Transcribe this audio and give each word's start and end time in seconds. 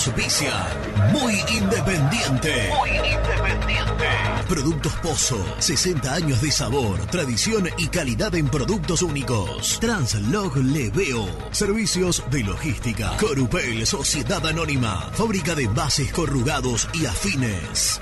Auspicia. 0.00 0.66
Muy 1.12 1.34
independiente. 1.58 2.70
Muy 2.78 2.88
independiente. 2.88 4.06
Productos 4.48 4.94
Pozo. 5.02 5.44
60 5.58 6.14
años 6.14 6.40
de 6.40 6.50
sabor, 6.50 6.98
tradición 7.08 7.68
y 7.76 7.88
calidad 7.88 8.34
en 8.34 8.48
productos 8.48 9.02
únicos. 9.02 9.78
Translog 9.78 10.56
Leveo. 10.56 11.28
Servicios 11.50 12.24
de 12.30 12.44
logística. 12.44 13.14
Corupel, 13.18 13.86
Sociedad 13.86 14.46
Anónima. 14.46 15.10
Fábrica 15.12 15.54
de 15.54 15.66
bases 15.68 16.10
corrugados 16.12 16.88
y 16.94 17.04
afines. 17.04 18.00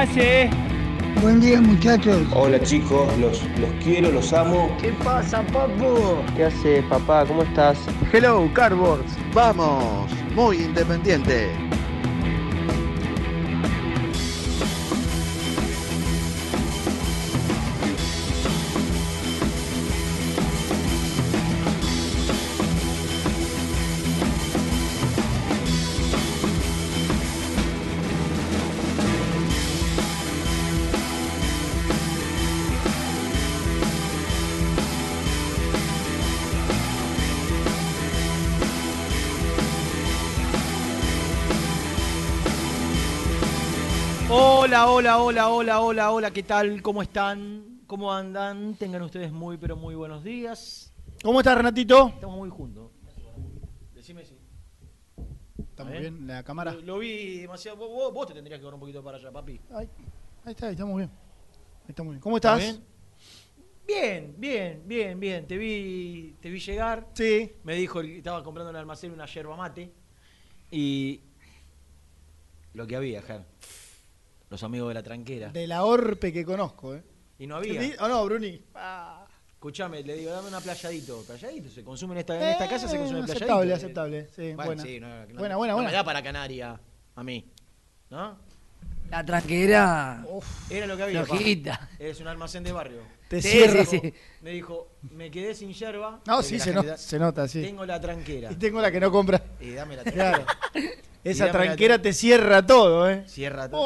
Hace? 0.00 0.48
Buen 1.20 1.40
día 1.40 1.60
muchachos. 1.60 2.26
Hola 2.32 2.58
chicos, 2.62 3.06
los, 3.18 3.42
los 3.58 3.70
quiero, 3.84 4.10
los 4.10 4.32
amo. 4.32 4.74
¿Qué 4.80 4.92
pasa, 5.04 5.42
papu? 5.52 6.16
¿Qué 6.34 6.44
hace 6.44 6.82
papá? 6.84 7.26
¿Cómo 7.26 7.42
estás? 7.42 7.78
Hello, 8.12 8.48
Cardboards. 8.54 9.12
Vamos, 9.34 10.10
muy 10.34 10.56
independiente. 10.56 11.69
Hola, 44.82 45.18
hola, 45.18 45.18
hola, 45.18 45.50
hola, 45.50 45.80
hola, 45.82 46.10
hola, 46.10 46.30
¿qué 46.30 46.42
tal? 46.42 46.80
¿Cómo 46.80 47.02
están? 47.02 47.82
¿Cómo 47.86 48.10
andan? 48.14 48.74
Tengan 48.76 49.02
ustedes 49.02 49.30
muy, 49.30 49.58
pero 49.58 49.76
muy 49.76 49.94
buenos 49.94 50.24
días. 50.24 50.94
¿Cómo 51.22 51.40
estás, 51.40 51.58
Renatito? 51.58 52.08
Estamos 52.08 52.38
muy 52.38 52.48
juntos. 52.48 52.90
Decime 53.94 54.24
si. 54.24 54.38
¿Estamos 55.58 55.92
¿Eh? 55.92 56.00
bien? 56.00 56.26
¿La 56.26 56.42
cámara? 56.42 56.72
Lo, 56.72 56.80
lo 56.80 56.98
vi 56.98 57.40
demasiado. 57.40 57.76
Vos, 57.76 58.26
te 58.26 58.32
tendrías 58.32 58.58
que 58.58 58.64
ver 58.64 58.72
un 58.72 58.80
poquito 58.80 59.04
para 59.04 59.18
allá, 59.18 59.30
papi. 59.30 59.60
Ahí, 59.70 59.86
ahí 60.46 60.52
está, 60.52 60.68
ahí 60.68 60.72
estamos 60.72 60.96
bien. 60.96 61.10
Ahí 61.10 61.90
estamos 61.90 62.12
bien. 62.12 62.20
¿Cómo 62.22 62.36
estás? 62.36 62.58
bien? 62.58 62.84
Bien, 63.86 64.34
bien, 64.38 64.82
bien, 64.86 65.20
bien. 65.20 65.46
Te 65.46 65.58
vi, 65.58 66.36
te 66.40 66.48
vi 66.48 66.58
llegar. 66.58 67.06
Sí. 67.12 67.52
Me 67.64 67.74
dijo 67.74 68.00
que 68.00 68.16
estaba 68.16 68.42
comprando 68.42 68.70
en 68.70 68.76
el 68.76 68.80
almacén 68.80 69.12
una 69.12 69.26
yerba 69.26 69.56
mate. 69.58 69.92
Y. 70.70 71.20
Lo 72.72 72.86
que 72.86 72.96
había, 72.96 73.20
Ger. 73.20 73.44
Los 74.50 74.62
amigos 74.64 74.88
de 74.88 74.94
la 74.94 75.02
tranquera. 75.02 75.48
De 75.48 75.66
la 75.66 75.84
orpe 75.84 76.32
que 76.32 76.44
conozco, 76.44 76.94
¿eh? 76.94 77.02
Y 77.38 77.46
no 77.46 77.56
había. 77.56 77.80
¿O 78.00 78.08
no, 78.08 78.24
Bruni? 78.24 78.60
Ah. 78.74 79.26
Escuchame, 79.54 80.02
le 80.02 80.16
digo, 80.16 80.30
dame 80.32 80.48
una 80.48 80.60
playadito. 80.60 81.22
Playadito, 81.22 81.68
se 81.70 81.84
consume 81.84 82.14
en 82.14 82.18
esta, 82.20 82.34
en 82.36 82.48
esta 82.48 82.68
casa, 82.68 82.88
se 82.88 82.96
consume 82.98 83.20
Eh, 83.20 83.22
playadito. 83.24 83.44
aceptable, 83.44 83.70
Eh, 83.70 83.74
aceptable, 83.76 84.28
sí, 84.34 84.42
bueno, 84.54 84.64
buena. 84.64 84.82
sí, 84.82 85.00
no, 85.00 85.08
no- 85.08 85.14
Buena, 85.38 85.56
buena, 85.56 85.72
no 85.72 85.76
buena. 85.76 85.90
me 85.90 85.94
da 85.96 86.02
para 86.04 86.22
Canaria, 86.22 86.80
a 87.14 87.22
mí. 87.22 87.50
¿No? 88.10 88.38
La 89.10 89.24
tranquera. 89.24 90.24
Era 90.70 90.86
lo 90.86 90.96
que 90.96 91.02
había. 91.02 91.24
Flojita. 91.24 91.88
Es 91.98 92.20
un 92.20 92.28
almacén 92.28 92.64
de 92.64 92.72
barrio. 92.72 93.02
Te 93.28 93.42
Sí, 93.42 93.48
cierro. 93.50 93.84
sí, 93.84 94.00
sí. 94.02 94.14
Me 94.40 94.50
dijo, 94.50 94.92
me 95.10 95.30
quedé 95.30 95.54
sin 95.54 95.72
yerba. 95.74 96.20
No, 96.26 96.42
sí, 96.42 96.58
se, 96.58 96.72
no- 96.72 96.82
da- 96.82 96.96
se 96.96 97.18
nota, 97.18 97.46
sí. 97.46 97.60
Tengo 97.62 97.84
la 97.84 98.00
tranquera. 98.00 98.50
Y 98.50 98.54
tengo 98.56 98.80
la 98.80 98.90
que 98.90 98.98
no 99.00 99.10
compra. 99.12 99.42
Y 99.60 99.70
dame 99.72 99.96
la 99.96 100.02
tranquera. 100.02 100.44
Claro. 100.72 100.90
Esa 101.22 101.50
tranquera 101.52 101.96
tra- 101.98 102.02
te 102.02 102.12
cierra 102.12 102.64
todo, 102.66 103.08
¿eh? 103.10 103.24
Cierra 103.28 103.68
todo. 103.70 103.80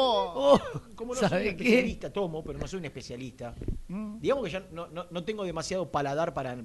Oh. 0.55 0.61
Como 0.95 1.13
no 1.15 1.19
soy 1.27 1.41
un 1.41 1.47
especialista, 1.47 2.09
tomo, 2.13 2.43
pero 2.43 2.57
no 2.59 2.67
soy 2.67 2.79
un 2.79 2.85
especialista. 2.85 3.53
Mm. 3.89 4.19
Digamos 4.21 4.45
que 4.45 4.51
ya 4.51 4.65
no, 4.71 4.87
no- 4.87 5.05
no 5.11 5.23
tengo 5.23 5.43
demasiado 5.43 5.89
paladar 5.91 6.33
para. 6.33 6.55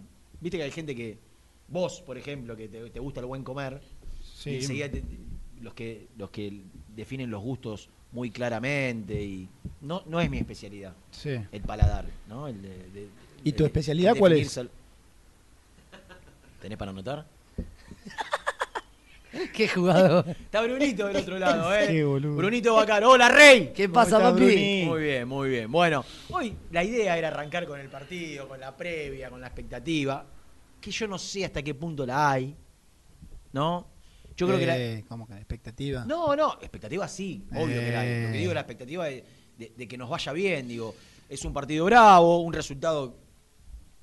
Viste 0.41 0.56
que 0.59 0.62
hay 0.64 0.70
gente 0.70 0.94
que. 0.94 1.19
Vos, 1.69 2.00
por 2.00 2.16
ejemplo, 2.19 2.56
que 2.56 2.69
te, 2.69 2.91
te 2.91 3.00
gusta 3.00 3.20
el 3.20 3.26
buen 3.26 3.42
comer. 3.44 3.80
Sí. 4.34 4.50
y 4.50 4.56
enseguida 4.56 4.88
te- 4.91 5.03
los 5.60 5.75
que 5.75 6.06
los 6.16 6.30
que 6.30 6.62
definen 6.97 7.30
los 7.30 7.42
gustos 7.42 7.91
muy 8.12 8.30
claramente 8.30 9.22
y 9.22 9.48
no 9.82 10.03
no 10.06 10.19
es 10.20 10.30
mi 10.30 10.38
especialidad 10.38 10.94
Sí. 11.10 11.36
el 11.53 11.60
paladar 11.60 12.06
no 12.26 12.48
el 12.48 12.62
de- 12.62 12.69
de- 12.91 13.09
¿Y 13.44 13.53
tu 13.53 13.64
de- 13.64 13.66
especialidad 13.66 14.16
cuál 14.19 14.32
es? 14.32 14.50
sal- 14.50 14.70
tenés 16.62 16.78
para 16.78 16.91
anotar 16.92 17.26
Qué 19.54 19.68
jugador. 19.68 20.24
está 20.28 20.60
Brunito 20.62 21.06
del 21.06 21.16
otro 21.16 21.38
lado 21.38 21.74
eh 21.74 21.86
Qué 21.88 22.04
boludo. 22.04 22.36
Brunito 22.36 22.74
Bacaro 22.74 23.10
hola 23.10 23.28
rey 23.28 23.72
¿Qué 23.74 23.84
¿Cómo 23.84 23.94
pasa, 23.94 24.18
papi? 24.18 24.36
Bruni? 24.44 24.82
muy 24.84 25.02
bien 25.02 25.28
muy 25.28 25.48
bien 25.50 25.70
bueno 25.70 26.04
hoy 26.30 26.54
la 26.72 26.82
idea 26.84 27.16
era 27.16 27.28
arrancar 27.28 27.66
con 27.66 27.78
el 27.78 27.88
partido 27.88 28.48
con 28.48 28.58
la 28.60 28.76
previa 28.76 29.30
con 29.30 29.41
la 29.41 29.46
expectativa 29.46 30.26
que 30.80 30.91
yo 30.91 31.06
no 31.06 31.18
sé 31.18 31.44
hasta 31.44 31.62
qué 31.62 31.74
punto 31.74 32.04
la 32.06 32.30
hay 32.32 32.56
no 33.52 33.86
yo 34.36 34.46
creo 34.46 34.58
que 34.58 34.66
la, 34.66 34.78
Eh, 34.78 35.04
¿Cómo 35.06 35.26
que 35.26 35.34
la 35.34 35.41
expectativa? 35.41 36.04
No, 36.06 36.34
no, 36.34 36.54
expectativa 36.62 37.06
sí, 37.06 37.44
obvio 37.52 37.78
que 37.78 37.91
la 37.92 38.00
hay. 38.00 38.22
Lo 38.22 38.30
que 38.30 38.36
Eh. 38.36 38.41
digo, 38.41 38.54
la 38.54 38.60
expectativa 38.60 39.04
de, 39.04 39.22
de- 39.58 39.72
de 39.76 39.86
que 39.88 39.98
nos 39.98 40.08
vaya 40.08 40.33
bien, 40.33 40.66
digo, 40.66 40.94
es 41.28 41.44
un 41.44 41.53
partido 41.53 41.84
bravo, 41.84 42.38
un 42.41 42.54
resultado 42.54 43.18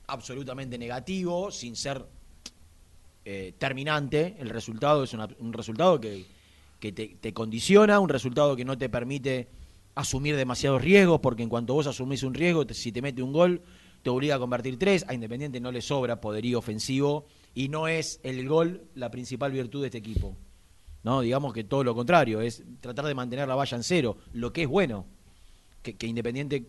absolutamente 0.05 0.77
negativo, 0.77 1.49
sin 1.49 1.75
ser 1.75 2.05
eh, 3.29 3.53
terminante. 3.57 4.37
El 4.39 4.49
resultado 4.49 5.03
es 5.03 5.13
un 5.13 5.51
resultado 5.51 5.99
que, 5.99 6.25
que 6.79 6.93
te, 6.93 7.33
condiciona, 7.33 7.99
un 7.99 8.07
resultado 8.07 8.55
que 8.55 8.63
no 8.63 8.77
te 8.77 8.87
permite 8.87 9.49
asumir 9.95 10.37
demasiados 10.37 10.81
riesgos, 10.81 11.19
porque 11.19 11.43
en 11.43 11.49
cuanto 11.49 11.73
vos 11.73 11.87
asumís 11.87 12.23
un 12.23 12.33
riesgo, 12.33 12.63
si 12.71 12.93
te 12.93 13.01
mete 13.01 13.21
un 13.21 13.33
gol, 13.33 13.61
te 14.01 14.09
obliga 14.09 14.35
a 14.35 14.39
convertir 14.39 14.79
tres. 14.79 15.03
A 15.09 15.13
Independiente 15.13 15.59
no 15.59 15.73
le 15.73 15.81
sobra 15.81 16.21
poderío 16.21 16.59
ofensivo 16.59 17.25
y 17.53 17.67
no 17.67 17.89
es 17.89 18.21
el 18.23 18.47
gol 18.47 18.87
la 18.95 19.11
principal 19.11 19.51
virtud 19.51 19.81
de 19.81 19.87
este 19.87 19.97
equipo. 19.97 20.37
No, 21.03 21.19
digamos 21.19 21.51
que 21.51 21.65
todo 21.65 21.83
lo 21.83 21.93
contrario, 21.93 22.39
es 22.39 22.63
tratar 22.79 23.03
de 23.07 23.13
mantener 23.13 23.45
la 23.49 23.55
valla 23.55 23.75
en 23.75 23.83
cero, 23.83 24.15
lo 24.31 24.53
que 24.53 24.61
es 24.61 24.69
bueno. 24.69 25.05
Que, 25.81 25.97
que 25.97 26.07
Independiente 26.07 26.65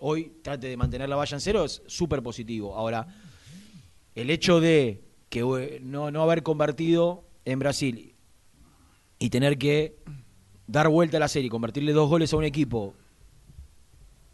hoy 0.00 0.32
trate 0.40 0.68
de 0.68 0.76
mantener 0.78 1.10
la 1.10 1.16
valla 1.16 1.36
en 1.36 1.42
cero 1.42 1.66
es 1.66 1.82
súper 1.86 2.22
positivo. 2.22 2.74
Ahora, 2.74 3.06
el 4.14 4.30
hecho 4.30 4.58
de 4.58 5.06
que 5.28 5.40
eh, 5.40 5.80
no, 5.82 6.10
no 6.10 6.22
haber 6.22 6.42
convertido 6.42 7.24
en 7.44 7.58
Brasil 7.58 8.14
y 9.18 9.30
tener 9.30 9.58
que 9.58 9.96
dar 10.66 10.88
vuelta 10.88 11.16
a 11.16 11.20
la 11.20 11.28
serie 11.28 11.50
convertirle 11.50 11.92
dos 11.92 12.08
goles 12.08 12.32
a 12.32 12.36
un 12.36 12.44
equipo 12.44 12.94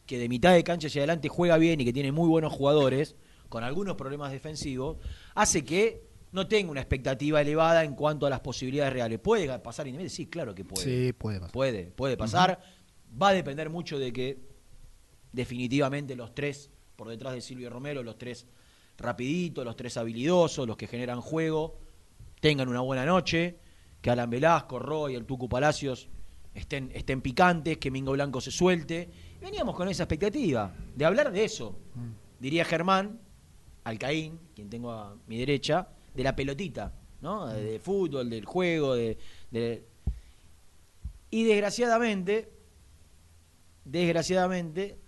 que 0.06 0.18
de 0.18 0.28
mitad 0.28 0.52
de 0.52 0.64
cancha 0.64 0.88
hacia 0.88 1.00
adelante 1.00 1.28
juega 1.28 1.56
bien 1.56 1.80
y 1.80 1.84
que 1.84 1.92
tiene 1.92 2.12
muy 2.12 2.28
buenos 2.28 2.52
jugadores, 2.52 3.16
con 3.48 3.64
algunos 3.64 3.96
problemas 3.96 4.32
defensivos, 4.32 4.98
hace 5.34 5.64
que 5.64 6.02
no 6.32 6.46
tengo 6.46 6.72
una 6.72 6.80
expectativa 6.80 7.40
elevada 7.40 7.84
en 7.84 7.94
cuanto 7.94 8.26
a 8.26 8.30
las 8.30 8.40
posibilidades 8.40 8.92
reales. 8.92 9.20
¿Puede 9.20 9.46
pasar 9.60 9.86
Independiente? 9.86 10.14
Sí, 10.14 10.26
claro 10.26 10.54
que 10.54 10.64
puede. 10.64 10.82
Sí, 10.82 11.12
puede 11.12 11.38
pasar. 11.38 11.52
Puede, 11.52 11.84
puede 11.86 12.16
pasar. 12.16 12.60
Va 13.20 13.28
a 13.28 13.32
depender 13.32 13.70
mucho 13.70 13.98
de 13.98 14.12
que 14.12 14.38
definitivamente 15.32 16.16
los 16.16 16.34
tres, 16.34 16.70
por 16.96 17.08
detrás 17.08 17.34
de 17.34 17.40
Silvio 17.40 17.70
Romero, 17.70 18.02
los 18.02 18.18
tres 18.18 18.46
rapiditos, 18.98 19.64
los 19.64 19.76
tres 19.76 19.96
habilidosos, 19.96 20.66
los 20.66 20.76
que 20.76 20.86
generan 20.86 21.20
juego, 21.20 21.78
tengan 22.40 22.68
una 22.68 22.80
buena 22.80 23.04
noche, 23.04 23.58
que 24.00 24.10
Alan 24.10 24.28
Velasco, 24.30 24.78
Roy, 24.78 25.14
el 25.14 25.24
Tucu 25.24 25.48
Palacios 25.48 26.08
estén, 26.54 26.90
estén 26.94 27.20
picantes, 27.22 27.78
que 27.78 27.90
Mingo 27.90 28.12
Blanco 28.12 28.40
se 28.40 28.50
suelte. 28.50 29.08
Veníamos 29.40 29.74
con 29.74 29.88
esa 29.88 30.04
expectativa, 30.04 30.74
de 30.94 31.04
hablar 31.04 31.32
de 31.32 31.44
eso. 31.44 31.78
Diría 32.38 32.64
Germán, 32.64 33.18
Alcaín, 33.84 34.38
quien 34.54 34.68
tengo 34.70 34.92
a 34.92 35.16
mi 35.26 35.38
derecha, 35.38 35.88
de 36.14 36.22
la 36.22 36.36
pelotita, 36.36 36.92
¿no? 37.22 37.46
De, 37.46 37.62
de 37.64 37.78
fútbol, 37.80 38.28
del 38.30 38.44
juego, 38.44 38.94
de, 38.94 39.16
de- 39.50 39.84
Y 41.30 41.44
desgraciadamente, 41.44 42.50
desgraciadamente, 43.84 44.98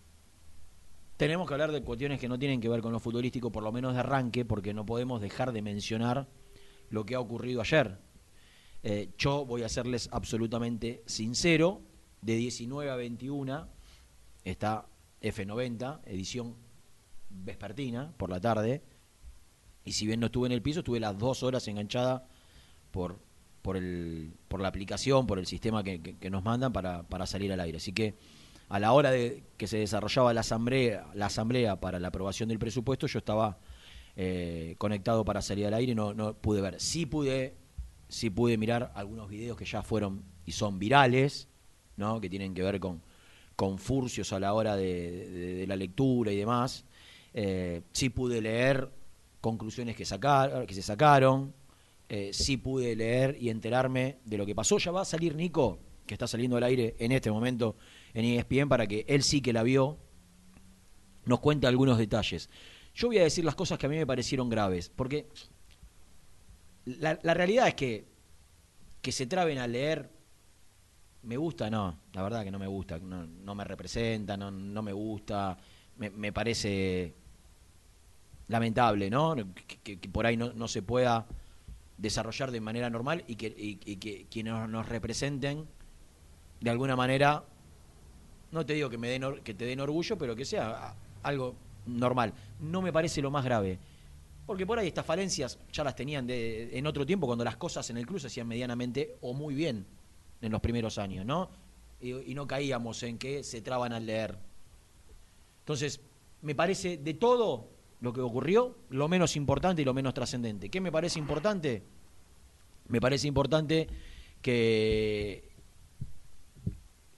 tenemos 1.17 1.47
que 1.49 1.55
hablar 1.55 1.73
de 1.73 1.83
cuestiones 1.83 2.19
que 2.21 2.29
no 2.29 2.39
tienen 2.39 2.61
que 2.61 2.69
ver 2.69 2.81
con 2.83 2.93
lo 2.93 3.01
futbolístico, 3.01 3.51
por 3.51 3.63
lo 3.63 3.73
menos 3.73 3.95
de 3.95 4.01
arranque, 4.01 4.45
porque 4.45 4.75
no 4.75 4.85
podemos 4.85 5.21
dejar 5.21 5.53
de 5.53 5.63
mencionar 5.63 6.29
lo 6.91 7.05
que 7.07 7.15
ha 7.15 7.21
ocurrido 7.21 7.61
ayer. 7.61 7.99
Eh, 8.83 9.11
yo 9.19 9.45
voy 9.45 9.63
a 9.63 9.69
serles 9.69 10.09
absolutamente 10.13 11.03
sincero, 11.07 11.83
de 12.21 12.37
19 12.37 12.91
a 12.91 12.97
21 12.97 13.69
está 14.45 14.87
F90, 15.23 16.01
edición 16.07 16.55
vespertina, 17.31 18.13
por 18.17 18.31
la 18.31 18.41
tarde, 18.41 18.83
y 19.85 19.93
si 19.93 20.07
bien 20.07 20.21
no 20.21 20.27
estuve 20.27 20.47
en 20.47 20.53
el 20.53 20.63
piso, 20.63 20.81
estuve 20.81 21.01
las 21.01 21.19
dos 21.19 21.43
horas 21.43 21.67
enganchada 21.69 22.27
por, 22.91 23.19
por, 23.63 23.77
el, 23.77 24.33
por 24.49 24.61
la 24.61 24.69
aplicación, 24.69 25.27
por 25.27 25.39
el 25.39 25.47
sistema 25.47 25.83
que, 25.83 26.01
que- 26.01 26.17
que 26.17 26.31
nos 26.31 26.45
mandan 26.45 26.73
para, 26.73 27.03
para 27.05 27.27
salir 27.27 27.53
al 27.53 27.61
aire. 27.61 27.79
Así 27.79 27.93
que 27.93 28.17
a 28.69 28.79
la 28.79 28.93
hora 28.93 29.11
de 29.11 29.45
que 29.57 29.67
se 29.67 29.79
desarrollaba 29.79 30.35
la 30.35 30.41
asamblea, 30.41 31.07
la 31.15 31.27
asamblea 31.27 31.81
para 31.81 32.01
la 32.01 32.09
aprobación 32.09 32.49
del 32.49 32.59
presupuesto, 32.59 33.07
yo 33.07 33.19
estaba 33.19 33.59
eh, 34.17 34.75
conectado 34.79 35.25
para 35.25 35.43
salir 35.43 35.67
al 35.67 35.75
aire 35.75 35.93
y 35.93 35.95
no, 35.95 36.35
pude 36.35 36.61
ver. 36.61 36.81
Sí 36.81 37.07
pude, 37.07 37.55
sí 38.09 38.31
pude 38.31 38.59
mirar 38.59 38.93
algunos 38.95 39.29
videos 39.29 39.57
que 39.57 39.65
ya 39.65 39.83
fueron 39.83 40.25
y 40.45 40.53
son 40.53 40.79
virales, 40.79 41.49
¿no? 41.97 42.21
que 42.21 42.29
tienen 42.29 42.55
que 42.55 42.63
ver 42.63 42.81
con, 42.81 43.03
con 43.55 43.79
furcios 43.79 44.33
a 44.33 44.41
la 44.41 44.53
hora 44.53 44.77
de 44.77 45.65
la 45.69 45.77
lectura 45.77 46.33
y 46.33 46.37
demás. 46.37 46.85
Eh, 47.39 47.83
sí 47.93 48.09
pude 48.09 48.41
leer 48.41 48.91
conclusiones 49.43 49.95
que, 49.95 50.07
sacar, 50.07 50.67
que 50.67 50.73
se 50.73 50.81
sacaron, 50.81 51.53
eh, 52.09 52.31
sí 52.33 52.57
pude 52.57 52.97
leer 52.97 53.37
y 53.39 53.51
enterarme 53.51 54.17
de 54.25 54.39
lo 54.39 54.47
que 54.47 54.55
pasó. 54.55 54.79
Ya 54.79 54.91
va 54.91 55.03
a 55.03 55.05
salir 55.05 55.35
Nico, 55.35 55.79
que 56.07 56.15
está 56.15 56.27
saliendo 56.27 56.57
al 56.57 56.63
aire 56.63 56.97
en 56.99 57.13
este 57.13 57.31
momento 57.31 57.77
en 58.17 58.25
ESPN, 58.25 58.69
para 58.69 58.87
que 58.87 59.05
él 59.09 59.23
sí 59.23 59.41
que 59.41 59.53
la 59.53 59.63
vio, 59.63 59.99
nos 61.25 61.39
cuente 61.41 61.67
algunos 61.67 61.99
detalles. 61.99 62.51
Yo 62.95 63.09
voy 63.09 63.19
a 63.19 63.23
decir 63.25 63.45
las 63.45 63.55
cosas 63.55 63.79
que 63.79 63.87
a 63.87 63.89
mí 63.89 63.97
me 63.97 64.07
parecieron 64.07 64.49
graves, 64.49 64.91
porque 64.95 65.29
la, 66.85 67.19
la 67.23 67.35
realidad 67.35 67.69
es 67.69 67.75
que 67.75 68.17
que 69.03 69.13
se 69.13 69.27
traben 69.27 69.59
a 69.59 69.69
leer, 69.69 70.11
me 71.23 71.37
gusta, 71.37 71.71
no, 71.71 71.97
la 72.13 72.23
verdad 72.25 72.43
que 72.43 72.51
no 72.51 72.59
me 72.59 72.67
gusta, 72.67 72.99
no, 72.99 73.25
no 73.25 73.55
me 73.55 73.63
representa, 73.63 74.37
no, 74.37 74.51
no 74.51 74.83
me 74.83 74.93
gusta, 74.93 75.57
me, 75.97 76.33
parece 76.33 77.15
lamentable, 78.49 79.09
¿no? 79.09 79.37
Que, 79.85 79.97
por 80.09 80.27
ahí 80.27 80.37
no, 80.37 80.53
no 80.55 80.67
se 80.67 80.83
pueda 80.83 81.27
desarrollar 81.99 82.51
de 82.51 82.61
manera 82.61 82.91
normal 82.91 83.23
y 83.29 83.37
que, 83.37 83.47
y- 83.57 83.79
y 83.85 83.97
que 83.97 84.27
quienes 84.29 84.69
nos 84.69 84.89
representen 84.89 85.69
de 86.61 86.71
alguna 86.71 86.97
manera, 86.97 87.45
no 88.53 88.65
te 88.65 88.75
digo 88.75 88.89
que 88.89 88.99
me 88.99 89.09
den 89.09 89.41
que 89.43 89.55
te 89.55 89.65
den 89.65 89.81
orgullo, 89.81 90.17
pero 90.17 90.35
que 90.37 90.45
sea 90.45 90.95
algo 91.23 91.55
normal. 91.87 92.33
No 92.61 92.83
me 92.83 92.93
parece 92.93 93.23
lo 93.23 93.31
más 93.31 93.45
grave. 93.45 93.79
Porque 94.47 94.65
por 94.65 94.79
ahí 94.79 94.89
estas 94.89 95.05
falencias 95.05 95.59
ya 95.73 95.83
las 95.83 95.97
tenían 95.97 96.27
de, 96.27 96.79
en 96.79 96.87
otro 96.87 97.05
tiempo 97.05 97.27
cuando 97.27 97.45
las 97.45 97.57
cosas 97.57 97.89
en 97.91 97.97
el 97.97 98.07
club 98.07 98.21
se 98.21 98.29
hacían 98.29 98.47
medianamente 98.47 99.17
o 99.21 99.35
muy 99.35 99.55
bien 99.55 99.85
en 100.41 100.53
los 100.53 100.61
primeros 100.61 100.99
años, 100.99 101.27
¿no? 101.27 101.51
Y, 102.01 102.31
y 102.31 102.35
no 102.35 102.47
caíamos 102.47 103.03
en 103.03 103.19
que 103.19 103.43
se 103.43 103.61
traban 103.61 103.93
al 103.93 104.07
leer. 104.07 104.39
Entonces, 105.61 106.01
me 106.43 106.55
parece 106.55 106.97
de 106.97 107.15
todo 107.15 107.69
lo 108.01 108.13
que 108.13 108.21
ocurrió, 108.21 108.77
lo 108.91 109.09
menos 109.09 109.35
importante 109.35 109.83
y 109.83 109.85
lo 109.85 109.95
menos 109.95 110.15
trascendente. 110.15 110.69
¿Qué 110.69 110.81
me 110.81 110.93
parece 110.93 111.19
importante? 111.19 111.83
Me 112.89 113.01
parece 113.01 113.27
importante 113.27 113.89
que 114.43 115.46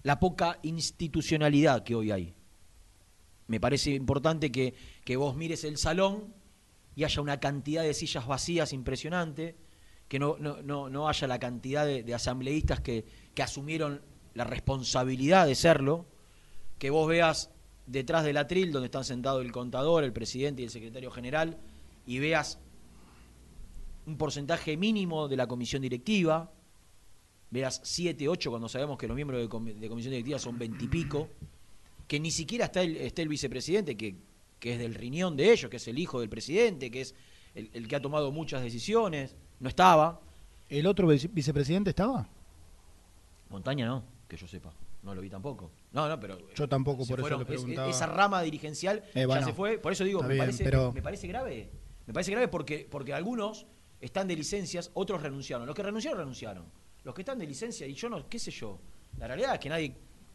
la 0.03 0.21
poca 0.21 0.59
institucionalidad 0.63 1.83
que 1.85 1.95
hoy 1.95 2.11
hay. 2.11 2.35
Me 3.47 3.61
parece 3.61 3.91
importante 3.93 4.53
que, 4.53 4.75
que 5.05 5.17
vos 5.17 5.37
mires 5.37 5.65
el 5.65 5.79
salón 5.79 6.35
y 6.95 7.05
haya 7.05 7.23
una 7.23 7.41
cantidad 7.41 7.83
de 7.83 7.95
sillas 7.95 8.27
vacías 8.27 8.73
impresionante, 8.73 9.57
que 10.09 10.19
no, 10.19 10.37
no, 10.39 10.63
no, 10.63 10.89
no 10.89 11.09
haya 11.09 11.27
la 11.27 11.39
cantidad 11.39 11.87
de, 11.87 12.15
asambleístas 12.15 12.81
que, 12.81 13.05
que 13.35 13.43
asumieron 13.43 14.03
la 14.35 14.45
responsabilidad 14.45 15.47
de 15.47 15.55
serlo, 15.55 16.07
que 16.79 16.91
vos 16.91 17.09
veas 17.09 17.51
detrás 17.87 18.25
del 18.25 18.37
atril 18.37 18.73
donde 18.73 18.87
están 18.87 19.05
sentados 19.05 19.45
el 19.45 19.53
contador, 19.53 20.05
el 20.05 20.13
presidente 20.13 20.63
y 20.63 20.67
el 20.67 20.71
secretario 20.71 21.11
general, 21.11 21.59
y 22.07 22.19
veas 22.19 22.59
un 24.07 24.17
porcentaje 24.17 24.77
mínimo 24.77 25.29
de 25.29 25.37
la 25.37 25.47
comisión 25.47 25.83
directiva, 25.83 26.51
veas 27.51 27.81
7, 27.85 28.29
8 28.29 28.51
cuando 28.51 28.69
sabemos 28.69 28.99
que 28.99 29.07
los 29.07 29.15
miembros 29.15 29.41
de, 29.41 29.49
comi- 29.49 29.75
de 29.75 29.89
comisión 29.89 30.11
directiva 30.13 30.39
son 30.39 30.59
20 30.59 30.85
y 30.85 30.89
pico, 30.89 31.29
que 32.07 32.21
ni 32.21 32.31
siquiera 32.31 32.67
está 32.67 32.83
el, 32.83 32.97
esté 32.97 33.23
el 33.23 33.29
vicepresidente, 33.29 33.97
que, 33.97 34.17
que 34.59 34.75
es 34.75 34.79
del 34.79 34.95
riñón 34.95 35.37
de 35.37 35.53
ellos, 35.53 35.71
que 35.71 35.77
es 35.79 35.89
el 35.89 35.99
hijo 35.99 36.21
del 36.21 36.29
presidente, 36.29 36.91
que 36.91 37.01
es 37.03 37.15
el, 37.55 37.71
el 37.73 37.89
que 37.89 37.97
ha 37.97 38.03
tomado 38.03 38.31
muchas 38.33 38.63
decisiones, 38.63 39.37
no 39.61 39.69
estaba. 39.69 40.21
¿El 40.69 40.87
otro 40.87 41.07
vice- 41.09 41.29
vicepresidente 41.33 41.91
estaba? 41.91 42.29
Montaña 43.51 43.87
no, 43.87 44.05
que 44.29 44.37
yo 44.37 44.47
sepa, 44.47 44.73
no 45.03 45.15
lo 45.15 45.21
vi 45.21 45.31
tampoco. 45.31 45.71
No, 45.93 46.07
no, 46.09 46.21
pero... 46.21 46.39
Yo 46.55 46.69
tampoco, 46.69 47.07
por 47.07 47.21
eso 47.21 47.41
Es- 47.49 47.97
esa 47.97 48.07
rama 48.07 48.43
dirigencial 48.43 49.03
Eh, 49.15 49.27
ya 49.29 49.43
se 49.43 49.53
fue, 49.55 49.79
por 49.79 49.93
eso 49.93 50.05
digo, 50.05 50.19
está 50.21 50.29
me, 50.29 50.35
bien, 50.35 50.45
parece, 50.47 50.65
pero- 50.65 50.93
me 50.93 51.03
parece 51.03 51.27
grave. 51.29 51.71
Me 52.07 52.13
parece 52.13 52.31
grave 52.31 52.49
porque, 52.49 52.87
porque 52.91 53.13
algunos 53.15 53.67
están 54.01 54.29
de 54.29 54.37
licencias, 54.37 54.91
otros 54.95 55.23
renunciaron. 55.23 55.67
Los 55.67 55.75
que 55.75 55.83
renunciaron, 55.83 56.19
renunciaron. 56.21 56.65
Los 57.09 57.15
que 57.15 57.23
están 57.23 57.39
de 57.39 57.47
licencia, 57.47 57.87
y 57.87 57.95
yo 57.95 58.11
no, 58.11 58.29
qué 58.29 58.39
sé 58.39 58.51
yo. 58.51 58.79
La 59.19 59.27
realidad 59.27 59.55
es 59.55 59.61
que 59.61 59.71
nadie, 59.71 59.95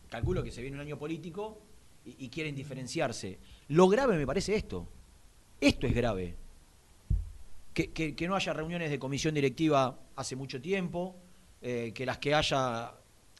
calculo 0.10 0.44
que 0.44 0.50
se 0.50 0.60
viene 0.60 0.76
un 0.76 0.82
año 0.82 0.98
político 0.98 1.62
y, 2.04 2.28
quieren 2.30 2.56
diferenciarse. 2.56 3.38
Lo 3.68 3.88
grave 3.88 4.18
me 4.18 4.26
parece 4.26 4.56
esto. 4.56 4.88
Esto 5.62 5.86
es 5.86 5.94
grave. 5.94 6.36
Que 7.76 8.26
no 8.28 8.36
haya 8.36 8.54
reuniones 8.54 8.90
de 8.90 8.98
comisión 8.98 9.36
directiva 9.36 10.00
hace 10.16 10.36
mucho 10.36 10.60
tiempo, 10.60 11.16
eh, 11.62 11.92
que 11.94 12.08
las 12.08 12.18
que 12.18 12.34
haya, 12.34 12.92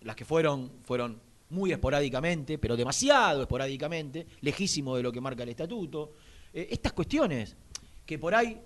las 0.02 0.16
que 0.16 0.26
fueron, 0.26 0.72
fueron 0.84 1.20
muy 1.50 1.72
esporádicamente, 1.72 2.60
pero 2.60 2.78
demasiado 2.78 3.42
esporádicamente, 3.42 4.28
lejísimo 4.42 4.96
de 4.96 5.02
lo 5.02 5.12
que 5.12 5.22
marca 5.22 5.42
el 5.42 5.50
estatuto. 5.50 6.14
Eh, 6.54 6.68
estas 6.70 6.94
cuestiones 6.94 7.56
que 8.06 8.20
por 8.20 8.36
ahí, 8.36 8.62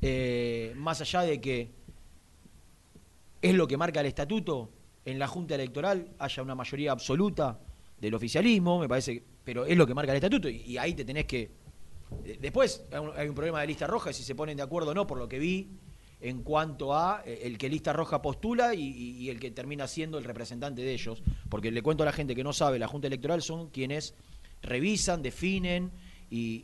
eh, 0.00 0.72
más 0.76 1.00
allá 1.00 1.22
de 1.22 1.40
que 1.40 1.83
es 3.44 3.54
lo 3.54 3.68
que 3.68 3.76
marca 3.76 4.00
el 4.00 4.06
estatuto, 4.06 4.70
en 5.04 5.18
la 5.18 5.28
Junta 5.28 5.54
Electoral 5.54 6.08
haya 6.18 6.42
una 6.42 6.54
mayoría 6.54 6.92
absoluta 6.92 7.60
del 8.00 8.14
oficialismo, 8.14 8.78
me 8.78 8.88
parece, 8.88 9.22
pero 9.44 9.66
es 9.66 9.76
lo 9.76 9.86
que 9.86 9.92
marca 9.92 10.12
el 10.12 10.16
estatuto, 10.16 10.48
y, 10.48 10.78
ahí 10.78 10.94
te 10.94 11.04
tenés 11.04 11.26
que... 11.26 11.50
Después 12.40 12.86
hay 12.90 13.28
un, 13.28 13.34
problema 13.34 13.60
de 13.60 13.66
lista 13.66 13.86
roja, 13.86 14.14
si 14.14 14.22
se 14.22 14.34
ponen 14.34 14.56
de 14.56 14.62
acuerdo 14.62 14.92
o 14.92 14.94
no, 14.94 15.06
por 15.06 15.18
lo 15.18 15.28
que 15.28 15.38
vi, 15.38 15.68
en 16.22 16.42
cuanto 16.42 16.94
a 16.94 17.22
eh, 17.26 17.40
el 17.42 17.58
que 17.58 17.68
lista 17.68 17.92
roja 17.92 18.22
postula 18.22 18.74
y, 18.74 19.28
el 19.28 19.38
que 19.38 19.50
termina 19.50 19.86
siendo 19.88 20.16
el 20.16 20.24
representante 20.24 20.80
de 20.80 20.94
ellos. 20.94 21.22
Porque 21.50 21.70
le 21.70 21.82
cuento 21.82 22.02
a 22.02 22.06
la 22.06 22.12
gente 22.12 22.34
que 22.34 22.44
no 22.44 22.54
sabe, 22.54 22.78
la 22.78 22.88
Junta 22.88 23.08
Electoral 23.08 23.42
son 23.42 23.68
quienes 23.68 24.14
revisan, 24.62 25.20
definen 25.20 25.92
y, 26.30 26.62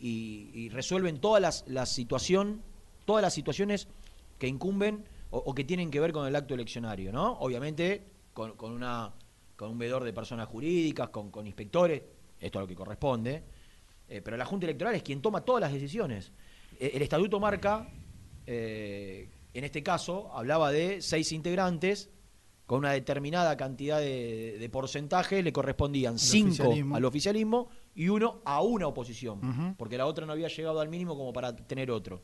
y- 0.54 0.68
resuelven 0.70 1.20
todas 1.20 1.64
las 1.66 1.92
situación, 1.92 2.62
todas 3.04 3.20
las 3.20 3.34
situaciones 3.34 3.86
que 4.38 4.46
incumben 4.46 5.04
o, 5.30 5.38
o 5.38 5.54
que 5.54 5.64
tienen 5.64 5.90
que 5.90 6.00
ver 6.00 6.12
con 6.12 6.26
el 6.26 6.34
acto 6.36 6.54
eleccionario, 6.54 7.12
¿no? 7.12 7.38
Obviamente 7.40 8.06
con, 8.32 8.52
con 8.56 8.72
una 8.72 9.12
con 9.56 9.70
un 9.72 9.78
veedor 9.78 10.04
de 10.04 10.14
personas 10.14 10.48
jurídicas, 10.48 11.10
con, 11.10 11.30
con 11.30 11.46
inspectores, 11.46 12.02
esto 12.40 12.58
es 12.58 12.62
lo 12.62 12.66
que 12.66 12.74
corresponde, 12.74 13.42
eh, 14.08 14.22
pero 14.22 14.38
la 14.38 14.46
Junta 14.46 14.64
Electoral 14.64 14.94
es 14.94 15.02
quien 15.02 15.20
toma 15.20 15.42
todas 15.42 15.60
las 15.60 15.70
decisiones. 15.70 16.32
Eh, 16.78 16.92
el 16.94 17.02
estatuto 17.02 17.38
marca, 17.38 17.86
eh, 18.46 19.28
en 19.52 19.64
este 19.64 19.82
caso, 19.82 20.34
hablaba 20.34 20.72
de 20.72 21.02
seis 21.02 21.30
integrantes, 21.32 22.08
con 22.64 22.78
una 22.78 22.92
determinada 22.92 23.54
cantidad 23.56 23.98
de, 23.98 24.56
de 24.58 24.68
porcentaje, 24.70 25.42
le 25.42 25.52
correspondían 25.52 26.18
cinco 26.18 26.50
oficialismo. 26.50 26.96
al 26.96 27.04
oficialismo 27.04 27.68
y 27.94 28.08
uno 28.08 28.40
a 28.44 28.62
una 28.62 28.86
oposición, 28.86 29.74
porque 29.76 29.98
la 29.98 30.06
otra 30.06 30.24
no 30.24 30.32
había 30.32 30.48
llegado 30.48 30.80
al 30.80 30.88
mínimo 30.88 31.16
como 31.16 31.32
para 31.34 31.54
tener 31.54 31.90
otro. 31.90 32.22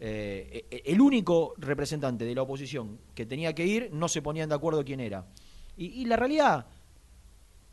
Eh, 0.00 0.66
eh, 0.70 0.82
el 0.86 1.00
único 1.00 1.54
representante 1.58 2.24
de 2.24 2.34
la 2.34 2.42
oposición 2.42 2.98
que 3.14 3.26
tenía 3.26 3.54
que 3.54 3.64
ir 3.66 3.90
no 3.92 4.08
se 4.08 4.22
ponían 4.22 4.48
de 4.48 4.54
acuerdo 4.54 4.84
quién 4.84 5.00
era. 5.00 5.26
Y, 5.76 5.86
y 6.02 6.04
la 6.06 6.16
realidad, 6.16 6.66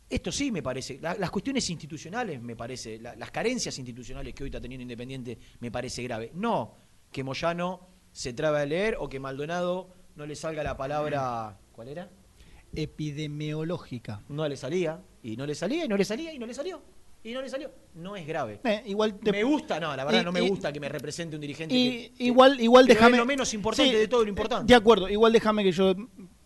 esto 0.09 0.31
sí 0.31 0.51
me 0.51 0.61
parece, 0.61 0.99
la- 1.01 1.15
las 1.15 1.31
cuestiones 1.31 1.69
institucionales 1.69 2.41
me 2.41 2.55
parece, 2.55 2.99
la- 2.99 3.15
las 3.15 3.31
carencias 3.31 3.77
institucionales 3.77 4.33
que 4.33 4.43
hoy 4.43 4.49
está 4.49 4.59
teniendo 4.61 4.83
Independiente 4.83 5.37
me 5.59 5.71
parece 5.71 6.03
grave. 6.03 6.31
No 6.35 6.75
que 7.11 7.23
Moyano 7.23 7.87
se 8.11 8.33
trabe 8.33 8.59
a 8.61 8.65
leer 8.65 8.97
o 8.99 9.07
que 9.09 9.19
Maldonado 9.19 9.89
no 10.15 10.25
le 10.25 10.35
salga 10.35 10.63
la 10.63 10.75
palabra, 10.77 11.57
¿cuál 11.71 11.87
era? 11.87 12.09
Epidemiológica. 12.73 14.21
No 14.29 14.47
le 14.47 14.55
salía, 14.57 15.01
y 15.23 15.35
no 15.37 15.45
le 15.45 15.55
salía, 15.55 15.85
y 15.85 15.87
no 15.87 15.97
le 15.97 16.05
salía, 16.05 16.33
y 16.33 16.39
no 16.39 16.45
le 16.45 16.53
salió. 16.53 16.81
Y 17.23 17.33
no 17.33 17.41
le 17.41 17.49
salió. 17.49 17.71
No 17.95 18.15
es 18.15 18.25
grave. 18.25 18.59
Eh, 18.63 18.83
igual 18.87 19.19
te- 19.19 19.31
Me 19.31 19.43
gusta, 19.43 19.79
no, 19.79 19.95
la 19.95 20.03
verdad 20.05 20.21
Y- 20.21 20.25
no 20.25 20.31
me 20.31 20.43
y- 20.43 20.49
gusta 20.49 20.73
que 20.73 20.79
me 20.79 20.89
represente 20.89 21.35
un 21.35 21.41
dirigente 21.41 21.75
Y, 21.75 21.89
que, 22.09 22.11
que- 22.17 22.23
igual, 22.23 22.59
igual 22.59 22.87
déjame. 22.87 23.17
lo 23.17 23.25
menos 23.25 23.53
importante 23.53 23.91
Sí, 23.91 23.95
de 23.97 24.07
todo 24.07 24.23
lo 24.23 24.29
importante. 24.29 24.65
De 24.71 24.75
acuerdo, 24.75 25.07
igual 25.07 25.31
déjame 25.31 25.63
que 25.63 25.71
yo. 25.71 25.93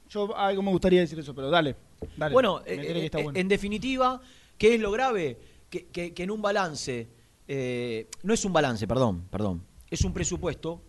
Yo 0.10 0.36
algo 0.38 0.62
me 0.62 0.72
gustaría 0.72 1.00
decir 1.00 1.18
eso, 1.20 1.34
pero 1.34 1.50
dale. 1.50 1.76
dale. 2.18 2.34
Bueno, 2.34 2.62
eh, 2.66 3.08
eh, 3.08 3.10
bueno. 3.24 3.32
en 3.40 3.48
definitiva, 3.48 4.22
¿qué 4.58 4.76
es 4.76 4.80
lo 4.82 4.92
grave? 4.92 5.38
Que, 5.70 5.86
que- 5.88 6.14
que 6.14 6.24
en 6.24 6.32
un 6.32 6.42
balance, 6.42 7.08
eh, 7.48 8.08
no 8.24 8.34
es 8.34 8.44
un 8.46 8.54
balance, 8.54 8.86
perdón, 8.88 9.26
perdón, 9.32 9.64
es 9.90 10.04
un 10.04 10.14
presupuesto 10.14 10.82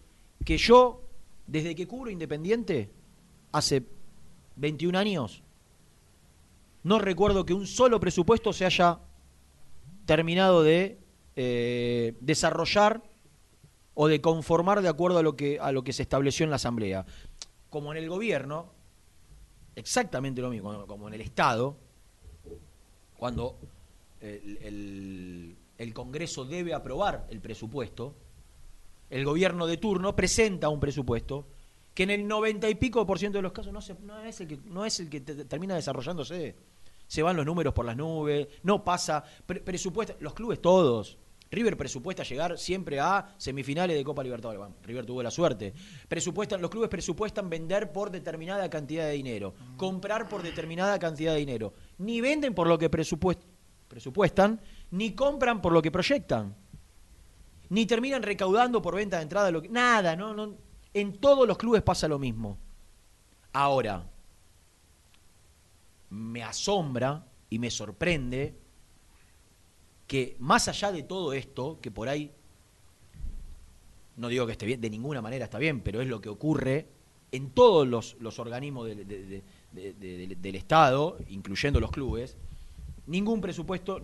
que 0.45 0.59
yo, 0.59 1.03
desde 1.47 1.75
que 1.75 1.87
cubro 1.87 2.11
Independiente, 2.11 2.91
hace 3.53 3.83
21 4.57 4.97
años, 4.99 5.43
no 6.83 6.99
recuerdo 6.99 7.45
que 7.45 7.55
un 7.55 7.67
solo 7.67 7.99
presupuesto 7.99 8.53
se 8.53 8.65
haya 8.65 8.99
terminado 10.07 10.63
de 10.63 10.99
eh, 11.37 12.15
desarrollar 12.21 13.03
o 13.95 14.09
de 14.09 14.21
conformar 14.21 14.81
de 14.83 14.89
acuerdo 14.89 15.19
a 15.19 15.23
lo 15.23 15.37
que 15.37 15.59
a 15.61 15.73
lo 15.73 15.85
que 15.85 15.93
se 15.93 16.03
estableció 16.03 16.45
en 16.45 16.51
la 16.51 16.57
asamblea. 16.57 17.05
Como 17.71 17.93
en 17.93 17.99
el 17.99 18.09
gobierno, 18.09 18.73
exactamente 19.75 20.41
lo 20.41 20.51
mismo, 20.51 20.87
como- 20.87 21.09
en 21.09 21.15
el 21.15 21.21
Estado, 21.21 21.77
cuando 23.19 23.59
el, 24.21 24.59
el- 24.63 25.57
el 25.79 25.93
Congreso 25.95 26.45
debe 26.47 26.73
aprobar 26.73 27.27
el 27.31 27.41
presupuesto, 27.41 28.15
el 29.11 29.25
gobierno 29.25 29.67
de 29.67 29.77
turno 29.77 30.17
presenta 30.17 30.69
un 30.71 30.81
presupuesto 30.81 31.47
que 31.95 32.03
en 32.05 32.11
el 32.11 32.27
noventa 32.27 32.69
y 32.69 32.75
pico 32.75 33.07
por 33.07 33.19
ciento 33.19 33.39
de 33.39 33.43
los 33.43 33.53
casos 33.53 33.73
no, 33.73 34.21
es 34.25 34.41
el 34.41 34.49
que, 34.49 34.59
no 34.65 34.85
es 34.85 35.01
el 35.01 35.09
que 35.09 35.21
te- 35.21 35.45
termina 35.45 35.75
desarrollándose. 35.75 36.55
Se 37.07 37.23
van 37.23 37.37
los 37.37 37.47
números 37.47 37.73
por 37.73 37.85
las 37.85 37.97
nubes, 37.97 38.49
no 38.63 38.83
pasa, 38.85 39.23
pre- 39.47 39.61
presupuesta, 39.61 40.15
los 40.21 40.35
clubes 40.35 40.61
todos. 40.61 41.19
River 41.49 41.77
presupuesta 41.77 42.25
llegar 42.25 42.59
siempre 42.59 42.99
a 42.99 43.33
semifinales 43.39 43.97
de 43.97 44.03
Copa 44.03 44.25
Libertadores. 44.25 44.59
Bueno, 44.59 44.75
River 44.83 45.07
tuvo 45.07 45.23
la 45.23 45.31
suerte. 45.31 45.73
Presupuestan, 46.09 46.61
los 46.61 46.71
clubes 46.71 46.89
presupuestan 46.89 47.49
vender 47.49 47.93
por 47.93 48.11
determinada 48.11 48.69
cantidad 48.69 49.05
de 49.07 49.13
dinero, 49.13 49.55
comprar 49.77 50.29
por 50.29 50.43
determinada 50.43 50.99
cantidad 50.99 51.33
de 51.35 51.39
dinero. 51.39 51.73
Ni 51.99 52.21
venden 52.21 52.53
por 52.53 52.67
lo 52.67 52.77
que 52.79 52.91
presupuest- 52.91 53.45
presupuestan, 53.87 54.61
ni 54.91 55.13
compran 55.15 55.63
por 55.63 55.73
lo 55.73 55.81
que 55.83 55.91
proyectan 55.93 56.57
ni 57.69 57.85
terminan 57.85 58.23
recaudando 58.23 58.81
por 58.81 58.95
venta 58.95 59.17
de 59.17 59.25
entrada 59.25 59.51
lo 59.51 59.61
que 59.61 59.69
nada, 59.69 60.15
no, 60.15 60.33
no 60.35 60.55
en 60.95 61.17
todos 61.19 61.49
los 61.49 61.59
clubes 61.59 61.83
pasa 61.83 62.07
lo 62.07 62.17
mismo. 62.17 62.59
Ahora 63.53 64.05
me 66.11 66.43
asombra 66.43 67.27
y 67.51 67.59
me 67.59 67.71
sorprende 67.71 68.55
que 70.07 70.37
más 70.39 70.69
allá 70.69 70.93
de 70.93 71.03
todo 71.03 71.33
esto, 71.33 71.79
que 71.81 71.91
por 71.91 72.09
ahí 72.09 72.31
no 74.17 74.29
digo 74.29 74.47
que 74.47 74.53
esté 74.53 74.67
bien, 74.67 74.81
de 74.81 74.89
ninguna 74.91 75.21
manera 75.21 75.45
está 75.45 75.59
bien, 75.59 75.81
pero 75.81 76.01
es 76.01 76.09
lo 76.09 76.21
que 76.21 76.29
ocurre 76.29 76.87
en 77.33 77.51
todos 77.51 77.87
los, 77.87 78.17
los 78.21 78.39
organismos 78.39 78.87
del- 78.87 79.07
de- 79.07 79.27
de- 79.27 79.43
de- 79.73 79.93
de- 79.95 80.17
del- 80.17 80.41
del 80.41 80.55
Estado, 80.55 81.19
incluyendo 81.29 81.81
los 81.81 81.91
clubes, 81.91 82.37
ningún 83.07 83.41
presupuesto 83.41 84.01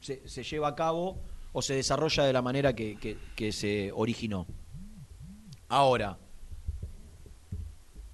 se, 0.00 0.42
lleva 0.42 0.68
a 0.68 0.74
cabo 0.74 1.18
o 1.52 1.62
se 1.62 1.74
desarrolla 1.74 2.24
de 2.24 2.32
la 2.32 2.42
manera 2.42 2.74
que 2.74 3.52
se 3.52 3.92
originó. 3.94 4.46
Ahora, 5.68 6.18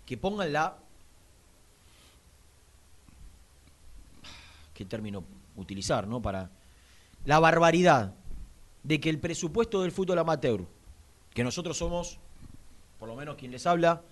que 0.05 0.17
pongan 0.17 0.53
la... 0.53 0.79
¿Qué 4.79 4.85
término 4.85 5.25
utilizar, 5.57 6.07
no? 6.07 6.23
Para 6.23 6.53
la 7.25 7.41
barbaridad 7.41 8.15
de 8.85 9.01
que 9.01 9.11
el 9.11 9.19
presupuesto 9.19 9.83
del 9.83 9.91
fútbol 9.91 10.21
amateur, 10.21 10.65
que 11.35 11.43
nosotros 11.43 11.77
somos, 11.77 12.21
por 12.97 13.09
lo 13.09 13.17
menos 13.17 13.35
quien 13.35 13.51
les 13.51 13.67
habla, 13.67 14.03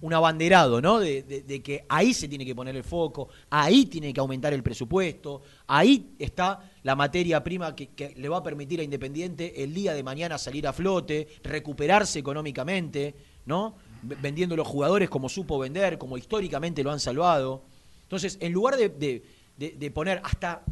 un 0.00 0.14
abanderado, 0.14 0.80
¿no? 0.80 1.00
De, 1.00 1.60
que 1.64 1.84
ahí 1.88 2.14
se 2.14 2.28
tiene 2.28 2.46
que 2.46 2.54
poner 2.54 2.76
el 2.76 2.84
foco, 2.84 3.30
ahí 3.50 3.86
tiene 3.86 4.14
que 4.14 4.20
aumentar 4.20 4.52
el 4.52 4.62
presupuesto, 4.62 5.42
ahí 5.66 6.14
está 6.20 6.70
la 6.84 6.94
materia 6.94 7.42
prima 7.42 7.74
que, 7.74 8.14
le 8.16 8.28
va 8.28 8.36
a 8.36 8.42
permitir 8.44 8.78
a 8.78 8.84
Independiente 8.84 9.64
el 9.64 9.74
día 9.74 9.92
de 9.92 10.04
mañana 10.04 10.38
salir 10.38 10.68
a 10.68 10.72
flote, 10.72 11.26
recuperarse 11.42 12.20
económicamente, 12.20 13.16
¿no? 13.46 13.74
Vendiendo 14.02 14.54
los 14.54 14.68
jugadores 14.68 15.10
como 15.10 15.28
supo 15.28 15.58
vender, 15.58 15.98
como 15.98 16.16
históricamente 16.16 16.84
lo 16.84 16.92
han 16.92 17.00
salvado. 17.00 17.64
Entonces, 18.04 18.38
en 18.40 18.52
lugar 18.52 18.76
de- 18.76 19.41
de- 19.56 19.90
poner 19.90 20.20
hasta 20.24 20.62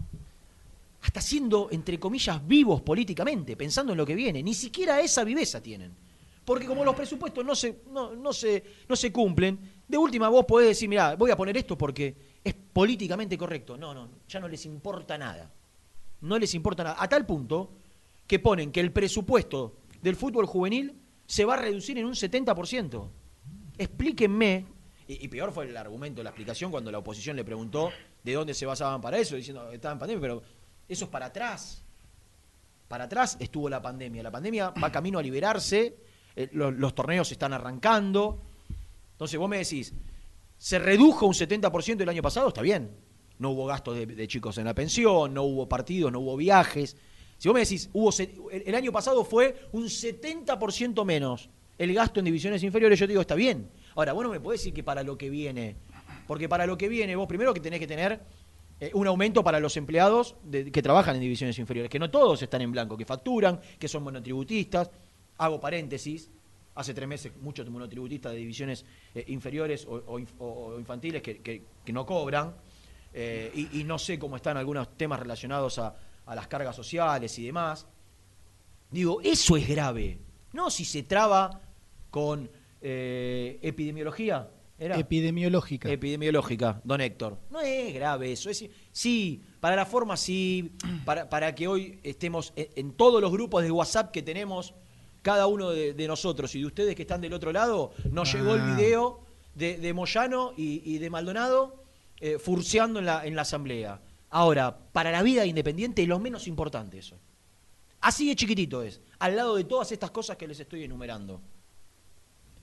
hasta 1.03 1.21
siendo, 1.23 1.69
entre 1.71 1.99
comillas, 1.99 2.47
vivos 2.47 2.83
políticamente, 2.83 3.57
pensando 3.57 3.93
en 3.93 3.97
lo 3.99 4.05
que 4.05 4.15
viene. 4.15 4.43
Ni 4.43 4.53
siquiera 4.53 5.01
esa 5.01 5.25
viveza 5.25 5.63
tienen. 5.63 5.93
Porque 6.45 6.67
como 6.67 6.85
los 6.85 6.95
presupuestos 6.95 7.43
no 7.43 7.55
se, 7.55 7.81
no, 7.91 8.15
no 8.15 8.33
se, 8.35 8.63
no 8.87 8.95
se 8.97 9.11
cumplen, 9.11 9.59
de 9.89 9.97
última 9.97 10.29
vos 10.29 10.45
podés 10.45 10.69
decir, 10.69 10.91
mira, 10.91 11.17
voy 11.17 11.31
a 11.31 11.37
poner 11.39 11.57
esto 11.57 11.79
porque 11.79 12.15
es 12.45 12.55
políticamente 12.55 13.39
correcto. 13.39 13.79
No, 13.79 13.95
no, 13.95 14.11
ya 14.29 14.41
no 14.41 14.49
les 14.49 14.67
importa 14.67 15.17
nada. 15.17 15.51
No 16.21 16.39
les 16.39 16.53
importa 16.55 16.85
nada. 16.85 16.97
A 16.99 17.09
tal 17.09 17.25
punto 17.25 17.71
que 18.27 18.39
ponen 18.39 18.71
que 18.71 18.81
el 18.81 18.93
presupuesto 18.93 19.79
del 20.03 20.17
fútbol 20.17 20.45
juvenil 20.45 20.95
se 21.27 21.47
va 21.47 21.55
a 21.55 21.59
reducir 21.59 21.97
en 21.97 22.05
un 22.05 22.13
70%. 22.15 23.09
Explíquenme, 23.79 24.67
y, 25.09 25.25
y 25.25 25.29
peor 25.29 25.51
fue 25.53 25.65
el 25.65 25.77
argumento, 25.77 26.23
la 26.23 26.31
explicación 26.31 26.71
cuando 26.71 26.91
la 26.93 26.99
oposición 26.99 27.37
le 27.37 27.45
preguntó 27.45 27.91
de 28.23 28.33
dónde 28.35 28.55
se 28.55 28.67
basaban 28.67 29.01
para 29.01 29.19
eso, 29.19 29.37
diciendo 29.37 29.69
que 29.69 29.77
estaban 29.77 29.97
en 29.97 30.01
pandemia, 30.01 30.21
pero 30.21 30.43
eso 30.89 31.05
es 31.05 31.11
para 31.11 31.27
atrás. 31.27 31.83
Para 32.89 33.05
atrás 33.05 33.37
estuvo 33.41 33.69
la 33.69 33.81
pandemia. 33.81 34.23
La 34.23 34.31
pandemia 34.31 34.71
va 34.71 34.91
camino 34.91 35.19
a 35.19 35.23
liberarse, 35.23 35.97
eh, 36.35 36.49
los, 36.53 36.95
torneos 36.95 37.31
están 37.31 37.53
arrancando. 37.53 38.43
Entonces 39.13 39.39
vos 39.39 39.49
me 39.49 39.59
decís, 39.59 39.95
se 40.59 40.79
redujo 40.79 41.27
un 41.27 41.35
70% 41.35 42.01
el 42.01 42.09
año 42.09 42.23
pasado, 42.23 42.49
está 42.49 42.63
bien. 42.63 42.91
No 43.39 43.51
hubo 43.51 43.67
gastos 43.67 43.97
de, 43.97 44.29
chicos 44.29 44.59
en 44.59 44.65
la 44.65 44.75
pensión, 44.75 45.33
no 45.33 45.45
hubo 45.45 45.69
partidos, 45.69 46.13
no 46.13 46.21
hubo 46.21 46.37
viajes. 46.37 46.97
Si 47.39 47.49
vos 47.49 47.55
me 47.55 47.61
decís, 47.61 47.89
hubo 47.93 48.13
se- 48.13 48.35
el, 48.51 48.75
año 48.75 48.93
pasado 48.93 49.25
fue 49.25 49.69
un 49.73 49.85
70% 49.85 51.05
menos 51.05 51.49
el 51.79 51.95
gasto 51.95 52.21
en 52.21 52.27
divisiones 52.27 52.63
inferiores, 52.63 52.99
yo 52.99 53.07
te 53.07 53.13
digo, 53.13 53.23
está 53.23 53.35
bien. 53.35 53.71
Ahora, 53.95 54.13
vos 54.13 54.23
no 54.23 54.31
me 54.31 54.39
podés 54.39 54.61
decir 54.61 54.75
que 54.75 54.85
para 54.85 55.03
lo 55.03 55.17
que 55.17 55.31
viene, 55.31 55.77
porque 56.31 56.49
para 56.49 56.65
lo 56.65 56.79
que 56.79 56.89
viene, 56.89 57.17
vos 57.17 57.27
primero 57.27 57.53
que 57.53 57.59
tenés 57.59 57.81
que 57.81 57.89
tener 57.89 58.21
eh, 58.79 58.93
un 58.95 59.05
aumento 59.09 59.43
para 59.43 59.59
los 59.59 59.77
empleados 59.77 60.37
que 60.73 60.81
trabajan 60.81 61.17
en 61.17 61.21
divisiones 61.23 61.59
inferiores, 61.59 61.91
que 61.91 61.99
no 61.99 62.09
todos 62.09 62.41
están 62.41 62.63
en 62.63 62.71
blanco, 62.71 62.97
que 62.97 63.05
facturan, 63.05 63.59
que 63.81 63.89
son 63.89 64.05
monotributistas. 64.05 64.93
Hago 65.39 65.59
paréntesis, 65.59 66.31
hace 66.77 66.95
tres 66.95 67.09
meses 67.09 67.33
muchos 67.41 67.69
monotributistas 67.69 68.31
de 68.31 68.39
divisiones 68.39 68.85
eh, 69.13 69.25
inferiores 69.27 69.85
o, 69.87 69.95
o 70.07 70.21
inf- 70.21 70.35
o- 70.39 70.67
o 70.67 70.79
infantiles 70.79 71.21
que, 71.21 71.65
no 71.93 72.07
cobran, 72.07 72.55
eh, 73.13 73.51
y, 73.73 73.83
no 73.83 73.99
sé 73.99 74.17
cómo 74.17 74.37
están 74.37 74.57
algunos 74.57 74.97
temas 74.97 75.19
relacionados 75.19 75.81
a, 75.81 75.97
las 76.33 76.47
cargas 76.47 76.77
sociales 76.77 77.37
y 77.41 77.47
demás. 77.47 77.89
Digo, 78.89 79.21
eso 79.21 79.57
es 79.57 79.67
grave. 79.69 80.21
No 80.53 80.71
si 80.71 80.85
se 80.85 81.03
traba 81.03 81.61
con 82.09 82.49
epidemiología. 82.81 84.49
¿Era? 84.81 84.99
Epidemiológica. 84.99 85.91
Epidemiológica, 85.91 86.81
don 86.85 87.01
Héctor. 87.03 87.39
No 87.51 87.61
es 87.61 87.93
grave 87.95 88.33
eso. 88.33 88.49
Es, 88.49 88.65
sí, 88.91 89.43
para 89.61 89.77
la 89.77 89.85
forma 89.85 90.17
sí, 90.17 90.73
para, 91.05 91.29
para 91.29 91.55
que 91.55 91.69
hoy 91.69 92.01
estemos 92.03 92.53
en, 92.57 92.69
en 92.75 92.93
todos 92.93 93.21
los 93.21 93.31
grupos 93.31 93.63
de 93.63 93.71
WhatsApp 93.71 94.11
que 94.11 94.23
tenemos, 94.23 94.73
cada 95.21 95.47
uno 95.47 95.69
de, 95.71 95.93
de 95.93 96.09
nosotros 96.09 96.55
y 96.55 96.61
de 96.61 96.67
ustedes 96.67 96.97
que 96.97 97.03
están 97.03 97.21
del 97.21 97.35
otro 97.35 97.53
lado, 97.53 97.93
nos 98.11 98.33
llegó 98.33 98.55
el 98.55 98.63
Ah. 98.63 98.75
video 98.75 99.21
de, 99.55 99.77
de 99.77 99.93
Moyano 99.93 100.55
y, 100.57 100.81
y 100.85 100.97
de 100.99 101.11
Maldonado 101.11 101.85
eh, 102.19 102.39
furciando 102.39 103.01
en 103.01 103.05
la, 103.05 103.27
en 103.27 103.37
la 103.37 103.43
asamblea. 103.43 104.01
Ahora, 104.31 104.79
para 104.93 105.11
la 105.13 105.23
vida 105.23 105.45
independiente 105.45 106.01
es 106.03 106.09
lo 106.09 106.19
menos 106.19 106.47
importante 106.49 106.97
eso. 106.99 107.19
Así 108.01 108.27
de 108.29 108.35
chiquitito 108.37 108.83
es, 108.83 109.03
al 109.19 109.37
lado 109.37 109.57
de 109.57 109.65
todas 109.65 109.93
estas 109.93 110.11
cosas 110.11 110.39
que 110.39 110.49
les 110.49 110.59
estoy 110.59 110.85
enumerando 110.85 111.43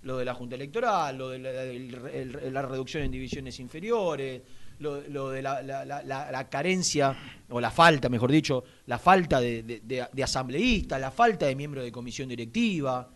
lo 0.03 0.17
de 0.17 0.25
la 0.25 0.33
Junta 0.33 0.55
Electoral, 0.55 1.17
lo 1.17 1.29
de 1.29 1.39
la, 1.39 1.49
el- 1.63 1.95
el- 2.41 2.53
la 2.53 2.61
reducción 2.61 3.03
en 3.03 3.11
divisiones 3.11 3.59
inferiores, 3.59 4.41
lo, 4.79 5.01
lo 5.09 5.29
de 5.31 5.41
la, 5.41 5.61
la- 5.61 5.83
la- 5.85 6.49
carencia, 6.49 7.15
o 7.49 7.59
la 7.59 7.71
falta, 7.71 8.09
mejor 8.09 8.31
dicho, 8.31 8.63
la 8.85 8.99
falta 8.99 9.39
de, 9.41 9.63
de- 9.83 10.23
asambleístas, 10.23 11.01
la 11.01 11.11
falta 11.11 11.45
de 11.47 11.55
miembros 11.55 11.83
de 11.83 11.91
comisión 11.91 12.29
directiva. 12.29 13.09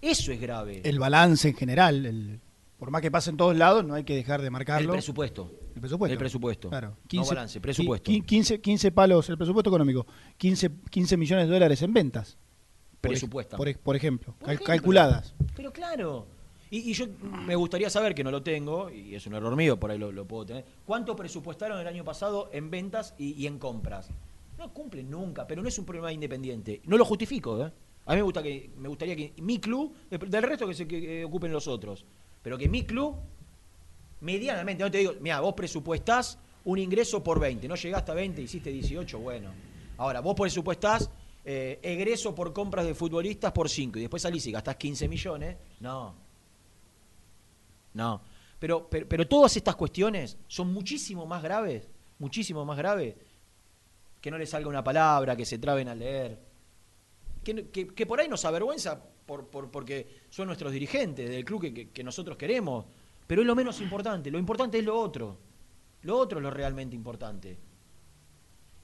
Eso 0.00 0.32
es 0.32 0.40
grave. 0.40 0.80
El 0.84 0.98
balance 0.98 1.48
en 1.48 1.54
general, 1.54 2.06
el- 2.06 2.40
por 2.78 2.90
más 2.90 3.02
que 3.02 3.10
pase 3.10 3.30
en 3.30 3.36
todos 3.36 3.56
lados, 3.56 3.84
no 3.84 3.94
hay 3.94 4.04
que 4.04 4.14
dejar 4.14 4.40
de 4.40 4.46
El 4.46 4.52
marcarlo. 4.52 4.92
presupuesto. 4.92 5.52
El 5.74 5.80
presupuesto. 5.80 6.12
El 6.12 6.18
presupuesto. 6.18 6.68
Claro. 6.70 6.96
no 7.12 7.24
balance, 7.24 7.60
presupuesto. 7.60 8.10
15, 8.26 8.60
15 8.60 8.90
palos, 8.90 9.28
el 9.28 9.36
presupuesto 9.36 9.70
económico. 9.70 10.06
15, 10.38 10.70
15 10.90 11.16
millones 11.16 11.46
de 11.46 11.52
dólares 11.54 11.80
en 11.82 11.92
ventas. 11.92 12.36
Por 13.00 13.10
ej- 13.10 13.14
Presupuesta. 13.14 13.56
Por, 13.56 13.76
por 13.78 13.96
ejemplo, 13.96 14.34
Por 14.38 14.48
ejemplo. 14.48 14.66
calculadas. 14.66 15.34
Pero 15.56 15.72
claro. 15.72 16.26
Y, 16.70 16.90
y 16.90 16.92
yo 16.92 17.06
me 17.22 17.56
gustaría 17.56 17.90
saber, 17.90 18.14
que 18.14 18.22
no 18.22 18.30
lo 18.30 18.42
tengo, 18.42 18.90
y 18.90 19.14
es 19.14 19.26
un 19.26 19.34
error 19.34 19.56
mío, 19.56 19.78
por 19.80 19.90
ahí 19.90 19.98
lo, 19.98 20.12
lo 20.12 20.24
puedo 20.24 20.46
tener. 20.46 20.64
¿Cuánto 20.86 21.16
presupuestaron 21.16 21.80
el 21.80 21.86
año 21.88 22.04
pasado 22.04 22.48
en 22.52 22.70
ventas 22.70 23.14
y, 23.18 23.32
y 23.32 23.46
en 23.46 23.58
compras? 23.58 24.08
No 24.58 24.72
cumplen 24.72 25.10
nunca, 25.10 25.46
pero 25.46 25.62
no 25.62 25.68
es 25.68 25.78
un 25.78 25.84
problema 25.86 26.12
independiente. 26.12 26.80
No 26.84 26.96
lo 26.98 27.04
justifico, 27.04 27.64
¿eh? 27.66 27.72
A 28.06 28.10
mí 28.12 28.16
me, 28.16 28.22
gusta 28.22 28.42
que, 28.42 28.70
me 28.76 28.88
gustaría 28.88 29.16
que 29.16 29.32
mi 29.38 29.58
club, 29.58 29.94
del 30.10 30.42
resto 30.42 30.66
que 30.68 30.74
se 30.74 30.86
que 30.86 31.24
ocupen 31.24 31.50
los 31.52 31.66
otros, 31.66 32.04
pero 32.42 32.56
que 32.58 32.68
mi 32.68 32.84
club, 32.84 33.16
medianamente, 34.20 34.82
no 34.84 34.90
te 34.90 34.98
digo, 34.98 35.14
mira, 35.20 35.40
vos 35.40 35.54
presupuestás 35.54 36.38
un 36.64 36.78
ingreso 36.78 37.22
por 37.24 37.40
20, 37.40 37.66
no 37.68 37.74
llegaste 37.74 38.10
a 38.10 38.14
20, 38.14 38.42
hiciste 38.42 38.70
18, 38.70 39.18
bueno. 39.18 39.50
Ahora, 39.96 40.20
vos 40.20 40.34
presupuestás 40.34 41.10
eh, 41.44 41.78
egreso 41.82 42.34
por 42.34 42.52
compras 42.52 42.86
de 42.86 42.94
futbolistas 42.94 43.52
por 43.52 43.68
5 43.68 43.98
y 43.98 44.02
después 44.02 44.22
salís 44.22 44.46
y 44.46 44.52
gastás 44.52 44.76
15 44.76 45.08
millones, 45.08 45.56
no. 45.80 46.14
No. 47.94 48.22
Pero, 48.58 48.88
pero, 48.88 49.08
pero 49.08 49.26
todas 49.26 49.56
estas 49.56 49.74
cuestiones 49.76 50.36
son 50.46 50.72
muchísimo 50.72 51.26
más 51.26 51.42
graves, 51.42 51.88
muchísimo 52.18 52.64
más 52.64 52.76
graves, 52.76 53.14
que 54.20 54.30
no 54.30 54.36
les 54.38 54.50
salga 54.50 54.68
una 54.68 54.84
palabra, 54.84 55.34
que 55.36 55.46
se 55.46 55.58
traben 55.58 55.88
al 55.88 55.98
leer. 55.98 56.38
Que, 57.42 57.68
que- 57.70 57.88
que 57.88 58.06
por 58.06 58.20
ahí 58.20 58.28
nos 58.28 58.44
avergüenza 58.44 59.02
por, 59.24 59.48
por- 59.48 59.70
porque 59.70 60.20
son 60.28 60.46
nuestros 60.46 60.72
dirigentes 60.72 61.30
del 61.30 61.44
club 61.44 61.62
que, 61.62 61.88
que- 61.90 62.04
nosotros 62.04 62.36
queremos. 62.36 62.84
Pero 63.26 63.40
es 63.40 63.46
lo 63.46 63.54
menos 63.56 63.80
importante. 63.80 64.30
Lo 64.30 64.38
importante 64.38 64.78
es 64.78 64.84
lo 64.84 64.98
otro. 65.00 65.38
Lo 66.02 66.18
otro 66.18 66.38
es 66.38 66.42
lo 66.42 66.50
realmente 66.50 66.94
importante. 66.94 67.56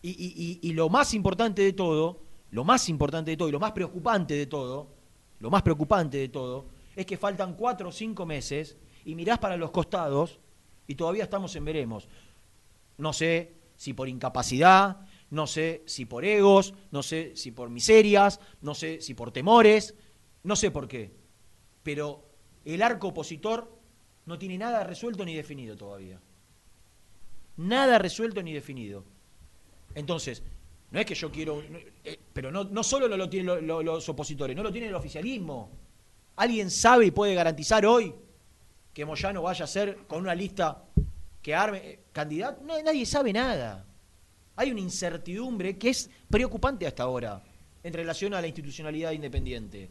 Y- 0.02 0.10
y- 0.10 0.58
y 0.62 0.72
lo 0.72 0.88
más 0.88 1.12
importante 1.14 1.62
de 1.62 1.72
todo, 1.74 2.22
lo 2.56 2.64
más 2.64 2.88
importante 2.88 3.32
de 3.32 3.36
todo 3.36 3.50
y 3.50 3.52
lo 3.52 3.60
más 3.60 3.72
preocupante 3.72 4.32
de 4.32 4.46
todo, 4.46 4.88
lo 5.40 5.50
más 5.50 5.60
preocupante 5.60 6.16
de 6.16 6.30
todo, 6.30 6.64
es 6.96 7.04
que 7.04 7.18
faltan 7.18 7.54
cuatro 7.54 7.90
o 7.90 7.92
cinco 7.92 8.24
meses 8.24 8.78
y 9.04 9.14
mirás 9.14 9.38
para 9.38 9.58
los 9.58 9.70
costados 9.70 10.40
y 10.86 10.94
todavía 10.94 11.24
estamos 11.24 11.54
en 11.54 11.66
veremos. 11.66 12.08
No 12.96 13.12
sé 13.12 13.52
si 13.76 13.92
por 13.92 14.08
incapacidad, 14.08 15.06
no 15.28 15.46
sé 15.46 15.82
si 15.84 16.06
por 16.06 16.24
egos, 16.24 16.72
no 16.92 17.02
sé 17.02 17.36
si 17.36 17.50
por 17.50 17.68
miserias, 17.68 18.40
no 18.62 18.74
sé 18.74 19.02
si 19.02 19.12
por 19.12 19.32
temores, 19.32 19.94
no 20.42 20.56
sé 20.56 20.70
por 20.70 20.88
qué. 20.88 21.14
Pero 21.82 22.24
el 22.64 22.80
arco 22.80 23.08
opositor 23.08 23.70
no 24.24 24.38
tiene 24.38 24.56
nada 24.56 24.82
resuelto 24.82 25.26
ni 25.26 25.34
definido 25.34 25.76
todavía. 25.76 26.22
Nada 27.58 27.98
resuelto 27.98 28.42
ni 28.42 28.54
definido. 28.54 29.04
Entonces, 29.94 30.42
no 30.90 31.00
es 31.00 31.06
que 31.06 31.14
yo 31.14 31.30
quiero... 31.30 31.62
eh, 32.04 32.18
pero 32.32 32.50
no, 32.50 32.64
no 32.64 32.82
solo 32.82 33.08
lo 33.08 33.28
tienen 33.28 33.66
lo- 33.66 33.82
los 33.82 34.08
opositores, 34.08 34.56
no 34.56 34.62
lo 34.62 34.72
tiene 34.72 34.88
el 34.88 34.94
oficialismo. 34.94 35.70
¿Alguien 36.36 36.70
sabe 36.70 37.06
y 37.06 37.10
puede 37.10 37.34
garantizar 37.34 37.84
hoy 37.86 38.14
que 38.92 39.04
Moyano 39.04 39.42
vaya 39.42 39.64
a 39.64 39.68
ser 39.68 40.06
con 40.06 40.20
una 40.20 40.34
lista 40.34 40.84
que 41.42 41.54
arme 41.54 41.78
eh, 41.78 42.00
candidato? 42.12 42.62
No, 42.64 42.80
nadie 42.82 43.04
sabe 43.06 43.32
nada. 43.32 43.86
Hay 44.56 44.70
una 44.70 44.80
incertidumbre 44.80 45.76
que 45.76 45.90
es 45.90 46.10
preocupante 46.30 46.86
hasta 46.86 47.02
ahora 47.02 47.42
en 47.82 47.92
relación 47.92 48.32
a 48.34 48.40
la 48.40 48.46
institucionalidad 48.46 49.12
independiente. 49.12 49.90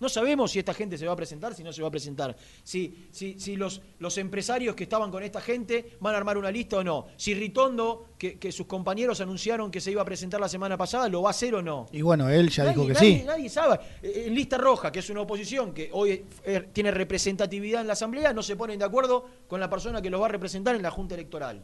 No 0.00 0.08
sabemos 0.08 0.52
si 0.52 0.60
esta 0.60 0.72
gente 0.74 0.96
se 0.96 1.06
va 1.06 1.12
a 1.12 1.16
presentar, 1.16 1.54
si 1.54 1.64
no 1.64 1.72
se 1.72 1.82
va 1.82 1.88
a 1.88 1.90
presentar. 1.90 2.36
Si, 2.62 3.08
si, 3.10 3.38
si 3.40 3.56
los, 3.56 3.82
los 3.98 4.16
empresarios 4.18 4.76
que 4.76 4.84
estaban 4.84 5.10
con 5.10 5.24
esta 5.24 5.40
gente 5.40 5.96
van 5.98 6.14
a 6.14 6.18
armar 6.18 6.38
una 6.38 6.52
lista 6.52 6.76
o 6.78 6.84
no. 6.84 7.06
Si 7.16 7.34
Ritondo, 7.34 8.10
que, 8.16 8.38
que 8.38 8.52
sus 8.52 8.66
compañeros 8.66 9.20
anunciaron 9.20 9.72
que 9.72 9.80
se 9.80 9.90
iba 9.90 10.00
a 10.02 10.04
presentar 10.04 10.40
la 10.40 10.48
semana 10.48 10.76
pasada, 10.76 11.08
lo 11.08 11.22
va 11.22 11.30
a 11.30 11.32
hacer 11.32 11.52
o 11.56 11.62
no. 11.62 11.86
Y 11.90 12.02
bueno, 12.02 12.28
él 12.28 12.48
ya 12.48 12.66
dijo 12.68 12.86
que 12.86 12.92
nadie, 12.92 13.18
sí. 13.18 13.24
Nadie 13.24 13.48
sabe. 13.48 13.80
Eh, 14.00 14.24
En 14.28 14.34
lista 14.36 14.56
roja, 14.56 14.92
que 14.92 15.00
es 15.00 15.10
una 15.10 15.22
oposición 15.22 15.74
que 15.74 15.90
hoy 15.92 16.24
eh, 16.44 16.68
tiene 16.72 16.92
representatividad 16.92 17.80
en 17.80 17.88
la 17.88 17.94
Asamblea, 17.94 18.32
no 18.32 18.44
se 18.44 18.54
ponen 18.54 18.78
de 18.78 18.84
acuerdo 18.84 19.26
con 19.48 19.58
la 19.58 19.68
persona 19.68 20.00
que 20.00 20.10
los 20.10 20.20
va 20.22 20.26
a 20.26 20.30
representar 20.30 20.76
en 20.76 20.82
la 20.82 20.92
Junta 20.92 21.16
Electoral. 21.16 21.60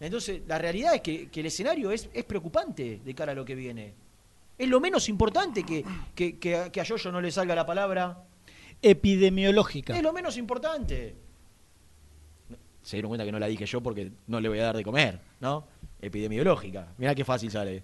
Entonces, 0.00 0.42
la 0.46 0.58
realidad 0.58 0.94
es 0.94 1.00
que, 1.00 1.30
que 1.30 1.40
el 1.40 1.46
escenario 1.46 1.90
es, 1.92 2.10
es 2.12 2.24
preocupante 2.24 3.00
de 3.04 3.14
cara 3.14 3.32
a 3.32 3.34
lo 3.34 3.44
que 3.44 3.54
viene. 3.54 3.94
Es 4.60 4.68
lo 4.68 4.78
menos 4.80 5.08
importante 5.08 5.64
que, 5.64 5.84
que, 6.14 6.38
que 6.38 6.56
a- 6.56 6.70
que 6.70 6.80
a 6.80 6.84
Yoyo 6.84 7.10
no 7.10 7.20
le 7.20 7.30
salga 7.30 7.54
la 7.54 7.64
palabra. 7.64 8.24
Epidemiológica. 8.82 9.96
Es 9.96 10.02
lo 10.02 10.12
menos 10.12 10.36
importante. 10.36 11.16
Se 12.82 12.96
dieron 12.96 13.10
cuenta 13.10 13.24
que 13.24 13.32
no 13.32 13.38
la 13.38 13.46
dije 13.46 13.66
yo 13.66 13.80
porque 13.82 14.10
no 14.26 14.40
le 14.40 14.48
voy 14.48 14.58
a 14.58 14.64
dar 14.64 14.76
de 14.76 14.82
comer, 14.84 15.20
¿no? 15.40 15.66
Epidemiológica. 16.00 16.88
Mirá 16.98 17.14
qué 17.14 17.24
fácil 17.24 17.50
sale. 17.50 17.82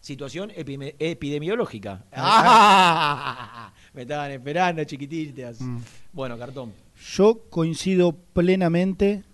Situación 0.00 0.50
epidemiológica. 0.54 2.04
¡Ah! 2.12 3.72
Me 3.94 4.02
estaban 4.02 4.30
esperando, 4.30 4.84
chiquititas. 4.84 5.60
Mm. 5.60 5.78
Bueno, 6.12 6.38
cartón. 6.38 6.72
Yo 7.14 7.44
coincido 7.50 8.12
plenamente 8.32 9.24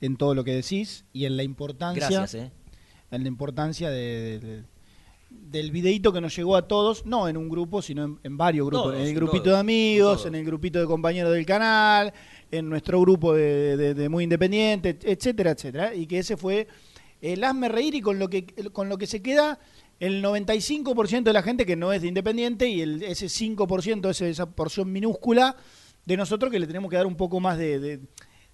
en 0.00 0.16
todo 0.16 0.34
lo 0.34 0.44
que 0.44 0.52
decís 0.54 1.04
y 1.12 1.26
en 1.26 1.36
la 1.36 1.42
importancia, 1.42 2.08
Gracias, 2.08 2.34
¿eh? 2.34 2.50
en 3.10 3.22
la 3.22 3.28
importancia 3.28 3.90
de- 3.90 4.38
de- 4.38 4.38
de- 4.40 4.64
del 5.40 5.70
videíto 5.70 6.12
que 6.12 6.20
nos 6.20 6.34
llegó 6.34 6.56
a 6.56 6.66
todos, 6.66 7.04
no 7.06 7.28
en 7.28 7.36
un 7.36 7.48
grupo, 7.48 7.82
sino 7.82 8.04
en, 8.04 8.18
en 8.22 8.36
varios 8.36 8.66
grupos, 8.66 8.92
Todos, 8.92 9.00
en 9.00 9.06
el 9.06 9.14
grupito 9.14 9.42
todos, 9.44 9.54
de 9.56 9.60
amigos, 9.60 10.26
en 10.26 10.34
el 10.34 10.44
grupito 10.44 10.78
de 10.80 10.86
compañeros 10.86 11.32
del 11.32 11.44
canal, 11.46 12.12
en 12.50 12.68
nuestro 12.68 13.00
grupo 13.00 13.34
de, 13.34 13.76
de- 13.76 13.94
de 13.94 14.08
muy 14.08 14.24
independiente, 14.24 14.98
etcétera, 15.02 15.50
etcétera, 15.52 15.94
y 15.94 16.06
que 16.06 16.18
ese 16.18 16.36
fue 16.36 16.66
el 17.20 17.44
hazme 17.44 17.68
reír 17.68 17.94
y 17.94 18.00
con 18.00 18.18
lo 18.18 18.28
que 18.28 18.46
con 18.72 18.88
lo 18.88 18.98
que 18.98 19.06
se 19.06 19.22
queda 19.22 19.58
el 20.00 20.22
95% 20.24 21.22
de 21.22 21.32
la 21.32 21.42
gente 21.42 21.64
que 21.66 21.76
no 21.76 21.92
es 21.92 22.02
de 22.02 22.08
independiente 22.08 22.68
y 22.68 22.80
el, 22.80 23.02
ese 23.02 23.26
5%, 23.26 24.10
ese- 24.10 24.30
esa 24.30 24.50
porción 24.50 24.90
minúscula 24.90 25.56
de 26.06 26.16
nosotros 26.16 26.50
que 26.50 26.58
le 26.58 26.66
tenemos 26.66 26.90
que 26.90 26.96
dar 26.96 27.06
un 27.06 27.14
poco 27.16 27.38
más 27.40 27.58
de, 27.58 27.78
de- 27.78 28.00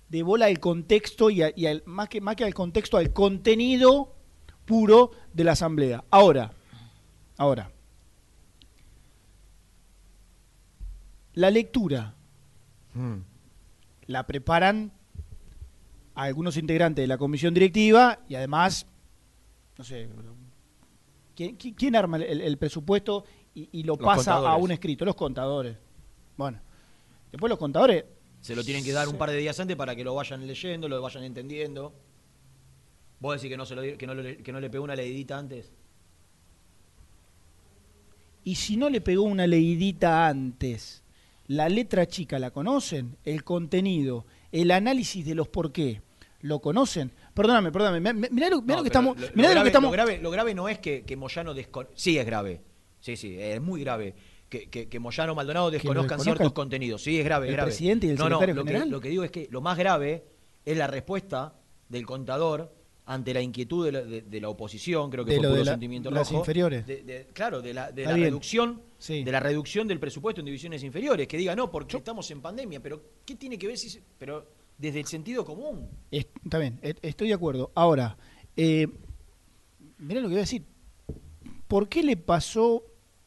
de 0.09 0.23
bola 0.23 0.47
al 0.47 0.59
contexto 0.59 1.31
y, 1.31 1.43
a- 1.43 1.53
y 1.55 1.67
al- 1.67 1.83
más, 1.87 2.09
que, 2.09 2.21
más 2.21 2.35
que 2.37 2.45
al 2.45 2.55
contexto, 2.55 2.97
al 2.99 3.13
contenido 3.13 4.15
puro 4.67 5.13
de 5.33 5.45
la 5.45 5.53
asamblea. 5.53 6.05
Ahora, 6.11 6.53
ahora, 7.39 7.71
la 11.35 11.51
lectura 11.51 12.15
la 14.07 14.27
preparan 14.27 14.93
a 16.15 16.23
algunos 16.25 16.57
integrantes 16.57 17.03
de 17.03 17.07
la 17.07 17.17
comisión 17.17 17.55
directiva 17.55 18.19
y 18.29 18.35
además, 18.35 18.87
no 19.79 19.85
sé, 19.85 20.09
¿quién, 21.35 21.95
arma 21.95 22.17
el, 22.17 22.41
el 22.41 22.59
presupuesto 22.59 23.25
y, 23.55 23.69
y 23.73 23.83
lo 23.85 23.95
Los 23.95 24.05
pasa 24.05 24.35
a 24.35 24.57
un 24.57 24.73
escrito? 24.73 25.05
Los 25.05 25.15
contadores. 25.15 25.77
Bueno, 26.37 26.61
después 27.31 27.49
los 27.49 27.59
contadores 27.59 28.05
Se 28.41 28.57
lo 28.57 28.65
tienen 28.65 28.85
que 28.85 28.93
dar 28.93 29.09
un 29.09 29.17
par 29.17 29.31
de 29.31 29.37
días 29.37 29.59
antes 29.61 29.77
para 29.77 29.95
que 29.95 30.03
lo 30.03 30.15
vayan 30.15 30.45
leyendo, 30.45 30.89
lo 30.89 31.01
vayan 31.01 31.23
entendiendo. 31.23 31.95
¿Vos 33.21 33.37
decís 33.37 33.51
que 33.51 33.57
no, 33.57 33.67
se 33.67 33.77
lo, 33.77 33.83
que 33.97 34.07
no, 34.07 34.15
le, 34.15 34.39
que 34.39 34.53
no 34.53 34.61
le 34.61 34.71
pegó 34.71 34.83
una 34.85 34.97
leidita 34.97 35.39
antes? 35.39 35.73
Y 38.49 38.55
si 38.55 38.79
no 38.79 38.89
le 38.89 39.03
pegó 39.03 39.25
una 39.25 39.47
leidita 39.47 40.27
antes, 40.27 41.03
la 41.49 41.69
letra 41.69 42.07
chica 42.07 42.39
la 42.39 42.51
conocen, 42.51 43.17
el 43.25 43.45
contenido, 43.45 44.25
el 44.53 44.71
análisis 44.71 45.27
de 45.27 45.35
los 45.35 45.49
por 45.49 45.71
qué, 45.71 46.01
¿lo 46.41 46.61
conocen? 46.61 47.11
Perdóname, 47.35 47.71
perdóname, 47.71 48.01
mi- 48.15 48.21
mi- 48.21 48.29
mirá 48.31 48.49
lo, 48.49 48.63
mirá 48.63 48.77
No, 48.77 48.79
lo 48.79 48.83
que 48.85 48.89
estamos... 48.89 49.21
lo- 49.21 49.27
mirá 49.35 49.49
lo 49.49 49.55
grave- 49.55 49.63
que 49.65 49.69
estamos 49.69 49.89
lo 49.89 49.93
grave, 49.93 50.19
lo 50.23 50.31
grave 50.31 50.55
no 50.55 50.67
es 50.69 50.79
que, 50.79 51.03
que 51.03 51.15
Moyano 51.17 51.53
desconoce. 51.53 51.93
Sí, 51.95 52.17
es 52.17 52.25
grave. 52.25 52.63
Sí, 53.01 53.17
sí, 53.17 53.37
es 53.39 53.61
muy 53.61 53.83
grave. 53.83 54.15
Que, 54.49 54.71
que, 54.71 54.89
que 54.89 54.99
Moyano 54.99 55.35
Maldonado 55.35 55.71
desconozcan 55.71 56.05
desconozca 56.17 56.25
ciertos 56.25 56.53
contenidos. 56.55 57.03
Sí, 57.03 57.19
es 57.19 57.25
grave, 57.27 57.49
el 57.49 57.53
grave. 57.53 57.69
presidente 57.71 58.07
y 58.07 58.11
el 58.11 58.17
no, 58.17 58.25
secretario 58.25 58.55
no, 58.55 58.61
lo 58.63 58.67
general. 58.67 58.89
Que, 58.89 58.93
lo 58.93 59.01
que 59.03 59.09
digo 59.11 59.25
es 59.25 59.31
que 59.31 59.47
lo 59.51 59.61
más 59.61 59.77
grave 59.77 60.25
es 60.65 60.77
la 60.79 60.87
respuesta 60.87 61.53
del 61.91 62.07
contador 62.07 62.73
ante 63.11 63.33
la 63.33 63.41
inquietud 63.41 63.87
de 63.87 63.93
la, 63.93 64.03
de- 64.03 64.21
de 64.23 64.41
la 64.41 64.51
oposición, 64.51 65.11
creo 65.11 65.25
que 65.25 65.31
De 65.33 65.37
fue 65.39 65.47
puro 65.47 65.59
de 65.59 65.65
la- 65.65 65.71
sentimiento 65.73 66.11
las 66.11 66.29
rojo. 66.29 66.41
inferiores. 66.41 66.85
claro, 67.33 67.63
de 67.63 67.73
la, 67.73 67.91
la 67.91 68.13
reducción 68.15 68.83
Sí. 68.99 69.25
de 69.25 69.33
la 69.33 69.41
reducción 69.41 69.89
del 69.89 69.99
presupuesto 69.99 70.41
en 70.41 70.45
divisiones 70.45 70.83
inferiores, 70.85 71.27
que 71.27 71.37
diga 71.39 71.57
no, 71.57 71.71
porque 71.71 71.97
estamos 71.97 72.31
en 72.31 72.43
pandemia, 72.43 72.81
pero 72.81 73.01
¿qué 73.25 73.35
tiene 73.37 73.57
que 73.59 73.67
ver 73.67 73.79
si 73.79 73.89
se- 73.89 74.03
pero 74.19 74.47
desde 74.77 75.01
el 75.01 75.07
sentido 75.07 75.45
común? 75.45 75.89
Es- 76.11 76.27
Está 76.45 76.59
bien, 76.59 76.79
e- 76.83 76.97
estoy 77.03 77.29
de 77.29 77.35
acuerdo. 77.35 77.71
Ahora, 77.75 78.19
eh, 78.57 78.89
mirá 79.99 80.21
lo 80.21 80.29
que 80.29 80.35
voy 80.35 80.39
a 80.39 80.41
decir. 80.41 80.65
¿Por 81.67 81.89
qué 81.89 82.03
le 82.03 82.17
pasó 82.19 82.83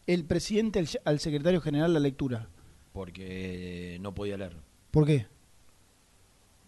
el 0.05 0.25
presidente 0.25 0.77
al, 0.79 0.87
al 1.05 1.19
secretario 1.19 1.59
general 1.61 1.93
la 1.93 1.99
lectura? 1.99 2.49
Porque 2.93 3.97
no 4.01 4.13
podía 4.13 4.37
leer, 4.37 4.57
¿Por 4.91 5.07
qué? 5.07 5.25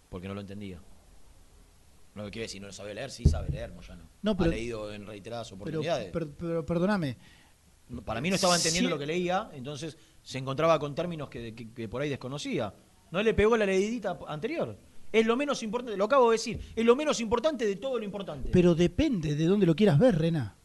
porque 0.09 0.27
no 0.27 0.33
lo 0.33 0.41
entendía. 0.41 0.79
No 2.15 2.23
quiere 2.29 2.41
decir 2.41 2.61
no 2.61 2.67
lo 2.67 2.73
sabe 2.73 2.93
leer, 2.93 3.09
sí 3.09 3.25
sabe 3.25 3.49
leer, 3.49 3.71
Moyano. 3.73 4.03
No, 4.21 4.37
pero- 4.37 4.51
ha 4.51 4.53
leído 4.53 4.93
en 4.93 5.05
reiteradas 5.07 5.47
Pero, 5.49 5.55
oportunidades. 5.61 6.11
per- 6.11 6.29
pero 6.29 6.65
perdóname, 6.65 7.17
para 8.05 8.21
mí 8.21 8.29
no 8.29 8.35
estaba 8.35 8.55
entendiendo 8.55 8.89
Sí. 8.89 8.93
lo 8.93 8.99
que 8.99 9.05
leía, 9.05 9.49
entonces 9.53 9.97
se 10.21 10.37
encontraba 10.37 10.77
con 10.79 10.93
términos 10.95 11.29
que, 11.29 11.53
que- 11.55 11.71
que 11.73 11.89
por 11.89 12.01
ahí 12.01 12.09
desconocía. 12.09 12.73
No 13.11 13.21
le 13.23 13.33
pegó 13.33 13.57
la 13.57 13.65
leidita 13.65 14.17
anterior. 14.27 14.77
Es 15.11 15.25
lo 15.25 15.35
menos 15.37 15.61
importante, 15.63 15.95
lo 15.97 16.05
acabo 16.05 16.29
de 16.31 16.35
decir, 16.35 16.59
es 16.75 16.85
lo 16.85 16.95
menos 16.95 17.19
importante 17.19 17.65
de 17.67 17.75
todo 17.75 17.99
lo 17.99 18.05
importante. 18.05 18.49
Pero 18.51 18.73
depende 18.73 19.35
de 19.35 19.45
dónde 19.45 19.65
lo 19.65 19.75
quieras 19.75 19.99
ver, 19.99 20.17
Rena. 20.17 20.55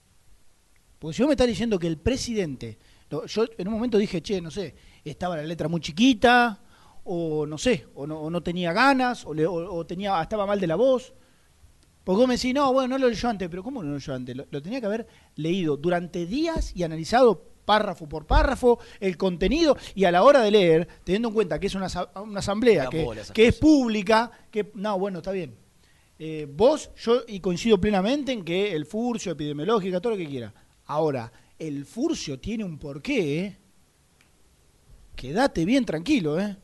Porque 0.98 1.14
si 1.16 1.22
vos 1.22 1.28
me 1.28 1.34
estás 1.34 1.46
diciendo 1.46 1.78
que 1.78 1.86
el 1.86 1.98
presidente. 1.98 2.78
yo 3.26 3.44
en 3.56 3.68
un 3.68 3.72
momento 3.74 3.96
dije, 3.96 4.20
che, 4.22 4.40
no 4.40 4.50
sé, 4.50 4.74
estaba 5.04 5.36
la 5.36 5.42
letra 5.42 5.66
muy 5.68 5.80
chiquita, 5.80 6.60
o 7.04 7.46
no 7.46 7.56
sé, 7.56 7.86
o 7.94 8.06
no, 8.06 8.20
o 8.20 8.28
no 8.30 8.42
tenía 8.42 8.72
ganas, 8.74 9.24
o, 9.24 9.32
le- 9.32 9.46
o- 9.46 9.74
o 9.74 9.86
tenía, 9.86 10.20
estaba 10.20 10.44
mal 10.46 10.60
de 10.60 10.66
la 10.66 10.74
voz. 10.76 11.14
Porque 12.08 12.20
vos 12.20 12.28
me 12.28 12.36
decís, 12.36 12.54
no, 12.54 12.72
bueno, 12.72 12.96
no 12.96 12.98
lo 13.04 13.10
leyó 13.10 13.28
antes, 13.28 13.50
pero 13.50 13.62
¿cómo 13.62 13.82
no 13.82 13.90
lo 13.90 13.96
leyó 13.96 14.14
antes? 14.14 14.34
Lo, 14.34 14.46
lo 14.50 14.62
tenía 14.62 14.80
que 14.80 14.86
haber 14.86 15.06
leído 15.36 15.76
durante 15.76 16.24
días 16.24 16.72
y 16.74 16.82
analizado 16.82 17.50
párrafo 17.66 18.08
por 18.08 18.26
párrafo 18.26 18.78
el 18.98 19.18
contenido 19.18 19.76
y 19.94 20.04
a 20.04 20.10
la 20.10 20.22
hora 20.22 20.40
de 20.40 20.50
leer, 20.50 20.88
teniendo 21.04 21.28
en 21.28 21.34
cuenta 21.34 21.60
que 21.60 21.66
es 21.66 21.74
una, 21.74 21.86
una 22.22 22.38
asamblea 22.38 22.88
que, 22.88 23.46
es 23.46 23.56
pública, 23.56 24.30
que 24.50 24.70
no, 24.72 24.98
bueno, 24.98 25.18
está 25.18 25.32
bien. 25.32 25.54
Eh, 26.18 26.48
vos, 26.50 26.90
yo, 26.96 27.24
y 27.28 27.40
coincido 27.40 27.78
plenamente 27.78 28.32
en 28.32 28.42
que 28.42 28.74
el 28.74 28.86
furcio, 28.86 29.32
epidemiológica, 29.32 30.00
todo 30.00 30.12
lo 30.12 30.18
que 30.18 30.28
quiera. 30.28 30.54
Ahora, 30.86 31.30
el 31.58 31.84
furcio 31.84 32.40
tiene 32.40 32.64
un 32.64 32.78
porqué, 32.78 33.38
¿eh? 33.38 33.58
Quédate 35.14 35.66
bien 35.66 35.84
tranquilo, 35.84 36.40
¿eh? 36.40 36.56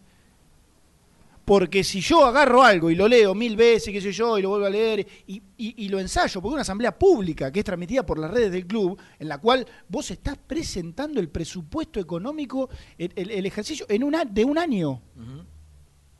Porque 1.44 1.84
si 1.84 2.00
yo 2.00 2.24
agarro 2.24 2.62
algo 2.62 2.90
y 2.90 2.94
lo 2.94 3.06
leo 3.06 3.34
mil 3.34 3.54
veces, 3.54 3.92
qué 3.92 4.00
sé 4.00 4.12
yo, 4.12 4.38
y 4.38 4.42
lo 4.42 4.48
vuelvo 4.48 4.64
a 4.66 4.70
leer, 4.70 5.06
y, 5.26 5.42
y- 5.58 5.84
y 5.84 5.88
lo 5.90 6.00
ensayo, 6.00 6.40
porque 6.40 6.52
es 6.52 6.54
una 6.54 6.62
asamblea 6.62 6.98
pública 6.98 7.52
que 7.52 7.58
es 7.58 7.64
transmitida 7.66 8.04
por 8.06 8.18
las 8.18 8.30
redes 8.30 8.50
del 8.50 8.66
club, 8.66 8.98
en 9.18 9.28
la 9.28 9.36
cual 9.38 9.66
vos 9.88 10.10
estás 10.10 10.38
presentando 10.38 11.20
el 11.20 11.28
presupuesto 11.28 12.00
económico, 12.00 12.70
el, 12.96 13.12
el- 13.14 13.30
el 13.30 13.44
ejercicio 13.44 13.84
en 13.90 14.04
una, 14.04 14.24
de 14.24 14.42
un 14.44 14.56
año. 14.56 15.02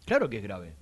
Claro 0.05 0.29
que 0.29 0.37
es 0.37 0.43
grave. 0.43 0.75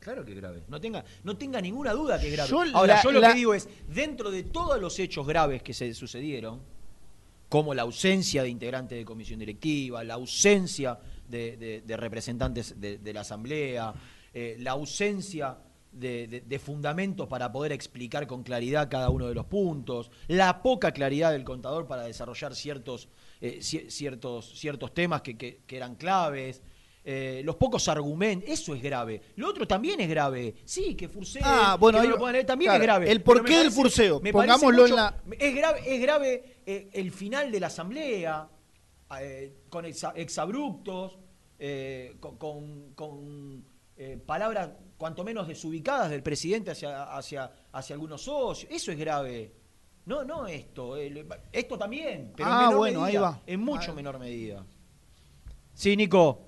Claro 0.00 0.24
que 0.24 0.32
es 0.32 0.36
grave. 0.38 0.62
No 0.66 0.80
tenga, 0.80 1.04
no 1.22 1.36
tenga 1.36 1.60
ninguna 1.60 1.92
duda 1.92 2.18
que 2.18 2.26
es 2.28 2.32
grave. 2.32 2.50
Yo 2.50 2.62
Ahora, 2.76 2.94
la- 2.96 3.02
yo 3.02 3.12
lo 3.12 3.20
la- 3.20 3.28
que 3.28 3.34
digo 3.34 3.54
es, 3.54 3.68
dentro 3.86 4.30
de 4.32 4.42
todos 4.44 4.80
los 4.80 4.98
hechos 4.98 5.26
graves 5.26 5.62
que 5.62 5.74
se 5.74 5.94
sucedieron, 5.94 6.60
como 7.48 7.74
la 7.74 7.82
ausencia 7.82 8.42
de 8.42 8.48
integrantes 8.48 8.98
de 8.98 9.04
comisión 9.04 9.38
directiva, 9.38 10.02
la 10.02 10.14
ausencia 10.14 10.98
de, 11.30 11.56
de- 11.56 11.80
de 11.82 11.96
representantes 11.96 12.80
de, 12.80 12.98
de 12.98 13.12
la 13.12 13.20
Asamblea, 13.20 13.94
eh, 14.34 14.56
la 14.60 14.72
ausencia 14.72 15.58
de, 15.92 16.60
fundamentos 16.64 17.26
para 17.26 17.50
poder 17.50 17.72
explicar 17.72 18.26
con 18.28 18.42
claridad 18.44 18.88
cada 18.88 19.10
uno 19.10 19.26
de 19.26 19.34
los 19.34 19.46
puntos, 19.46 20.10
la 20.28 20.62
poca 20.62 20.92
claridad 20.92 21.32
del 21.32 21.42
contador 21.44 21.86
para 21.88 22.04
desarrollar 22.04 22.54
ciertos, 22.54 23.08
eh, 23.40 23.58
ci- 23.60 23.88
ciertos, 23.90 24.56
ciertos 24.58 24.94
temas 24.94 25.22
que, 25.22 25.36
que- 25.36 25.60
que 25.66 25.76
eran 25.76 25.96
claves. 25.96 26.62
eh, 27.02 27.40
los 27.46 27.56
pocos 27.56 27.88
argumentos, 27.88 28.46
eso 28.50 28.74
es 28.74 28.82
grave. 28.82 29.22
Lo 29.36 29.48
otro 29.48 29.66
también 29.66 29.98
es 30.02 30.08
grave. 30.08 30.54
Sí, 30.66 30.94
que 30.94 31.08
Furseo 31.08 31.40
Ah, 31.44 31.78
bueno, 31.80 31.96
que 31.96 32.02
no 32.02 32.08
ahí 32.08 32.10
lo 32.10 32.18
puedan 32.18 32.34
leer, 32.34 32.44
también 32.46 32.68
Claro, 32.68 32.82
es 32.82 32.86
grave. 32.86 33.10
el 33.10 33.22
porqué 33.22 33.56
del 33.56 33.72
furseo, 33.72 34.20
pongámoslo 34.20 34.84
en 34.86 34.94
la- 34.94 35.16
es 35.38 35.54
grave, 35.56 35.80
es 35.86 36.00
grave 36.02 36.44
eh, 36.66 36.90
el 36.92 37.10
final 37.10 37.50
de 37.50 37.58
la 37.58 37.68
asamblea, 37.68 38.46
eh, 39.20 39.62
con 39.68 39.84
exa- 39.84 40.12
exabruptos, 40.16 41.18
eh, 41.58 42.16
con, 42.20 42.36
con- 42.36 42.92
con, 42.94 43.64
eh, 43.96 44.18
palabras 44.24 44.70
cuanto 44.96 45.24
menos 45.24 45.48
desubicadas 45.48 46.10
del 46.10 46.22
presidente 46.22 46.70
hacia, 46.70 47.04
hacia, 47.04 47.50
hacia 47.72 47.94
algunos 47.94 48.22
socios. 48.22 48.70
Eso 48.72 48.92
es 48.92 48.98
grave. 48.98 49.52
No, 50.06 50.24
no 50.24 50.46
esto. 50.46 50.96
el- 50.96 51.26
esto 51.52 51.78
también, 51.78 52.32
pero 52.36 52.48
en 52.48 52.54
Ah, 52.54 52.60
menor 52.62 52.76
bueno, 52.76 53.04
ahí 53.04 53.16
va. 53.16 53.40
En 53.46 53.60
mucho 53.60 53.92
Ah. 53.92 53.94
menor 53.94 54.18
medida. 54.18 54.64
Sí, 55.74 55.96
Nico. 55.96 56.46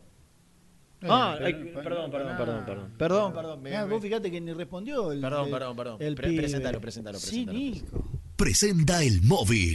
Ah, 1.05 1.37
Eh, 1.41 1.53
perdón, 1.75 2.11
perdón, 2.13 2.37
perdón, 2.37 2.65
perdón. 2.65 2.95
Perdón, 2.97 3.33
perdón. 3.33 3.63
me- 3.63 3.77
Ah, 3.77 3.85
me- 3.87 3.93
vos 3.95 4.03
fíjate 4.03 4.31
que 4.31 4.41
ni 4.41 4.53
respondió 4.53 5.11
el. 5.11 5.21
Perdón, 5.21 5.47
el- 5.47 5.51
perdón, 5.51 5.77
perdón. 5.77 5.97
el 6.01 6.15
Pre- 6.15 6.29
pibe. 6.29 6.43
presentalo, 6.43 6.81
presentalo, 6.81 7.19
Sí, 7.19 7.27
presentalo. 7.45 7.59
Nico. 7.59 8.05
Presenta 8.37 9.03
el 9.03 9.21
móvil. 9.23 9.75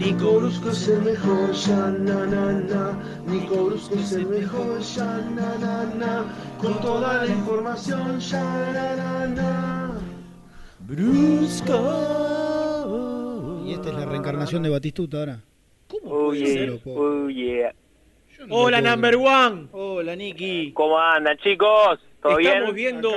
es 0.00 0.88
el 0.88 1.02
mejor, 1.02 1.52
ya 1.52 1.90
na 1.98 2.26
na 2.26 2.48
es 3.96 4.12
el 4.12 4.26
mejor, 4.26 4.80
ya. 4.80 5.20
Con 6.60 6.80
toda 6.80 7.24
la 7.24 7.32
información, 7.32 8.20
ya. 8.20 9.97
Brusco. 10.88 11.76
Y 13.66 13.72
esta 13.74 13.88
es 13.90 13.94
la 13.94 14.06
reencarnación 14.06 14.62
de 14.62 14.70
Batistuta 14.70 15.18
ahora. 15.18 15.42
¿Cómo 15.86 16.10
Oh 16.10 16.32
yeah, 16.34 16.72
oh 16.86 17.28
yeah. 17.28 17.74
Hola, 18.48 18.80
number 18.80 19.16
one. 19.16 19.66
Hola, 19.72 20.16
Niki. 20.16 20.72
¿Cómo 20.72 20.98
andan, 20.98 21.36
chicos? 21.38 22.00
¿Todo 22.22 22.38
Estamos 22.38 22.74
bien? 22.74 23.00
viendo, 23.00 23.10
la 23.10 23.16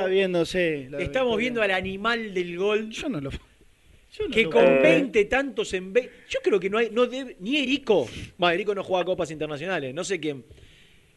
estamos 1.02 1.02
victoria. 1.02 1.38
viendo 1.38 1.62
al 1.62 1.72
animal 1.72 2.34
del 2.34 2.58
gol 2.58 2.90
Yo 2.90 3.08
no 3.10 3.22
lo. 3.22 3.30
yo 3.32 4.28
no 4.28 4.36
que 4.36 4.44
lo 4.44 4.50
con 4.50 4.64
puedo 4.66 4.80
creer. 4.80 4.96
20 5.04 5.26
tantos 5.26 5.74
en 5.74 5.94
ve- 5.94 6.10
Yo 6.30 6.40
creo 6.44 6.60
que 6.60 6.70
no 6.70 6.78
hay, 6.78 6.90
no 6.92 7.06
debe, 7.08 7.38
ni 7.40 7.58
Erico. 7.58 8.06
Bueno, 8.38 8.54
Erico 8.54 8.76
no 8.76 8.84
juega 8.84 9.06
copas 9.06 9.32
internacionales, 9.32 9.94
no 9.94 10.04
sé 10.04 10.20
quién. 10.20 10.44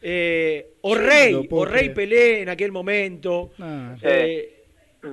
Eh, 0.01 0.75
o 0.83 0.95
no 0.95 1.01
Rey, 1.01 1.35
puedo 1.49 1.63
o 1.63 1.67
Rey. 1.67 1.89
Pelé 1.91 2.43
en 2.43 2.49
aquel 2.49 2.71
momento. 2.71 3.51
Ah, 3.59 3.97
Eh, 4.03 4.64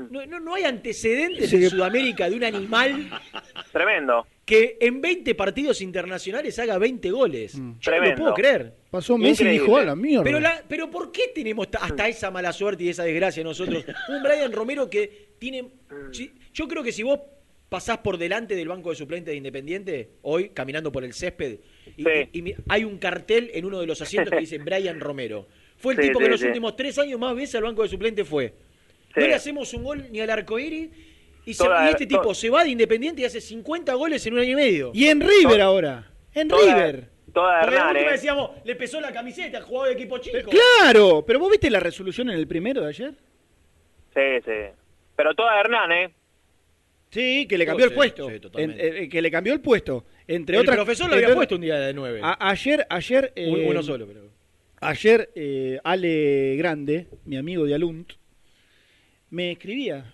no, 0.09 0.25
no- 0.25 0.39
no 0.39 0.55
hay 0.55 0.63
antecedentes 0.63 1.49
Sí. 1.49 1.57
en 1.57 1.69
Sudamérica 1.69 2.29
de 2.29 2.35
un 2.35 2.43
animal 2.43 3.09
Tremendo. 3.71 4.25
que 4.45 4.77
en 4.79 5.01
20 5.01 5.35
partidos 5.35 5.81
internacionales 5.81 6.57
haga 6.59 6.77
20 6.77 7.11
goles. 7.11 7.55
Mm. 7.55 7.59
Yo 7.59 7.63
no 7.69 7.73
lo 7.73 7.79
Tremendo. 7.81 8.15
puedo 8.21 8.33
creer. 8.33 8.73
pasó 8.89 9.17
Messi 9.17 9.29
y 9.43 9.47
Increíble. 9.47 9.65
dijo 9.65 9.77
a 9.77 9.83
la 9.85 9.95
mierda. 9.95 10.23
Pero, 10.23 10.39
la, 10.39 10.63
pero 10.67 10.89
¿por 10.91 11.11
qué 11.11 11.31
tenemos 11.33 11.71
ta- 11.71 11.79
hasta 11.79 12.07
esa 12.09 12.29
mala 12.31 12.51
suerte 12.51 12.83
y 12.83 12.89
esa 12.89 13.03
desgracia 13.03 13.41
nosotros? 13.43 13.85
Un 14.09 14.21
Brian 14.23 14.51
Romero 14.51 14.89
que 14.89 15.29
tiene... 15.39 15.69
si- 16.11 16.31
yo 16.53 16.67
creo 16.67 16.83
que 16.83 16.91
si 16.91 17.03
vos 17.03 17.19
pasás 17.69 17.99
por 17.99 18.17
delante 18.17 18.53
del 18.53 18.67
banco 18.67 18.89
de 18.89 18.97
suplentes 18.97 19.31
de 19.31 19.37
Independiente, 19.37 20.09
hoy, 20.23 20.49
caminando 20.49 20.91
por 20.91 21.05
el 21.05 21.13
césped, 21.13 21.59
y, 21.95 22.03
Sí. 22.03 22.09
y- 22.33 22.49
y 22.49 22.55
hay 22.67 22.83
un 22.83 22.97
cartel 22.97 23.49
en 23.53 23.63
uno 23.63 23.79
de 23.79 23.87
los 23.87 24.01
asientos 24.01 24.29
que 24.33 24.39
dice 24.41 24.57
Brian 24.65 24.99
Romero. 24.99 25.47
Fue 25.77 25.93
el 25.93 26.01
Sí, 26.01 26.07
tipo 26.09 26.19
que 26.19 26.25
sí, 26.25 26.27
en 26.27 26.31
los 26.33 26.41
últimos 26.43 26.75
tres 26.75 26.99
años 26.99 27.17
más 27.17 27.33
veces 27.33 27.55
al 27.55 27.63
banco 27.63 27.83
de 27.83 27.87
suplentes 27.89 28.27
fue. 28.27 28.53
Sí. 29.13 29.19
No 29.19 29.27
le 29.27 29.33
hacemos 29.35 29.73
un 29.73 29.83
gol 29.83 30.05
ni 30.11 30.19
al 30.21 30.29
arcoíris 30.29 30.89
y, 31.45 31.53
se- 31.53 31.63
y 31.65 31.89
este 31.89 32.05
tipo 32.07 32.21
to- 32.21 32.33
se 32.33 32.49
va 32.49 32.63
de 32.63 32.69
Independiente 32.69 33.21
y 33.21 33.25
hace 33.25 33.41
50 33.41 33.93
goles 33.95 34.25
en 34.25 34.33
un 34.33 34.39
año 34.39 34.51
y 34.51 34.55
medio. 34.55 34.91
Y 34.93 35.07
en 35.07 35.19
River 35.21 35.61
ahora. 35.61 36.11
En 36.33 36.47
Toda- 36.47 36.73
River. 36.75 37.09
Toda 37.33 37.59
Porque 37.61 37.71
de 37.71 37.77
Hernán, 37.77 37.95
última 37.95 38.09
¿eh? 38.09 38.13
decíamos, 38.13 38.51
le 38.65 38.75
pesó 38.75 38.99
la 38.99 39.11
camiseta, 39.13 39.61
jugaba 39.61 39.87
de 39.87 39.93
equipo 39.93 40.17
chico. 40.17 40.49
Claro, 40.49 41.23
pero 41.25 41.39
vos 41.39 41.49
viste 41.49 41.69
la 41.69 41.79
resolución 41.79 42.29
en 42.29 42.37
el 42.37 42.45
primero 42.47 42.81
de 42.81 42.87
ayer. 42.89 43.13
Sí, 44.13 44.21
sí. 44.45 44.51
Pero 45.15 45.33
toda 45.33 45.57
Hernán, 45.59 45.91
¿eh? 45.93 46.13
Sí, 47.09 47.45
que 47.47 47.57
le 47.57 47.63
Oh, 47.65 47.67
cambió 47.67 47.85
el 47.85 47.91
sí, 47.91 47.95
puesto. 47.95 48.27
sí, 48.27 48.35
En- 48.35 48.41
totalmente. 48.41 49.03
eh, 49.03 49.09
que 49.09 49.21
le 49.21 49.31
cambió 49.31 49.53
el 49.53 49.61
puesto. 49.61 50.05
Entre 50.27 50.55
el 50.55 50.61
otras. 50.61 50.75
profesor 50.77 51.09
lo 51.09 51.15
había 51.15 51.33
puesto 51.33 51.55
un 51.55 51.61
día 51.61 51.77
de 51.79 51.93
9. 51.93 52.19
A- 52.23 52.49
ayer, 52.49 52.85
ayer. 52.89 53.31
eh, 53.35 53.65
uno 53.69 53.81
solo, 53.83 54.07
pero. 54.07 54.21
Ayer, 54.81 55.29
eh, 55.35 55.79
Ale 55.83 56.55
Grande, 56.57 57.07
mi 57.25 57.37
amigo 57.37 57.65
de 57.65 57.75
Alunt, 57.75 58.13
me 59.31 59.51
escribía. 59.51 60.13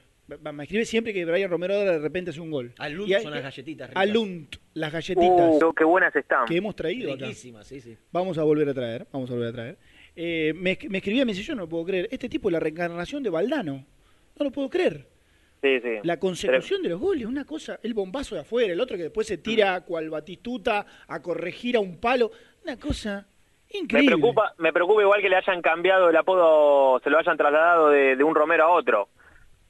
Me 0.54 0.64
escribe 0.64 0.84
siempre 0.86 1.14
que 1.14 1.24
Brian 1.24 1.50
Romero 1.50 1.74
ahora 1.76 1.94
de 1.94 2.00
repente 2.00 2.32
hace 2.32 2.42
un 2.42 2.52
gol. 2.52 2.74
Alunt 2.80 3.10
son 3.22 3.32
las 3.32 3.44
galletitas 3.44 3.90
ricas. 3.90 4.02
Alunt, 4.04 4.56
las 4.74 4.92
galletitas 4.92 5.62
Uh, 5.64 5.74
qué 5.74 5.84
buenas 5.86 6.14
están. 6.16 6.46
que 6.46 6.58
hemos 6.58 6.76
traído 6.76 7.14
acá. 7.14 7.26
Riquísimas, 7.26 7.66
sí, 7.66 7.80
sí. 7.80 7.98
Vamos 8.12 8.38
a 8.38 8.44
volver 8.44 8.68
a 8.70 8.74
traer, 8.74 9.08
vamos 9.12 9.30
a 9.30 9.34
volver 9.34 9.50
a 9.50 9.54
traer. 9.54 9.78
Eh, 10.16 10.54
me, 10.56 10.78
me 10.90 10.98
escribía, 10.98 11.24
me 11.26 11.32
dice, 11.32 11.44
yo 11.44 11.56
no 11.56 11.62
lo 11.64 11.70
puedo 11.70 11.86
creer. 11.86 12.10
Este 12.12 12.28
tipo 12.28 12.50
es 12.50 12.54
la 12.54 12.60
reencarnación 12.60 13.24
de 13.24 13.30
Valdano. 13.30 13.86
No 14.38 14.44
lo 14.46 14.52
puedo 14.52 14.70
creer. 14.70 15.08
Sí, 15.62 15.80
sí. 15.82 15.90
La 16.04 16.20
consecución 16.20 16.84
de 16.84 16.90
los 16.90 17.00
goles, 17.00 17.26
una 17.26 17.46
cosa, 17.46 17.80
el 17.82 17.94
bombazo 17.94 18.36
de 18.36 18.42
afuera, 18.42 18.74
el 18.74 18.82
otro 18.82 18.98
que 18.98 19.04
después 19.04 19.26
se 19.28 19.38
tira 19.38 19.80
cual 19.82 20.10
batistuta 20.10 20.86
a 21.08 21.22
corregir 21.22 21.78
a 21.78 21.80
un 21.80 21.98
palo, 21.98 22.32
una 22.64 22.78
cosa 22.78 23.28
Me 23.74 23.80
increíble. 23.80 24.16
preocupa, 24.16 24.54
me 24.58 24.72
preocupa 24.74 25.02
igual 25.02 25.22
que 25.22 25.30
le 25.30 25.36
hayan 25.36 25.62
cambiado 25.62 26.10
el 26.10 26.16
apodo, 26.16 27.00
se 27.04 27.10
lo 27.10 27.20
hayan 27.20 27.38
trasladado 27.38 27.90
de, 27.90 28.16
de 28.16 28.24
un 28.24 28.34
Romero 28.36 28.64
a 28.66 28.70
otro. 28.70 29.10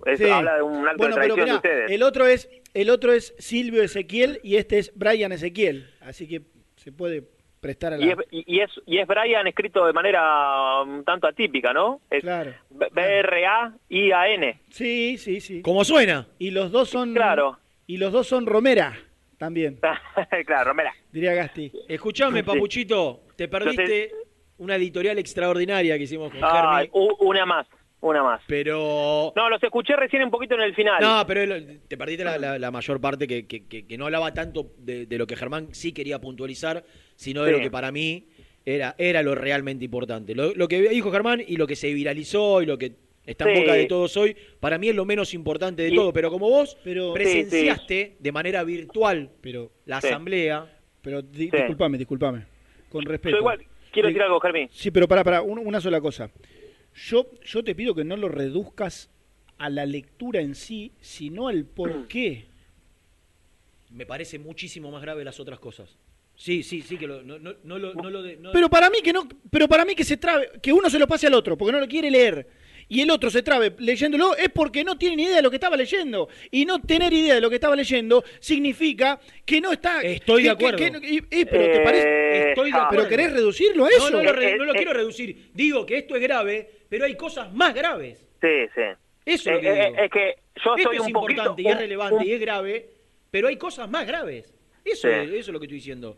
Eso 0.06 0.24
Sí. 0.26 0.30
habla 0.30 0.56
de 0.58 0.62
un 0.62 0.88
acto 0.88 0.98
Bueno, 1.00 1.16
de 1.16 1.22
pero 1.22 1.34
traición 1.36 1.38
de 1.38 1.44
mirá, 1.44 1.56
ustedes. 1.56 1.92
el 1.92 2.04
otro 2.04 2.28
es 2.28 2.50
el 2.76 2.90
otro 2.92 3.12
es 3.12 3.34
Silvio 3.40 3.82
Ezequiel 3.82 4.40
y 4.44 4.58
este 4.58 4.78
es 4.78 4.92
Brian 4.96 5.32
Ezequiel, 5.32 5.90
así 6.02 6.28
que 6.28 6.42
se 6.76 6.92
puede 6.92 7.24
prestar 7.60 7.94
a 7.94 7.98
la... 7.98 8.06
Y 8.06 8.10
es, 8.12 8.18
y, 8.30 8.60
es, 8.60 8.70
y 8.86 9.00
es 9.00 9.08
Brian 9.08 9.48
escrito 9.48 9.84
de 9.88 9.94
manera 9.94 10.84
un 10.84 11.04
tanto 11.04 11.26
atípica, 11.26 11.74
¿no? 11.74 12.00
Es 12.12 12.22
Claro. 12.22 12.54
B- 12.70 12.88
B-R-A-I-A-N. 12.92 14.60
Sí, 14.70 15.18
sí, 15.18 15.42
sí. 15.42 15.62
¿Cómo 15.64 15.84
suena? 15.84 16.28
Y 16.38 16.52
los 16.52 16.72
dos 16.72 16.90
son... 16.90 17.14
Claro. 17.16 17.58
Y 17.88 17.98
los 17.98 18.12
dos 18.14 18.28
son 18.28 18.46
Romera, 18.46 18.94
también, 19.38 19.80
claro, 20.46 20.70
Romera. 20.72 20.94
diría 21.12 21.34
Gasti. 21.34 21.72
Escuchame. 21.88 22.44
Papuchito, 22.44 23.22
te 23.36 23.48
perdiste 23.48 24.12
una 24.58 24.76
editorial 24.76 25.18
extraordinaria 25.20 25.98
que 25.98 26.04
hicimos 26.06 26.32
con 26.32 26.40
Ay, 26.44 26.90
Germi, 26.92 27.08
una 27.20 27.46
más, 27.46 27.68
una 28.02 28.24
más. 28.24 28.42
pero... 28.48 29.32
No, 29.36 29.50
los 29.50 29.62
escuché 29.64 29.96
recién 29.96 30.24
un 30.24 30.32
poquito 30.32 30.56
en 30.56 30.62
el 30.62 30.74
final. 30.74 31.02
No, 31.02 31.24
pero 31.28 31.56
te 31.88 31.98
perdiste 31.98 32.24
la, 32.24 32.38
la- 32.38 32.58
la 32.58 32.72
mayor 32.72 33.00
parte 33.00 33.28
que, 33.28 33.46
que- 33.46 33.66
que- 33.68 33.86
que 33.86 33.98
no 33.98 34.06
hablaba 34.06 34.34
tanto 34.34 34.72
de, 34.78 35.06
de 35.06 35.18
lo 35.18 35.28
que 35.28 35.36
Germán 35.36 35.68
sí 35.74 35.92
quería 35.94 36.20
puntualizar, 36.20 36.84
sino 37.16 37.44
de 37.44 37.52
Sí. 37.52 37.58
lo 37.58 37.64
que 37.64 37.70
para 37.72 37.92
mí 37.92 38.28
era, 38.66 38.96
era 38.98 39.22
lo 39.22 39.36
realmente 39.36 39.86
importante. 39.86 40.34
Lo, 40.36 40.54
lo 40.56 40.68
que 40.68 40.82
dijo 40.90 41.12
Germán 41.12 41.42
y 41.48 41.58
lo 41.58 41.68
que 41.68 41.76
se 41.76 41.94
viralizó 41.94 42.62
y 42.62 42.66
lo 42.66 42.78
que 42.78 42.94
está 43.28 43.48
en 43.50 43.56
Sí. 43.56 43.62
boca 43.62 43.74
de 43.74 43.86
todos 43.86 44.18
hoy, 44.18 44.36
para 44.60 44.80
mí 44.80 44.90
es 44.90 44.96
lo 44.96 45.06
menos 45.06 45.34
importante 45.36 45.84
de 45.84 45.90
Y- 45.90 45.96
todo. 45.96 46.12
Pero 46.14 46.32
como 46.32 46.50
vos 46.50 46.76
Pero- 46.84 47.14
presenciaste 47.14 48.16
de 48.20 48.32
manera 48.32 48.64
virtual 48.64 49.30
Pero, 49.42 49.72
la 49.86 50.02
Sí. 50.02 50.08
asamblea, 50.08 50.80
pero 51.04 51.22
di- 51.22 51.50
Sí. 51.52 51.58
disculpame, 51.58 51.98
disculpame. 52.00 52.46
Con 52.90 53.06
respeto. 53.06 53.36
Yo 53.36 53.40
igual 53.42 53.60
quiero 53.92 54.08
Sí. 54.10 54.14
decir 54.14 54.24
algo, 54.24 54.40
Germín. 54.40 54.70
Sí, 54.72 54.90
pero 54.90 55.08
para, 55.08 55.24
para, 55.24 55.42
una 55.44 55.80
sola 55.82 56.02
cosa. 56.02 56.32
Yo, 56.96 57.28
yo 57.46 57.64
te 57.64 57.76
pido 57.76 57.94
que 57.94 58.04
no 58.04 58.18
lo 58.18 58.28
reduzcas 58.30 59.12
a 59.60 59.70
la 59.70 59.86
lectura 59.86 60.40
en 60.42 60.56
sí, 60.56 60.92
sino 61.00 61.48
al 61.48 61.66
por 61.66 62.08
qué. 62.08 62.46
me 63.90 64.06
parece 64.06 64.38
muchísimo 64.38 64.92
más 64.92 65.02
grave 65.02 65.24
las 65.24 65.40
otras 65.40 65.60
cosas. 65.60 65.98
Sí, 66.36 66.62
sí, 66.62 66.82
sí, 66.82 66.98
que 66.98 67.08
lo- 67.08 67.24
no, 67.24 67.40
no, 67.40 67.56
no 67.64 67.80
lo... 67.80 67.94
No 67.96 68.10
lo 68.10 68.22
de- 68.22 68.36
no- 68.38 68.52
Pero 68.52 68.70
para 68.70 68.90
mí 68.90 68.98
que 69.04 69.12
no, 69.14 69.28
pero 69.50 69.68
para 69.68 69.86
mí 69.86 69.96
que 69.96 70.04
se 70.04 70.18
trabe, 70.18 70.50
que 70.62 70.72
uno 70.74 70.90
se 70.90 71.00
lo 71.00 71.08
pase 71.08 71.26
al 71.28 71.34
otro, 71.34 71.58
porque 71.58 71.72
no 71.72 71.80
lo 71.80 71.88
quiere 71.88 72.12
leer, 72.12 72.48
y 72.90 73.02
el 73.02 73.12
otro 73.12 73.30
se 73.30 73.44
trabe 73.44 73.74
leyéndolo, 73.80 74.36
es 74.36 74.50
porque 74.50 74.84
no 74.84 74.98
tiene 74.98 75.16
ni 75.18 75.24
idea 75.24 75.38
de 75.38 75.42
lo 75.42 75.50
que 75.50 75.58
estaba 75.58 75.76
leyendo. 75.76 76.30
Y 76.52 76.66
no 76.66 76.80
tener 76.82 77.12
idea 77.14 77.36
de 77.36 77.42
lo 77.42 77.50
que 77.50 77.56
estaba 77.56 77.76
leyendo 77.76 78.24
significa 78.40 79.20
que 79.46 79.60
no 79.62 79.72
está. 79.72 80.02
Estoy 80.02 80.44
que- 80.44 80.50
de 80.50 80.56
que- 80.58 80.66
acuerdo. 80.68 81.02
que- 81.02 81.08
y- 81.08 81.18
y- 81.42 81.46
pero 81.46 81.74
te 81.74 81.80
parece. 81.82 82.50
Estoy 82.50 82.72
de 82.72 82.78
acuerdo. 82.78 82.90
Pero 83.06 83.10
querés 83.10 83.34
reducirlo 83.34 83.86
a 83.86 83.90
eso. 83.90 84.10
no, 84.10 84.24
lo, 84.24 84.34
no 84.34 84.66
lo 84.66 84.74
eh, 84.74 84.76
quiero 84.76 84.92
eh. 84.92 84.94
reducir. 84.94 85.52
Digo 85.54 85.86
que 85.86 85.98
esto 85.98 86.16
es 86.16 86.22
grave, 86.22 86.70
pero 86.90 87.06
hay 87.06 87.16
cosas 87.16 87.54
más 87.54 87.74
graves. 87.74 88.26
Sí, 88.42 88.48
sí. 88.74 88.82
Eso 89.26 89.50
es 89.50 89.56
lo 89.56 89.62
que 89.62 89.68
Eh, 89.68 89.72
eh, 89.82 89.90
digo. 89.92 90.04
es 90.04 90.12
que 90.12 90.36
yo 90.64 90.76
Esto 90.76 90.90
soy 90.90 90.96
es 90.96 91.02
un 91.02 91.08
importante 91.10 91.50
poquito... 91.50 91.70
y 91.70 91.72
es 91.72 91.78
relevante 91.78 92.16
un- 92.16 92.26
y 92.26 92.32
es 92.32 92.40
grave, 92.40 92.90
pero 93.30 93.48
hay 93.50 93.58
cosas 93.58 93.90
más 93.90 94.08
graves. 94.08 94.54
Eso, 94.86 95.08
Sí. 95.10 95.14
es, 95.14 95.28
eso 95.30 95.38
es 95.38 95.48
lo 95.50 95.60
que 95.60 95.66
estoy 95.66 95.78
diciendo. 95.80 96.18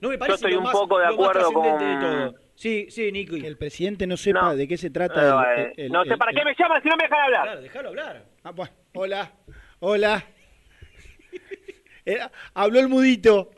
No 0.00 0.08
me 0.10 0.18
parece 0.18 0.34
estoy 0.36 0.52
lo 0.52 0.58
un 0.58 0.64
más, 0.64 0.72
poco 0.74 0.98
de 0.98 1.06
acuerdo 1.06 1.52
con- 1.52 1.78
de 1.78 1.96
todo. 2.00 2.34
Sí, 2.60 2.90
sí, 2.90 3.10
Nico. 3.10 3.36
Que 3.36 3.46
el 3.46 3.56
presidente 3.56 4.06
no 4.06 4.18
sepa 4.18 4.42
No. 4.42 4.54
de 4.56 4.68
qué 4.68 4.76
se 4.76 4.90
trata. 4.90 5.54
el- 5.54 5.60
Eh, 5.60 5.72
el- 5.78 5.84
el- 5.86 5.92
no 5.92 6.04
sé 6.04 6.12
el- 6.12 6.18
para 6.18 6.30
qué 6.32 6.40
el- 6.40 6.44
me 6.44 6.54
llaman 6.58 6.82
si 6.82 6.88
no 6.90 6.96
me 6.96 7.04
dejan 7.04 7.20
hablar. 7.20 7.42
Claro, 7.44 7.60
déjalo 7.62 7.88
hablar. 7.88 8.24
Ah, 8.44 8.50
bueno, 8.50 8.72
hola, 8.92 9.32
hola. 9.78 10.24
Era- 12.04 12.30
habló 12.54 12.80
el 12.80 12.88
mudito. 12.88 13.50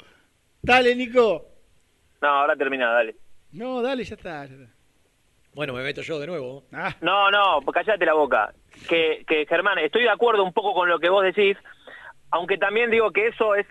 Dale, 0.63 0.95
Nico. 0.95 1.47
No, 2.21 2.29
ahora 2.29 2.55
termina, 2.55 2.93
dale. 2.93 3.17
No, 3.53 3.83
dale, 3.83 4.05
ya 4.05 4.15
está. 4.15 4.47
ya 4.47 4.55
está. 4.55 4.73
Bueno, 5.55 5.73
me 5.75 5.83
meto 5.83 6.01
yo 6.03 6.21
de 6.21 6.27
nuevo. 6.29 6.65
Ah, 6.73 6.95
No, 7.01 7.29
no, 7.31 7.61
cállate 7.73 8.07
la 8.07 8.15
boca. 8.15 8.55
Que, 8.89 9.25
que 9.27 9.45
Germán, 9.47 9.79
estoy 9.81 10.03
de 10.05 10.11
acuerdo 10.11 10.45
un 10.45 10.53
poco 10.53 10.73
con 10.75 10.89
lo 10.89 10.99
que 11.01 11.11
vos 11.11 11.25
decís, 11.25 11.57
aunque 12.31 12.57
también 12.57 12.91
digo 12.91 13.11
que 13.11 13.27
eso 13.27 13.55
es 13.57 13.67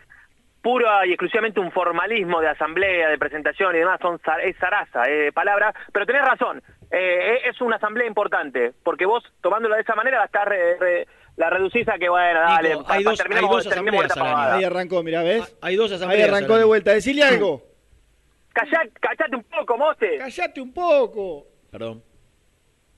pura 0.61 1.05
y 1.05 1.09
exclusivamente 1.11 1.59
un 1.59 1.71
formalismo 1.71 2.39
de 2.41 2.49
asamblea, 2.49 3.09
de 3.09 3.17
presentación 3.17 3.75
y 3.75 3.79
demás, 3.79 3.99
son 4.01 4.19
es 4.43 4.57
zaraza, 4.57 5.03
eh, 5.09 5.31
palabra, 5.31 5.73
pero 5.91 6.05
tenés 6.05 6.23
razón, 6.23 6.61
eh, 6.91 7.39
es 7.45 7.59
una 7.61 7.77
asamblea 7.77 8.07
importante, 8.07 8.73
porque 8.83 9.05
vos 9.05 9.23
tomándolo 9.41 9.75
de 9.75 9.81
esa 9.81 9.95
manera 9.95 10.19
la 10.19 10.25
estás 10.25 10.45
re- 10.45 10.77
re- 10.77 11.07
la 11.37 11.49
reducís 11.49 11.87
a 11.89 11.97
que 11.97 12.09
bueno, 12.09 12.41
dale, 12.41 12.69
Nico, 12.69 12.83
pa- 12.83 12.93
hay 12.93 13.03
pa- 13.03 13.09
dos- 13.11 13.19
terminemos, 13.19 13.49
hay 13.49 13.55
dos 13.63 13.73
terminemos 13.73 14.07
pavada. 14.13 14.55
ahí 14.55 14.63
arrancó, 14.63 15.01
mira, 15.01 15.23
¿ves? 15.23 15.57
Hay 15.61 15.75
dos 15.77 15.89
Ahí 15.91 15.97
asambleas. 15.97 16.29
arrancó 16.29 16.53
al 16.53 16.59
de 16.59 16.65
vuelta. 16.65 16.91
Decile 16.91 17.23
algo. 17.23 17.63
Callate, 18.53 18.91
callate 18.99 19.35
un 19.37 19.43
poco, 19.45 19.77
mote. 19.77 20.17
Callate 20.17 20.59
un 20.61 20.73
poco. 20.73 21.47
Perdón. 21.71 22.03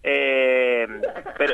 Eh, 0.02 0.88
pero 1.38 1.54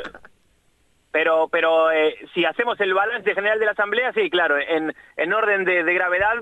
pero 1.10 1.48
pero 1.48 1.90
eh, 1.90 2.16
si 2.34 2.44
hacemos 2.44 2.80
el 2.80 2.94
balance 2.94 3.34
general 3.34 3.58
de 3.58 3.66
la 3.66 3.72
asamblea 3.72 4.12
sí 4.12 4.30
claro 4.30 4.58
en, 4.58 4.94
en 5.16 5.32
orden 5.32 5.64
de, 5.64 5.82
gravedad 5.94 6.34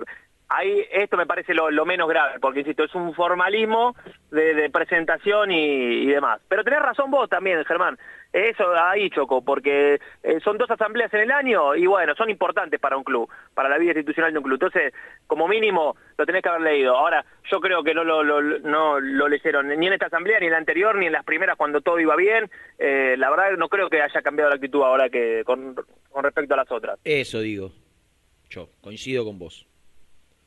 ahí 0.49 0.85
esto 0.91 1.17
me 1.17 1.27
parece 1.27 1.55
lo, 1.55 1.71
lo 1.71 1.85
menos 1.85 2.09
grave 2.09 2.39
porque 2.41 2.61
insisto 2.61 2.85
es 2.85 2.95
un 2.95 3.15
formalismo 3.15 3.95
de, 4.31 4.55
de 4.55 4.71
presentación 4.71 5.51
y, 5.51 6.03
y 6.03 6.07
demás. 6.07 6.41
Pero 6.49 6.65
tenés 6.65 6.81
razón 6.81 7.11
vos 7.11 7.29
también 7.29 7.65
Germán 7.65 7.99
eso 8.33 8.75
ahí 8.75 9.09
choco 9.11 9.43
porque 9.43 10.01
eh, 10.23 10.39
son 10.45 10.59
dos 10.59 10.71
asambleas 10.71 11.13
en 11.15 11.21
el 11.21 11.31
año 11.31 11.75
y 11.75 11.87
bueno 11.87 12.15
son 12.15 12.29
importantes 12.29 12.79
para 12.79 12.97
un 12.97 13.05
club 13.05 13.29
para 13.55 13.69
la 13.69 13.79
vida 13.79 13.93
institucional 13.93 14.33
de 14.33 14.39
un 14.39 14.45
club 14.45 14.55
entonces 14.63 14.93
como 15.27 15.49
mínimo 15.49 15.97
lo 16.17 16.27
tenés 16.27 16.43
que 16.43 16.49
haber 16.51 16.61
leído 16.61 16.95
ahora 16.95 17.25
yo 17.51 17.59
creo 17.61 17.83
que 17.83 17.95
no 17.95 18.05
lo, 18.05 18.23
no 18.23 19.01
lo 19.01 19.29
leyeron 19.29 19.69
ni 19.69 19.87
en 19.87 19.93
esta 19.95 20.07
asamblea 20.07 20.39
ni 20.41 20.47
en 20.47 20.53
la 20.53 20.59
anterior 20.59 20.97
ni 20.97 21.07
en 21.07 21.13
las 21.13 21.25
primeras 21.25 21.57
cuando 21.57 21.81
todo 21.81 21.99
iba 22.01 22.17
bien 22.17 22.51
Eh, 22.79 23.17
la 23.19 23.31
verdad 23.31 23.57
no 23.57 23.69
creo 23.69 23.89
que 23.89 24.03
haya 24.03 24.23
cambiado 24.23 24.51
la 24.51 24.57
actitud 24.57 24.83
ahora 24.83 25.09
que 25.09 25.43
con, 25.45 25.75
con 26.11 26.23
respecto 26.23 26.55
a 26.55 26.59
las 26.59 26.71
otras 26.71 26.99
Eso 27.05 27.41
digo. 27.41 27.73
Yo 28.51 28.69
coincido 28.81 29.25
con 29.25 29.39
vos. 29.39 29.67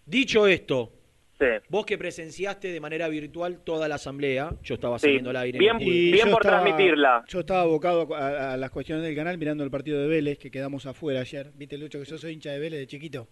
Dicho 0.05 0.47
esto, 0.47 0.89
sí 1.41 1.65
vos 1.69 1.85
que 1.85 1.97
presenciaste 1.97 2.69
de 2.71 2.79
manera 2.79 3.07
virtual 3.09 3.63
toda 3.63 3.87
la 3.87 3.95
asamblea, 3.95 4.51
yo 4.63 4.75
estaba 4.75 4.97
Sí, 4.99 5.07
saliendo 5.07 5.31
al 5.31 5.37
aire. 5.37 5.59
bien-. 5.59 5.77
Y 5.81 6.11
Bien 6.11 6.29
por 6.31 6.41
transmitirla. 6.41 7.23
Yo 7.27 7.39
estaba 7.41 7.61
abocado 7.61 8.13
a, 8.15 8.27
a- 8.27 8.53
a 8.53 8.57
las 8.57 8.69
cuestiones 8.71 9.03
del 9.03 9.15
canal 9.15 9.37
mirando 9.37 9.63
el 9.63 9.71
partido 9.71 9.99
de 10.01 10.07
Vélez, 10.07 10.37
que 10.37 10.51
quedamos 10.51 10.85
afuera 10.85 11.21
ayer. 11.21 11.51
¿Viste, 11.55 11.77
Lucho, 11.77 11.99
que 11.99 12.05
yo 12.05 12.17
soy 12.17 12.33
hincha 12.33 12.51
de 12.51 12.59
Vélez 12.59 12.79
de 12.79 12.87
chiquito? 12.87 13.27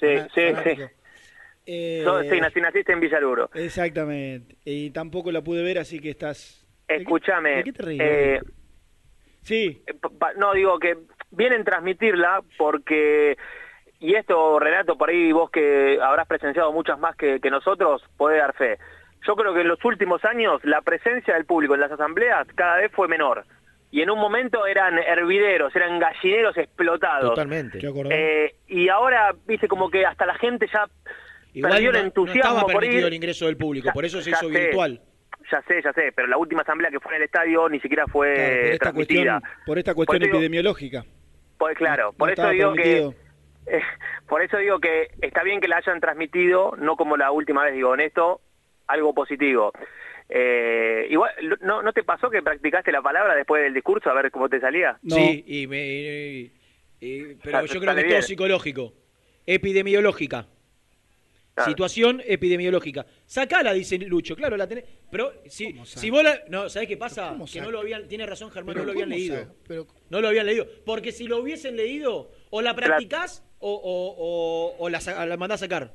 sí 0.00 0.06
sí 0.34 0.42
sí. 0.64 0.82
Eh, 1.68 2.02
So- 2.04 2.22
sí, 2.22 2.28
nací- 2.40 2.60
naciste 2.62 2.92
en 2.92 3.00
Villaruro 3.00 3.50
Exactamente. 3.54 4.56
Y 4.64 4.90
tampoco 4.90 5.32
la 5.32 5.42
pude 5.42 5.62
ver, 5.64 5.78
así 5.78 5.98
que 6.00 6.10
estás... 6.10 6.64
¿De 6.86 6.94
qué- 6.96 7.02
escúchame 7.02 7.56
¿De 7.56 7.64
qué 7.64 7.72
te 7.72 7.82
reís? 7.82 8.00
eh, 8.02 8.40
sí, 9.42 9.82
Eh, 9.86 9.94
pa- 9.94 10.10
pa- 10.10 10.32
no, 10.34 10.52
digo 10.54 10.78
que 10.78 10.96
vienen 11.32 11.64
transmitirla 11.64 12.42
porque, 12.56 13.36
y 14.00 14.14
esto 14.14 14.58
Renato, 14.58 14.96
por 14.98 15.10
ahí 15.10 15.32
vos 15.32 15.50
que 15.50 15.98
habrás 16.02 16.26
presenciado 16.26 16.72
muchas 16.72 16.98
más 16.98 17.16
que, 17.16 17.40
que 17.40 17.50
nosotros, 17.50 18.02
puede 18.16 18.38
dar 18.38 18.54
fe. 18.54 18.78
Yo 19.26 19.34
creo 19.34 19.54
que 19.54 19.62
en 19.62 19.68
los 19.68 19.84
últimos 19.84 20.24
años 20.24 20.60
la 20.64 20.82
presencia 20.82 21.34
del 21.34 21.44
público 21.46 21.74
en 21.74 21.80
las 21.80 21.90
asambleas 21.90 22.46
cada 22.54 22.76
vez 22.76 22.92
fue 22.92 23.08
menor. 23.08 23.44
Y 23.90 24.02
en 24.02 24.10
un 24.10 24.18
momento 24.18 24.66
eran 24.66 24.98
hervideros, 24.98 25.74
eran 25.74 25.98
gallineros 25.98 26.56
explotados. 26.56 27.30
Totalmente. 27.30 27.78
Eh, 28.10 28.54
y 28.68 28.88
ahora, 28.88 29.34
viste, 29.46 29.68
como 29.68 29.88
que 29.90 30.04
hasta 30.04 30.26
la 30.26 30.34
gente 30.34 30.66
ya 30.72 30.86
Igual 31.54 31.72
perdió 31.72 31.92
no, 31.92 31.98
el 31.98 32.02
no 32.04 32.08
entusiasmo 32.08 32.40
estaba 32.42 32.60
por 32.62 32.72
permitido 32.72 33.00
ir. 33.02 33.06
el 33.06 33.14
ingreso 33.14 33.46
del 33.46 33.56
público, 33.56 33.86
Ya- 33.86 33.92
por 33.92 34.04
eso 34.04 34.20
se 34.20 34.30
hizo 34.30 34.48
sé. 34.50 34.60
virtual. 34.60 35.00
Ya 35.50 35.62
sé, 35.62 35.80
ya 35.82 35.92
sé, 35.92 36.12
pero 36.14 36.26
la 36.28 36.36
última 36.36 36.62
asamblea 36.62 36.90
que 36.90 36.98
fue 37.00 37.12
en 37.12 37.18
el 37.18 37.22
estadio 37.26 37.68
ni 37.68 37.78
siquiera 37.80 38.04
fue 38.08 38.34
Claro, 38.34 38.50
por 38.50 38.64
esta 38.72 38.78
transmitida. 38.84 39.40
cuestión, 39.40 39.64
por 39.64 39.78
esta 39.78 39.94
cuestión 39.94 40.18
Por 40.20 40.28
epidemiológica. 40.28 41.04
Pues 41.56 41.76
claro, 41.78 42.06
No- 42.06 42.12
por 42.12 42.28
no 42.28 42.32
eso 42.34 42.48
digo 42.50 42.72
permitido. 42.74 43.10
que 43.12 43.16
eh, 43.66 43.80
por 44.28 44.42
eso 44.42 44.56
digo 44.58 44.78
que 44.80 45.08
está 45.22 45.42
bien 45.42 45.60
que 45.60 45.68
la 45.68 45.76
hayan 45.78 46.00
transmitido, 46.00 46.74
no 46.78 46.96
como 46.96 47.16
la 47.16 47.30
última 47.30 47.64
vez, 47.64 47.74
digo, 47.74 47.94
en 47.94 48.00
esto 48.00 48.40
algo 48.86 49.12
positivo. 49.14 49.72
Eh, 50.28 51.06
igual, 51.10 51.30
¿no, 51.60 51.82
¿no 51.82 51.92
te 51.92 52.02
pasó 52.02 52.30
que 52.30 52.42
practicaste 52.42 52.90
la 52.90 53.00
palabra 53.02 53.34
después 53.36 53.62
del 53.62 53.74
discurso 53.74 54.10
a 54.10 54.14
ver 54.14 54.30
cómo 54.30 54.48
te 54.48 54.60
salía? 54.60 54.98
No. 55.02 55.14
Sí, 55.16 55.44
y 55.46 55.66
me, 55.66 55.86
y- 55.86 56.52
y- 57.00 57.34
pero 57.42 57.64
yo 57.64 57.80
creo 57.80 57.94
que 57.94 58.00
es 58.02 58.08
todo 58.08 58.22
psicológico. 58.22 58.92
Epidemiológica. 59.46 60.46
Claro. 61.54 61.70
Situación 61.70 62.22
epidemiológica. 62.26 63.06
Sacala, 63.24 63.72
dice 63.72 63.96
Lucho. 63.98 64.36
Claro, 64.36 64.58
la 64.58 64.68
tenés. 64.68 64.84
Pero 65.10 65.32
si, 65.46 65.72
si 65.86 66.10
vos 66.10 66.22
la. 66.22 66.40
No, 66.50 66.68
¿sabés 66.68 66.86
qué 66.86 66.98
pasa? 66.98 67.30
¿Cómo 67.30 67.46
Que 67.46 67.62
no 67.62 67.70
lo 67.70 67.80
habían. 67.80 68.06
Tiene 68.08 68.26
razón, 68.26 68.50
Germán, 68.50 68.76
no 68.76 68.84
lo 68.84 68.90
habían 68.90 69.08
¿cómo 69.08 69.16
leído. 69.16 69.54
Pero- 69.66 69.86
No 70.10 70.20
lo 70.20 70.28
habían 70.28 70.44
leído. 70.44 70.66
Porque 70.84 71.12
si 71.12 71.26
lo 71.26 71.38
hubiesen 71.38 71.76
leído, 71.76 72.30
o 72.50 72.60
la 72.60 72.74
practicás 72.74 73.42
o, 73.55 73.55
o, 73.74 74.14
o, 74.16 74.76
o 74.78 74.88
la, 74.88 75.00
la 75.26 75.36
mandás 75.36 75.62
a 75.62 75.64
sacar. 75.66 75.92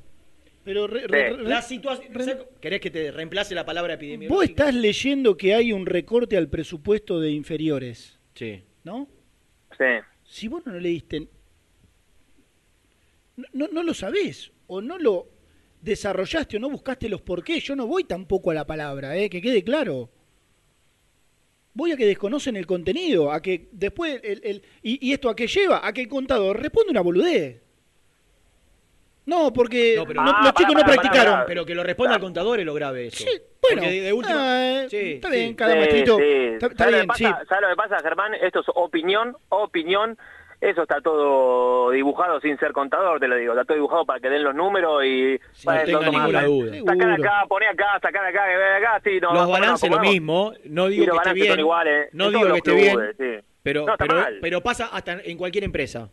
Pero 0.64 0.86
re- 0.88 1.08
re- 1.08 1.30
Sí. 1.32 1.36
re- 1.38 1.44
La 1.44 1.62
situación. 1.62 2.14
¿Querés 2.60 2.82
que 2.82 2.92
te 2.92 3.12
reemplace 3.12 3.56
la 3.56 3.66
palabra 3.66 3.94
epidemiológica? 3.96 4.36
vos 4.36 4.50
estás 4.50 4.76
leyendo 4.80 5.36
que 5.38 5.54
hay 5.56 5.72
un 5.74 5.86
recorte 5.86 6.38
al 6.38 6.50
presupuesto 6.50 7.20
de 7.20 7.32
inferiores, 7.32 8.20
Sí. 8.36 8.64
¿no? 8.84 9.08
Sí. 9.78 9.86
Si 10.24 10.48
vos 10.48 10.66
no 10.66 10.74
lo 10.74 10.80
leíste, 10.80 11.28
no, 13.38 13.48
no, 13.54 13.68
no 13.70 13.84
lo 13.84 13.94
sabés, 13.94 14.52
o 14.68 14.82
no 14.82 14.98
lo 14.98 15.30
desarrollaste, 15.82 16.58
o 16.58 16.60
no 16.60 16.70
buscaste 16.70 17.10
los 17.10 17.22
porqués. 17.22 17.64
Yo 17.64 17.76
no 17.76 17.88
voy 17.88 18.04
tampoco 18.04 18.52
a 18.52 18.54
la 18.54 18.68
palabra, 18.68 19.18
¿eh? 19.18 19.30
que 19.30 19.42
quede 19.42 19.64
claro. 19.64 20.10
Voy 21.74 21.92
a 21.94 21.98
que 21.98 22.06
desconocen 22.06 22.58
el 22.58 22.66
contenido, 22.68 23.32
a 23.32 23.42
que 23.42 23.70
después, 23.72 24.20
el, 24.24 24.42
el- 24.44 24.62
y, 24.84 25.08
y 25.10 25.14
esto 25.14 25.30
a 25.30 25.36
qué 25.36 25.48
lleva, 25.48 25.86
a 25.88 25.94
que 25.94 26.02
el 26.02 26.08
contador 26.10 26.60
responde 26.62 26.92
una 26.92 27.02
boludez. 27.02 27.62
No, 29.26 29.54
porque 29.54 29.94
No, 29.96 30.06
pero- 30.06 30.22
no- 30.24 30.32
Ah, 30.32 30.42
los 30.46 30.54
chicos 30.56 30.74
no 30.76 30.84
practicaron. 30.84 31.44
Pero 31.48 31.66
que 31.66 31.76
lo 31.76 31.84
responda 31.84 32.16
el 32.16 32.22
contador 32.22 32.60
es 32.60 32.66
lo 32.66 32.74
grave 32.74 33.08
eso. 33.08 33.18
Sí, 33.24 33.30
bueno, 33.62 33.84
de, 33.84 34.02
de 34.02 34.14
última- 34.14 34.82
ah, 34.82 34.86
sí, 34.90 34.98
está 35.14 35.30
sí. 35.30 35.36
bien, 35.36 35.54
cada 35.54 35.74
Sí, 35.74 35.78
maestrito. 35.80 36.18
sí. 36.18 36.24
Está, 36.24 36.66
está 36.68 36.78
¿Sabes 36.84 36.96
bien, 36.96 37.08
lo 37.08 37.14
que 37.14 37.18
sí. 37.18 37.24
pasa? 37.26 37.46
¿Sabes 37.46 37.62
lo 37.62 37.70
que 37.70 37.76
pasa, 37.76 38.00
Germán? 38.02 38.34
Esto 38.34 38.60
es 38.62 38.66
opinión, 38.76 39.38
opinión. 39.50 40.18
Eso 40.62 40.84
está 40.84 41.02
todo 41.02 41.90
dibujado 41.90 42.40
sin 42.40 42.56
ser 42.60 42.72
contador, 42.72 43.20
te 43.20 43.28
lo 43.28 43.36
digo. 43.36 43.54
Está 43.54 43.66
todo 43.66 43.76
dibujado 43.76 44.06
para 44.06 44.20
que 44.20 44.30
den 44.30 44.44
los 44.44 44.54
números 44.54 45.04
y... 45.04 45.40
Para 45.66 45.80
no 45.80 45.86
tenga 45.86 46.00
tomar- 46.06 46.14
ninguna 46.22 46.44
duda. 46.44 46.72
Sacar 46.86 47.12
acá, 47.12 47.46
poner 47.50 47.70
acá, 47.70 48.00
sacar 48.00 48.26
acá, 48.26 48.78
acá, 48.78 49.02
sí. 49.04 49.20
No, 49.20 49.34
los 49.34 49.50
balances 49.50 49.90
lo 49.90 50.00
mismo, 50.00 50.54
no 50.66 50.88
digo 50.88 51.06
que 51.14 51.18
esté 51.18 51.34
bien, 51.34 51.60
iguales. 51.60 52.10
no 52.14 52.30
digo 52.30 52.52
que 52.52 52.58
esté 52.58 52.76
bien, 52.76 52.98
sí. 53.18 53.46
pero 53.64 53.88
No, 53.88 53.96
pero, 53.98 54.24
pero 54.40 54.62
pasa 54.62 54.90
hasta 54.94 55.20
en 55.24 55.36
cualquier 55.36 55.64
empresa. 55.64 56.10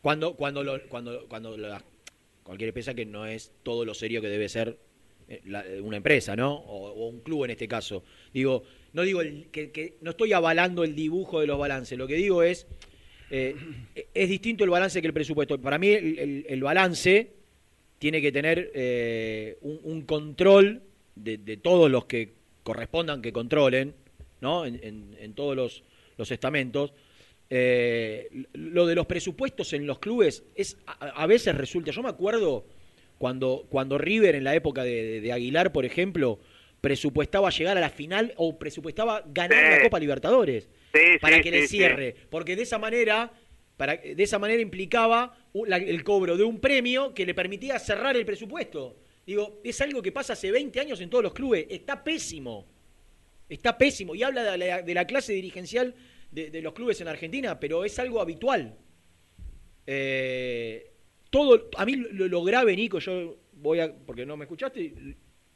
Cuando 0.00 0.34
cuando 0.34 0.62
lo- 0.64 0.80
cuando 0.88 1.26
cuando 1.28 1.56
la- 1.58 1.82
cualquier 2.44 2.68
empresa 2.68 2.94
que 2.94 3.04
no 3.04 3.26
es 3.26 3.52
todo 3.64 3.84
lo 3.84 3.94
serio 3.94 4.20
que 4.22 4.28
debe 4.28 4.48
ser 4.48 4.78
eh, 5.28 5.42
la- 5.44 5.64
una 5.82 5.96
empresa, 5.98 6.34
¿no? 6.36 6.54
O, 6.54 6.88
o 6.92 7.08
un 7.08 7.20
club 7.20 7.44
en 7.44 7.50
este 7.50 7.68
caso. 7.68 8.02
Digo, 8.32 8.62
no 8.92 9.02
digo 9.02 9.20
el- 9.20 9.48
que, 9.50 9.70
que- 9.72 9.96
no 10.00 10.10
estoy 10.10 10.32
avalando 10.32 10.84
el 10.84 10.94
dibujo 10.94 11.40
de 11.40 11.46
los 11.48 11.58
balances. 11.58 11.98
Lo 11.98 12.06
que 12.06 12.14
digo 12.14 12.42
es 12.42 12.66
eh, 13.30 13.54
es 14.12 14.28
distinto 14.28 14.64
el 14.64 14.70
balance 14.70 15.00
que 15.00 15.06
el 15.06 15.12
presupuesto. 15.14 15.60
Para 15.60 15.78
mí 15.78 15.88
el, 15.88 16.18
el- 16.18 16.46
el 16.48 16.62
balance 16.62 17.30
tiene 17.98 18.20
que 18.20 18.32
tener 18.32 18.70
eh, 18.74 19.56
un, 19.62 19.78
un 19.84 20.02
control 20.02 20.82
de, 21.14 21.38
de 21.38 21.56
todos 21.56 21.90
los 21.90 22.06
que 22.06 22.32
correspondan 22.62 23.22
que 23.22 23.32
controlen, 23.32 23.94
¿no? 24.40 24.64
En, 24.66 24.80
en- 24.82 25.16
en 25.20 25.32
todos 25.34 25.54
los, 25.56 25.82
los 26.16 26.30
estamentos. 26.30 26.92
Eh, 27.52 28.28
lo 28.52 28.86
de 28.86 28.94
los 28.94 29.06
presupuestos 29.06 29.72
en 29.72 29.86
los 29.86 29.98
clubes 29.98 30.44
es 30.54 30.76
a, 30.86 30.92
a 31.22 31.26
veces 31.26 31.54
resulta. 31.54 31.90
Yo 31.90 32.02
me 32.02 32.08
acuerdo 32.08 32.64
cuando, 33.18 33.66
cuando 33.68 33.98
River 33.98 34.34
en 34.36 34.44
la 34.44 34.54
época 34.54 34.82
de, 34.84 35.02
de- 35.04 35.20
de 35.20 35.32
Aguilar, 35.32 35.72
por 35.72 35.84
ejemplo, 35.84 36.38
presupuestaba 36.80 37.50
llegar 37.50 37.76
a 37.76 37.80
la 37.80 37.90
final 37.90 38.32
o 38.36 38.58
presupuestaba 38.58 39.22
ganar 39.34 39.78
la 39.78 39.82
Copa 39.84 39.98
Libertadores 40.00 40.68
Sí, 40.92 41.18
para 41.20 41.36
sí, 41.36 41.42
que 41.42 41.50
le 41.50 41.66
cierre, 41.68 42.14
porque 42.30 42.56
de 42.56 42.62
esa 42.62 42.78
manera 42.78 43.32
para, 43.76 43.96
de 43.96 44.22
esa 44.22 44.38
manera 44.38 44.60
implicaba 44.60 45.34
la- 45.66 45.76
el 45.78 46.04
cobro 46.04 46.36
de 46.36 46.44
un 46.44 46.60
premio 46.60 47.14
que 47.14 47.24
le 47.24 47.34
permitía 47.34 47.78
cerrar 47.78 48.16
el 48.16 48.26
presupuesto. 48.26 48.96
Digo, 49.26 49.60
es 49.64 49.80
algo 49.80 50.02
que 50.02 50.12
pasa 50.12 50.34
hace 50.34 50.50
20 50.50 50.80
años 50.80 51.00
en 51.00 51.08
todos 51.08 51.24
los 51.24 51.32
clubes, 51.32 51.66
está 51.70 52.02
pésimo. 52.04 52.66
Está 53.48 53.78
pésimo 53.78 54.14
y 54.14 54.22
habla 54.22 54.42
de 54.52 54.58
la, 54.58 54.82
de 54.82 54.94
la 54.94 55.06
clase 55.06 55.32
dirigencial 55.32 55.94
de, 56.30 56.50
de 56.50 56.62
los 56.62 56.72
clubes 56.74 57.00
en 57.00 57.08
Argentina, 57.08 57.58
pero 57.58 57.84
es 57.84 57.98
algo 57.98 58.20
habitual. 58.20 58.76
Eh, 59.86 60.92
todo, 61.30 61.68
a 61.76 61.84
mí 61.86 61.96
lo, 61.96 62.28
lo 62.28 62.42
grave, 62.44 62.76
Nico, 62.76 62.98
yo 62.98 63.38
voy 63.54 63.80
a, 63.80 63.92
porque 63.92 64.26
no 64.26 64.36
me 64.36 64.44
escuchaste, 64.44 64.92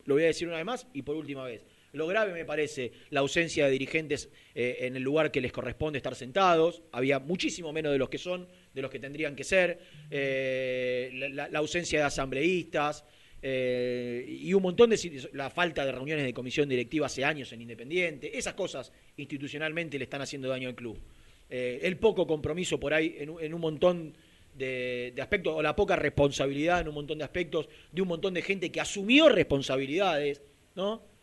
lo 0.05 0.15
voy 0.15 0.25
a 0.25 0.27
decir 0.27 0.49
una 0.49 0.57
vez 0.57 0.67
más 0.67 0.87
y 0.93 1.03
por 1.03 1.17
última 1.17 1.45
vez. 1.45 1.63
Lo 1.95 2.09
grave 2.09 2.33
me 2.33 2.45
parece 2.45 2.91
la 3.11 3.21
ausencia 3.21 3.67
de 3.67 3.71
dirigentes 3.71 4.29
eh, 4.55 4.79
en 4.81 4.97
el 4.97 5.03
lugar 5.03 5.31
que 5.31 5.41
les 5.41 5.53
corresponde 5.53 5.97
estar 5.99 6.17
sentados. 6.17 6.83
Había 6.91 7.21
muchísimo 7.21 7.73
menos 7.73 7.93
de 7.93 7.99
los 7.99 8.09
que 8.09 8.19
son, 8.19 8.49
de 8.75 8.83
los 8.83 8.91
que 8.91 8.99
tendrían 8.99 9.37
que 9.37 9.45
ser. 9.45 9.79
Eh, 10.11 11.11
la, 11.33 11.49
ausencia 11.59 12.01
de 12.01 12.05
asambleístas 12.05 13.05
eh, 13.41 14.27
y 14.29 14.53
un 14.55 14.63
montón 14.63 14.91
de 14.91 15.29
la 15.35 15.51
falta 15.51 15.87
de 15.87 15.93
reuniones 15.93 16.25
de 16.25 16.35
comisión 16.35 16.69
directiva 16.69 17.07
hace 17.07 17.25
años 17.25 17.53
en 17.53 17.63
Independiente. 17.63 18.37
Esas 18.37 18.55
cosas 18.55 18.93
institucionalmente 19.17 19.97
le 19.97 20.05
están 20.05 20.21
haciendo 20.21 20.49
daño 20.49 20.69
al 20.69 20.75
club. 20.75 21.01
El 21.49 21.97
poco 21.99 22.27
compromiso 22.27 22.81
por 22.81 22.93
ahí 22.93 23.15
en, 23.19 23.31
un- 23.55 23.61
montón 23.61 24.17
de 24.55 25.15
aspectos, 25.21 25.55
o 25.55 25.63
la 25.63 25.77
poca 25.77 25.95
responsabilidad 25.95 26.81
en 26.81 26.89
un 26.89 26.95
montón 26.95 27.19
de 27.19 27.25
aspectos, 27.25 27.69
de 27.93 28.03
un 28.03 28.09
montón 28.09 28.35
de 28.35 28.43
gente 28.43 28.73
que 28.73 28.81
asumió 28.81 29.29
responsabilidades, 29.29 30.43
¿no? 30.75 31.14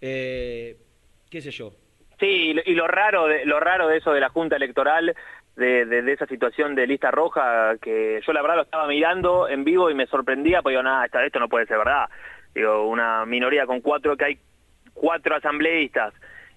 Eh, 0.00 0.76
¿Qué 1.30 1.40
sé 1.40 1.50
yo? 1.50 1.72
Sí, 2.18 2.54
y 2.64 2.74
lo- 2.74 2.86
raro 2.86 3.26
de, 3.26 3.44
lo 3.44 3.60
raro 3.60 3.88
de 3.88 3.98
eso 3.98 4.12
de 4.12 4.20
la 4.20 4.30
Junta 4.30 4.56
Electoral, 4.56 5.14
de, 5.54 5.84
de- 5.86 6.02
de 6.02 6.12
esa 6.12 6.26
situación 6.26 6.74
de 6.74 6.86
lista 6.86 7.10
roja, 7.10 7.76
que 7.80 8.20
yo 8.26 8.32
la 8.32 8.42
verdad 8.42 8.56
lo 8.56 8.62
estaba 8.62 8.86
mirando 8.86 9.48
en 9.48 9.64
vivo 9.64 9.90
y 9.90 9.94
me 9.94 10.06
sorprendía, 10.06 10.62
porque 10.62 10.72
digo, 10.72 10.82
nada, 10.82 11.06
esto 11.06 11.38
no 11.40 11.48
puede 11.48 11.66
ser 11.66 11.78
verdad. 11.78 12.06
Digo, 12.54 12.88
una 12.88 13.26
minoría 13.26 13.66
con 13.66 13.80
cuatro, 13.80 14.16
que 14.16 14.24
hay 14.24 14.38
cuatro 14.94 15.36
asambleístas, 15.36 16.14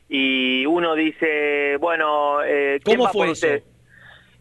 y 0.08 0.66
uno 0.66 0.96
dice, 0.96 1.76
bueno, 1.78 2.42
eh, 2.44 2.80
¿quién 2.84 2.98
¿Cómo 2.98 3.06
va 3.06 3.12
fue 3.12 3.26
por 3.28 3.32
eso? 3.34 3.48
usted? 3.48 3.64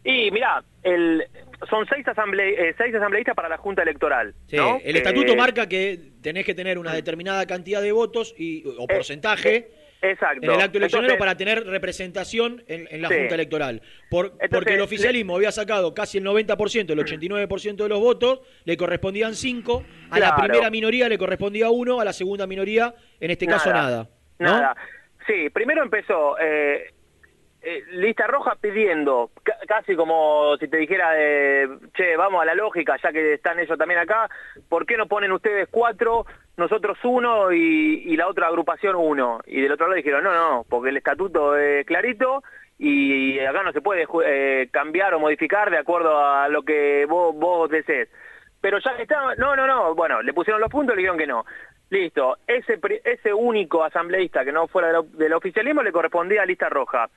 Y 0.03 0.31
mirá, 0.31 0.63
el, 0.83 1.25
son 1.69 1.85
seis, 1.87 2.07
asamble, 2.07 2.69
eh, 2.69 2.73
seis 2.77 2.95
asambleístas 2.95 3.35
para 3.35 3.49
la 3.49 3.57
Junta 3.57 3.83
Electoral. 3.83 4.33
Sí, 4.47 4.55
¿no? 4.55 4.79
el 4.83 4.95
estatuto 4.95 5.35
marca 5.35 5.67
que 5.67 5.99
tenés 6.21 6.45
que 6.45 6.53
tener 6.55 6.77
una 6.77 6.93
determinada 6.93 7.45
cantidad 7.45 7.81
de 7.81 7.91
votos 7.91 8.33
y, 8.37 8.63
o 8.77 8.87
porcentaje 8.87 9.71
Exacto. 10.01 10.39
en 10.45 10.51
el 10.51 10.61
acto 10.61 10.77
eleccionario 10.77 11.13
Entonces- 11.15 11.19
para 11.19 11.35
tener 11.35 11.65
representación 11.67 12.63
en, 12.67 12.87
en 12.89 13.01
la 13.01 13.09
Sí. 13.09 13.15
Junta 13.17 13.35
Electoral. 13.35 13.81
Por- 14.09 14.27
Entonces, 14.27 14.49
porque 14.51 14.71
el 14.71 14.77
le- 14.77 14.83
oficialismo 14.83 15.35
había 15.35 15.51
sacado 15.51 15.93
casi 15.93 16.17
el 16.19 16.23
90%, 16.23 16.93
el 16.93 16.99
89% 16.99 17.83
de 17.83 17.89
los 17.89 17.99
votos, 17.99 18.39
le 18.63 18.77
correspondían 18.77 19.35
5, 19.35 19.83
a 20.11 20.19
la 20.19 20.35
primera 20.37 20.69
minoría 20.69 21.09
le 21.09 21.17
correspondía 21.17 21.69
1, 21.69 21.99
a 21.99 22.05
la 22.05 22.13
segunda 22.13 22.47
minoría, 22.47 22.95
en 23.19 23.31
este 23.31 23.45
caso 23.45 23.69
nada. 23.73 24.09
¿no? 24.39 24.47
Nada. 24.49 24.75
Sí, 25.27 25.49
primero 25.49 25.83
empezó 25.83 26.37
eh, 26.39 26.91
eh, 27.61 27.83
lista 27.91 28.25
roja 28.27 28.55
pidiendo, 28.55 29.31
ca- 29.43 29.57
casi 29.67 29.95
como 29.95 30.55
si 30.57 30.67
te 30.67 30.77
dijera, 30.77 31.11
de, 31.11 31.69
che, 31.93 32.15
vamos 32.15 32.41
a 32.41 32.45
la 32.45 32.55
lógica, 32.55 32.95
ya 33.03 33.11
que 33.11 33.33
están 33.33 33.59
ellos 33.59 33.77
también 33.77 33.99
acá, 33.99 34.29
¿por 34.69 34.85
qué 34.85 34.95
no 34.95 35.07
ponen 35.07 35.31
ustedes 35.31 35.67
cuatro, 35.69 36.25
nosotros 36.57 36.97
uno 37.03 37.51
y, 37.51 38.15
la 38.15 38.27
otra 38.27 38.47
agrupación 38.47 38.95
uno? 38.95 39.41
Y 39.45 39.61
del 39.61 39.73
otro 39.73 39.87
lado 39.87 39.97
dijeron, 39.97 40.23
no, 40.23 40.33
no, 40.33 40.65
porque 40.69 40.89
el 40.89 40.97
estatuto 40.97 41.57
es 41.57 41.85
clarito 41.85 42.43
y 42.77 43.39
acá 43.39 43.63
no 43.63 43.73
se 43.73 43.81
puede 43.81 44.07
eh, 44.25 44.69
cambiar 44.71 45.13
o 45.13 45.19
modificar 45.19 45.69
de 45.69 45.79
acuerdo 45.79 46.17
a 46.17 46.47
lo 46.47 46.63
que 46.63 47.05
vos, 47.07 47.35
vos 47.35 47.69
desees. 47.69 48.09
Pero 48.61 48.79
ya 48.79 48.95
que 48.95 49.03
está, 49.03 49.35
no, 49.37 49.55
no, 49.55 49.67
no, 49.67 49.95
bueno, 49.95 50.21
le 50.21 50.33
pusieron 50.33 50.61
los 50.61 50.71
puntos 50.71 50.93
y 50.93 50.97
le 50.97 51.01
dijeron 51.01 51.17
que 51.17 51.27
no. 51.27 51.45
Listo, 51.89 52.37
ese, 52.45 52.79
ese 53.03 53.33
único 53.33 53.83
asambleísta 53.83 54.45
que 54.45 54.51
no 54.51 54.67
fuera 54.67 54.89
del, 54.91 55.17
del 55.17 55.33
oficialismo 55.33 55.81
le 55.81 55.91
correspondía 55.91 56.43
a 56.43 56.45
lista 56.45 56.69
roja. 56.69 57.09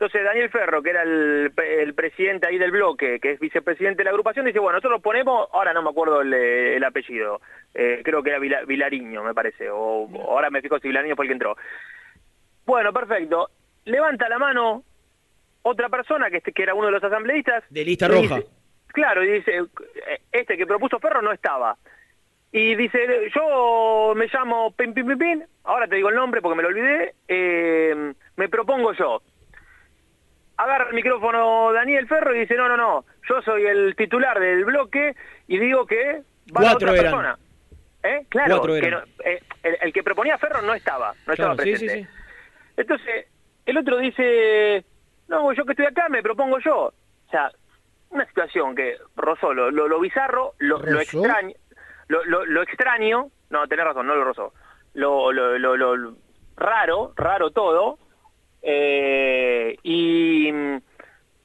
Entonces 0.00 0.22
Daniel 0.22 0.48
Ferro, 0.50 0.80
que 0.80 0.90
era 0.90 1.02
el, 1.02 1.50
pre- 1.52 1.82
el 1.82 1.92
presidente 1.92 2.46
ahí 2.46 2.56
del 2.56 2.70
bloque, 2.70 3.18
que 3.18 3.32
es 3.32 3.40
vicepresidente 3.40 3.98
de 3.98 4.04
la 4.04 4.10
agrupación, 4.10 4.46
dice, 4.46 4.60
bueno, 4.60 4.76
nosotros 4.78 5.02
ponemos, 5.02 5.48
ahora 5.52 5.72
no 5.72 5.82
me 5.82 5.90
acuerdo 5.90 6.20
el, 6.20 6.32
el 6.32 6.84
apellido, 6.84 7.40
eh, 7.74 8.00
creo 8.04 8.22
que 8.22 8.30
era 8.30 8.38
Vila- 8.38 8.64
Vilariño, 8.64 9.24
me 9.24 9.34
parece, 9.34 9.68
o, 9.70 10.08
ahora 10.28 10.50
me 10.50 10.62
fijo 10.62 10.78
si 10.78 10.86
Vilariño 10.86 11.16
fue 11.16 11.24
el 11.24 11.30
que 11.30 11.32
entró. 11.32 11.56
Bueno, 12.64 12.92
perfecto. 12.92 13.48
Levanta 13.86 14.28
la 14.28 14.38
mano 14.38 14.84
otra 15.62 15.88
persona, 15.88 16.30
que, 16.30 16.36
este, 16.36 16.52
que 16.52 16.62
era 16.62 16.74
uno 16.74 16.86
de 16.86 16.92
los 16.92 17.02
asambleístas. 17.02 17.64
De 17.68 17.84
lista 17.84 18.06
roja. 18.06 18.36
dice- 18.36 18.46
claro, 18.92 19.24
y 19.24 19.32
dice, 19.32 19.56
eh, 19.56 20.18
este 20.30 20.56
que 20.56 20.64
propuso 20.66 21.00
Ferro 21.00 21.22
no 21.22 21.32
estaba. 21.32 21.76
Y 22.52 22.76
dice, 22.76 23.30
yo 23.34 24.12
me 24.14 24.28
llamo 24.32 24.70
Pin 24.76 24.94
Pin 24.94 25.06
Pin 25.08 25.18
Pin, 25.18 25.44
ahora 25.64 25.88
te 25.88 25.96
digo 25.96 26.08
el 26.08 26.14
nombre 26.14 26.40
porque 26.40 26.56
me 26.56 26.62
lo 26.62 26.68
olvidé, 26.68 27.14
eh, 27.26 28.12
me 28.36 28.48
propongo 28.48 28.92
yo. 28.92 29.22
Agarra 30.58 30.88
el 30.88 30.94
micrófono 30.94 31.72
Daniel 31.72 32.06
Ferro 32.08 32.34
y 32.34 32.40
dice, 32.40 32.54
no, 32.56 32.68
no, 32.68 32.76
no, 32.76 33.04
yo 33.28 33.40
soy 33.42 33.64
el 33.64 33.94
titular 33.96 34.38
del 34.40 34.64
bloque 34.64 35.14
y 35.46 35.58
digo 35.58 35.86
que 35.86 36.22
va 36.54 36.62
la 36.62 36.70
Cuatro 36.72 36.88
otra 36.90 36.90
eran. 36.92 37.02
persona. 37.04 37.38
¿Eh? 38.02 38.26
Claro, 38.28 38.56
Cuatro 38.58 38.74
que 38.74 38.90
no- 38.90 39.02
eh, 39.24 39.40
el, 39.62 39.78
el 39.82 39.92
que 39.92 40.02
proponía 40.02 40.36
Ferro 40.38 40.60
no 40.62 40.74
estaba, 40.74 41.14
no 41.26 41.34
Claro, 41.34 41.52
estaba 41.52 41.54
sí, 41.62 41.70
presente. 41.70 41.94
sí, 41.94 42.02
sí. 42.04 42.08
Entonces, 42.76 43.26
el 43.66 43.78
otro 43.78 43.98
dice, 43.98 44.84
no, 45.28 45.52
yo 45.52 45.64
que 45.64 45.72
estoy 45.72 45.86
acá 45.86 46.08
me 46.08 46.22
propongo 46.22 46.58
yo. 46.58 46.76
O 46.86 47.30
sea, 47.30 47.50
una 48.10 48.24
situación 48.26 48.74
que 48.74 48.96
rozó 49.16 49.52
lo, 49.54 49.70
lo, 49.70 49.86
lo 49.88 50.00
bizarro, 50.00 50.54
lo, 50.58 50.78
lo 50.78 51.00
extraño, 51.00 51.54
lo, 52.08 52.24
lo, 52.24 52.44
lo 52.46 52.62
extraño, 52.62 53.28
no, 53.50 53.66
tenés 53.68 53.84
razón, 53.84 54.06
no 54.06 54.14
lo 54.14 54.24
rozó, 54.24 54.54
lo, 54.94 55.30
lo, 55.32 55.58
lo, 55.58 55.76
lo 55.76 56.14
raro, 56.56 57.12
raro 57.16 57.50
todo, 57.50 57.98
eh, 58.70 59.76
y 59.82 60.50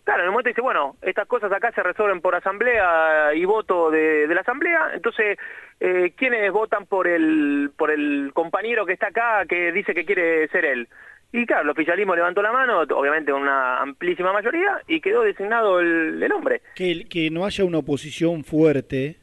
claro, 0.04 0.20
en 0.20 0.26
el 0.26 0.32
momento 0.32 0.50
dice, 0.50 0.62
bueno, 0.62 0.98
estas 1.02 1.26
cosas 1.26 1.52
acá 1.54 1.72
se 1.72 1.82
resuelven 1.82 2.20
por 2.20 2.36
asamblea 2.36 3.34
y 3.34 3.46
voto 3.46 3.90
de, 3.90 4.28
la 4.28 4.42
asamblea, 4.42 4.92
entonces, 4.94 5.38
eh, 5.80 6.14
¿quiénes 6.18 6.52
votan 6.52 6.86
por 6.86 7.08
el, 7.08 7.72
por 7.78 7.92
el 7.92 8.32
compañero 8.34 8.86
que 8.86 8.92
está 8.94 9.08
acá 9.08 9.46
que 9.48 9.72
dice 9.72 9.94
que 9.94 10.04
quiere 10.04 10.50
ser 10.50 10.66
él? 10.66 10.90
Y 11.32 11.46
claro, 11.46 11.64
el 11.64 11.70
oficialismo 11.70 12.14
levantó 12.14 12.42
la 12.42 12.52
mano, 12.52 12.82
obviamente 12.82 13.32
con 13.32 13.42
una 13.42 13.82
amplísima 13.82 14.34
mayoría, 14.34 14.82
y 14.88 15.00
quedó 15.00 15.24
designado 15.24 15.80
el, 15.80 16.22
el 16.22 16.32
hombre. 16.34 16.62
Que, 16.76 17.06
que 17.06 17.32
no 17.32 17.46
haya 17.46 17.64
una 17.64 17.78
oposición 17.80 18.44
fuerte, 18.44 19.18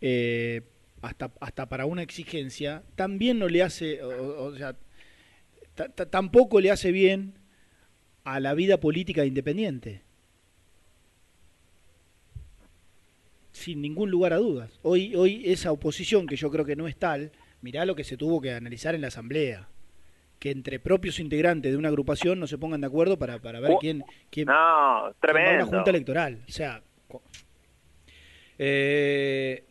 eh, 0.00 0.62
hasta, 1.02 1.30
hasta 1.40 1.68
para 1.68 1.86
una 1.86 2.02
exigencia, 2.02 2.84
también 2.94 3.38
no 3.38 3.48
le 3.48 3.62
hace, 3.62 4.02
o, 4.02 4.54
sea, 4.54 4.76
tampoco 6.10 6.60
le 6.60 6.70
hace 6.70 6.92
bien 6.92 7.34
a 8.24 8.40
la 8.40 8.54
vida 8.54 8.78
política 8.80 9.22
de 9.22 9.28
independiente. 9.28 10.02
sin 13.52 13.82
ningún 13.82 14.08
lugar 14.08 14.32
a 14.32 14.36
dudas. 14.36 14.78
Hoy, 14.82 15.16
hoy 15.16 15.42
esa 15.46 15.72
oposición, 15.72 16.28
que 16.28 16.36
yo 16.36 16.48
creo 16.48 16.64
que 16.64 16.76
no 16.76 16.86
es 16.86 16.96
tal, 16.96 17.32
mirá 17.60 17.84
lo 17.86 17.96
que 17.96 18.04
se 18.04 18.16
tuvo 18.16 18.40
que 18.40 18.52
analizar 18.52 18.94
en 18.94 19.00
la 19.00 19.08
Asamblea. 19.08 19.68
Que 20.38 20.52
entre 20.52 20.78
propios 20.78 21.18
integrantes 21.18 21.72
de 21.72 21.76
una 21.76 21.88
agrupación 21.88 22.38
no 22.38 22.46
se 22.46 22.56
pongan 22.56 22.80
de 22.82 22.86
acuerdo 22.86 23.18
para, 23.18 23.40
para 23.40 23.58
ver 23.58 23.72
quién, 23.80 24.04
quién, 24.30 24.46
No, 24.46 24.54
quién 24.54 24.56
va 24.56 24.98
a 25.00 25.02
una 25.08 25.14
tremendo. 25.20 25.66
junta 25.66 25.90
electoral. 25.90 26.38
O 26.48 26.52
sea, 26.52 26.80
Eh, 28.60 29.64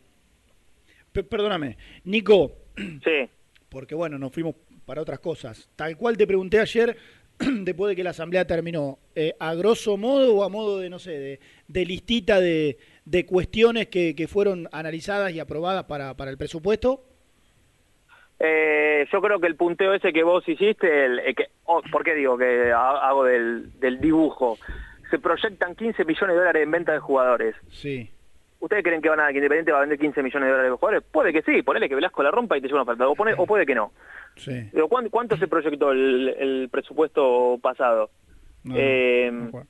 pe- 1.12 1.24
perdóname, 1.24 1.76
Nico, 2.04 2.52
Sí. 2.76 3.28
porque 3.70 3.94
bueno, 3.94 4.18
nos 4.18 4.32
fuimos 4.32 4.54
para 4.88 5.02
otras 5.02 5.20
cosas. 5.20 5.68
Tal 5.76 5.96
cual 5.98 6.16
te 6.16 6.26
pregunté 6.26 6.58
ayer, 6.58 6.96
después 7.38 7.90
de 7.90 7.96
que 7.96 8.02
la 8.02 8.10
asamblea 8.10 8.46
terminó, 8.46 8.98
eh, 9.14 9.34
a 9.38 9.54
grosso 9.54 9.96
modo 9.98 10.34
o 10.34 10.42
a 10.42 10.48
modo 10.48 10.78
de, 10.80 10.88
no 10.88 10.98
sé, 10.98 11.10
de, 11.12 11.40
de 11.68 11.84
listita 11.84 12.40
de, 12.40 12.78
de 13.04 13.26
cuestiones 13.26 13.88
que, 13.88 14.14
que 14.16 14.26
fueron 14.26 14.66
analizadas 14.72 15.32
y 15.32 15.40
aprobadas 15.40 15.84
para, 15.84 16.16
para 16.16 16.30
el 16.30 16.38
presupuesto. 16.38 17.04
Eh, 18.40 19.06
yo 19.12 19.20
creo 19.20 19.40
que 19.40 19.46
el 19.48 19.56
punteo 19.56 19.92
ese 19.94 20.12
que 20.12 20.22
vos 20.22 20.48
hiciste, 20.48 21.04
el, 21.06 21.18
el 21.18 21.34
que, 21.34 21.46
oh, 21.64 21.82
¿por 21.92 22.02
qué 22.04 22.14
digo 22.14 22.38
que 22.38 22.72
ha- 22.72 23.08
hago 23.08 23.24
del, 23.24 23.78
del 23.80 24.00
dibujo? 24.00 24.56
Se 25.10 25.18
proyectan 25.18 25.74
15 25.74 26.04
millones 26.04 26.34
de 26.34 26.38
dólares 26.38 26.62
en 26.62 26.70
venta 26.70 26.92
de 26.92 26.98
jugadores. 26.98 27.54
Sí. 27.70 28.10
¿Ustedes 28.60 28.82
creen 28.82 29.00
que 29.00 29.08
van 29.08 29.20
a 29.20 29.28
que 29.28 29.36
Independiente 29.38 29.70
va 29.72 29.78
a 29.78 29.80
vender 29.82 29.98
15 29.98 30.22
millones 30.22 30.46
de 30.46 30.50
dólares 30.50 30.72
de 30.72 30.76
jugadores? 30.76 31.08
Puede 31.12 31.32
que 31.32 31.42
sí, 31.42 31.62
ponele 31.62 31.88
que 31.88 31.94
Velasco 31.94 32.22
la 32.22 32.30
rompa 32.30 32.56
y 32.58 32.60
te 32.60 32.66
lleva 32.66 32.82
una 32.82 32.90
oferta, 32.90 33.08
o, 33.08 33.14
pone- 33.14 33.34
o 33.36 33.46
puede 33.46 33.64
que 33.64 33.74
no. 33.74 33.92
Sí. 34.36 34.68
Pero 34.72 34.88
¿cuánto, 34.88 35.10
cuánto 35.10 35.36
se 35.36 35.46
proyectó 35.48 35.92
el, 35.92 36.28
el 36.38 36.68
presupuesto 36.70 37.58
pasado? 37.62 38.10
No, 38.64 38.74
Eh, 38.76 39.30
no, 39.32 39.66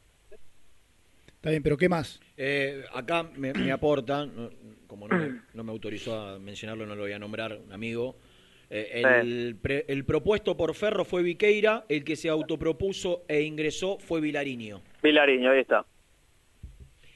Está 1.29 1.51
bien, 1.51 1.63
pero 1.63 1.77
¿qué 1.77 1.89
más? 1.89 2.19
eh, 2.37 2.83
acá 2.95 3.23
me, 3.37 3.53
me 3.53 3.71
aportan, 3.71 4.51
como 4.89 5.07
no 5.07 5.17
me, 5.19 5.41
no 5.55 5.65
me 5.65 5.71
autorizó 5.71 6.19
a 6.19 6.39
mencionarlo, 6.39 6.85
no 6.87 6.97
lo 6.97 7.03
voy 7.03 7.13
a 7.13 7.19
nombrar, 7.19 7.59
un 7.65 7.73
amigo. 7.73 8.17
Eh, 8.71 9.03
el, 9.21 9.57
pre- 9.63 9.85
el 9.89 10.05
propuesto 10.05 10.57
por 10.57 10.75
Ferro 10.75 11.05
fue 11.05 11.23
Viqueira, 11.23 11.85
el 11.89 12.05
que 12.05 12.17
se 12.17 12.29
autopropuso 12.29 13.23
e 13.29 13.43
ingresó 13.43 13.99
fue 13.99 14.21
Vilariño. 14.21 14.81
Vilariño, 15.03 15.53
ahí 15.53 15.61
está. 15.61 15.85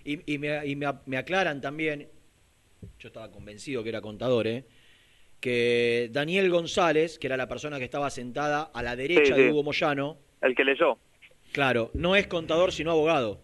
Y, 0.05 0.34
y 0.34 0.38
me, 0.38 0.66
y 0.66 0.76
me 0.76 0.86
me 1.07 1.16
aclaran 1.16 1.61
también, 1.61 2.09
yo 2.98 3.09
estaba 3.09 3.30
convencido 3.30 3.82
que 3.82 3.88
era 3.90 4.00
contador, 4.00 4.46
¿eh? 4.46 4.64
que 5.40 6.09
Daniel 6.12 6.50
González, 6.50 7.18
que 7.18 7.26
era 7.26 7.36
la 7.36 7.48
persona 7.48 7.78
que 7.78 7.84
estaba 7.84 8.11
sentada 8.11 8.62
a 8.62 8.82
la 8.82 8.94
derecha 8.96 9.34
Sí, 9.34 9.40
de. 9.42 9.50
Hugo 9.50 9.62
Moyano, 9.64 10.18
El 10.40 10.55
que 10.55 10.64
leyó. 10.64 10.98
claro, 11.53 11.90
no 11.94 12.14
es 12.16 12.26
contador 12.28 12.72
sino 12.72 12.90
abogado, 12.92 13.40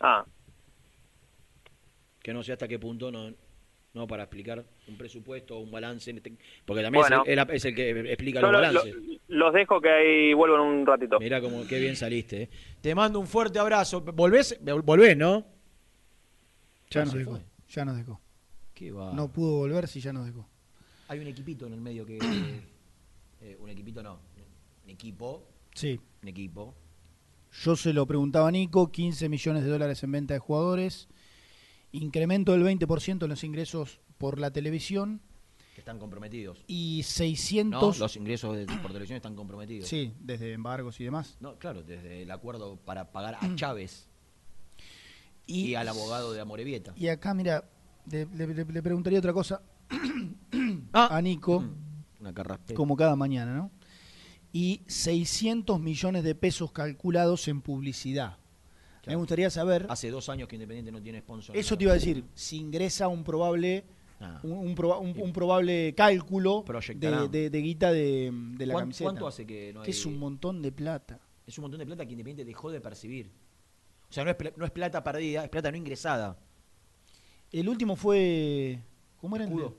Ah, 0.00 0.24
que 2.22 2.32
no 2.32 2.42
sé 2.42 2.52
hasta 2.52 2.68
qué 2.68 2.78
punto 2.78 3.10
no, 3.10 3.32
no 3.94 4.06
para 4.06 4.24
explicar 4.24 4.64
un 4.86 4.96
presupuesto 4.96 5.56
o 5.56 5.60
un 5.60 5.70
balance, 5.70 6.10
en 6.10 6.18
este- 6.18 6.36
porque 6.64 6.82
también 6.82 7.00
Bueno. 7.02 7.22
es, 7.26 7.36
el, 7.38 7.50
es 7.50 7.64
el 7.64 7.74
que 7.74 7.90
explica 8.12 8.40
los 8.40 8.52
lo- 8.52 8.58
balances. 8.58 8.94
lo- 8.94 9.18
los 9.28 9.52
dejo 9.54 9.80
que 9.80 9.90
ahí 9.90 10.32
vuelvan 10.34 10.60
un 10.60 10.86
ratito. 10.86 11.18
Mirá 11.18 11.40
como 11.40 11.66
qué 11.66 11.78
bien 11.80 11.96
saliste. 11.96 12.42
¿eh? 12.42 12.50
Te 12.80 12.94
mando 12.94 13.18
un 13.20 13.26
fuerte 13.26 13.58
abrazo. 13.58 14.00
¿Volvés? 14.00 14.58
Volvés, 14.84 15.16
¿no? 15.16 15.46
Ya 16.90 17.02
Ah, 17.02 17.04
nos 17.04 17.14
dejó. 17.14 17.30
fue. 17.32 17.40
Ya 17.68 17.84
nos 17.84 17.96
dejó. 17.96 18.20
Qué 18.74 18.92
va. 18.92 19.12
No 19.12 19.30
pudo 19.32 19.56
volver 19.58 19.88
si 19.88 20.00
ya 20.00 20.12
nos 20.12 20.26
dejó. 20.26 20.48
Hay 21.08 21.18
un 21.18 21.26
equipito 21.26 21.66
en 21.66 21.72
el 21.72 21.80
medio 21.80 22.06
que... 22.06 22.18
eh, 23.40 23.56
un 23.60 23.68
equipito 23.68 24.02
no, 24.02 24.20
un 24.84 24.90
equipo, 24.90 25.44
Sí. 25.74 25.98
un 26.22 26.28
equipo. 26.28 26.74
Yo 27.62 27.76
se 27.76 27.92
lo 27.92 28.06
preguntaba 28.06 28.48
a 28.48 28.50
Nico, 28.50 28.90
15 28.92 29.28
millones 29.28 29.64
de 29.64 29.70
dólares 29.70 30.02
en 30.02 30.12
venta 30.12 30.34
de 30.34 30.40
jugadores, 30.40 31.08
incremento 31.92 32.52
del 32.52 32.62
20% 32.64 33.22
en 33.22 33.28
los 33.28 33.44
ingresos 33.44 34.00
por 34.18 34.38
la 34.38 34.50
televisión 34.50 35.20
que 35.74 35.80
están 35.80 35.98
comprometidos. 35.98 36.64
y 36.66 36.98
¿no? 37.02 37.08
600... 37.08 37.98
Los 38.00 38.16
ingresos 38.16 38.56
de- 38.56 38.66
por 38.66 38.88
televisión 38.88 39.16
están 39.16 39.34
comprometidos. 39.36 39.88
Sí, 39.88 40.12
desde 40.20 40.52
embargos 40.52 40.98
y 41.00 41.04
demás. 41.04 41.36
No, 41.40 41.56
claro, 41.58 41.82
desde 41.82 42.22
el 42.22 42.30
acuerdo 42.30 42.76
para 42.76 43.12
pagar 43.12 43.36
a 43.40 43.54
Chávez 43.54 44.08
y, 45.46 45.68
Y, 45.70 45.74
al 45.76 45.88
abogado 45.88 46.32
de 46.32 46.40
Amorebieta. 46.40 46.92
y 46.96 47.08
acá, 47.08 47.32
mira, 47.34 47.64
le, 48.10 48.26
le- 48.26 48.46
le- 48.54 48.64
le 48.64 48.82
preguntaría 48.82 49.18
otra 49.20 49.32
cosa 49.32 49.62
Ah. 50.92 51.16
a 51.16 51.22
Nico, 51.22 51.60
Mm, 51.60 52.20
Una 52.20 52.34
como 52.74 52.96
cada 52.96 53.14
mañana, 53.14 53.54
¿no? 53.54 53.70
Y 54.52 54.82
600 54.88 55.78
millones 55.78 56.24
de 56.24 56.34
pesos 56.34 56.72
calculados 56.72 57.46
en 57.48 57.60
publicidad. 57.60 58.38
Me 59.06 59.16
gustaría 59.16 59.48
saber, 59.50 59.86
Hace 59.88 60.10
dos 60.10 60.28
años 60.28 60.48
que 60.48 60.56
Independiente 60.56 60.92
no 60.92 61.00
tiene 61.02 61.20
sponsor. 61.20 61.56
eso 61.56 61.76
te 61.78 61.84
iba 61.84 61.92
a 61.92 61.94
decir, 61.94 62.24
si 62.34 62.58
ingresa 62.58 63.08
un 63.08 63.24
probable... 63.24 63.84
Ah. 64.20 64.40
Un, 64.42 64.50
un 64.52 64.74
proba- 64.74 64.98
un- 64.98 65.14
un 65.16 65.32
probable 65.32 65.94
cálculo 65.94 66.64
de, 66.96 67.28
de- 67.28 67.50
de 67.50 67.58
guita 67.60 67.92
de, 67.92 68.32
de 68.56 68.66
la 68.66 68.74
¿Cuán- 68.74 68.82
camiseta. 68.82 69.04
¿Cuánto 69.10 69.28
hace 69.28 69.46
que 69.46 69.72
no 69.72 69.80
hay...? 69.80 69.84
Que 69.84 69.92
es 69.92 70.04
un 70.06 70.18
montón 70.18 70.60
de 70.60 70.72
plata. 70.72 71.20
Es 71.46 71.56
un 71.56 71.62
montón 71.62 71.78
de 71.78 71.86
plata 71.86 72.04
que 72.04 72.12
Independiente 72.12 72.44
dejó 72.44 72.70
de 72.72 72.80
percibir. 72.80 73.30
O 74.10 74.12
sea, 74.12 74.24
no 74.24 74.30
es, 74.30 74.36
pla- 74.36 74.52
no 74.56 74.64
es 74.64 74.72
plata 74.72 75.04
perdida, 75.04 75.44
es 75.44 75.48
plata 75.50 75.70
no 75.70 75.76
ingresada. 75.76 76.36
El 77.52 77.68
último 77.68 77.94
fue. 77.94 78.82
¿Cómo 79.18 79.36
era 79.36 79.44
Escudo. 79.44 79.76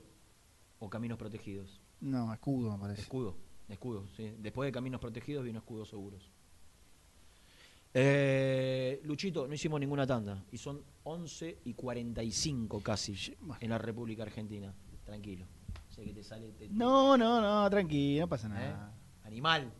O 0.78 0.88
caminos 0.88 1.18
protegidos. 1.18 1.78
No, 2.00 2.32
escudo, 2.32 2.72
me 2.72 2.78
parece. 2.78 3.02
Escudo, 3.02 3.36
escudo, 3.68 4.06
sí. 4.16 4.32
Después 4.38 4.66
de 4.68 4.72
caminos 4.72 5.00
protegidos 5.02 5.44
vino 5.44 5.58
escudos 5.58 5.90
seguros. 5.90 6.30
Eh, 7.92 9.00
Luchito, 9.04 9.46
no 9.48 9.54
hicimos 9.54 9.80
ninguna 9.80 10.06
tanda. 10.06 10.44
Y 10.52 10.58
son 10.58 10.82
11 11.04 11.58
y 11.64 11.74
45 11.74 12.80
casi 12.82 13.14
en 13.60 13.70
la 13.70 13.78
República 13.78 14.22
Argentina. 14.22 14.72
Tranquilo. 15.04 15.46
Sé 15.88 16.04
que 16.04 16.12
te 16.12 16.22
sale... 16.22 16.52
te- 16.52 16.68
te- 16.68 16.74
No, 16.74 17.16
no, 17.16 17.40
no, 17.40 17.68
tranquilo, 17.68 18.22
no 18.22 18.28
pasa 18.28 18.46
¿eh? 18.46 18.50
nada. 18.50 18.94
Animal. 19.24 19.72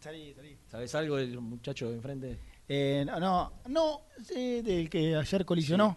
Salí, 0.00 0.32
salí. 0.34 0.56
¿Sabes 0.66 0.94
algo 0.94 1.16
del 1.16 1.38
muchacho 1.40 1.90
de 1.90 1.96
enfrente? 1.96 2.38
Eh, 2.66 3.04
no, 3.06 3.20
no, 3.20 3.52
no, 3.68 4.02
sí, 4.24 4.62
del 4.62 4.88
que 4.88 5.14
ayer 5.14 5.44
colisionó. 5.44 5.96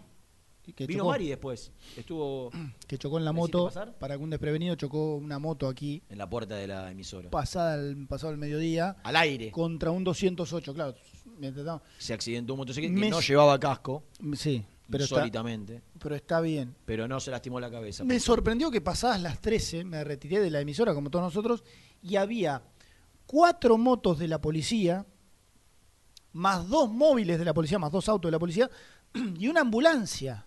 Que 0.76 0.86
Vino 0.86 1.00
chocó, 1.00 1.10
Mari 1.10 1.28
después. 1.28 1.72
Estuvo 1.96 2.50
que 2.86 2.96
chocó 2.98 3.18
en 3.18 3.24
la 3.26 3.32
¿La 3.32 3.38
hiciste 3.38 3.56
moto. 3.58 3.66
pasar? 3.66 3.98
Para 3.98 4.16
que 4.16 4.22
un 4.24 4.30
desprevenido 4.30 4.74
chocó 4.76 5.16
una 5.16 5.38
moto 5.38 5.68
aquí, 5.68 6.02
en 6.08 6.16
la 6.18 6.28
puerta 6.28 6.56
de 6.56 6.66
la 6.66 6.90
emisora. 6.90 7.28
pasada 7.30 7.74
el, 7.76 8.06
pasado 8.06 8.32
el 8.32 8.38
mediodía, 8.38 8.96
Al 9.04 9.16
aire. 9.16 9.50
contra 9.50 9.90
un 9.90 10.04
208, 10.04 10.72
claro. 10.74 10.94
Mientras 11.38 11.80
Se 11.98 12.12
accidentó 12.14 12.54
un 12.54 12.58
motociclista 12.58 12.94
Me- 12.98 13.06
que 13.06 13.10
no 13.10 13.20
llevaba 13.20 13.58
casco, 13.58 14.04
Sí, 14.36 14.64
pero 14.90 15.04
está, 15.04 15.16
insólitamente. 15.16 15.82
pero 15.98 16.14
está 16.14 16.40
bien. 16.40 16.74
Pero 16.84 17.06
no 17.08 17.20
se 17.20 17.30
lastimó 17.30 17.60
la 17.60 17.70
cabeza. 17.70 18.04
Me 18.04 18.20
sorprendió 18.20 18.70
que 18.70 18.80
pasadas 18.80 19.20
las 19.22 19.40
13 19.40 19.84
me 19.84 20.02
retiré 20.04 20.40
de 20.40 20.50
la 20.50 20.60
emisora 20.60 20.94
como 20.94 21.10
todos 21.10 21.24
nosotros 21.24 21.64
y 22.02 22.16
había 22.16 22.62
cuatro 23.26 23.78
motos 23.78 24.18
de 24.18 24.28
la 24.28 24.40
policía, 24.40 25.06
más 26.32 26.68
dos 26.68 26.90
móviles 26.90 27.38
de 27.38 27.44
la 27.44 27.54
policía, 27.54 27.78
más 27.78 27.92
dos 27.92 28.08
autos 28.08 28.28
de 28.28 28.32
la 28.32 28.38
policía 28.38 28.70
y 29.38 29.48
una 29.48 29.60
ambulancia. 29.60 30.44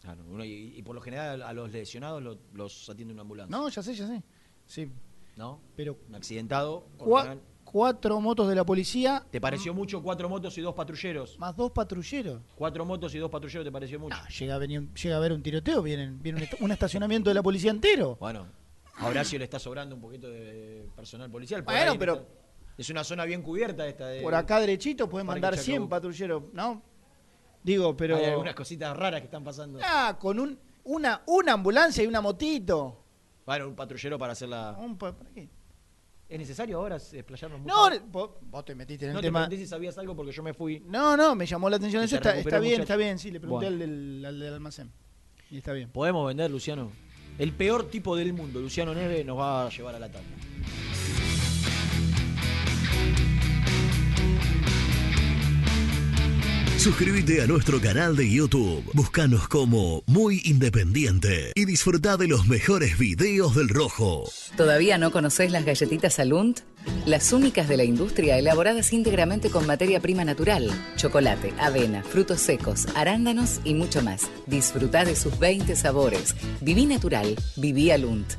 Claro, 0.00 0.24
uno- 0.28 0.44
y, 0.44 0.74
y 0.76 0.82
por 0.82 0.94
lo 0.94 1.00
general 1.00 1.42
a 1.42 1.52
los 1.52 1.70
lesionados 1.72 2.22
lo- 2.22 2.38
los 2.54 2.88
atiende 2.88 3.12
una 3.12 3.22
ambulancia. 3.22 3.56
No, 3.56 3.68
ya 3.68 3.82
sé, 3.82 3.94
ya 3.94 4.06
sé. 4.06 4.22
Sí, 4.66 4.88
¿No? 5.36 5.60
pero 5.76 5.98
Un 6.08 6.14
accidentado. 6.14 6.86
cua- 6.98 7.22
general. 7.22 7.42
Cuatro 7.76 8.18
motos 8.22 8.48
de 8.48 8.54
la 8.54 8.64
policía 8.64 9.22
¿Te 9.30 9.38
pareció 9.38 9.74
mucho 9.74 10.02
cuatro 10.02 10.30
motos 10.30 10.56
y 10.56 10.62
dos 10.62 10.74
patrulleros? 10.74 11.38
más 11.38 11.54
dos 11.54 11.70
patrulleros. 11.72 12.40
Cuatro 12.54 12.86
motos 12.86 13.14
y 13.14 13.18
dos 13.18 13.30
patrulleros 13.30 13.66
te 13.66 13.70
pareció 13.70 14.00
mucho. 14.00 14.16
No, 14.16 14.28
llega 14.28 14.54
a, 14.54 14.58
venir 14.58 14.88
llega 14.94 15.14
a 15.14 15.18
haber 15.18 15.32
un 15.32 15.42
tiroteo, 15.42 15.82
viene, 15.82 16.10
viene 16.18 16.38
un, 16.38 16.44
est- 16.44 16.60
un 16.60 16.72
estacionamiento 16.72 17.28
de 17.28 17.34
la 17.34 17.42
policía 17.42 17.70
entero. 17.70 18.16
Bueno, 18.18 18.46
a 18.96 19.06
Horacio 19.08 19.38
le 19.38 19.44
está 19.44 19.58
sobrando 19.58 19.94
un 19.94 20.00
poquito 20.00 20.26
de 20.30 20.88
personal 20.96 21.30
policial. 21.30 21.60
Bueno, 21.62 21.98
pero- 21.98 22.26
Es 22.78 22.88
una 22.88 23.04
zona 23.04 23.24
bien 23.26 23.42
cubierta 23.42 23.86
esta 23.86 24.06
de... 24.08 24.22
Por 24.22 24.34
acá 24.34 24.58
derechito 24.60 25.06
pueden 25.08 25.26
mandar 25.26 25.52
Chacabuco. 25.52 25.64
100 25.64 25.88
patrulleros, 25.90 26.42
¿no? 26.54 26.82
Digo, 27.62 27.94
pero... 27.94 28.16
Hay 28.16 28.24
algunas 28.24 28.54
cositas 28.54 28.96
raras 28.96 29.20
que 29.20 29.26
están 29.26 29.44
pasando. 29.44 29.78
Ah, 29.82 30.16
con 30.18 30.38
un, 30.38 30.58
una, 30.84 31.20
una 31.26 31.52
ambulancia 31.52 32.02
y 32.02 32.06
una 32.06 32.22
motito. 32.22 33.02
Bueno, 33.44 33.68
un 33.68 33.74
patrullero 33.76 34.18
para 34.18 34.32
hacer 34.32 34.48
la... 34.48 34.72
Un 34.78 34.96
pa- 34.96 35.12
¿para 35.14 35.28
qué? 35.30 35.48
¿Es 36.28 36.38
necesario 36.38 36.78
ahora 36.78 36.96
explayarnos 36.96 37.60
mucho? 37.60 37.72
No, 37.72 38.00
vos, 38.08 38.30
vos 38.42 38.64
te 38.64 38.74
metiste 38.74 39.06
en 39.06 39.12
No 39.12 39.18
el 39.18 39.22
te 39.22 39.28
tema. 39.28 39.40
pregunté 39.46 39.62
si 39.64 39.68
sabías 39.68 39.96
algo 39.98 40.16
porque 40.16 40.32
yo 40.32 40.42
me 40.42 40.52
fui. 40.54 40.80
No, 40.86 41.16
no, 41.16 41.34
me 41.36 41.46
llamó 41.46 41.70
la 41.70 41.76
atención 41.76 42.02
eso. 42.02 42.16
Está, 42.16 42.32
bien, 42.58 42.80
está 42.80 42.96
bien. 42.96 43.18
Sí, 43.18 43.30
le 43.30 43.38
pregunté 43.38 43.66
Bueno. 43.66 43.84
al, 43.84 43.90
del, 43.90 44.24
al 44.26 44.40
del 44.40 44.54
almacén. 44.54 44.90
Y 45.50 45.58
está 45.58 45.72
bien. 45.72 45.88
¿Podemos 45.90 46.26
vender, 46.26 46.50
Luciano? 46.50 46.90
El 47.38 47.52
peor 47.52 47.88
tipo 47.90 48.16
del 48.16 48.32
mundo, 48.32 48.60
Luciano 48.60 48.92
Neve, 48.94 49.22
nos 49.22 49.38
va 49.38 49.66
a 49.66 49.70
llevar 49.70 49.94
a 49.94 49.98
la 50.00 50.10
tanda. 50.10 50.28
Suscríbete 56.86 57.42
a 57.42 57.48
nuestro 57.48 57.80
canal 57.80 58.14
de 58.14 58.30
YouTube. 58.30 58.88
Búscanos 58.92 59.48
como 59.48 60.04
Muy 60.06 60.40
Independiente 60.44 61.50
y 61.56 61.64
disfruta 61.64 62.16
de 62.16 62.28
los 62.28 62.46
mejores 62.46 62.96
videos 62.96 63.56
del 63.56 63.68
Rojo. 63.68 64.30
¿Todavía 64.56 64.96
no 64.96 65.10
conoces 65.10 65.50
las 65.50 65.64
galletitas 65.64 66.20
Alunt? 66.20 66.60
Las 67.04 67.32
únicas 67.32 67.66
de 67.66 67.76
la 67.76 67.82
industria 67.82 68.38
elaboradas 68.38 68.92
íntegramente 68.92 69.50
con 69.50 69.66
materia 69.66 69.98
prima 69.98 70.24
natural, 70.24 70.70
chocolate, 70.94 71.52
avena, 71.58 72.04
frutos 72.04 72.40
secos, 72.40 72.86
arándanos 72.94 73.60
y 73.64 73.74
mucho 73.74 74.00
más. 74.00 74.30
Disfruta 74.46 75.04
de 75.04 75.16
sus 75.16 75.40
20 75.40 75.74
sabores. 75.74 76.36
Viví 76.60 76.86
natural, 76.86 77.34
viví 77.56 77.90
Alunt. 77.90 78.34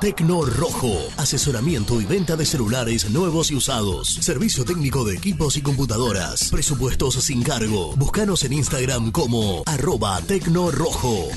Tecno 0.00 0.44
Rojo. 0.46 0.96
Asesoramiento 1.18 2.00
y 2.00 2.06
venta 2.06 2.34
de 2.34 2.46
celulares 2.46 3.10
nuevos 3.10 3.50
y 3.50 3.56
usados. 3.56 4.08
Servicio 4.08 4.64
técnico 4.64 5.04
de 5.04 5.12
equipos 5.14 5.58
y 5.58 5.62
computadoras. 5.62 6.48
Presupuestos 6.50 7.16
sin 7.16 7.42
cargo. 7.42 7.94
Búscanos 7.96 8.42
en 8.44 8.54
Instagram 8.54 9.12
como 9.12 9.62
arroba 9.66 10.18
Tecno 10.22 10.70
Rojo. 10.70 11.28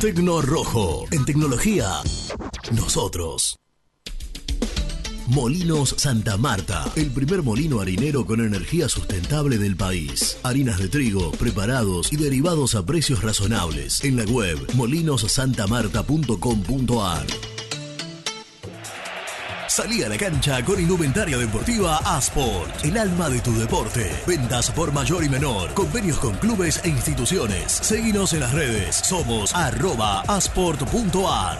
Tecno 0.00 0.40
Rojo. 0.40 1.04
En 1.10 1.26
tecnología, 1.26 1.90
nosotros. 2.72 3.58
Molinos 5.26 5.94
Santa 5.98 6.38
Marta, 6.38 6.90
el 6.96 7.10
primer 7.10 7.42
molino 7.42 7.80
harinero 7.80 8.24
con 8.24 8.40
energía 8.40 8.88
sustentable 8.88 9.58
del 9.58 9.76
país. 9.76 10.38
Harinas 10.42 10.78
de 10.78 10.88
trigo, 10.88 11.32
preparados 11.32 12.10
y 12.12 12.16
derivados 12.16 12.74
a 12.74 12.86
precios 12.86 13.22
razonables. 13.22 14.02
En 14.02 14.16
la 14.16 14.24
web 14.24 14.58
molinosantamarta.com.ar. 14.74 17.26
Salí 19.70 20.02
a 20.02 20.08
la 20.08 20.18
cancha 20.18 20.64
con 20.64 20.80
indumentaria 20.80 21.38
deportiva 21.38 21.98
Asport, 21.98 22.84
el 22.84 22.98
alma 22.98 23.30
de 23.30 23.38
tu 23.38 23.56
deporte. 23.56 24.10
Ventas 24.26 24.68
por 24.68 24.92
mayor 24.92 25.22
y 25.22 25.28
menor, 25.28 25.72
convenios 25.74 26.18
con 26.18 26.34
clubes 26.38 26.80
e 26.82 26.88
instituciones. 26.88 27.70
Seguinos 27.70 28.32
en 28.32 28.40
las 28.40 28.52
redes, 28.52 28.96
somos 28.96 29.54
arroba 29.54 30.22
asport.ar. 30.22 31.56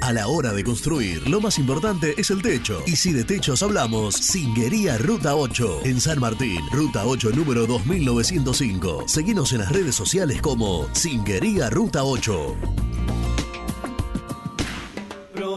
A 0.00 0.12
la 0.14 0.28
hora 0.28 0.54
de 0.54 0.64
construir, 0.64 1.28
lo 1.28 1.42
más 1.42 1.58
importante 1.58 2.14
es 2.16 2.30
el 2.30 2.40
techo. 2.40 2.82
Y 2.86 2.96
si 2.96 3.12
de 3.12 3.24
techos 3.24 3.62
hablamos, 3.62 4.14
Singuería 4.14 4.96
Ruta 4.96 5.36
8, 5.36 5.82
en 5.84 6.00
San 6.00 6.20
Martín, 6.20 6.60
Ruta 6.72 7.04
8 7.04 7.32
número 7.34 7.66
2905. 7.66 9.04
Seguinos 9.08 9.52
en 9.52 9.58
las 9.58 9.70
redes 9.70 9.94
sociales 9.94 10.40
como 10.40 10.88
Singuería 10.94 11.68
Ruta 11.68 12.02
8. 12.02 12.56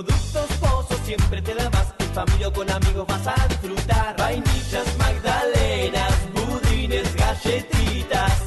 Productos 0.08 0.58
Pozos 0.60 1.00
siempre 1.06 1.42
te 1.42 1.54
da 1.54 1.70
más. 1.70 1.94
En 2.00 2.10
familia 2.14 2.48
o 2.48 2.54
con 2.54 2.70
amigos 2.70 3.06
vas 3.08 3.28
a 3.28 3.48
disfrutar. 3.48 4.16
Vainillas, 4.18 4.98
magdalenas, 4.98 6.14
budines, 6.34 7.16
galletitas. 7.16 8.47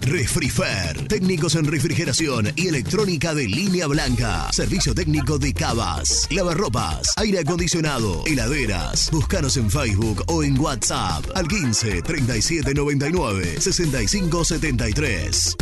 Refrifer, 0.00 1.08
técnicos 1.08 1.56
en 1.56 1.64
refrigeración 1.64 2.52
y 2.54 2.68
electrónica 2.68 3.34
de 3.34 3.48
línea 3.48 3.86
blanca. 3.88 4.52
Servicio 4.52 4.94
técnico 4.94 5.38
de 5.38 5.52
cavas, 5.52 6.28
lavarropas, 6.30 7.12
aire 7.16 7.40
acondicionado, 7.40 8.22
heladeras. 8.26 9.10
Búscanos 9.10 9.56
en 9.56 9.70
Facebook 9.70 10.22
o 10.28 10.44
en 10.44 10.58
WhatsApp 10.58 11.24
al 11.34 11.48
15 11.48 12.02
37 12.02 12.74
99 12.74 13.60
65 13.60 14.44
73. 14.44 15.56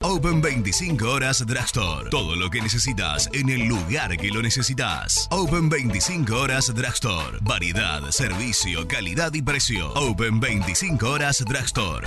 Open 0.00 0.40
25 0.40 1.10
horas 1.10 1.44
Drugstore. 1.44 2.08
Todo 2.08 2.36
lo 2.36 2.48
que 2.50 2.60
necesitas 2.60 3.28
en 3.32 3.48
el 3.48 3.66
lugar 3.66 4.16
que 4.16 4.28
lo 4.28 4.40
necesitas. 4.40 5.26
Open 5.32 5.68
25 5.68 6.36
horas 6.36 6.72
Drugstore. 6.72 7.38
Variedad, 7.40 8.08
servicio, 8.10 8.86
calidad 8.86 9.34
y 9.34 9.42
precio. 9.42 9.92
Open 9.94 10.38
25 10.38 11.10
horas 11.10 11.44
Drugstore. 11.44 12.06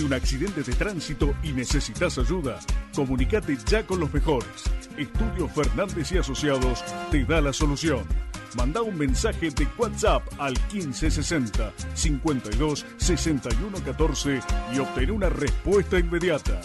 ¿Tuviste 0.00 0.04
un 0.04 0.12
accidente 0.14 0.62
de 0.62 0.72
tránsito 0.72 1.34
y 1.42 1.52
necesitas 1.52 2.16
ayuda? 2.16 2.58
Comunicate 2.94 3.58
ya 3.66 3.86
con 3.86 4.00
los 4.00 4.12
mejores. 4.12 4.64
Estudio 4.96 5.46
Fernández 5.48 6.10
y 6.12 6.18
Asociados 6.18 6.82
te 7.10 7.24
da 7.24 7.40
la 7.40 7.52
solución. 7.52 8.04
Manda 8.56 8.80
un 8.80 8.96
mensaje 8.96 9.50
de 9.50 9.66
WhatsApp 9.76 10.22
al 10.38 10.54
1560 10.72 11.72
52 11.94 12.86
61 12.96 13.84
14 13.84 14.40
y 14.74 14.78
obtén 14.78 15.10
una 15.10 15.28
respuesta 15.28 15.98
inmediata. 15.98 16.60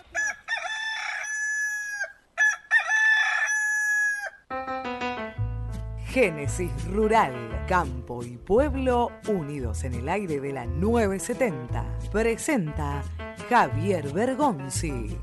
Génesis 6.06 6.72
Rural, 6.92 7.66
Campo 7.68 8.24
y 8.24 8.38
Pueblo 8.38 9.12
unidos 9.28 9.84
en 9.84 9.96
el 9.96 10.08
aire 10.10 10.40
de 10.40 10.54
la 10.54 10.66
970. 10.66 11.86
Presenta 12.12 13.04
Javier 13.50 14.12
Bergonzi. 14.12 15.18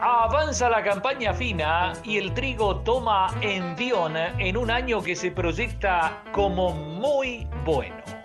Avanza 0.00 0.70
la 0.70 0.84
campaña 0.84 1.34
fina 1.34 1.94
y 2.04 2.18
el 2.18 2.32
trigo 2.32 2.76
toma 2.80 3.26
envión 3.40 4.16
en 4.16 4.56
un 4.56 4.70
año 4.70 5.02
que 5.02 5.16
se 5.16 5.32
proyecta 5.32 6.22
como 6.32 6.72
muy 6.72 7.48
bueno. 7.64 8.15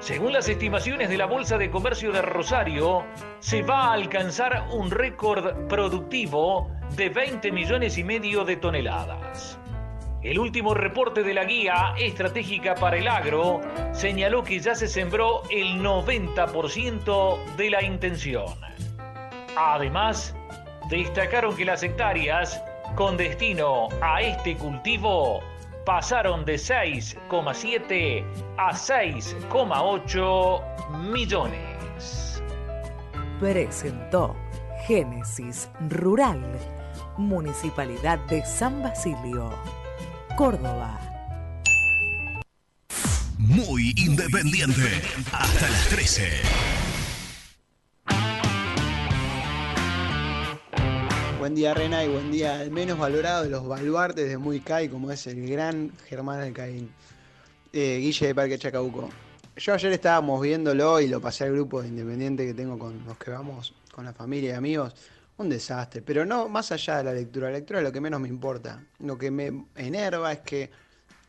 Según 0.00 0.32
las 0.32 0.48
estimaciones 0.48 1.08
de 1.08 1.18
la 1.18 1.26
Bolsa 1.26 1.58
de 1.58 1.70
Comercio 1.70 2.12
de 2.12 2.22
Rosario, 2.22 3.04
se 3.40 3.62
va 3.62 3.86
a 3.86 3.92
alcanzar 3.94 4.68
un 4.70 4.92
récord 4.92 5.66
productivo 5.68 6.70
de 6.94 7.08
20 7.08 7.50
millones 7.50 7.98
y 7.98 8.04
medio 8.04 8.44
de 8.44 8.56
toneladas. 8.56 9.58
El 10.22 10.38
último 10.38 10.72
reporte 10.72 11.24
de 11.24 11.34
la 11.34 11.44
guía 11.44 11.94
estratégica 11.98 12.76
para 12.76 12.96
el 12.96 13.08
agro 13.08 13.60
señaló 13.92 14.44
que 14.44 14.60
ya 14.60 14.76
se 14.76 14.86
sembró 14.86 15.42
el 15.50 15.80
90% 15.80 17.56
de 17.56 17.70
la 17.70 17.82
intención. 17.82 18.54
Además, 19.56 20.34
destacaron 20.88 21.56
que 21.56 21.64
las 21.64 21.82
hectáreas 21.82 22.62
con 22.94 23.16
destino 23.16 23.88
a 24.00 24.22
este 24.22 24.56
cultivo 24.56 25.40
pasaron 25.88 26.44
de 26.44 26.56
6,7 26.56 28.22
a 28.58 28.74
6,8 28.74 31.10
millones. 31.10 32.42
Presentó 33.40 34.36
Génesis 34.86 35.70
Rural, 35.88 36.42
Municipalidad 37.16 38.18
de 38.26 38.44
San 38.44 38.82
Basilio, 38.82 39.48
Córdoba. 40.36 41.00
Muy 43.38 43.94
independiente. 43.96 45.00
Hasta 45.32 45.70
las 45.70 45.88
13. 45.88 46.97
Buen 51.38 51.54
día 51.54 51.72
Rena 51.72 52.02
y 52.04 52.08
buen 52.08 52.32
día 52.32 52.60
el 52.60 52.72
menos 52.72 52.98
valorado 52.98 53.44
de 53.44 53.50
los 53.50 53.64
baluartes 53.64 54.28
de 54.28 54.36
Muy 54.36 54.58
Kai 54.58 54.88
como 54.88 55.12
es 55.12 55.24
el 55.28 55.48
gran 55.48 55.92
Germán 56.08 56.40
Alcaín. 56.40 56.90
Eh, 57.72 57.98
Guille 58.00 58.26
de 58.26 58.34
Parque 58.34 58.58
Chacabuco. 58.58 59.08
Yo 59.56 59.72
ayer 59.72 59.92
estábamos 59.92 60.42
viéndolo 60.42 61.00
y 61.00 61.06
lo 61.06 61.20
pasé 61.20 61.44
al 61.44 61.52
grupo 61.52 61.80
de 61.80 61.88
Independiente 61.88 62.44
que 62.44 62.54
tengo 62.54 62.76
con 62.76 63.04
los 63.06 63.16
que 63.18 63.30
vamos, 63.30 63.72
con 63.92 64.04
la 64.04 64.12
familia 64.12 64.50
y 64.50 64.54
amigos. 64.54 64.96
Un 65.36 65.48
desastre, 65.48 66.02
pero 66.02 66.26
no 66.26 66.48
más 66.48 66.72
allá 66.72 66.96
de 66.98 67.04
la 67.04 67.12
lectura. 67.12 67.46
La 67.46 67.58
lectura 67.58 67.78
es 67.78 67.84
lo 67.84 67.92
que 67.92 68.00
menos 68.00 68.20
me 68.20 68.28
importa. 68.28 68.84
Lo 68.98 69.16
que 69.16 69.30
me 69.30 69.66
enerva 69.76 70.32
es 70.32 70.40
que 70.40 70.70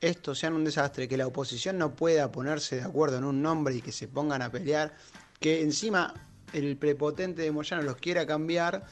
esto 0.02 0.34
sea 0.34 0.50
un 0.50 0.66
desastre, 0.66 1.08
que 1.08 1.18
la 1.18 1.28
oposición 1.28 1.78
no 1.78 1.94
pueda 1.94 2.32
ponerse 2.32 2.78
de 2.78 2.82
acuerdo 2.82 3.20
en 3.20 3.26
un 3.26 3.44
nombre 3.44 3.76
y 3.76 3.82
que 3.82 3.92
se 3.92 4.08
pongan 4.08 4.42
a 4.42 4.52
pelear, 4.52 4.92
que 5.40 5.62
encima 5.62 6.16
el 6.52 6.78
prepotente 6.78 7.44
de 7.44 7.52
Moyano 7.52 7.84
los 7.84 7.98
quiera 7.98 8.26
cambiar 8.26 8.84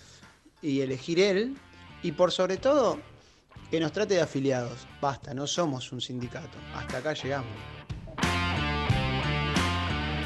y 0.67 0.81
elegir 0.81 1.19
él, 1.19 1.55
y 2.03 2.11
por 2.11 2.31
sobre 2.31 2.57
todo 2.57 2.99
que 3.71 3.79
nos 3.79 3.91
trate 3.91 4.15
de 4.15 4.21
afiliados. 4.21 4.85
Basta, 5.01 5.33
no 5.33 5.47
somos 5.47 5.91
un 5.91 6.01
sindicato. 6.01 6.57
Hasta 6.75 6.97
acá 6.97 7.13
llegamos. 7.13 7.49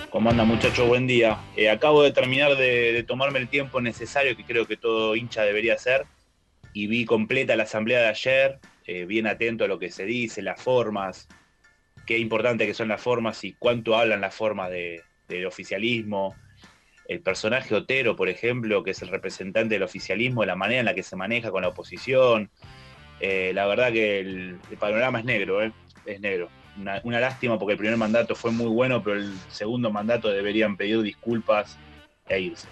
¿Cómo 0.09 0.29
anda 0.29 0.43
muchachos? 0.43 0.87
Buen 0.87 1.07
día. 1.07 1.39
Eh, 1.55 1.69
acabo 1.69 2.03
de 2.03 2.11
terminar 2.11 2.57
de, 2.57 3.03
tomarme 3.07 3.39
el 3.39 3.47
tiempo 3.47 3.79
necesario 3.79 4.35
que 4.35 4.43
creo 4.43 4.67
que 4.67 4.75
todo 4.77 5.15
hincha 5.15 5.43
debería 5.43 5.75
hacer 5.75 6.05
y 6.73 6.87
vi 6.87 7.05
completa 7.05 7.55
la 7.55 7.63
asamblea 7.63 8.01
de 8.01 8.07
ayer, 8.07 8.59
eh, 8.85 9.05
bien 9.05 9.27
atento 9.27 9.63
a 9.63 9.67
lo 9.67 9.79
que 9.79 9.89
se 9.89 10.05
dice, 10.05 10.41
las 10.41 10.61
formas, 10.61 11.27
qué 12.05 12.17
importante 12.17 12.65
que 12.65 12.73
son 12.73 12.89
las 12.89 13.01
formas 13.01 13.43
y 13.43 13.53
cuánto 13.53 13.95
hablan 13.95 14.21
las 14.21 14.35
formas 14.35 14.69
de- 14.69 15.01
del 15.29 15.45
oficialismo. 15.45 16.35
El 17.11 17.19
personaje 17.19 17.75
Otero, 17.75 18.15
por 18.15 18.29
ejemplo, 18.29 18.83
que 18.83 18.91
es 18.91 19.01
el 19.01 19.09
representante 19.09 19.75
del 19.75 19.83
oficialismo, 19.83 20.45
la 20.45 20.55
manera 20.55 20.79
en 20.79 20.85
la 20.85 20.93
que 20.93 21.03
se 21.03 21.17
maneja 21.17 21.51
con 21.51 21.61
la 21.61 21.67
oposición. 21.67 22.49
Eh, 23.19 23.51
la 23.53 23.67
verdad 23.67 23.91
que 23.91 24.19
el, 24.19 24.57
panorama 24.79 25.19
es 25.19 25.25
negro, 25.25 25.61
¿eh? 25.61 25.73
es 26.05 26.21
negro. 26.21 26.47
Una, 26.79 27.01
una 27.03 27.19
lástima 27.19 27.59
porque 27.59 27.73
el 27.73 27.77
primer 27.77 27.97
mandato 27.97 28.33
fue 28.33 28.51
muy 28.51 28.67
bueno, 28.67 29.03
pero 29.03 29.17
el 29.17 29.33
segundo 29.49 29.91
mandato 29.91 30.29
deberían 30.29 30.77
pedir 30.77 31.01
disculpas 31.01 31.77
e 32.29 32.39
irse. 32.39 32.69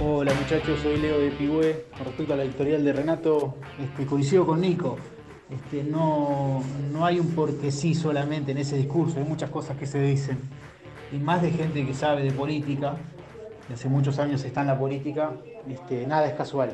Hola 0.00 0.34
muchachos, 0.34 0.80
soy 0.80 0.96
Leo 0.96 1.20
de 1.20 1.30
Pigüé. 1.30 1.84
Con 1.96 2.06
respecto 2.06 2.34
a 2.34 2.38
la 2.38 2.42
editorial 2.42 2.84
de 2.84 2.92
Renato, 2.92 3.56
este, 3.80 4.04
coincido 4.04 4.44
con 4.44 4.60
Nico. 4.60 4.98
Este, 5.48 5.84
no, 5.84 6.64
no 6.90 7.06
hay 7.06 7.20
un 7.20 7.36
porque 7.36 7.70
sí 7.70 7.94
solamente 7.94 8.50
en 8.50 8.58
ese 8.58 8.76
discurso, 8.76 9.20
hay 9.20 9.24
muchas 9.24 9.50
cosas 9.50 9.76
que 9.76 9.86
se 9.86 10.00
dicen. 10.00 10.40
Y 11.12 11.16
más 11.18 11.42
de 11.42 11.50
gente 11.50 11.84
que 11.84 11.92
sabe 11.92 12.22
de 12.22 12.30
política, 12.30 12.94
de 13.68 13.74
hace 13.74 13.88
muchos 13.88 14.18
años 14.18 14.44
está 14.44 14.60
en 14.60 14.68
la 14.68 14.78
política, 14.78 15.32
este, 15.68 16.06
nada 16.06 16.28
es 16.28 16.34
casual. 16.34 16.70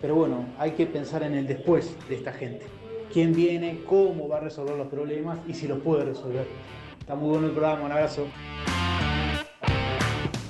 Pero 0.00 0.14
bueno, 0.14 0.46
hay 0.58 0.72
que 0.72 0.86
pensar 0.86 1.22
en 1.24 1.34
el 1.34 1.46
después 1.46 1.96
de 2.08 2.14
esta 2.14 2.32
gente. 2.32 2.66
¿Quién 3.12 3.32
viene? 3.32 3.80
¿Cómo 3.86 4.28
va 4.28 4.36
a 4.36 4.40
resolver 4.40 4.76
los 4.76 4.88
problemas? 4.88 5.38
Y 5.48 5.54
si 5.54 5.66
los 5.66 5.80
puede 5.80 6.04
resolver. 6.04 6.46
Está 7.00 7.16
muy 7.16 7.30
bueno 7.30 7.46
el 7.48 7.52
programa, 7.52 7.84
un 7.84 7.92
abrazo. 7.92 8.26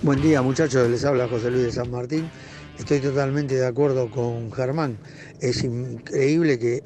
Buen 0.02 0.20
día 0.20 0.42
muchachos, 0.42 0.90
les 0.90 1.04
habla 1.06 1.26
José 1.26 1.50
Luis 1.50 1.64
de 1.64 1.72
San 1.72 1.90
Martín. 1.90 2.28
Estoy 2.78 3.00
totalmente 3.00 3.54
de 3.54 3.66
acuerdo 3.66 4.10
con 4.10 4.52
Germán. 4.52 4.98
Es 5.40 5.64
increíble 5.64 6.58
que 6.58 6.82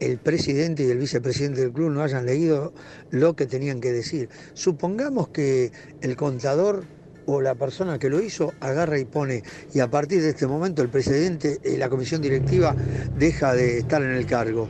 el 0.00 0.18
presidente 0.18 0.84
y 0.84 0.90
el 0.90 0.98
vicepresidente 0.98 1.60
del 1.60 1.72
club 1.72 1.90
no 1.90 2.02
hayan 2.02 2.26
leído 2.26 2.72
lo 3.10 3.34
que 3.34 3.46
tenían 3.46 3.80
que 3.80 3.92
decir. 3.92 4.28
Supongamos 4.54 5.28
que 5.28 5.72
el 6.00 6.16
contador 6.16 6.84
o 7.26 7.42
la 7.42 7.54
persona 7.54 7.98
que 7.98 8.08
lo 8.08 8.22
hizo 8.22 8.54
agarra 8.60 8.98
y 8.98 9.04
pone, 9.04 9.42
y 9.74 9.80
a 9.80 9.90
partir 9.90 10.22
de 10.22 10.30
este 10.30 10.46
momento 10.46 10.80
el 10.80 10.88
presidente 10.88 11.60
y 11.62 11.76
la 11.76 11.90
comisión 11.90 12.22
directiva 12.22 12.74
deja 13.18 13.54
de 13.54 13.78
estar 13.78 14.02
en 14.02 14.12
el 14.12 14.26
cargo. 14.26 14.68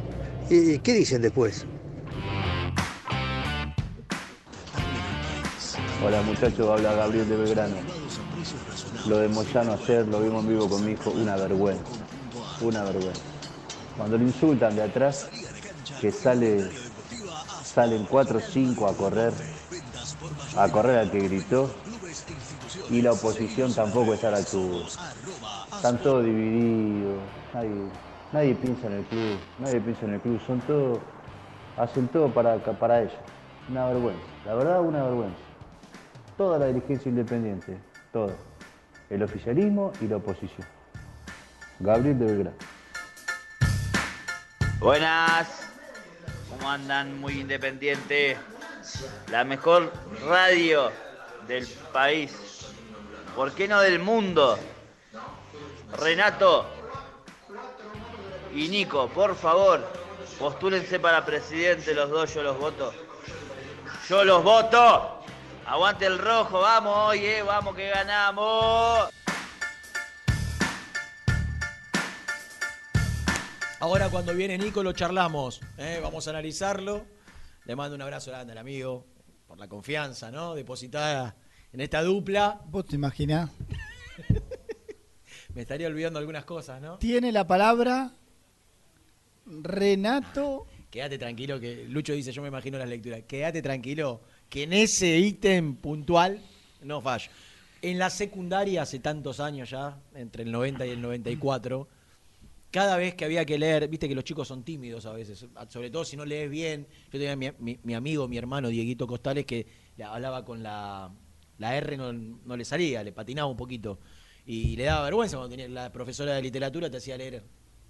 ¿Y 0.50 0.78
¿Qué 0.78 0.94
dicen 0.94 1.22
después? 1.22 1.66
Hola 6.04 6.22
muchachos, 6.22 6.68
habla 6.68 6.94
Gabriel 6.94 7.28
de 7.28 7.36
Belgrano. 7.36 7.76
Lo 9.06 9.18
de 9.18 9.28
Moyano 9.28 9.72
ayer 9.72 10.06
lo 10.06 10.20
vimos 10.20 10.44
en 10.44 10.50
vivo 10.50 10.68
con 10.68 10.84
mi 10.84 10.92
hijo, 10.92 11.10
una 11.10 11.36
vergüenza, 11.36 11.82
una 12.60 12.82
vergüenza. 12.84 13.27
Cuando 13.98 14.16
le 14.16 14.24
insultan 14.26 14.76
de 14.76 14.82
atrás, 14.82 15.28
que 16.00 16.12
sale, 16.12 16.70
salen 17.64 18.04
cuatro 18.04 18.38
o 18.38 18.40
cinco 18.40 18.86
a 18.86 18.96
correr, 18.96 19.32
a 20.56 20.68
correr 20.68 20.98
al 20.98 21.10
que 21.10 21.18
gritó, 21.18 21.68
y 22.90 23.02
la 23.02 23.12
oposición 23.12 23.74
tampoco 23.74 24.14
está 24.14 24.28
a 24.28 24.30
la 24.30 24.36
altura. 24.36 24.86
Están 25.74 25.98
todos 25.98 26.24
divididos, 26.24 27.18
nadie, 27.52 27.70
nadie 28.32 28.54
piensa 28.54 28.86
en 28.86 28.92
el 28.92 29.04
club, 29.04 29.38
nadie 29.58 29.80
piensa 29.80 30.06
en 30.06 30.14
el 30.14 30.20
club, 30.20 30.40
son 30.46 30.60
todos, 30.60 30.98
hacen 31.76 32.06
todo 32.06 32.32
para, 32.32 32.56
para 32.56 33.02
ellos. 33.02 33.14
Una 33.68 33.86
vergüenza, 33.86 34.22
la 34.46 34.54
verdad 34.54 34.80
una 34.80 35.02
vergüenza. 35.02 35.40
Toda 36.36 36.56
la 36.60 36.66
dirigencia 36.66 37.08
independiente, 37.08 37.76
toda. 38.12 38.32
El 39.10 39.24
oficialismo 39.24 39.90
y 40.00 40.06
la 40.06 40.18
oposición. 40.18 40.66
Gabriel 41.80 42.18
de 42.18 42.24
Belgrano. 42.26 42.77
Buenas, 44.80 45.48
¿cómo 46.48 46.70
andan? 46.70 47.18
Muy 47.20 47.40
independiente. 47.40 48.36
La 49.28 49.42
mejor 49.42 49.92
radio 50.24 50.92
del 51.48 51.66
país. 51.92 52.32
¿Por 53.34 53.52
qué 53.52 53.66
no 53.66 53.80
del 53.80 53.98
mundo? 53.98 54.56
Renato 55.98 56.64
y 58.54 58.68
Nico, 58.68 59.08
por 59.08 59.34
favor, 59.34 59.84
postúlense 60.38 61.00
para 61.00 61.24
presidente 61.24 61.92
los 61.92 62.08
dos, 62.08 62.32
yo 62.32 62.44
los 62.44 62.56
voto. 62.56 62.94
Yo 64.08 64.24
los 64.24 64.44
voto. 64.44 65.18
Aguante 65.66 66.06
el 66.06 66.18
rojo, 66.20 66.60
vamos, 66.60 66.96
oye, 67.08 67.42
vamos 67.42 67.74
que 67.74 67.88
ganamos. 67.88 69.08
Ahora 73.80 74.08
cuando 74.08 74.34
viene 74.34 74.58
Nico 74.58 74.82
lo 74.82 74.92
charlamos, 74.92 75.60
¿eh? 75.76 76.00
vamos 76.02 76.26
a 76.26 76.30
analizarlo. 76.30 77.06
Le 77.64 77.76
mando 77.76 77.94
un 77.94 78.02
abrazo 78.02 78.32
grande 78.32 78.50
al 78.50 78.58
amigo 78.58 79.06
por 79.46 79.56
la 79.56 79.68
confianza, 79.68 80.32
¿no? 80.32 80.56
Depositada 80.56 81.36
en 81.72 81.80
esta 81.80 82.02
dupla. 82.02 82.60
¿Vos 82.66 82.86
te 82.86 82.96
imaginás? 82.96 83.50
Me 85.54 85.60
estaría 85.60 85.86
olvidando 85.86 86.18
algunas 86.18 86.44
cosas, 86.44 86.82
¿no? 86.82 86.98
Tiene 86.98 87.30
la 87.30 87.46
palabra 87.46 88.14
Renato. 89.46 90.66
Quédate 90.90 91.16
tranquilo 91.16 91.60
que 91.60 91.84
Lucho 91.84 92.14
dice, 92.14 92.32
yo 92.32 92.42
me 92.42 92.48
imagino 92.48 92.78
las 92.78 92.88
lecturas. 92.88 93.22
Quédate 93.28 93.62
tranquilo 93.62 94.22
que 94.48 94.64
en 94.64 94.72
ese 94.72 95.18
ítem 95.18 95.76
puntual 95.76 96.40
no 96.82 97.00
fallo. 97.00 97.30
En 97.80 97.98
la 97.98 98.10
secundaria, 98.10 98.82
hace 98.82 98.98
tantos 98.98 99.38
años 99.38 99.70
ya, 99.70 100.00
entre 100.14 100.42
el 100.42 100.50
90 100.50 100.84
y 100.84 100.90
el 100.90 101.00
94, 101.00 101.86
cada 102.70 102.96
vez 102.96 103.14
que 103.14 103.24
había 103.24 103.44
que 103.44 103.58
leer, 103.58 103.88
viste 103.88 104.08
que 104.08 104.14
los 104.14 104.24
chicos 104.24 104.46
son 104.48 104.62
tímidos 104.62 105.06
a 105.06 105.12
veces, 105.12 105.46
sobre 105.68 105.90
todo 105.90 106.04
si 106.04 106.16
no 106.16 106.24
lees 106.24 106.50
bien. 106.50 106.86
Yo 107.12 107.18
tenía 107.18 107.34
mi, 107.36 107.50
mi- 107.58 107.78
mi 107.82 107.94
amigo, 107.94 108.28
mi 108.28 108.36
hermano 108.36 108.68
Dieguito 108.68 109.06
Costales, 109.06 109.46
que 109.46 109.66
hablaba 110.04 110.44
con 110.44 110.62
la, 110.62 111.10
la 111.58 111.76
R, 111.76 111.96
no, 111.96 112.12
no 112.12 112.56
le 112.56 112.64
salía, 112.64 113.02
le 113.02 113.12
patinaba 113.12 113.48
un 113.50 113.56
poquito. 113.56 113.98
Y 114.46 114.76
le 114.76 114.84
daba 114.84 115.04
vergüenza 115.04 115.36
cuando 115.36 115.50
tenía 115.56 115.68
la 115.68 115.92
profesora 115.92 116.34
de 116.34 116.42
literatura, 116.42 116.90
te 116.90 116.98
hacía 116.98 117.16
leer 117.16 117.42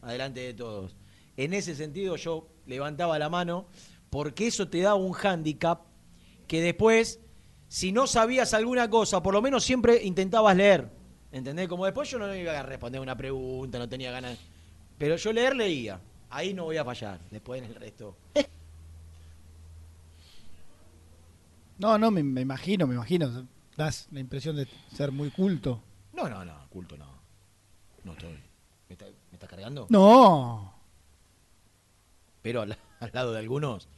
adelante 0.03 0.41
de 0.41 0.55
todos. 0.55 0.97
En 1.37 1.55
ese 1.55 1.74
sentido 1.74 2.16
yo 2.16 2.49
levantaba 2.66 3.18
la 3.18 3.29
mano 3.29 3.66
porque 4.11 4.47
eso 4.47 4.68
te 4.68 4.81
daba 4.81 4.95
un 4.97 5.12
hándicap 5.12 5.83
que 6.47 6.61
después, 6.61 7.20
si 7.68 7.93
no 7.93 8.07
sabías 8.07 8.55
alguna 8.55 8.89
cosa, 8.91 9.22
por 9.22 9.35
lo 9.35 9.43
menos 9.43 9.62
siempre 9.64 10.03
intentabas 10.05 10.57
leer. 10.57 10.89
¿Entendés? 11.31 11.68
Como 11.68 11.85
después 11.85 12.09
yo 12.11 12.18
no 12.18 12.35
iba 12.35 12.59
a 12.59 12.62
responder 12.62 13.01
una 13.01 13.16
pregunta, 13.16 13.79
no 13.79 13.89
tenía 13.89 14.11
ganas. 14.11 14.39
Pero 14.99 15.16
yo 15.16 15.32
leer 15.32 15.55
leía. 15.57 16.01
Ahí 16.30 16.53
no 16.53 16.64
voy 16.64 16.76
a 16.76 16.84
fallar. 16.84 17.20
Después 17.30 17.62
en 17.62 17.68
el 17.70 17.74
resto. 17.74 18.16
No, 21.78 21.96
no, 21.96 22.11
me, 22.11 22.24
me 22.24 22.40
imagino, 22.40 22.88
me 22.88 22.96
imagino. 22.96 23.46
Das 23.76 24.09
la 24.11 24.18
impresión 24.18 24.57
de 24.57 24.66
ser 24.92 25.12
muy 25.12 25.30
culto. 25.30 25.80
No, 26.12 26.28
no, 26.28 26.44
no, 26.44 26.68
culto 26.70 26.96
no. 26.96 27.07
No 28.03 28.12
estoy. 28.14 28.36
¿Me 28.88 28.94
está, 28.94 29.05
me 29.07 29.34
está 29.34 29.46
cargando? 29.46 29.86
No. 29.88 30.74
Pero 32.42 32.62
al, 32.62 32.76
al 33.01 33.11
lado 33.12 33.32
de 33.32 33.38
algunos, 33.38 33.88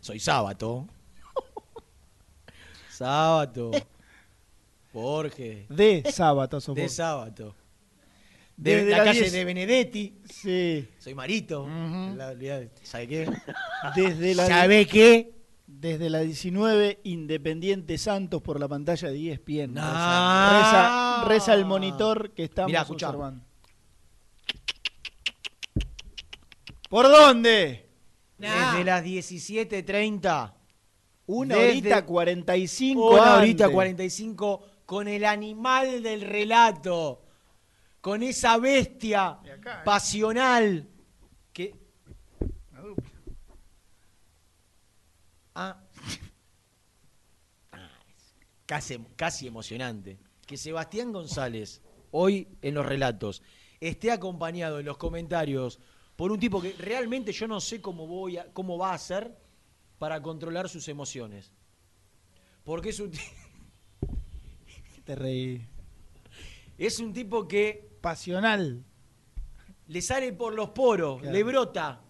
soy 0.00 0.20
sábato. 0.20 0.86
sábato. 2.90 3.70
Jorge. 4.92 5.66
De 5.70 6.04
sábado 6.12 6.60
De 6.74 6.88
sábado. 6.90 7.54
De 8.58 8.74
Desde 8.74 8.90
la 8.90 8.96
las 8.98 9.06
calle 9.06 9.20
10. 9.20 9.32
de 9.32 9.44
Benedetti. 9.44 10.18
Sí. 10.28 10.88
Soy 10.98 11.14
Marito. 11.14 11.66
La- 12.16 12.30
olvidá- 12.32 12.68
¿Sabe 12.82 13.06
qué? 13.06 13.30
Desde 13.94 14.34
la 14.34 14.46
¿Sabe 14.46 14.84
qué? 14.86 15.32
Desde 15.68 16.10
la 16.10 16.20
19, 16.20 16.98
Independiente 17.04 17.96
Santos 17.98 18.42
por 18.42 18.58
la 18.58 18.66
pantalla 18.66 19.10
de 19.10 19.30
ESPN. 19.32 19.74
No. 19.74 19.80
Reza, 19.82 21.24
reza 21.28 21.54
el 21.54 21.66
monitor 21.66 22.32
que 22.34 22.42
estamos 22.44 22.68
Mirá, 22.70 22.82
observando. 22.82 23.44
¿Por 26.88 27.08
dónde? 27.08 27.86
Desde 28.38 28.82
las 28.84 29.04
17.30. 29.04 30.54
Una 31.26 31.54
Desde- 31.56 31.68
horita 31.70 32.04
45 32.06 33.10
Una 33.10 33.22
antes. 33.34 33.38
horita 33.42 33.68
45 33.68 34.64
con 34.86 35.06
el 35.06 35.24
animal 35.24 36.02
del 36.02 36.22
relato. 36.22 37.22
Con 38.00 38.22
esa 38.22 38.56
bestia 38.58 39.38
pasional 39.84 40.88
que. 41.52 41.74
Ah. 45.54 45.76
Ah, 47.72 47.90
Casi, 48.64 48.98
casi 49.16 49.46
emocionante. 49.46 50.18
Que 50.46 50.56
Sebastián 50.56 51.12
González, 51.12 51.82
hoy 52.10 52.48
en 52.62 52.74
los 52.74 52.86
relatos, 52.86 53.42
esté 53.80 54.10
acompañado 54.10 54.78
en 54.78 54.86
los 54.86 54.96
comentarios 54.96 55.78
por 56.16 56.32
un 56.32 56.40
tipo 56.40 56.60
que 56.60 56.72
realmente 56.72 57.32
yo 57.32 57.46
no 57.46 57.60
sé 57.60 57.80
cómo, 57.80 58.06
voy 58.06 58.38
a, 58.38 58.52
cómo 58.52 58.78
va 58.78 58.90
a 58.90 58.94
hacer 58.94 59.36
para 59.98 60.22
controlar 60.22 60.68
sus 60.68 60.88
emociones. 60.88 61.52
Porque 62.64 62.90
es 62.90 63.00
un, 63.00 63.12
Te 65.04 65.14
reí. 65.14 65.66
Es 66.78 66.98
un 67.00 67.12
tipo 67.12 67.46
que 67.48 67.90
Pasional. 68.00 68.84
le 69.88 70.00
sale 70.02 70.32
por 70.32 70.54
los 70.54 70.70
poros, 70.70 71.20
Claro. 71.20 71.32
le 71.36 71.42
brota. 71.44 72.00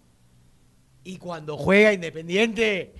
Y 1.03 1.17
cuando 1.17 1.57
juega 1.57 1.91
Independiente, 1.93 2.93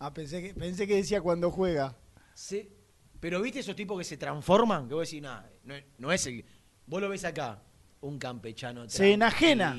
Ah, 0.00 0.14
pensé 0.14 0.40
que, 0.40 0.54
pensé 0.54 0.86
que 0.86 0.94
decía 0.96 1.20
cuando 1.20 1.50
juega. 1.50 1.96
se- 2.34 2.70
pero 3.18 3.42
viste 3.42 3.58
esos 3.60 3.74
tipos 3.74 3.98
que 3.98 4.04
se 4.04 4.16
transforman, 4.16 4.86
que 4.86 4.94
vos 4.94 5.08
decís, 5.08 5.20
nada, 5.22 5.50
no, 5.64 5.74
es- 5.74 5.84
no 5.98 6.12
es 6.12 6.24
el... 6.26 6.44
Vos 6.86 7.00
lo 7.00 7.08
ves 7.08 7.24
acá, 7.24 7.60
un 8.00 8.16
campechano 8.18 8.88
Se 8.88 9.12
enajena. 9.12 9.76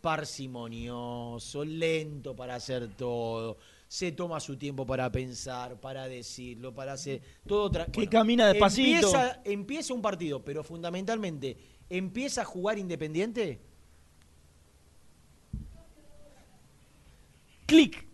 parsimonioso, 0.00 1.64
lento 1.64 2.36
para 2.36 2.54
hacer 2.54 2.88
todo, 2.96 3.58
se 3.88 4.12
toma 4.12 4.40
su 4.40 4.56
tiempo 4.56 4.84
para 4.86 5.10
pensar, 5.12 5.80
para 5.80 6.08
decirlo, 6.08 6.74
para 6.74 6.92
hacer 6.94 7.22
todo. 7.46 7.70
Que 7.92 8.08
camina 8.08 8.48
despacito. 8.48 9.06
Empieza, 9.06 9.40
empieza 9.44 9.94
un 9.94 10.02
partido, 10.02 10.44
pero 10.44 10.64
fundamentalmente 10.64 11.56
empieza 11.88 12.42
a 12.42 12.44
jugar 12.44 12.78
Independiente. 12.78 13.60
Clic. 17.66 18.06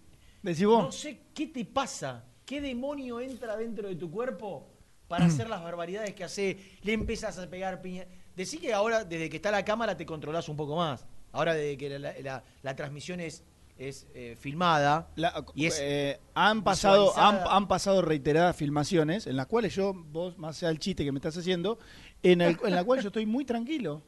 Decís 0.42 0.66
vos. 0.66 0.84
No 0.84 0.92
sé 0.92 1.20
qué 1.34 1.46
te 1.46 1.64
pasa, 1.64 2.24
qué 2.44 2.60
demonio 2.60 3.20
entra 3.20 3.56
dentro 3.56 3.88
de 3.88 3.96
tu 3.96 4.10
cuerpo 4.10 4.68
para 5.08 5.26
hacer 5.26 5.48
las 5.48 5.62
barbaridades 5.62 6.14
que 6.14 6.24
hace, 6.24 6.58
le 6.82 6.94
empezás 6.94 7.38
a 7.38 7.48
pegar 7.48 7.82
piña. 7.82 8.06
Decí 8.34 8.56
que 8.58 8.72
ahora, 8.72 9.04
desde 9.04 9.28
que 9.28 9.36
está 9.36 9.50
la 9.50 9.64
cámara, 9.64 9.96
te 9.96 10.06
controlás 10.06 10.48
un 10.48 10.56
poco 10.56 10.74
más. 10.76 11.04
Ahora, 11.32 11.54
desde 11.54 11.76
que 11.76 11.98
la, 11.98 12.14
la- 12.20 12.44
la 12.62 12.76
transmisión 12.76 13.20
es, 13.20 13.44
es 13.88 14.06
eh, 14.14 14.36
filmada 14.38 15.08
y 15.54 15.66
es 15.66 15.78
Eh, 15.80 16.20
han 16.34 16.62
pasado 16.64 17.16
han, 17.18 17.40
han 17.48 17.68
pasado 17.68 18.02
reiteradas 18.02 18.56
filmaciones 18.56 19.26
en 19.26 19.36
las 19.36 19.46
cuales 19.46 19.74
yo, 19.74 19.92
vos, 19.94 20.38
más 20.38 20.58
allá 20.58 20.68
del 20.68 20.78
chiste 20.78 21.04
que 21.04 21.12
me 21.12 21.18
estás 21.18 21.36
haciendo, 21.36 21.78
en, 22.22 22.40
el, 22.40 22.56
en 22.64 22.74
la 22.74 22.84
cual 22.84 23.00
yo 23.00 23.08
estoy 23.08 23.26
muy 23.26 23.44
tranquilo. 23.44 24.02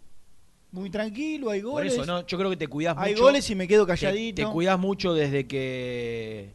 Muy 0.70 0.91
tranquilo, 0.91 1.51
hay 1.51 1.61
Por 1.62 1.70
goles. 1.72 1.93
eso, 1.93 2.05
¿no? 2.05 2.27
Yo 2.27 2.37
creo 2.37 2.51
que 2.51 2.57
te 2.57 2.66
cuidás 2.66 2.97
Hay 2.99 3.12
mucho. 3.12 3.22
goles 3.25 3.49
y 3.49 3.55
me 3.55 3.68
quedo 3.68 3.87
calladito. 3.87 4.45
Te, 4.45 4.53
cuidás 4.53 4.77
mucho 4.79 5.14
desde 5.14 5.47
que. 5.47 6.53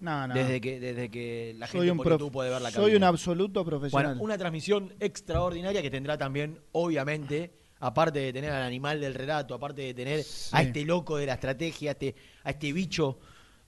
No, 0.00 0.26
no. 0.26 0.34
Desde 0.34 0.60
que, 0.60 0.80
desde 0.80 1.10
que 1.10 1.54
la 1.58 1.66
Soy 1.66 1.86
gente 1.86 2.02
por 2.02 2.32
puede 2.32 2.48
ver 2.50 2.62
la 2.62 2.70
Soy 2.70 2.84
cabina. 2.84 2.96
un 2.96 3.04
absoluto 3.04 3.64
profesional. 3.64 4.06
Bueno, 4.14 4.22
una 4.22 4.38
transmisión 4.38 4.94
extraordinaria 5.00 5.82
que 5.82 5.90
tendrá 5.90 6.16
también, 6.16 6.60
obviamente, 6.72 7.52
aparte 7.82 8.18
de 8.20 8.32
tener 8.32 8.50
al 8.50 8.62
animal 8.62 9.00
del 9.00 9.14
relato, 9.14 9.54
aparte 9.54 9.82
de 9.82 9.92
tener 9.94 10.24
a 10.52 10.62
este 10.62 10.84
loco 10.84 11.16
de 11.16 11.26
la 11.26 11.34
estrategia, 11.34 11.90
a 11.90 11.92
este, 11.92 12.14
a 12.44 12.50
este 12.50 12.72
bicho 12.72 13.18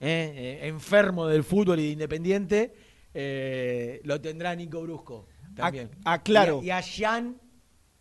eh, 0.00 0.60
eh, 0.62 0.68
enfermo 0.68 1.26
del 1.26 1.44
fútbol 1.44 1.80
y 1.80 1.86
de 1.86 1.90
Independiente, 1.90 2.74
eh, 3.12 4.00
lo 4.04 4.20
tendrá 4.20 4.54
Nico 4.54 4.80
Brusco 4.82 5.26
también. 5.54 5.90
ah, 6.04 6.22
claro. 6.22 6.60
Y 6.62 6.70
a, 6.70 6.76
y 6.76 6.78
a 6.78 6.82
Gian 6.82 7.40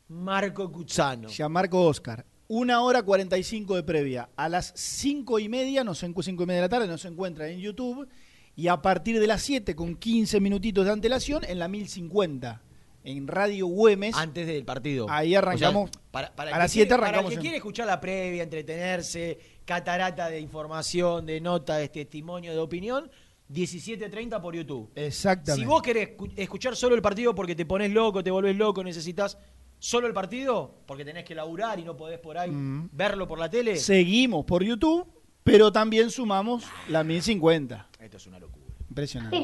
Marco 0.08 0.72
Cuzzano. 0.72 1.30
Gianmarco 1.30 1.82
Oscar. 1.86 2.26
Una 2.48 2.82
hora 2.82 3.02
45 3.02 3.76
de 3.76 3.84
previa. 3.84 4.30
A 4.36 4.50
las 4.50 4.74
cinco 4.76 5.40
y 5.40 5.50
media, 5.50 5.84
nos 5.84 6.04
en- 6.04 6.14
cinco 6.22 6.44
y 6.44 6.46
media 6.46 6.62
de 6.62 6.68
la 6.68 6.70
tarde, 6.70 6.88
nos 6.88 7.06
encuentra 7.06 7.48
en 7.48 7.60
YouTube. 7.60 8.08
Y 8.56 8.68
a 8.68 8.82
partir 8.84 9.20
de 9.20 9.26
las 9.26 9.42
7, 9.42 9.76
con 9.76 9.96
15 9.96 10.40
minutitos 10.40 10.86
de 10.86 10.92
antelación, 10.92 11.44
en 11.46 11.58
la 11.58 11.68
1050. 11.68 12.62
En 13.04 13.28
Radio 13.28 13.68
Güemes. 13.68 14.16
Antes 14.16 14.48
del 14.48 14.64
partido. 14.66 15.08
Ahí 15.10 15.36
arrancamos. 15.36 15.90
O 15.90 15.94
sea, 15.94 16.02
para, 16.12 16.36
para 16.36 16.56
a 16.56 16.60
las 16.60 16.72
7 16.72 16.88
quiere- 16.88 17.00
Para 17.00 17.08
arrancamos. 17.10 17.32
el 17.32 17.38
que 17.38 17.42
quiere 17.42 17.58
escuchar 17.58 17.86
la 17.88 18.00
previa, 18.00 18.44
entretenerse, 18.44 19.38
catarata 19.66 20.30
de 20.30 20.40
información, 20.40 21.26
de 21.26 21.42
nota, 21.42 21.78
de 21.78 21.90
testimonio, 21.90 22.52
de 22.54 22.60
opinión, 22.60 23.10
17.30 23.52 24.42
por 24.42 24.56
YouTube. 24.56 24.92
Exactamente. 24.96 25.62
Si 25.62 25.66
vos 25.68 25.82
querés 25.82 26.18
escu- 26.18 26.32
escuchar 26.36 26.76
solo 26.76 26.96
el 26.96 27.02
partido 27.02 27.36
porque 27.36 27.56
te 27.56 27.66
pones 27.66 27.92
loco, 27.92 28.24
te 28.24 28.32
volvés 28.32 28.56
loco, 28.56 28.84
necesitas 28.84 29.38
solo 29.80 30.08
el 30.08 30.14
partido, 30.14 30.76
porque 30.86 31.04
tenés 31.04 31.26
que 31.26 31.36
laburar 31.36 31.80
y 31.80 31.84
no 31.84 31.96
podés 31.98 32.20
por 32.20 32.38
ahí 32.38 32.50
Mm. 32.52 32.90
verlo 32.94 33.28
por 33.28 33.38
la 33.40 33.50
tele. 33.50 33.76
Seguimos 33.78 34.46
por 34.46 34.64
YouTube, 34.64 35.08
pero 35.44 35.72
también 35.72 36.10
sumamos 36.10 36.64
la 36.88 37.04
1050. 37.04 37.90
Esto 38.00 38.18
es 38.18 38.28
una 38.28 38.40
locura. 38.40 38.53
Impresionante. 38.94 39.36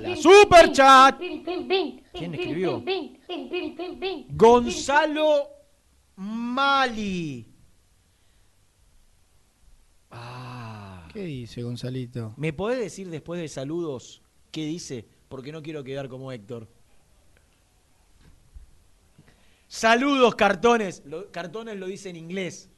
la 0.00 0.16
super 0.16 0.72
chat. 0.72 1.16
¿Quién 2.12 2.34
escribió? 2.34 2.82
Gonzalo 4.30 5.48
Mali. 6.16 7.46
¿Qué 11.12 11.22
dice 11.22 11.62
Gonzalito? 11.62 12.34
¿Me 12.36 12.52
podés 12.52 12.78
decir 12.80 13.08
después 13.08 13.40
de 13.40 13.46
saludos 13.48 14.20
qué 14.50 14.64
dice? 14.66 15.06
Porque 15.28 15.52
no 15.52 15.62
quiero 15.62 15.84
quedar 15.84 16.08
como 16.08 16.32
Héctor. 16.32 16.68
Saludos, 19.68 20.34
cartones. 20.34 21.02
Lo- 21.04 21.30
cartones 21.30 21.76
lo 21.76 21.86
dice 21.86 22.10
en 22.10 22.16
inglés. 22.16 22.70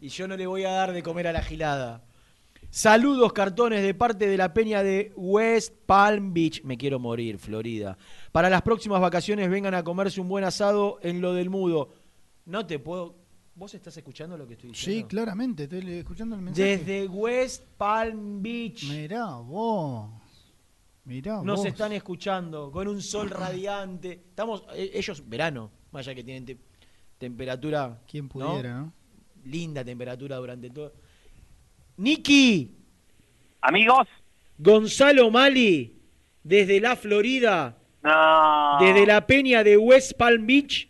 Y 0.00 0.08
yo 0.08 0.26
no 0.28 0.36
le 0.36 0.46
voy 0.46 0.64
a 0.64 0.70
dar 0.70 0.92
de 0.92 1.02
comer 1.02 1.26
a 1.28 1.32
la 1.32 1.42
gilada. 1.42 2.04
Saludos, 2.78 3.32
cartones, 3.32 3.84
de 3.84 3.94
parte 3.94 4.26
de 4.26 4.36
la 4.36 4.52
peña 4.52 4.82
de 4.82 5.12
West 5.14 5.72
Palm 5.86 6.34
Beach. 6.34 6.60
Me 6.64 6.76
quiero 6.76 6.98
morir, 6.98 7.38
Florida. 7.38 7.96
Para 8.32 8.50
las 8.50 8.62
próximas 8.62 9.00
vacaciones 9.00 9.48
vengan 9.48 9.74
a 9.74 9.84
comerse 9.84 10.20
un 10.20 10.28
buen 10.28 10.42
asado 10.42 10.98
en 11.00 11.20
lo 11.20 11.34
del 11.34 11.50
mudo. 11.50 11.90
No 12.46 12.66
te 12.66 12.80
puedo... 12.80 13.14
¿Vos 13.54 13.72
estás 13.74 13.96
escuchando 13.96 14.36
lo 14.36 14.44
que 14.48 14.54
estoy 14.54 14.70
diciendo? 14.70 15.02
Sí, 15.02 15.08
claramente, 15.08 15.62
estoy 15.62 15.88
escuchando 15.98 16.34
el 16.34 16.42
mensaje. 16.42 16.78
Desde 16.78 17.06
West 17.06 17.62
Palm 17.76 18.42
Beach. 18.42 18.88
Mirá 18.90 19.26
vos. 19.36 20.10
Mirá 21.04 21.42
Nos 21.44 21.58
vos. 21.60 21.66
están 21.66 21.92
escuchando 21.92 22.72
con 22.72 22.88
un 22.88 23.00
sol 23.00 23.30
radiante. 23.30 24.10
Estamos, 24.30 24.64
eh, 24.74 24.90
ellos, 24.94 25.22
verano, 25.28 25.70
más 25.92 26.08
allá 26.08 26.16
que 26.16 26.24
tienen 26.24 26.44
te- 26.44 26.58
temperatura. 27.18 28.02
¿Quién 28.10 28.28
pudiera, 28.28 28.80
no? 28.80 28.92
Linda 29.44 29.84
temperatura 29.84 30.38
durante 30.38 30.70
todo. 30.70 30.92
Niki. 31.96 32.70
Amigos. 33.60 34.06
Gonzalo 34.58 35.30
Mali, 35.30 35.96
desde 36.42 36.80
la 36.80 36.96
Florida, 36.96 37.76
No. 38.02 38.78
desde 38.80 39.06
la 39.06 39.26
peña 39.26 39.64
de 39.64 39.76
West 39.76 40.12
Palm 40.16 40.46
Beach. 40.46 40.88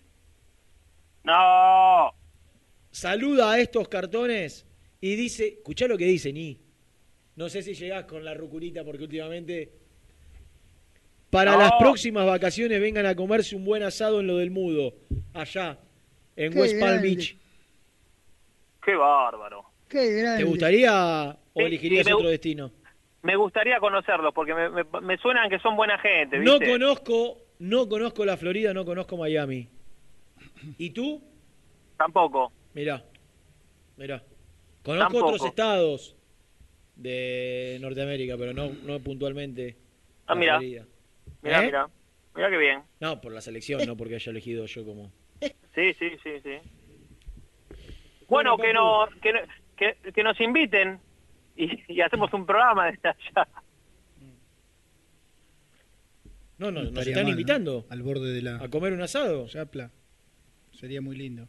No. 1.22 2.12
Saluda 2.90 3.52
a 3.52 3.60
estos 3.60 3.88
cartones 3.88 4.66
y 5.00 5.16
dice, 5.16 5.46
escuchá 5.58 5.86
lo 5.88 5.96
que 5.98 6.04
dice, 6.06 6.32
Ni. 6.32 6.60
No 7.36 7.48
sé 7.48 7.62
si 7.62 7.74
llegás 7.74 8.04
con 8.04 8.24
la 8.24 8.34
rucurita 8.34 8.84
porque 8.84 9.02
últimamente... 9.04 9.72
Para 11.30 11.52
No. 11.52 11.58
las 11.58 11.72
próximas 11.80 12.26
vacaciones 12.26 12.80
vengan 12.80 13.06
a 13.06 13.16
comerse 13.16 13.56
un 13.56 13.64
buen 13.64 13.82
asado 13.82 14.20
en 14.20 14.28
lo 14.28 14.36
del 14.36 14.52
mudo, 14.52 14.94
allá, 15.32 15.78
en 16.36 16.52
Qué 16.52 16.60
West 16.60 16.78
Palm 16.78 16.92
grande. 16.92 17.08
Beach. 17.08 17.36
Qué 18.84 18.94
bárbaro. 18.94 19.64
Qué 19.88 20.12
grande. 20.20 20.42
¿Te 20.44 20.48
gustaría 20.48 21.30
o 21.30 21.60
Sí, 21.60 21.62
elegirías 21.62 22.06
me 22.06 22.14
otro 22.14 22.28
destino? 22.28 22.72
Me 23.22 23.36
gustaría 23.36 23.78
conocerlos 23.80 24.34
porque 24.34 24.54
me, 24.54 24.68
me, 24.68 24.84
me 25.00 25.16
suenan 25.18 25.48
que 25.48 25.58
son 25.60 25.76
buena 25.76 25.98
gente, 25.98 26.38
No 26.38 26.58
¿viste? 26.58 26.70
conozco, 26.70 27.38
no 27.58 27.88
conozco 27.88 28.24
la 28.24 28.36
Florida, 28.36 28.74
no 28.74 28.84
conozco 28.84 29.16
Miami. 29.16 29.68
¿Y 30.78 30.90
tú? 30.90 31.22
Tampoco. 31.96 32.52
Mirá, 32.74 33.02
mirá. 33.96 34.22
Conozco 34.82 35.04
Tampoco. 35.12 35.26
otros 35.26 35.44
estados 35.46 36.16
de 36.96 37.78
Norteamérica, 37.80 38.36
pero 38.36 38.52
no, 38.52 38.70
no 38.84 39.00
puntualmente. 39.00 39.76
Ah, 40.26 40.34
la 40.34 40.40
mira. 40.40 40.58
Florida. 40.58 40.86
Mirá, 41.42 41.62
¿Eh? 41.62 41.66
mirá. 41.66 41.88
Mirá 42.34 42.50
qué 42.50 42.56
bien. 42.58 42.82
No, 43.00 43.20
por 43.20 43.32
la 43.32 43.40
selección, 43.40 43.86
no 43.86 43.96
porque 43.96 44.16
haya 44.16 44.30
elegido 44.30 44.66
yo 44.66 44.84
como. 44.84 45.12
Sí, 45.74 45.92
sí, 45.94 46.10
sí, 46.22 46.30
sí. 46.44 46.58
Bueno, 48.28 48.56
que, 48.56 48.72
no, 48.72 49.06
que, 49.20 49.32
no- 49.32 49.40
que, 49.76 49.96
que 50.12 50.22
nos 50.22 50.40
inviten 50.40 51.00
y, 51.56 51.92
y 51.92 52.00
hacemos 52.00 52.32
un 52.32 52.46
programa 52.46 52.86
desde 52.90 53.08
allá. 53.08 53.48
No, 56.58 56.70
no, 56.70 56.82
nos 56.84 57.06
están 57.06 57.14
mal, 57.14 57.24
¿no? 57.24 57.30
invitando 57.30 57.84
Al 57.90 58.02
borde 58.02 58.32
de 58.32 58.42
la 58.42 58.56
a 58.56 58.68
comer 58.68 58.92
un 58.92 59.02
asado. 59.02 59.46
chapla. 59.48 59.90
Sería 60.72 61.00
muy 61.00 61.16
lindo. 61.16 61.46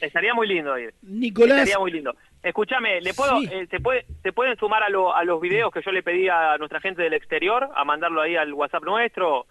Estaría 0.00 0.34
muy 0.34 0.46
lindo 0.46 0.78
ir. 0.78 0.92
Nicolás. 1.02 1.58
Estaría 1.60 1.78
muy 1.78 1.90
lindo. 1.92 2.14
Escúchame, 2.42 3.00
¿le 3.00 3.14
puedo, 3.14 3.40
Sí. 3.40 3.48
eh, 3.50 3.66
¿se, 3.70 3.80
puede, 3.80 4.04
¿se 4.22 4.32
pueden 4.32 4.56
sumar 4.58 4.82
a, 4.82 4.90
lo- 4.90 5.14
a 5.14 5.24
los 5.24 5.40
videos 5.40 5.72
que 5.72 5.80
yo 5.82 5.90
le 5.92 6.02
pedí 6.02 6.28
a 6.28 6.58
nuestra 6.58 6.80
gente 6.80 7.00
del 7.02 7.14
exterior? 7.14 7.70
A 7.74 7.84
mandarlo 7.84 8.20
ahí 8.20 8.36
al 8.36 8.52
WhatsApp 8.52 8.84
nuestro 8.84 9.46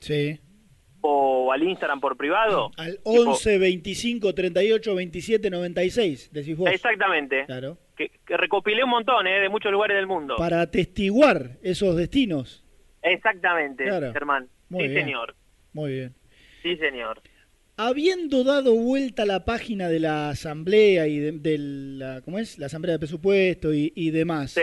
Sí. 0.00 0.40
O 1.02 1.52
al 1.52 1.62
Instagram 1.62 2.00
por 2.00 2.16
privado. 2.16 2.70
Al 2.76 2.96
Tipo- 2.98 3.30
11 3.32 3.58
25 3.58 4.34
38 4.34 4.94
27 4.94 5.50
96, 5.50 6.30
decís 6.32 6.56
vos. 6.56 6.70
Exactamente. 6.70 7.44
Claro. 7.46 7.76
Que, 7.96 8.10
que 8.26 8.36
recopilé 8.36 8.82
un 8.84 8.90
montón 8.90 9.26
eh, 9.26 9.40
de 9.40 9.48
muchos 9.48 9.70
lugares 9.70 9.96
del 9.96 10.06
mundo. 10.06 10.36
Para 10.36 10.60
atestiguar 10.62 11.58
esos 11.62 11.94
destinos. 11.96 12.64
Exactamente, 13.02 13.84
Claro. 13.84 14.12
Germán. 14.12 14.48
Muy 14.68 14.84
sí, 14.84 14.88
bien. 14.90 15.04
señor. 15.04 15.34
Muy 15.72 15.92
bien. 15.92 16.14
Sí, 16.62 16.76
señor. 16.76 17.20
Habiendo 17.76 18.44
dado 18.44 18.74
vuelta 18.74 19.24
la 19.24 19.44
página 19.44 19.88
de 19.88 19.98
la 19.98 20.28
asamblea 20.30 21.06
y 21.08 21.18
de, 21.18 21.32
de 21.32 21.58
la, 21.58 22.20
¿cómo 22.22 22.38
es? 22.38 22.58
La 22.58 22.66
asamblea 22.66 22.92
de 22.94 22.98
presupuesto 22.98 23.72
y, 23.74 23.92
y 23.96 24.10
demás. 24.10 24.52
Sí. 24.52 24.60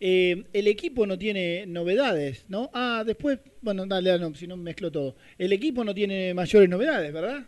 Eh, 0.00 0.44
el 0.52 0.66
equipo 0.68 1.06
no 1.06 1.18
tiene 1.18 1.64
novedades, 1.66 2.48
¿no? 2.48 2.70
Ah, 2.72 3.02
después, 3.04 3.40
bueno, 3.62 3.84
dale, 3.86 4.18
no, 4.18 4.34
si 4.34 4.46
no 4.46 4.56
mezclo 4.56 4.90
todo. 4.92 5.16
El 5.38 5.52
equipo 5.52 5.84
no 5.84 5.94
tiene 5.94 6.34
mayores 6.34 6.68
novedades, 6.68 7.12
¿verdad? 7.12 7.44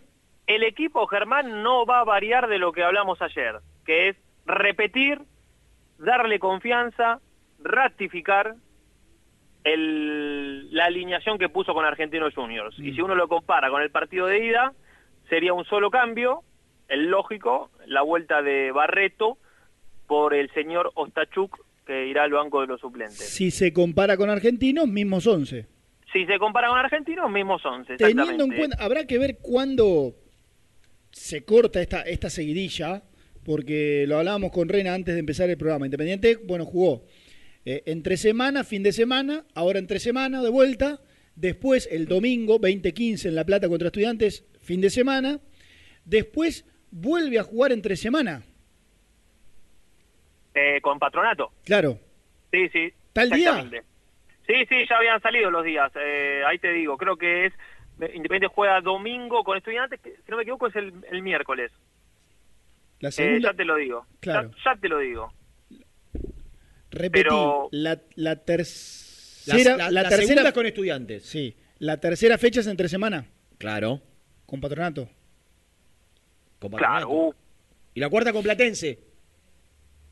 El 0.47 0.65
equipo, 0.65 1.07
Germán, 1.07 1.63
no 1.63 1.87
va 1.87 2.01
a 2.01 2.05
variar 2.05 2.49
de 2.49 2.59
lo 2.59 2.73
que 2.73 2.83
hablamos 2.83 3.23
ayer, 3.23 3.57
que 3.87 4.09
es 4.09 4.17
repetir, 4.47 5.21
darle 5.99 6.39
confianza, 6.41 7.21
ratificar 7.63 8.57
el- 9.65 10.75
la 10.75 10.87
alineación 10.87 11.39
que 11.39 11.49
puso 11.49 11.75
con 11.75 11.85
Argentinos 11.85 12.35
Juniors. 12.35 12.79
Y 12.79 12.93
si 12.95 13.01
uno 13.01 13.15
lo 13.15 13.29
compara 13.29 13.71
con 13.71 13.83
el 13.83 13.91
partido 13.91 14.27
de 14.27 14.45
ida, 14.45 14.73
sería 15.29 15.53
un 15.53 15.65
solo 15.67 15.91
cambio, 15.91 16.43
el 16.89 17.07
lógico, 17.07 17.71
la 17.87 18.03
vuelta 18.03 18.43
de 18.43 18.73
Barreto 18.73 19.39
por 20.07 20.35
el 20.35 20.51
señor 20.53 20.91
Ostachuk, 20.95 21.57
que 21.91 22.07
irá 22.07 22.23
al 22.23 22.31
banco 22.31 22.61
de 22.61 22.69
los 22.69 22.81
suplentes. 22.81 23.19
Si 23.19 23.51
se 23.51 23.73
compara 23.73 24.17
con 24.17 24.31
argentinos, 24.31 24.87
mismos 24.87 25.27
11. 25.27 25.67
Si 26.13 26.25
se 26.27 26.39
compara 26.39 26.69
con 26.69 26.79
Argentinos, 26.79 27.31
mismos 27.31 27.65
11, 27.65 27.97
Teniendo 27.97 28.45
en 28.45 28.57
cuenta, 28.57 28.77
habrá 28.81 29.07
que 29.07 29.17
ver 29.17 29.39
cuándo 29.41 30.17
se 31.13 31.45
corta 31.45 31.81
esta, 31.81 32.03
esta 32.03 32.29
seguidilla, 32.31 33.05
porque 33.45 34.05
lo 34.09 34.19
hablábamos 34.19 34.51
con 34.51 34.69
Rena 34.69 34.93
antes 34.95 35.15
de 35.15 35.21
empezar 35.21 35.49
el 35.51 35.57
programa. 35.57 35.87
Independiente, 35.87 36.37
bueno, 36.37 36.65
jugó. 36.65 37.05
eh, 37.65 37.83
entre 37.87 38.17
semana, 38.17 38.65
fin 38.65 38.83
de 38.83 38.93
semana, 38.93 39.45
ahora 39.55 39.79
entre 39.79 40.01
semana 40.01 40.43
de 40.43 40.49
vuelta, 40.49 41.01
después 41.37 41.89
el 41.93 42.07
domingo 42.07 42.61
20-15 42.61 43.27
en 43.27 43.35
La 43.35 43.45
Plata 43.45 43.69
contra 43.69 43.89
Estudiantes, 43.89 44.45
fin 44.61 44.81
de 44.81 44.91
semana, 44.91 45.41
después 46.05 46.65
vuelve 46.91 47.39
a 47.39 47.45
jugar 47.45 47.71
entre 47.71 47.97
semana, 47.97 48.43
Eh, 50.55 50.81
con 50.81 50.99
patronato. 50.99 51.53
claro. 51.65 51.99
Sí, 52.53 52.69
sí. 52.71 52.93
¿Tal 53.13 53.31
día? 53.31 53.69
Sí, 54.47 54.55
sí, 54.69 54.85
ya 54.89 54.97
habían 54.97 55.21
salido 55.23 55.51
los 55.53 55.65
días. 55.65 55.93
Eh, 55.95 56.43
ahí 56.47 56.59
te 56.59 56.73
digo, 56.73 56.97
creo 56.97 57.17
que 57.17 57.47
es. 57.47 57.53
Independiente 58.15 58.49
juega 58.49 58.81
domingo 58.81 59.45
con 59.45 59.57
estudiantes, 59.59 60.01
que, 60.01 60.17
si 60.17 60.31
no 60.31 60.37
me 60.37 60.43
equivoco 60.43 60.67
es 60.67 60.75
el, 60.75 60.93
el 61.11 61.23
miércoles. 61.23 61.71
La 62.99 63.11
Eh, 63.11 63.13
segunda, 63.13 63.51
ya 63.53 63.57
te 63.57 63.65
lo 63.65 63.77
digo. 63.77 64.07
Claro. 64.21 64.51
Ya, 64.65 64.75
ya 64.75 64.81
te 64.81 64.89
lo 64.89 64.99
digo. 64.99 65.33
repetí, 66.91 67.23
pero- 67.23 67.69
la, 67.73 68.01
la 68.17 68.37
tercera, 68.37 69.77
La, 69.77 69.77
la, 69.77 69.91
la- 69.91 70.03
la 70.03 70.09
tercera, 70.09 70.27
segunda 70.27 70.53
con 70.53 70.67
estudiantes. 70.67 71.25
sí, 71.25 71.57
la 71.79 71.99
tercera 72.01 72.37
fecha 72.39 72.61
es 72.61 72.67
entre 72.67 72.89
semana, 72.89 73.27
Claro. 73.59 74.01
con 74.47 74.61
patronato. 74.61 75.09
Con 76.59 76.71
Claro, 76.73 77.07
Patronato. 77.07 77.09
uh, 77.11 77.35
Y 77.95 78.01
la 78.01 78.09
cuarta 78.09 78.33
con 78.33 78.43
Platense. 78.43 78.99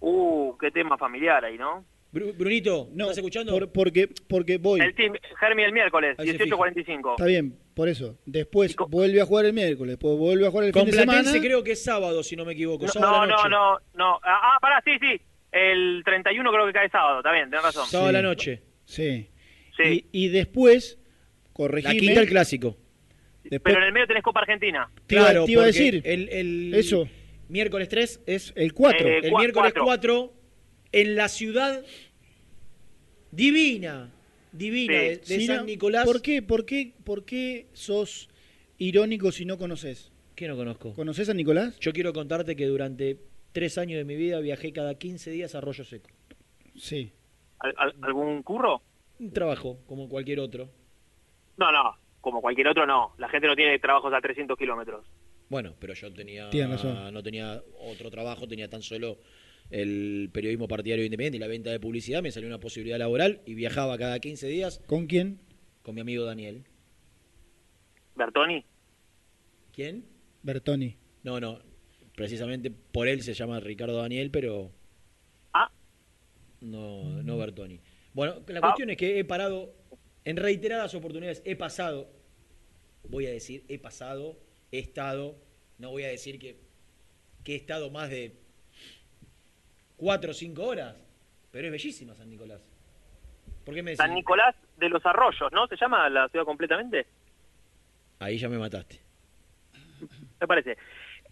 Uh, 0.00 0.56
qué 0.58 0.70
tema 0.70 0.96
familiar 0.98 1.44
ahí, 1.44 1.56
¿no? 1.58 1.84
Bru- 2.12 2.34
Brunito, 2.36 2.88
No, 2.94 3.04
¿estás 3.04 3.18
escuchando? 3.18 3.52
por- 3.52 3.70
porque, 3.70 4.08
porque 4.28 4.56
voy. 4.56 4.80
El 4.80 4.94
team, 4.94 5.12
Germi 5.38 5.62
el 5.62 5.72
miércoles, 5.72 6.16
Ahí 6.18 6.28
se 6.28 6.38
18.45. 6.38 7.10
Está 7.12 7.26
bien, 7.26 7.54
por 7.74 7.88
eso. 7.88 8.16
Después 8.24 8.74
vuelve 8.88 9.20
a 9.20 9.26
jugar 9.26 9.44
el 9.44 9.52
miércoles, 9.52 9.92
después 9.92 10.16
vuelve 10.16 10.46
a 10.46 10.50
jugar 10.50 10.64
el 10.66 10.72
con 10.72 10.84
fin 10.84 10.92
de 10.92 10.98
semana. 11.00 11.30
creo 11.40 11.62
que 11.62 11.72
es 11.72 11.84
sábado, 11.84 12.22
si 12.22 12.34
no 12.34 12.44
me 12.46 12.54
equivoco. 12.54 12.86
No, 12.86 12.92
sábado 12.92 13.12
la 13.12 13.26
no, 13.26 13.36
noche. 13.36 13.48
no, 13.50 13.78
no. 13.94 14.14
Ah, 14.24 14.54
ah, 14.54 14.58
pará, 14.60 14.82
sí, 14.84 14.92
sí. 15.00 15.20
El 15.52 16.02
31 16.04 16.50
creo 16.50 16.66
que 16.66 16.72
cae 16.72 16.88
sábado, 16.88 17.18
está 17.18 17.32
bien, 17.32 17.50
tenés 17.50 17.64
razón. 17.64 17.86
Sábado 17.86 18.08
a 18.08 18.12
la 18.12 18.22
noche. 18.22 18.62
Sí. 18.86 19.28
Sí. 19.76 20.06
Y, 20.12 20.24
y 20.24 20.28
después, 20.28 20.98
La 20.98 21.52
corregime. 21.52 21.96
quinta 21.98 22.20
el 22.20 22.28
clásico. 22.28 22.76
después, 23.44 23.60
Pero 23.62 23.78
en 23.78 23.84
el 23.88 23.92
medio 23.92 24.06
tenés 24.06 24.22
Copa 24.22 24.40
Argentina. 24.40 24.90
Claro, 25.06 25.44
te 25.44 25.52
iba 25.52 25.62
a 25.62 25.66
decir 25.66 26.00
El, 26.04 26.28
el 26.30 26.74
eso, 26.74 27.06
miércoles 27.48 27.88
3 27.88 28.22
es 28.26 28.52
el 28.56 28.72
4. 28.74 29.06
Eh, 29.08 29.18
el 29.24 29.32
cua- 29.32 29.38
miércoles 29.38 29.72
cuatro. 29.72 29.84
4 29.84 30.32
en 30.92 31.16
la 31.16 31.28
ciudad 31.28 31.84
divina, 33.30 34.10
divina 34.52 34.92
Sí. 34.94 34.98
de, 34.98 35.16
de 35.16 35.24
Si 35.24 35.46
San 35.46 35.56
no, 35.58 35.64
Nicolás. 35.64 36.04
¿Por 36.06 36.22
qué, 36.22 36.42
por, 36.42 36.64
qué, 36.64 36.92
¿Por 37.04 37.24
qué 37.24 37.66
sos 37.72 38.28
irónico 38.78 39.32
si 39.32 39.44
no 39.44 39.58
conoces? 39.58 40.12
¿Qué 40.34 40.48
no 40.48 40.56
conozco? 40.56 40.94
¿Conoces 40.94 41.28
a 41.28 41.34
Nicolás? 41.34 41.78
Yo 41.80 41.92
quiero 41.92 42.12
contarte 42.12 42.54
que 42.56 42.66
durante 42.66 43.18
tres 43.52 43.76
años 43.76 43.98
de 43.98 44.04
mi 44.04 44.14
vida 44.16 44.38
viajé 44.40 44.72
cada 44.72 44.94
15 44.94 45.30
días 45.30 45.54
a 45.54 45.58
Arroyo 45.58 45.84
Seco. 45.84 46.08
Sí. 46.76 47.12
¿Al- 47.58 47.74
al- 47.76 47.94
¿Algún 48.02 48.42
curro? 48.42 48.82
Un 49.18 49.32
trabajo, 49.32 49.78
como 49.86 50.08
cualquier 50.08 50.38
otro. 50.38 50.70
No, 51.56 51.72
no, 51.72 51.96
como 52.20 52.40
cualquier 52.40 52.68
otro 52.68 52.86
no. 52.86 53.14
La 53.18 53.28
gente 53.28 53.48
no 53.48 53.56
tiene 53.56 53.76
trabajos 53.80 54.12
a 54.14 54.20
300 54.20 54.56
kilómetros. 54.56 55.04
Bueno, 55.48 55.74
pero 55.78 55.94
yo 55.94 56.12
tenía 56.12 56.50
Tienes 56.50 56.82
razón. 56.82 57.12
no 57.14 57.22
tenía 57.22 57.62
otro 57.80 58.10
trabajo, 58.10 58.46
tenía 58.46 58.68
tan 58.68 58.82
solo 58.82 59.18
el 59.70 60.30
periodismo 60.32 60.68
partidario 60.68 61.04
independiente 61.04 61.36
y 61.36 61.40
la 61.40 61.46
venta 61.46 61.70
de 61.70 61.80
publicidad, 61.80 62.22
me 62.22 62.30
salió 62.30 62.48
una 62.48 62.60
posibilidad 62.60 62.98
laboral 62.98 63.40
y 63.46 63.54
viajaba 63.54 63.96
cada 63.98 64.18
15 64.18 64.46
días 64.48 64.80
¿Con 64.86 65.06
quién? 65.06 65.40
con 65.82 65.94
mi 65.94 66.00
amigo 66.00 66.24
Daniel. 66.24 66.64
¿Bertoni? 68.14 68.64
¿Quién? 69.72 70.04
Bertoni. 70.42 70.96
No, 71.22 71.40
no, 71.40 71.60
precisamente 72.14 72.70
por 72.70 73.08
él 73.08 73.22
se 73.22 73.34
llama 73.34 73.60
Ricardo 73.60 73.96
Daniel, 73.98 74.30
pero 74.30 74.72
Ah. 75.52 75.70
no, 76.60 77.22
no 77.22 77.38
Bertoni. 77.38 77.80
Bueno, 78.14 78.42
la 78.48 78.58
Ah. 78.58 78.62
cuestión 78.62 78.90
es 78.90 78.96
que 78.96 79.18
he 79.18 79.24
parado 79.24 79.74
en 80.24 80.36
reiteradas 80.36 80.94
oportunidades, 80.94 81.42
he 81.44 81.56
pasado, 81.56 82.10
voy 83.08 83.26
a 83.26 83.30
decir, 83.30 83.64
he 83.68 83.78
pasado, 83.78 84.38
he 84.72 84.78
estado, 84.78 85.36
no 85.78 85.90
voy 85.90 86.04
a 86.04 86.08
decir 86.08 86.38
que, 86.38 86.56
que 87.44 87.54
he 87.54 87.56
estado 87.56 87.90
más 87.90 88.10
de 88.10 88.34
cuatro 89.96 90.30
o 90.30 90.34
cinco 90.34 90.64
horas, 90.64 90.96
pero 91.50 91.66
es 91.66 91.72
bellísima 91.72 92.14
San 92.14 92.30
Nicolás. 92.30 92.60
¿Por 93.64 93.74
qué 93.74 93.82
me 93.82 93.90
decís? 93.90 93.98
San 94.04 94.14
Nicolás 94.14 94.54
de 94.76 94.88
los 94.88 95.04
Arroyos, 95.04 95.52
¿no? 95.52 95.66
¿Se 95.66 95.76
llama 95.76 96.08
la 96.08 96.28
ciudad 96.28 96.44
completamente? 96.44 97.06
Ahí 98.18 98.38
ya 98.38 98.48
me 98.48 98.58
mataste. 98.58 99.00
Me 100.40 100.46
parece. 100.46 100.76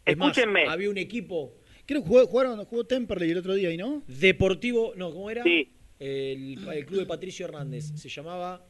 Es 0.05 0.16
más, 0.16 0.28
Escúchenme. 0.30 0.66
había 0.68 0.91
un 0.91 0.99
equipo 0.99 1.55
Creo 1.87 2.03
que 2.03 2.09
jugó, 2.09 2.26
jugaron, 2.26 2.64
jugó 2.64 2.84
Temperley 2.84 3.30
el 3.30 3.39
otro 3.39 3.55
día, 3.55 3.70
¿y 3.70 3.76
no? 3.76 4.03
deportivo, 4.09 4.93
no, 4.97 5.12
¿cómo 5.12 5.30
era? 5.30 5.45
Sí. 5.45 5.70
El, 6.01 6.59
el 6.68 6.84
club 6.84 7.01
de 7.01 7.07
Patricio 7.07 7.47
Hernández. 7.47 7.93
Se 7.95 8.09
llamaba 8.09 8.66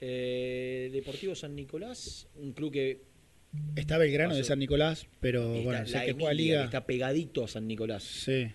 eh, 0.00 0.90
Deportivo 0.92 1.34
San 1.34 1.56
Nicolás, 1.56 2.28
un 2.36 2.52
club 2.52 2.70
que 2.70 3.00
Está 3.76 3.98
Belgrano 3.98 4.34
de. 4.34 4.44
San 4.44 4.58
Nicolás, 4.58 5.06
pero 5.20 5.54
está- 5.54 5.64
bueno, 5.64 5.86
sé 5.86 5.92
la 5.96 6.04
que 6.04 6.12
juega 6.12 6.34
Liga. 6.34 6.58
que 6.60 6.64
está 6.66 6.84
pegadito 6.86 7.44
a 7.44 7.48
San 7.48 7.66
Nicolás 7.66 8.02
Sí. 8.04 8.48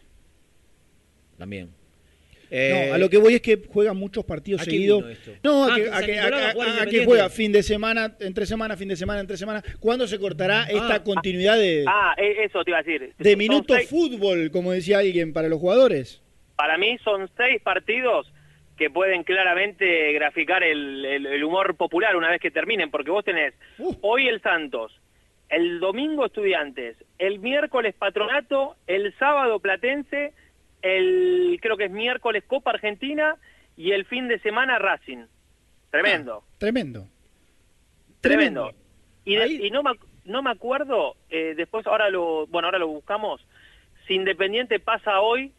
también. 1.38 1.68
no, 1.68 2.60
Eh, 2.60 2.92
a 2.92 3.00
lo 3.00 3.10
que 3.10 3.18
voy 3.18 3.34
es 3.34 3.42
que 3.42 3.60
juegan 3.68 3.98
muchos 3.98 4.24
partidos 4.26 4.62
¿a 4.62 4.66
qué 4.66 4.70
seguidos. 4.72 5.04
No, 5.44 5.64
a 5.64 5.74
Ah, 5.74 5.76
que, 5.76 5.84
que 5.86 5.90
a 5.90 6.00
que- 6.04 6.20
a- 6.20 6.24
Nicolás 6.26 6.44
va 6.44 6.50
a 6.50 6.54
jugar 6.54 6.68
a- 6.68 6.72
a 6.72 6.76
que 6.76 6.80
Independiente. 6.82 7.06
juega 7.08 7.30
fin 7.32 7.52
de 7.52 7.64
semana, 7.64 8.16
entre 8.20 8.46
semana, 8.46 8.78
fin 8.78 8.88
de 8.90 8.96
semana, 8.96 9.20
entre 9.22 9.38
semana. 9.38 9.64
¿Cuándo 9.80 10.06
se 10.08 10.20
cortará 10.20 10.66
esta 10.66 10.96
Ah, 10.96 11.04
continuidad 11.04 11.58
de, 11.58 11.84
Ah, 11.88 12.14
e- 12.16 12.44
eso 12.46 12.64
te 12.64 12.70
iba 12.70 12.78
a 12.78 12.84
decir. 12.84 13.12
de 13.18 13.36
minuto 13.36 13.74
seis- 13.74 13.90
fútbol, 13.90 14.52
como 14.52 14.72
decía 14.72 15.00
alguien, 15.00 15.34
para 15.34 15.48
los 15.50 15.60
jugadores? 15.60 16.22
Para 16.56 16.78
mí 16.78 16.96
son 17.04 17.28
seis 17.36 17.60
partidos 17.64 18.32
que 18.78 18.90
pueden 18.90 19.24
claramente 19.24 20.12
graficar 20.14 20.64
el, 20.64 21.06
el- 21.06 21.26
el 21.28 21.44
humor 21.44 21.76
popular 21.76 22.16
una 22.16 22.30
vez 22.30 22.42
que 22.42 22.52
terminen, 22.52 22.90
porque 22.92 23.12
vos 23.12 23.24
tenés 23.24 23.54
Uh. 23.78 23.94
hoy 24.02 24.28
el 24.28 24.42
Santos, 24.42 25.00
el 25.50 25.80
domingo 25.80 26.26
Estudiantes, 26.26 26.98
el 27.20 27.40
miércoles 27.40 27.94
Patronato, 27.94 28.76
el 28.88 29.14
sábado 29.20 29.60
Platense, 29.60 30.34
el 30.82 31.60
creo 31.62 31.78
que 31.78 31.86
es 31.86 31.92
miércoles 31.92 32.44
Copa 32.48 32.72
Argentina 32.72 33.36
y 33.78 33.92
el 33.92 34.06
fin 34.06 34.28
de 34.28 34.40
semana 34.40 34.80
Racing. 34.80 35.26
Tremendo. 35.92 36.44
Tremendo. 36.58 37.08
Tremendo. 38.22 38.72
Y, 39.26 39.36
de- 39.36 39.44
Ahí- 39.44 39.66
y 39.68 39.72
no, 39.72 39.84
me, 39.84 39.92
no 40.26 40.42
me 40.42 40.50
acuerdo, 40.52 41.16
eh, 41.30 41.54
después 41.56 41.86
ahora 41.88 42.10
lo, 42.10 42.48
bueno, 42.48 42.68
ahora 42.68 42.80
lo 42.80 42.88
buscamos, 42.88 43.46
si 44.08 44.16
Independiente 44.16 44.80
pasa 44.80 45.22
hoy, 45.22 45.52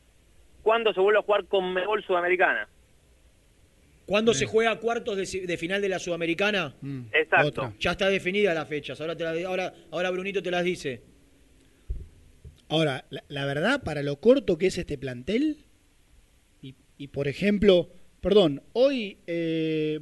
¿cuándo 0.62 0.92
se 0.92 1.00
vuelve 1.00 1.20
a 1.20 1.22
jugar 1.22 1.44
con 1.46 1.72
Mebol 1.72 2.02
Sudamericana? 2.04 2.68
¿Cuándo 4.07 4.34
se 4.34 4.44
juega 4.46 4.78
cuartos 4.80 5.16
de, 5.16 5.46
de 5.46 5.57
final 5.57 5.80
de 5.80 5.88
la 5.88 5.98
Sudamericana? 5.98 6.76
Mm, 6.82 7.00
Exacto. 7.12 7.48
otra. 7.48 7.74
Ya 7.80 7.92
está 7.92 8.09
definida 8.11 8.52
las 8.52 8.68
fechas. 8.68 9.00
Ahora, 9.00 9.16
te 9.16 9.24
la- 9.24 9.48
ahora, 9.48 9.74
ahora 9.90 10.11
Brunito 10.11 10.42
te 10.42 10.50
las 10.50 10.62
dice. 10.64 11.02
Ahora, 12.68 13.05
la, 13.11 13.24
la 13.28 13.46
verdad, 13.46 13.82
para 13.82 14.02
lo 14.02 14.20
corto 14.20 14.59
que 14.59 14.66
es 14.66 14.78
este 14.78 14.98
plantel, 14.98 15.59
y, 16.62 16.74
y 16.98 17.09
por 17.09 17.28
ejemplo, 17.28 17.90
perdón, 18.20 18.62
hoy, 18.72 19.18
eh, 19.26 20.00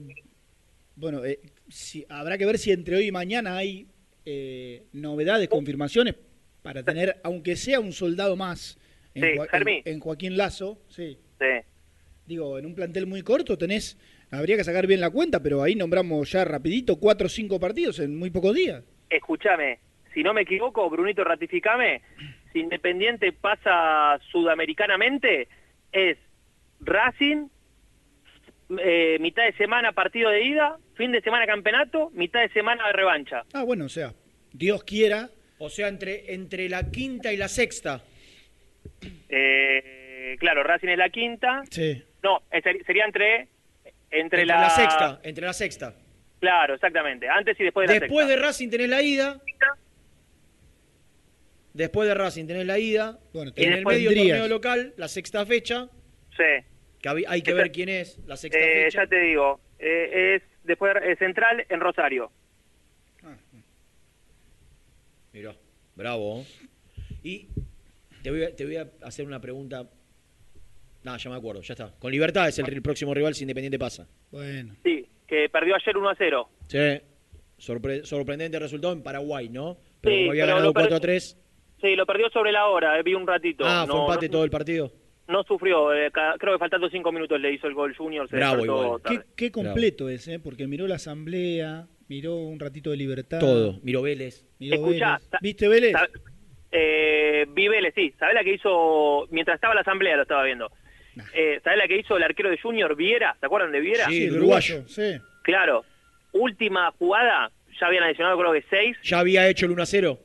bueno, 0.97 1.25
eh, 1.25 1.41
si, 1.69 2.05
habrá 2.09 2.39
que 2.39 2.47
ver 2.47 2.59
si 2.59 2.71
entre 2.71 2.97
hoy 2.97 3.07
y 3.07 3.13
mañana 3.13 3.57
hay 3.57 3.87
eh, 4.25 4.85
novedades, 4.93 5.49
confirmaciones, 5.49 6.15
para 6.63 6.83
tener, 6.85 7.21
aunque 7.25 7.57
sea 7.57 7.81
un 7.81 7.93
soldado 7.93 8.37
más 8.37 8.79
en, 9.15 9.23
Sí, 9.23 9.41
en- 9.53 9.83
en 9.95 10.01
Joaquín 10.01 10.37
Lazo, 10.37 10.81
sí. 10.89 11.19
Sí. 11.41 11.47
Digo, 12.33 12.59
en 12.59 12.65
un 12.65 12.75
plantel 12.75 13.07
muy 13.07 13.21
corto 13.21 13.59
tenés, 13.59 13.99
habría 14.31 14.57
que 14.57 14.65
sacar 14.65 14.87
bien 14.87 15.03
la 15.03 15.11
cuenta, 15.11 15.43
pero 15.43 15.63
ahí 15.63 15.75
nombramos 15.75 16.33
ya 16.33 16.47
rapidito 16.47 16.99
cuatro 16.99 17.27
o 17.27 17.29
cinco 17.29 17.61
partidos 17.61 17.99
en 17.99 18.17
muy 18.17 18.31
pocos 18.31 18.55
días. 18.55 18.83
Escúchame, 19.11 19.81
si 20.15 20.23
no 20.23 20.33
me 20.33 20.41
equivoco, 20.41 20.89
Brunito, 20.89 21.23
ratificame, 21.25 22.01
si 22.51 22.61
Independiente 22.61 23.33
pasa 23.33 24.19
sudamericanamente, 24.31 25.47
es 25.93 26.17
Racing, 26.81 27.49
eh, 28.83 29.19
mitad 29.21 29.45
de 29.45 29.53
semana 29.53 29.93
partido 29.93 30.31
de 30.31 30.43
ida, 30.43 30.79
fin 30.95 31.13
de 31.13 31.21
semana 31.21 31.45
campeonato, 31.45 32.09
mitad 32.15 32.41
de 32.41 32.49
semana 32.49 32.87
de 32.87 32.93
revancha. 32.95 33.43
Ah, 33.53 33.65
bueno, 33.65 33.85
o 33.85 33.91
sea, 33.91 34.15
Dios 34.55 34.85
quiera, 34.85 35.29
O 35.59 35.69
sea, 35.69 35.89
entre, 35.89 36.33
entre 36.33 36.71
la 36.71 36.91
quinta 36.91 37.31
y 37.31 37.37
la 37.37 37.49
sexta. 37.49 38.01
Eh, 39.29 40.37
claro, 40.41 40.63
Racing 40.63 40.89
es 40.89 40.99
la 40.99 41.11
quinta. 41.11 41.63
sí. 41.71 42.03
No, 42.23 42.43
eh, 42.51 42.63
sería 42.87 43.05
entre 43.05 43.49
entre, 44.11 44.43
Entre 44.43 44.47
la... 44.47 44.61
la... 44.63 44.71
sexta. 44.71 45.21
Entre 45.23 45.47
la 45.47 45.53
sexta. 45.53 45.95
Claro, 46.41 46.75
exactamente. 46.75 47.29
Antes 47.29 47.59
y 47.61 47.65
después 47.65 47.89
de 47.89 47.95
la 47.95 48.01
Después 48.01 48.29
de. 48.29 48.37
Racing 48.37 48.69
tenés 48.69 48.89
la 48.89 49.01
ida. 49.03 49.41
Después 51.73 52.07
de 52.09 52.15
Racing 52.15 52.47
tenés 52.47 52.67
la 52.67 52.79
ida. 52.79 53.19
Bueno, 53.33 53.53
en 53.57 53.69
el 53.69 53.75
después 53.77 53.97
medio 53.97 54.11
tendrías- 54.11 54.39
torneo 54.39 54.49
local, 54.57 54.93
la 54.97 55.09
sexta 55.09 55.47
fecha. 55.47 55.89
Sí. 56.37 56.67
Que 57.01 57.09
hay 57.27 57.43
que 57.43 57.51
Esta- 57.51 57.63
ver 57.63 57.73
quién 57.73 57.89
es 57.89 58.19
la 58.27 58.37
sexta 58.37 58.59
Eh, 58.59 58.85
fecha. 58.85 59.03
ya 59.05 59.07
te 59.09 59.19
digo, 59.21 59.61
eh, 59.79 60.35
es 60.37 60.43
después 60.65 60.95
de- 60.95 61.17
Central 61.17 61.65
en 61.69 61.81
Rosario. 61.81 62.31
Mirá, 65.33 65.55
bravo. 65.97 66.41
¿eh? 66.41 66.47
Y 67.23 67.49
te 68.23 68.31
voy, 68.31 68.45
a, 68.45 68.55
te 68.55 68.65
voy 68.67 68.77
a 68.77 68.87
hacer 69.03 69.27
una 69.27 69.41
pregunta 69.41 69.89
No, 71.05 71.17
ya 71.17 71.31
me 71.31 71.37
acuerdo, 71.37 71.63
ya 71.63 71.75
está. 71.75 71.93
Con 71.99 72.13
Libertad 72.13 72.49
es 72.49 72.59
el, 72.59 72.73
el 72.73 72.83
próximo 72.83 73.13
rival 73.15 73.35
si 73.35 73.43
Independiente 73.45 73.79
pasa. 73.79 74.07
Bueno. 74.31 74.75
Sí, 74.85 75.07
que 75.27 75.49
perdió 75.49 75.75
ayer 75.75 75.97
1 75.97 76.09
a 76.09 76.15
0. 76.17 76.49
Sí. 76.69 76.79
Sorpre- 77.59 78.05
sorprendente 78.05 78.59
resultado 78.59 78.93
en 78.93 79.03
Paraguay, 79.03 79.49
¿no? 79.49 79.77
Pero 80.01 80.15
Sí, 80.17 80.29
había 80.29 80.45
pero 80.45 80.47
ganado 80.47 80.67
lo 80.69 80.73
per- 80.73 80.83
4 80.85 80.97
a 80.97 81.01
3. 81.01 81.39
Sí, 81.81 81.97
lo 81.97 82.07
perdió 82.07 82.29
sobre 82.31 82.53
la 82.53 82.67
hora, 82.69 82.99
eh, 82.99 83.03
vi 83.03 83.15
un 83.15 83.27
ratito. 83.27 83.65
Ah, 83.67 83.85
fue 83.87 83.95
no, 83.97 84.03
empate 84.03 84.27
no, 84.29 84.33
todo 84.33 84.45
el 84.45 84.51
partido. 84.51 84.93
no 85.29 85.43
sufrió, 85.45 85.93
eh, 85.95 86.11
creo 86.13 86.53
que 86.55 86.59
faltando 86.59 86.89
5 86.89 87.11
minutos 87.13 87.41
le 87.41 87.53
hizo 87.53 87.67
el 87.67 87.75
gol 87.75 87.95
Junior. 87.97 88.29
Se 88.29 88.37
Bravo 88.37 88.65
igual. 88.65 89.01
Qué, 89.05 89.21
qué 89.37 89.51
completo 89.51 90.09
es, 90.09 90.29
¿eh? 90.29 90.39
Porque 90.39 90.67
miró 90.69 90.87
la 90.87 90.97
asamblea, 90.97 91.87
miró 92.09 92.37
un 92.37 92.61
ratito 92.61 92.91
de 92.91 92.97
libertad. 92.97 93.41
Todo. 93.41 93.81
Miro 93.83 94.03
Vélez. 94.03 94.45
Miró 94.61 94.77
Escuchá, 94.77 95.17
Vélez. 95.19 95.41
¿Viste 95.41 95.69
Vélez? 95.69 95.95
Eh, 96.71 97.47
vi 97.51 97.69
Vélez, 97.69 97.93
sí. 97.95 98.13
¿Sabés 98.19 98.35
la 98.35 98.45
que 98.45 98.55
hizo, 98.55 99.27
mientras 99.31 99.57
estaba 99.57 99.75
la 99.75 99.81
asamblea 99.83 100.17
lo 100.17 100.23
estaba 100.23 100.45
viendo? 100.45 100.71
Eh, 101.35 101.61
¿Sabés 101.63 101.79
la 101.79 101.89
que 101.89 101.99
hizo 101.99 102.17
el 102.17 102.23
arquero 102.23 102.51
de 102.51 102.59
Junior, 102.59 102.95
Viera? 102.97 103.37
¿Se 103.41 103.47
acuerdan 103.47 103.73
de 103.73 103.81
Viera? 103.81 104.07
Sí, 104.07 104.25
el 104.25 104.37
uruguayo. 104.39 104.87
Sí. 104.89 105.15
Claro. 105.43 105.85
Última 106.33 106.91
jugada, 106.93 107.51
ya 107.79 107.87
habían 107.87 108.05
adicionado 108.05 108.39
creo 108.39 108.53
que 108.53 108.65
6. 108.71 108.97
Ya 109.03 109.19
había 109.19 109.49
hecho 109.49 109.67
el 109.67 109.73
1 109.73 109.83
a 109.83 109.87
0. 109.87 110.19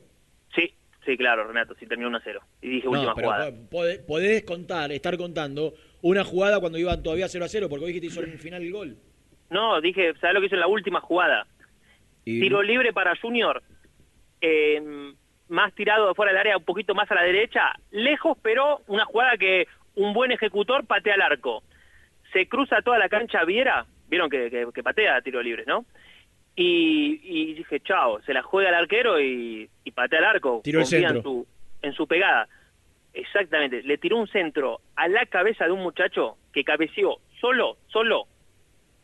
Sí, 0.54 0.74
sí, 1.04 1.16
claro, 1.18 1.46
Renato, 1.46 1.74
sí 1.78 1.86
terminó 1.86 2.08
1 2.08 2.16
a 2.18 2.22
0. 2.24 2.40
Y 2.62 2.68
dije 2.70 2.88
última 2.88 3.10
No, 3.10 3.14
pero 3.14 3.28
jugada. 3.28 3.50
po- 3.50 3.68
podés, 3.70 3.98
podés 3.98 4.42
contar, 4.44 4.90
estar 4.92 5.16
contando 5.18 5.74
una 6.00 6.24
jugada 6.24 6.60
cuando 6.60 6.78
iban 6.78 7.02
todavía 7.02 7.28
0 7.28 7.44
a 7.44 7.48
0, 7.48 7.68
porque 7.68 7.84
hoy 7.84 7.92
dijiste 7.92 8.06
hizo 8.08 8.22
en 8.22 8.32
el 8.32 8.38
final 8.38 8.62
el 8.62 8.72
gol. 8.72 8.96
No, 9.50 9.80
dije, 9.82 10.14
¿sabés 10.20 10.34
lo 10.34 10.40
que 10.40 10.46
hizo 10.46 10.54
en 10.56 10.60
la 10.60 10.66
última 10.68 11.00
jugada? 11.00 11.46
Y- 12.24 12.40
Tiro 12.40 12.62
libre 12.62 12.92
para 12.94 13.14
Junior, 13.16 13.62
eh, 14.40 14.80
más 15.48 15.74
tirado 15.74 16.08
de 16.08 16.14
fuera 16.14 16.32
del 16.32 16.40
área, 16.40 16.56
un 16.58 16.64
poquito 16.64 16.94
más 16.94 17.10
a 17.10 17.14
la 17.14 17.22
derecha, 17.22 17.72
lejos, 17.90 18.36
pero 18.42 18.82
una 18.86 19.04
jugada 19.04 19.36
que 19.36 19.66
un 19.98 20.12
buen 20.12 20.30
ejecutor 20.32 20.86
patea 20.86 21.14
al 21.14 21.22
arco. 21.22 21.62
Se 22.32 22.48
cruza 22.48 22.82
toda 22.82 22.98
la 22.98 23.08
cancha 23.08 23.44
Viera, 23.44 23.86
vieron 24.08 24.28
que, 24.30 24.50
que- 24.50 24.66
que 24.74 24.82
patea 24.82 25.20
tiro 25.22 25.42
libre, 25.42 25.64
¿no? 25.66 25.84
Y, 26.56 27.20
y 27.22 27.54
dije, 27.54 27.80
chao, 27.80 28.20
se 28.22 28.34
la 28.34 28.42
juega 28.42 28.70
el 28.70 28.74
arquero 28.74 29.20
y, 29.20 29.68
y 29.84 29.90
patea 29.92 30.18
al 30.18 30.24
arco. 30.24 30.60
El 30.80 30.86
centro. 30.86 31.16
En 31.18 31.22
su, 31.22 31.46
en 31.82 31.92
su 31.92 32.06
pegada. 32.06 32.48
Exactamente, 33.14 33.82
le 33.82 33.98
tiró 33.98 34.16
un 34.16 34.28
centro 34.28 34.80
a 34.96 35.08
la 35.08 35.24
cabeza 35.26 35.64
de 35.64 35.72
un 35.72 35.82
muchacho 35.82 36.36
que 36.52 36.62
cabeceó 36.64 37.18
solo, 37.40 37.76
solo, 37.88 38.26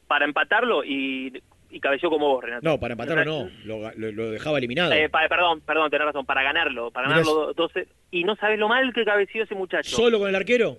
para 0.07 0.25
empatarlo 0.25 0.85
y, 0.85 1.43
y 1.75 1.81
cabeceó 1.81 2.09
como 2.11 2.29
vos, 2.29 2.45
Renato. 2.45 2.67
No, 2.69 2.79
para 2.79 2.93
empatarlo 2.93 3.25
no, 3.25 3.51
lo, 3.65 3.91
lo- 3.97 4.13
lo 4.13 4.31
dejaba 4.31 4.59
eliminado. 4.59 4.93
Eh, 4.93 5.09
pa- 5.09 5.29
perdón, 5.29 5.61
perdón, 5.61 5.91
tenés 5.91 6.07
razón, 6.07 6.25
para 6.25 6.43
ganarlo, 6.43 6.91
para 6.91 7.09
Mirá 7.09 7.21
ganarlo 7.21 7.53
12. 7.55 7.89
Y 8.13 8.25
no 8.25 8.37
sabes 8.37 8.59
lo 8.59 8.69
mal 8.69 8.93
que 8.95 9.05
cabeció 9.05 9.43
ese 9.43 9.55
muchacho. 9.55 9.91
¿Solo 9.95 10.19
con 10.19 10.29
el 10.29 10.35
arquero? 10.35 10.79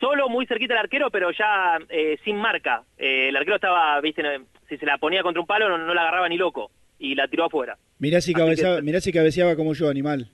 Solo 0.00 0.28
muy 0.28 0.46
cerquita 0.46 0.74
del 0.74 0.82
arquero, 0.82 1.10
pero 1.10 1.30
ya 1.30 1.78
eh, 1.88 2.18
sin 2.24 2.36
marca. 2.36 2.82
Eh, 2.98 3.28
el 3.28 3.36
arquero 3.36 3.56
estaba, 3.56 4.00
viste, 4.00 4.22
si 4.68 4.76
se 4.76 4.84
la 4.86 4.98
ponía 4.98 5.22
contra 5.22 5.40
un 5.40 5.46
palo 5.46 5.68
no, 5.68 5.78
no 5.78 5.94
la 5.94 6.02
agarraba 6.02 6.28
ni 6.28 6.36
loco. 6.36 6.70
Y 6.98 7.14
la 7.14 7.26
tiró 7.28 7.44
afuera. 7.46 7.78
Mirá 7.98 8.20
si, 8.20 8.32
cabeceaba, 8.34 8.76
que- 8.76 8.82
mirá 8.82 9.00
si 9.00 9.12
cabeceaba 9.12 9.56
como 9.56 9.74
yo, 9.74 9.88
animal. 9.88 10.28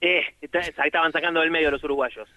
Eh, 0.00 0.22
está- 0.40 0.60
estaban 0.60 1.12
sacando 1.12 1.40
del 1.40 1.50
medio 1.50 1.70
los 1.70 1.82
uruguayos. 1.84 2.28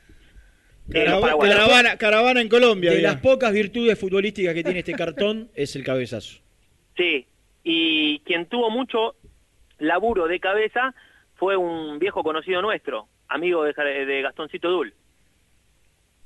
Eh, 0.93 1.05
los 1.05 1.05
Carava- 1.05 1.21
paraguayos. 1.21 1.55
caravana, 1.55 1.97
caravana 1.97 2.41
en 2.41 2.49
Colombia. 2.49 2.91
De 2.91 3.01
las 3.01 3.17
pocas 3.17 3.53
virtudes 3.53 3.97
futbolísticas 3.99 4.53
que 4.53 4.63
tiene 4.63 4.79
este 4.83 4.93
cartón 4.93 5.49
es 5.55 5.75
el 5.75 5.83
cabezazo. 5.83 6.41
Sí, 7.01 7.25
y 7.63 8.19
quien 8.19 8.45
tuvo 8.45 8.69
mucho 8.69 9.15
laburo 9.79 10.27
de 10.27 10.39
cabeza 10.39 10.93
fue 11.33 11.57
un 11.57 11.97
viejo 11.97 12.21
conocido 12.21 12.61
nuestro, 12.61 13.07
amigo 13.27 13.63
de, 13.63 14.21
Gastoncito 14.21 14.69
Dul. 14.69 14.93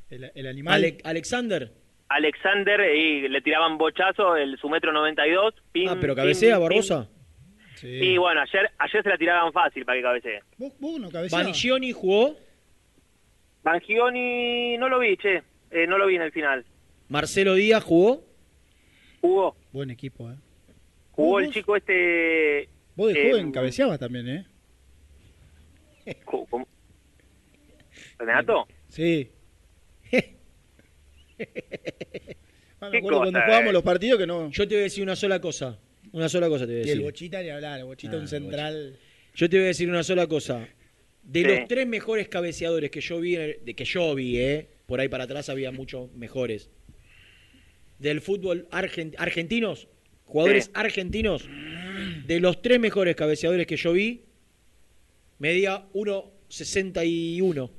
El, 0.10 0.30
el 0.36 0.48
animal. 0.48 0.74
Ale- 0.76 0.98
Alexander. 1.06 1.72
Alexander, 2.10 2.94
y 2.94 3.30
le 3.30 3.40
tiraban 3.42 3.78
bochazo, 3.78 4.36
el, 4.36 4.58
su 4.58 4.68
metro 4.68 4.92
92. 4.92 5.54
pim, 5.72 5.88
Ah, 5.90 5.98
pero 6.02 6.14
cabecea. 6.14 6.58
Barbosa. 6.58 7.08
Y 7.82 8.18
bueno, 8.18 8.42
ayer, 8.42 8.70
ayer 8.78 9.04
se 9.04 9.10
la 9.10 9.18
tiraban 9.18 9.54
fácil 9.54 9.86
para 9.86 9.98
que 9.98 10.04
cabecee. 10.04 10.40
¿Vos, 10.58 10.74
no 11.00 11.10
jugó. 11.94 12.36
Bangioni 13.64 14.78
no 14.78 14.90
lo 14.90 15.00
vi, 15.00 15.16
che, 15.18 15.42
eh, 15.72 15.88
no 15.88 15.98
lo 15.98 16.08
vi 16.08 16.16
en 16.18 16.22
el 16.24 16.32
final. 16.34 16.66
Marcelo 17.08 17.54
Díaz 17.54 17.84
jugó. 17.84 18.24
Jugó, 19.22 19.56
Buen 19.72 19.90
equipo, 19.90 20.30
¿eh? 20.30 20.36
Jugó 21.16 21.40
el 21.40 21.52
chico 21.52 21.76
este... 21.76 22.70
Vos 22.96 23.14
de 23.14 23.28
eh, 23.28 23.32
joven 23.32 23.52
cabeceabas 23.52 24.00
también, 24.00 24.28
¿eh? 24.30 24.46
¿cómo? 26.26 26.68
¿Renato? 28.20 28.68
Sí. 28.90 29.30
Ah, 32.82 32.90
me 32.90 32.92
¿Qué 32.92 32.98
acuerdo 33.00 33.20
cuando 33.20 33.40
jugábamos 33.42 33.70
eh? 33.70 33.74
los 33.74 33.84
partidos 33.84 34.20
que 34.20 34.28
no. 34.28 34.50
Yo 34.52 34.68
te 34.68 34.76
voy 34.76 34.82
a 34.82 34.84
decir 34.84 35.02
una 35.04 35.16
sola 35.16 35.40
cosa. 35.40 35.80
Una 36.12 36.30
sola 36.30 36.48
cosa 36.50 36.68
te 36.68 36.74
voy 36.74 36.76
a 36.76 36.80
Y 36.80 36.82
el 36.82 36.88
decir. 36.90 37.04
bochita 37.04 37.42
ni 37.42 37.50
hablar, 37.50 37.80
el 37.80 37.86
bochita 37.86 38.16
Ah, 38.16 38.20
un 38.20 38.28
central. 38.28 39.00
Yo 39.34 39.50
te 39.50 39.58
voy 39.58 39.64
a 39.66 39.68
decir 39.68 39.90
una 39.90 40.04
sola 40.04 40.28
cosa. 40.28 40.68
De 41.24 41.42
Sí. 41.42 41.48
los 41.48 41.68
tres 41.68 41.88
mejores 41.88 42.28
cabeceadores 42.28 42.92
que 42.92 43.02
yo 43.02 43.20
vi, 43.20 43.36
de 43.38 43.74
que 43.76 43.86
yo 43.86 44.14
vi, 44.14 44.38
eh, 44.40 44.68
por 44.86 45.00
ahí 45.00 45.08
para 45.08 45.24
atrás 45.24 45.50
había 45.50 45.72
muchos 45.72 46.12
mejores. 46.14 46.70
Del 47.98 48.22
fútbol 48.22 48.68
argen- 48.72 49.16
argentinos, 49.18 49.88
jugadores 50.26 50.66
Sí. 50.66 50.72
argentinos, 50.74 51.48
de 52.26 52.40
los 52.40 52.62
tres 52.62 52.80
mejores 52.80 53.16
cabeceadores 53.16 53.66
que 53.68 53.78
yo 53.78 53.94
vi, 53.94 54.22
medía 55.40 55.86
1.61. 55.94 57.70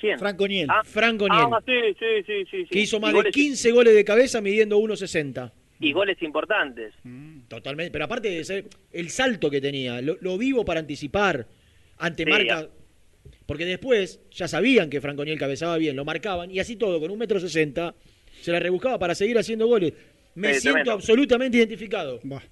¿Quién? 0.00 0.18
Franco 0.18 0.46
Niel. 0.46 0.68
Ah, 0.70 0.82
Franco 0.84 1.26
Niel, 1.28 1.46
Ah, 1.52 1.60
sí, 1.66 1.72
sí, 2.24 2.44
sí, 2.50 2.64
que 2.70 2.78
hizo 2.80 3.00
más 3.00 3.10
de 3.12 3.16
goles- 3.18 3.34
15 3.34 3.72
goles 3.72 3.94
de 3.94 4.04
cabeza 4.04 4.40
midiendo 4.40 4.78
1.60. 4.78 5.52
Y 5.80 5.92
goles 5.92 6.20
importantes. 6.22 6.94
Totalmente, 7.48 7.90
pero 7.90 8.04
aparte 8.04 8.30
de 8.30 8.44
ser 8.44 8.66
el 8.92 9.10
salto 9.10 9.50
que 9.50 9.60
tenía, 9.60 10.00
lo, 10.00 10.16
lo 10.20 10.38
vivo 10.38 10.64
para 10.64 10.80
anticipar, 10.80 11.46
ante 11.98 12.24
Sí, 12.24 12.30
marca, 12.30 12.68
porque 13.46 13.64
después 13.64 14.20
ya 14.30 14.46
sabían 14.46 14.88
que 14.90 15.00
Franco 15.00 15.24
Niel 15.24 15.38
cabezaba 15.38 15.76
bien, 15.78 15.96
lo 15.96 16.04
marcaban, 16.04 16.50
y 16.50 16.58
así 16.60 16.76
todo, 16.76 17.00
con 17.00 17.10
un 17.10 17.18
metro 17.18 17.40
sesenta, 17.40 17.94
se 18.40 18.52
la 18.52 18.58
rebuscaba 18.60 18.98
para 18.98 19.14
seguir 19.14 19.38
haciendo 19.38 19.66
goles. 19.66 19.92
Me 20.34 20.54
Sí, 20.54 20.60
siento 20.60 20.74
tremendo. 20.76 20.92
absolutamente 20.92 21.56
identificado. 21.58 22.20
Bueno, 22.22 22.42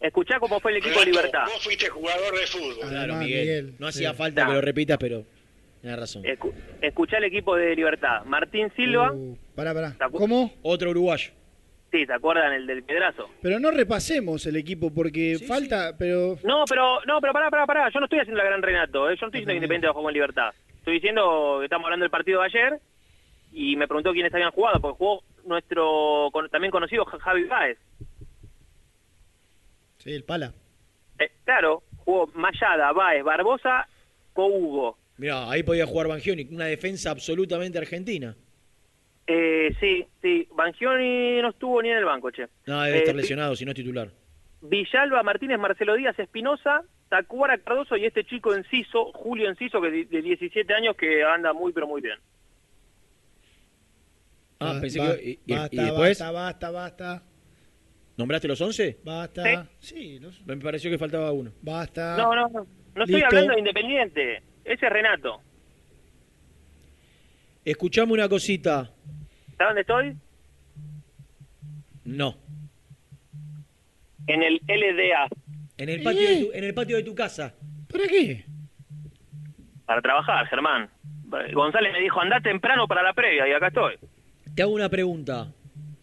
escuchá 0.00 0.38
cómo 0.38 0.60
fue 0.60 0.70
el 0.72 0.76
equipo 0.78 1.00
de 1.00 1.06
Libertad. 1.06 1.44
Vos 1.46 1.64
fuiste 1.64 1.88
jugador 1.88 2.38
de 2.38 2.46
fútbol. 2.46 2.88
Claro, 2.88 3.14
Miguel, 3.16 3.40
Miguel, 3.40 3.74
no 3.78 3.90
sí. 3.90 3.98
hacía 4.04 4.14
falta 4.14 4.46
que 4.46 4.52
lo 4.52 4.60
repitas, 4.60 4.96
pero 4.98 5.24
tienes 5.80 5.98
razón. 5.98 6.22
Escu- 6.22 6.52
escuchá 6.80 7.18
el 7.18 7.24
equipo 7.24 7.56
de 7.56 7.74
Libertad. 7.74 8.24
Martín 8.24 8.70
Silva, 8.76 9.12
Uh, 9.12 9.36
pará, 9.54 9.74
pará. 9.74 9.92
¿Te 9.98 10.04
acu- 10.04 10.18
¿Cómo? 10.18 10.52
Otro 10.62 10.90
uruguayo. 10.90 11.30
sí, 11.90 12.04
¿se 12.06 12.12
acuerdan 12.12 12.52
el 12.52 12.66
del 12.66 12.82
piedrazo? 12.84 13.28
Pero 13.42 13.58
no 13.58 13.70
repasemos 13.70 14.44
el 14.46 14.56
equipo 14.56 14.92
porque 14.94 15.38
falta, 15.46 15.96
pero 15.98 16.38
No, 16.44 16.64
pero, 16.68 17.00
no, 17.06 17.20
pero 17.20 17.32
pará, 17.32 17.50
pará, 17.50 17.66
pará. 17.66 17.90
Yo 17.92 17.98
no 17.98 18.06
estoy 18.06 18.20
haciendo 18.20 18.38
la 18.38 18.44
gran 18.48 18.62
Renato. 18.62 19.10
¿eh? 19.10 19.16
Yo 19.16 19.22
no 19.22 19.28
estoy 19.28 19.40
diciendo 19.40 19.48
que 19.52 19.56
Independiente 19.56 19.88
jugó 19.88 20.08
en 20.10 20.14
Libertad. 20.14 20.50
Estoy 20.76 20.94
diciendo 20.94 21.56
que 21.58 21.64
estamos 21.64 21.84
hablando 21.86 22.04
del 22.04 22.10
partido 22.10 22.40
de 22.40 22.46
ayer 22.46 22.80
y 23.58 23.76
me 23.76 23.86
preguntó 23.88 24.12
quiénes 24.12 24.32
habían 24.32 24.52
jugado, 24.52 24.80
porque 24.80 24.98
jugó 24.98 25.22
nuestro 25.44 26.30
también 26.50 26.70
conocido 26.70 27.04
Ja- 27.04 27.18
Javi 27.18 27.44
Báez. 27.44 27.78
sí, 29.98 30.12
el 30.12 30.24
pala. 30.24 30.52
Eh, 31.18 31.30
claro, 31.44 31.82
jugó 31.98 32.28
Mayada, 32.34 32.92
Báez, 32.92 33.24
Barbosa, 33.24 33.88
Hugo. 34.34 34.96
Mirá, 35.16 35.50
ahí 35.50 35.64
podía 35.64 35.84
jugar 35.86 36.06
Bangioni, 36.06 36.46
una 36.52 36.66
defensa 36.66 37.10
absolutamente 37.10 37.76
argentina. 37.78 38.36
Eh, 39.26 39.74
sí, 39.80 40.06
sí. 40.22 40.46
Bangioni 40.52 41.42
no 41.42 41.50
estuvo 41.50 41.82
ni 41.82 41.90
en 41.90 41.98
el 41.98 42.04
banco, 42.04 42.30
che. 42.30 42.46
No, 42.66 42.80
debe 42.82 42.98
Eh, 42.98 43.00
estar 43.00 43.14
Vi- 43.16 43.20
lesionado, 43.22 43.56
si 43.56 43.64
no 43.64 43.72
es 43.72 43.76
titular. 43.76 44.08
Villalba, 44.60 45.22
Martínez, 45.24 45.58
Marcelo 45.58 45.94
Díaz, 45.96 46.16
Espinosa, 46.18 46.82
Tacuara 47.08 47.58
Cardoso 47.58 47.96
y 47.96 48.04
este 48.06 48.24
chico 48.24 48.54
Enciso, 48.54 49.12
Julio 49.12 49.48
Enciso, 49.48 49.80
que 49.80 49.90
de 50.04 50.22
17 50.22 50.72
años 50.72 50.94
que 50.96 51.24
anda 51.24 51.52
muy, 51.52 51.72
pero 51.72 51.86
muy 51.88 52.00
bien. 52.00 52.18
Ah, 54.60 54.72
Ba- 54.74 54.80
pensé 54.80 54.98
que... 55.00 55.40
y- 55.46 55.52
basta, 55.54 55.74
y 55.76 55.78
después? 55.78 56.18
basta, 56.18 56.30
basta, 56.32 56.70
basta, 56.70 57.22
¿Nombraste 58.16 58.48
los 58.48 58.60
11? 58.60 58.98
basta. 59.04 59.68
Sí, 59.78 60.18
los- 60.18 60.44
Me 60.44 60.56
pareció 60.56 60.90
que 60.90 60.98
faltaba 60.98 61.30
uno. 61.32 61.52
basta. 61.62 62.16
No, 62.16 62.34
no, 62.34 62.48
no. 62.48 62.66
No 62.96 63.04
estoy 63.04 63.20
Listo. 63.20 63.26
hablando 63.28 63.52
de 63.52 63.58
Independiente. 63.60 64.42
Ese 64.64 64.86
es 64.86 64.92
Renato. 64.92 65.40
Escuchame 67.64 68.12
una 68.12 68.28
cosita. 68.28 68.90
¿Sabes 69.56 69.58
dónde 69.58 69.80
estoy? 69.82 70.16
No. 72.04 72.36
En 74.26 74.42
el 74.42 74.60
LDA. 74.66 75.28
En 75.76 75.88
el 75.88 76.02
patio, 76.02 76.28
de, 76.28 76.36
tu, 76.44 76.52
en 76.52 76.64
el 76.64 76.74
patio 76.74 76.96
de 76.96 77.02
tu 77.04 77.14
casa. 77.14 77.54
¿Para 77.90 78.06
qué? 78.08 78.44
Para 79.86 80.02
trabajar, 80.02 80.46
Germán. 80.48 80.90
González 81.52 81.92
me 81.92 82.00
dijo, 82.00 82.20
andá 82.20 82.40
temprano 82.40 82.88
para 82.88 83.02
la 83.02 83.12
previa 83.12 83.46
y 83.48 83.52
acá 83.52 83.68
estoy. 83.68 83.94
Te 84.58 84.62
hago 84.62 84.72
una 84.72 84.88
pregunta. 84.88 85.52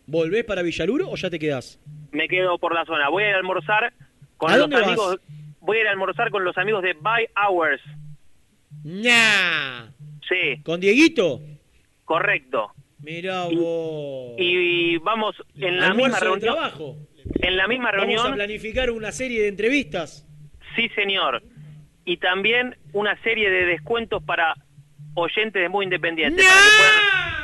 ¿Volvés 0.08 0.46
para 0.46 0.62
Villaluro 0.62 1.10
o 1.10 1.18
ya 1.18 1.30
te 1.30 1.38
quedás? 1.38 1.78
Me 2.14 2.26
quedo 2.30 2.58
por 2.58 2.74
la 2.74 2.86
zona. 2.86 3.10
Voy 3.10 3.24
a 3.24 3.30
ir 3.32 3.36
a 3.36 3.40
almorzar 3.40 3.92
con 4.38 4.50
¿A 4.50 4.54
los 4.56 4.62
dónde 4.70 4.78
vas? 4.78 4.88
amigos. 4.88 5.20
Voy 5.60 5.76
a 5.78 5.82
ir 5.82 5.88
a 5.88 5.92
almorzar 5.92 6.30
con 6.32 6.46
los 6.46 6.58
amigos 6.58 6.82
de 6.82 6.94
Buy 6.94 7.28
Hours. 7.36 7.82
¡Nah! 8.86 9.88
Sí, 10.30 10.62
¿Con 10.64 10.80
Dieguito? 10.80 11.42
correcto. 12.06 12.72
Mirá 13.00 13.44
vos. 13.44 14.36
Y 14.38 15.00
vamos 15.00 15.36
en 15.58 15.78
la 15.78 15.94
misma 15.94 16.18
reunión. 16.18 16.40
trabajo. 16.40 16.96
En 17.42 17.58
la 17.58 17.68
misma 17.68 17.92
Vamos 17.92 18.04
a 18.04 18.06
reunión, 18.06 18.36
planificar 18.36 18.90
una 18.90 19.12
serie 19.12 19.42
de 19.42 19.50
entrevistas. 19.50 20.26
sí 20.78 20.88
señor. 20.96 21.44
Y 22.06 22.16
también 22.16 22.78
una 22.94 23.22
serie 23.22 23.50
de 23.50 23.66
descuentos 23.66 24.24
para 24.24 24.56
oyentes 25.16 25.62
de 25.62 25.68
Muy 25.68 25.84
Independiente. 25.84 26.42
Para, 26.42 26.54
que 26.54 26.70
puedan, 26.78 27.35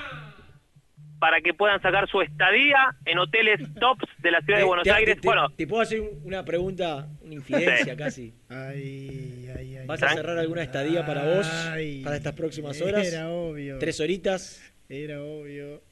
para 1.21 1.39
que 1.39 1.53
puedan 1.53 1.79
sacar 1.83 2.09
su 2.09 2.19
estadía 2.21 2.97
en 3.05 3.19
hoteles 3.19 3.59
tops 3.79 4.05
de 4.23 4.31
la 4.31 4.41
ciudad 4.41 4.57
de 4.57 4.65
Buenos 4.65 4.83
te- 4.85 4.91
Aires. 4.91 5.21
te- 5.21 5.27
bueno, 5.27 5.49
te 5.51 5.67
puedo 5.67 5.83
hacer 5.83 6.01
una 6.23 6.43
pregunta, 6.43 7.07
una 7.21 7.35
infidencia 7.35 7.93
Sí. 7.93 7.95
casi. 7.95 8.33
Ay, 8.49 9.47
ay, 9.55 9.77
ay. 9.77 9.85
¿Vas 9.85 10.01
a 10.01 10.09
cerrar 10.15 10.39
alguna 10.39 10.63
estadía 10.63 11.05
para 11.05 11.23
vos 11.35 11.47
Ay, 11.67 12.01
para 12.03 12.15
estas 12.17 12.33
próximas 12.33 12.81
horas? 12.81 13.07
Era 13.07 13.29
obvio. 13.29 13.77
¿Tres 13.77 13.99
horitas? 13.99 14.63
Era 14.89 15.21
obvio. 15.21 15.83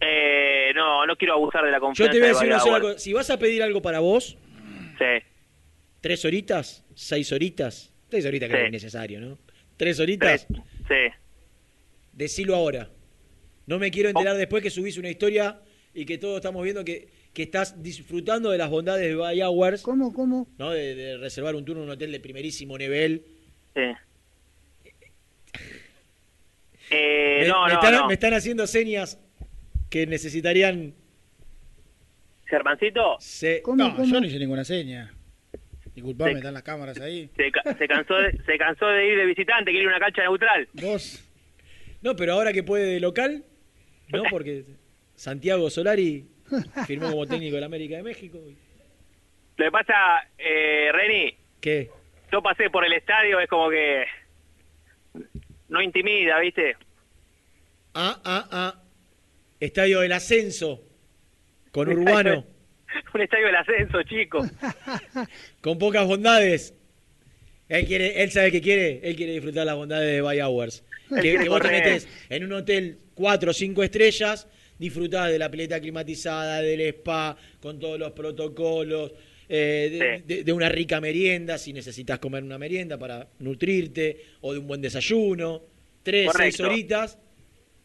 eh, 0.00 0.70
no, 0.76 1.04
no 1.06 1.16
quiero 1.16 1.34
abusar 1.34 1.64
de 1.64 1.70
la 1.72 1.78
Yo 1.78 1.80
confianza. 1.80 2.12
te 2.12 2.18
voy 2.18 2.24
a 2.24 2.28
de 2.28 2.34
decir 2.34 2.48
una 2.48 2.60
sola 2.60 2.80
cosa. 2.80 2.98
Si 3.00 3.12
vas 3.12 3.28
a 3.30 3.38
pedir 3.40 3.62
algo 3.64 3.82
para 3.82 3.98
vos, 3.98 4.38
Sí, 4.96 5.26
tres 6.00 6.24
horitas, 6.24 6.84
seis 6.94 7.32
horitas, 7.32 7.92
tres 8.08 8.24
horitas 8.26 8.48
Sí. 8.48 8.54
que 8.54 8.64
es 8.66 8.70
necesario, 8.70 9.20
¿no? 9.20 9.38
Tres 9.76 9.98
horitas, 9.98 10.46
sí. 10.88 10.94
decilo 12.12 12.54
ahora. 12.54 12.88
No 13.72 13.78
me 13.78 13.90
quiero 13.90 14.10
enterar 14.10 14.36
después 14.36 14.62
que 14.62 14.68
subís 14.68 14.98
una 14.98 15.08
historia 15.08 15.58
y 15.94 16.04
que 16.04 16.18
todos 16.18 16.36
estamos 16.36 16.62
viendo 16.62 16.84
que, 16.84 17.08
que 17.32 17.44
estás 17.44 17.82
disfrutando 17.82 18.50
de 18.50 18.58
las 18.58 18.68
bondades 18.68 19.08
de 19.08 19.14
Bay 19.14 19.40
Hours, 19.40 19.80
¿Cómo, 19.80 20.12
cómo? 20.12 20.46
¿no? 20.58 20.72
De, 20.72 20.94
de 20.94 21.16
reservar 21.16 21.54
un 21.54 21.64
turno 21.64 21.80
en 21.82 21.88
un 21.88 21.94
hotel 21.94 22.12
de 22.12 22.20
primerísimo 22.20 22.76
nivel. 22.76 23.24
sí. 23.74 23.80
Eh, 26.94 27.38
me, 27.44 27.48
no, 27.48 27.62
me 27.64 27.68
no, 27.68 27.74
están, 27.74 27.94
no. 27.94 28.06
me 28.08 28.12
están 28.12 28.34
haciendo 28.34 28.66
señas 28.66 29.18
que 29.88 30.06
necesitarían... 30.06 30.92
Germancito, 32.44 33.16
Se... 33.18 33.62
no, 33.74 34.04
yo 34.04 34.20
no 34.20 34.26
hice 34.26 34.38
ninguna 34.38 34.62
seña. 34.62 35.10
Disculpame, 35.94 36.32
Sí. 36.32 36.36
están 36.36 36.52
las 36.52 36.62
cámaras 36.62 37.00
ahí. 37.00 37.30
se, 37.34 37.50
se 37.78 37.88
cansó 37.88 38.14
de, 38.16 38.32
se 38.44 38.58
cansó 38.58 38.86
de 38.88 39.08
ir 39.08 39.16
de 39.16 39.24
visitante, 39.24 39.70
quiere 39.70 39.84
ir 39.84 39.88
a 39.88 39.96
una 39.96 40.00
cancha 40.04 40.20
neutral. 40.24 40.68
Vos. 40.74 41.24
No, 42.02 42.14
pero 42.14 42.34
ahora 42.34 42.52
que 42.52 42.62
puede 42.62 42.84
de 42.84 43.00
local, 43.00 43.42
¿no? 44.08 44.22
Porque 44.30 44.64
Santiago 45.14 45.70
Solari 45.70 46.26
firmó 46.86 47.10
como 47.10 47.26
técnico 47.26 47.54
de 47.54 47.60
la 47.60 47.66
América 47.66 47.96
de 47.96 48.02
México. 48.02 48.38
Lo 49.56 49.64
que 49.64 49.70
pasa, 49.70 49.94
eh, 50.38 50.90
Reni, 50.92 51.36
¿Qué? 51.60 51.90
yo 52.30 52.42
pasé 52.42 52.70
por 52.70 52.84
el 52.84 52.92
estadio, 52.92 53.40
es 53.40 53.48
como 53.48 53.70
que 53.70 54.04
no 55.68 55.80
intimida, 55.80 56.38
¿viste? 56.40 56.76
Ah, 57.94 58.20
ah, 58.24 58.48
ah. 58.50 58.82
Estadio 59.60 60.00
del 60.00 60.12
Ascenso. 60.12 60.82
Con 61.70 61.88
Urbano. 61.88 62.44
Un 63.14 63.20
estadio 63.22 63.46
del 63.46 63.56
ascenso, 63.56 64.02
chico. 64.02 64.44
con 65.62 65.78
pocas 65.78 66.06
bondades. 66.06 66.74
Él, 67.68 67.86
quiere, 67.86 68.22
él 68.22 68.30
sabe 68.30 68.52
que 68.52 68.60
quiere. 68.60 69.00
Él 69.02 69.16
quiere 69.16 69.32
disfrutar 69.32 69.64
las 69.64 69.76
bondades 69.76 70.12
de 70.12 70.20
Bay 70.20 70.40
Hours. 70.40 70.84
Que, 71.08 71.38
que 71.38 71.48
vos 71.48 71.60
te 71.60 71.70
metés 71.70 72.08
en 72.28 72.44
un 72.44 72.52
hotel 72.52 72.98
cuatro 73.14 73.50
o 73.50 73.54
cinco 73.54 73.82
estrellas, 73.82 74.48
disfrutás 74.78 75.30
de 75.30 75.38
la 75.38 75.50
pileta 75.50 75.80
climatizada, 75.80 76.60
del 76.60 76.80
spa, 76.80 77.36
con 77.60 77.78
todos 77.78 77.98
los 77.98 78.12
protocolos, 78.12 79.12
eh, 79.48 80.22
de, 80.26 80.34
de- 80.36 80.44
de 80.44 80.52
una 80.52 80.68
rica 80.68 81.00
merienda, 81.00 81.58
si 81.58 81.72
necesitas 81.72 82.18
comer 82.18 82.42
una 82.42 82.58
merienda 82.58 82.98
para 82.98 83.28
nutrirte, 83.38 84.24
o 84.40 84.52
de 84.52 84.58
un 84.58 84.66
buen 84.66 84.80
desayuno, 84.80 85.62
tres, 86.02 86.30
seis 86.36 86.56
Correcto. 86.56 86.64
horitas, 86.66 87.18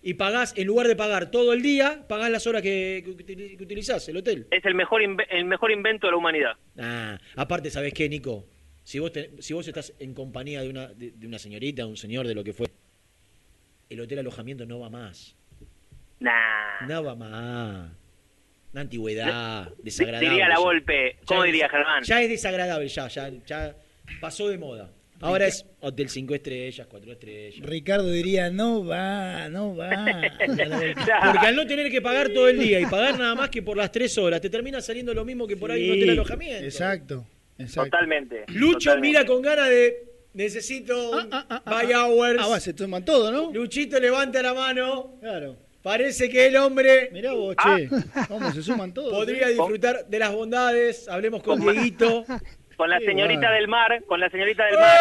y 0.02 0.14
pagás, 0.14 0.54
en 0.56 0.68
lugar 0.68 0.88
de 0.88 0.96
pagar 0.96 1.30
todo 1.32 1.52
el 1.54 1.62
día, 1.62 2.06
pagás 2.08 2.32
las 2.32 2.48
horas 2.48 2.62
que, 2.62 3.02
que 3.04 3.12
util- 3.12 3.58
que 3.58 3.64
utilizás, 3.64 4.08
el 4.08 4.18
hotel. 4.18 4.48
Es 4.52 4.64
el 4.64 4.76
mejor 4.76 5.02
el 5.02 5.46
mejor 5.46 5.72
invento 5.72 6.08
de 6.08 6.12
la 6.12 6.18
humanidad. 6.18 6.52
Ah, 6.78 7.20
aparte, 7.36 7.70
¿sabés 7.70 7.94
qué, 7.94 8.08
Nico? 8.08 8.46
Si 8.84 9.00
vos, 9.00 9.12
te- 9.12 9.32
si 9.40 9.54
vos 9.54 9.68
estás 9.68 9.94
en 10.00 10.14
compañía 10.14 10.62
de 10.62 10.70
una, 10.70 10.88
de, 10.88 11.12
de 11.12 11.28
una 11.28 11.38
señorita, 11.40 11.86
un 11.86 11.98
señor, 11.98 12.26
de 12.28 12.36
lo 12.36 12.44
que 12.44 12.54
fue, 12.54 12.68
el 13.90 14.00
hotel 14.02 14.20
alojamiento 14.20 14.66
no 14.66 14.80
va 14.80 14.90
más. 14.90 15.36
Nah. 16.20 16.86
No 16.88 17.04
va 17.04 17.16
más. 17.16 17.92
Una 18.74 18.82
antigüedad, 18.82 19.72
desagradable. 19.82 20.30
Diría 20.30 20.48
la 20.48 20.56
ya. 20.56 20.60
Volpe, 20.60 21.18
¿cómo 21.26 21.42
Ya 21.42 21.46
es- 21.48 21.52
diría 21.54 21.70
Germán? 21.70 22.04
Ya 22.04 22.22
es 22.22 22.30
desagradable, 22.30 22.88
ya, 22.88 23.08
ya, 23.08 23.30
ya 23.46 23.76
pasó 24.20 24.50
de 24.50 24.58
moda. 24.58 24.92
Ahora 25.20 25.48
es 25.48 25.66
hotel 25.80 26.10
5 26.10 26.36
estrellas, 26.36 26.86
4 26.88 27.12
estrellas. 27.14 27.66
Ricardo 27.68 28.12
diría, 28.12 28.52
no 28.52 28.86
va, 28.86 29.50
no 29.50 29.76
va. 29.76 29.90
Porque 31.26 31.48
al 31.48 31.56
no 31.56 31.66
tener 31.66 31.90
que 31.90 32.02
pagar 32.04 32.30
todo 32.30 32.48
el 32.50 32.60
día 32.60 32.80
y 32.80 32.86
pagar 32.86 33.18
nada 33.18 33.34
más 33.34 33.50
que 33.50 33.64
por 33.64 33.78
las 33.78 33.92
3 33.92 34.16
horas, 34.20 34.42
te 34.42 34.50
termina 34.52 34.80
saliendo 34.80 35.14
lo 35.16 35.26
mismo 35.26 35.48
que 35.48 35.58
por 35.58 35.72
ahí 35.72 35.90
un 35.90 35.96
Sí, 35.96 36.02
hotel 36.02 36.10
alojamiento. 36.12 36.64
Exacto, 36.66 37.26
exacto. 37.58 37.90
Totalmente. 37.90 38.44
Lucho 38.50 38.78
totalmente. 38.92 39.08
mira 39.08 39.26
con 39.26 39.42
ganas 39.42 39.70
de 39.70 40.04
necesito 40.34 41.12
un 41.12 41.30
buy 41.66 41.94
hours. 41.94 42.40
Ah, 42.42 42.48
va, 42.48 42.60
se 42.60 42.74
toman 42.74 43.04
todo, 43.06 43.32
¿no? 43.32 43.52
Luchito 43.52 44.00
levanta 44.00 44.42
la 44.42 44.54
mano. 44.54 45.16
Claro. 45.22 45.58
Parece 45.84 46.30
que 46.30 46.48
el 46.48 46.58
hombre 46.58 47.10
Mirá 47.14 47.32
vos, 47.34 47.56
Ah. 47.58 47.78
che. 47.78 47.90
¿Cómo 48.28 48.52
se 48.52 48.62
suman 48.62 48.94
todos? 48.94 49.14
podría 49.14 49.48
eh? 49.48 49.54
disfrutar 49.54 50.06
de 50.06 50.20
las 50.20 50.34
bondades. 50.34 51.08
Hablemos 51.08 51.42
con 51.44 51.60
Dieguito. 51.60 52.26
Con 52.78 52.92
la 52.92 53.00
señorita 53.00 53.52
del 53.54 53.68
mar, 53.68 54.04
con 54.06 54.20
la 54.20 54.30
señorita 54.30 54.64
del 54.66 54.76
mar, 54.76 54.98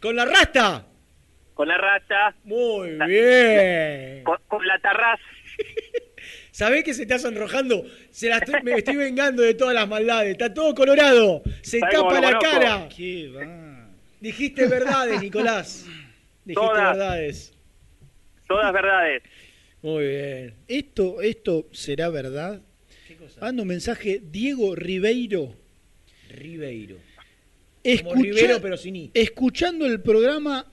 Con 0.00 0.16
la 0.16 0.24
rasta. 0.26 0.84
con 1.54 1.66
la 1.68 1.78
rata, 1.78 2.34
Muy 2.44 2.90
bien. 3.06 4.22
con, 4.22 4.36
con 4.46 4.66
la 4.66 4.78
tarraz. 4.80 5.18
¿Sabés 6.56 6.84
que 6.84 6.94
se 6.94 7.02
está 7.02 7.18
sonrojando? 7.18 7.84
Se 8.10 8.30
la 8.30 8.38
estoy- 8.38 8.62
me 8.62 8.72
estoy 8.72 8.96
vengando 8.96 9.42
de 9.42 9.52
todas 9.52 9.74
las 9.74 9.86
maldades. 9.86 10.32
Está 10.32 10.54
todo 10.54 10.74
colorado. 10.74 11.42
Se 11.60 11.78
¿Sabés 11.80 11.96
cómo 11.98 12.08
tapa 12.14 12.20
la 12.22 12.38
conozco? 12.38 12.50
cara. 12.60 12.88
Qué 12.88 13.28
va. 13.28 13.88
Dijiste 14.22 14.66
verdades, 14.66 15.20
Nicolás. 15.20 15.84
Dijiste 16.46 16.54
Todas. 16.54 16.96
verdades. 16.96 17.52
Todas 18.48 18.72
verdades. 18.72 19.22
Muy 19.82 20.06
bien. 20.06 20.54
Esto, 20.66 21.20
esto 21.20 21.66
será 21.72 22.08
verdad. 22.08 22.62
¿Qué 23.06 23.16
cosa? 23.16 23.38
Manda 23.42 23.60
un 23.60 23.68
mensaje 23.68 24.22
Diego 24.24 24.74
Ribeiro. 24.74 25.54
Ribeiro. 26.30 26.96
Escucha- 27.84 28.08
Como 28.14 28.22
Rivero, 28.22 28.60
pero 28.62 28.78
sin 28.78 28.96
I. 28.96 29.10
Escuchando 29.12 29.84
el 29.84 30.00
programa 30.00 30.64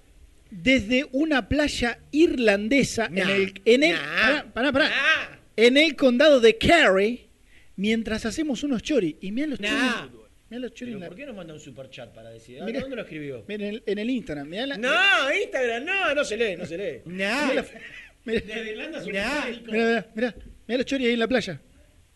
desde 0.50 1.08
una 1.12 1.50
playa 1.50 2.00
irlandesa 2.12 3.08
en 3.08 3.18
el, 3.30 3.54
en 3.66 3.84
el, 3.84 3.92
nah, 3.96 4.44
pará, 4.54 4.72
pará, 4.72 4.72
pará. 4.72 5.40
En 5.56 5.78
el 5.78 5.96
condado 5.96 6.40
de 6.40 6.58
Kerry, 6.58 7.30
mientras 7.76 8.26
hacemos 8.26 8.64
unos 8.64 8.82
choris. 8.82 9.16
Y 9.22 9.32
mirá 9.32 9.48
los 9.48 9.60
Nah. 9.60 10.08
choris. 10.10 10.20
Mirá 10.50 10.60
los 10.62 10.74
choris. 10.74 10.80
¿Pero 10.94 10.98
en 10.98 11.00
la- 11.02 11.08
¿Por 11.08 11.18
qué 11.18 11.26
no 11.26 11.34
manda 11.34 11.54
un 11.54 11.60
superchat 11.60 12.14
para 12.14 12.30
decir? 12.30 12.62
¿A 12.62 12.66
Mirá. 12.66 12.82
¿Dónde 12.82 12.96
lo 12.96 13.02
escribió? 13.04 13.44
mirá 13.48 13.66
en, 13.68 13.74
el, 13.76 13.84
en 13.86 13.98
el 13.98 14.10
Instagram. 14.10 14.48
Mirá 14.48 14.66
la, 14.68 14.78
No, 14.78 14.90
Instagram, 15.42 15.86
no, 15.86 16.16
no 16.16 16.24
se 16.24 16.38
lee, 16.38 16.56
no 16.58 16.66
se 16.66 16.78
lee. 16.78 17.02
mirá 17.06 17.54
la- 17.54 17.66
mirá- 18.26 18.42
Desde 18.46 18.72
Irlanda 18.72 19.02
mirá, 19.02 19.46
mirá, 19.72 20.08
mirá, 20.16 20.36
mirá 20.68 20.78
los 20.78 20.86
choris 20.86 21.08
ahí 21.08 21.14
en 21.14 21.20
la 21.20 21.28
playa. 21.28 21.62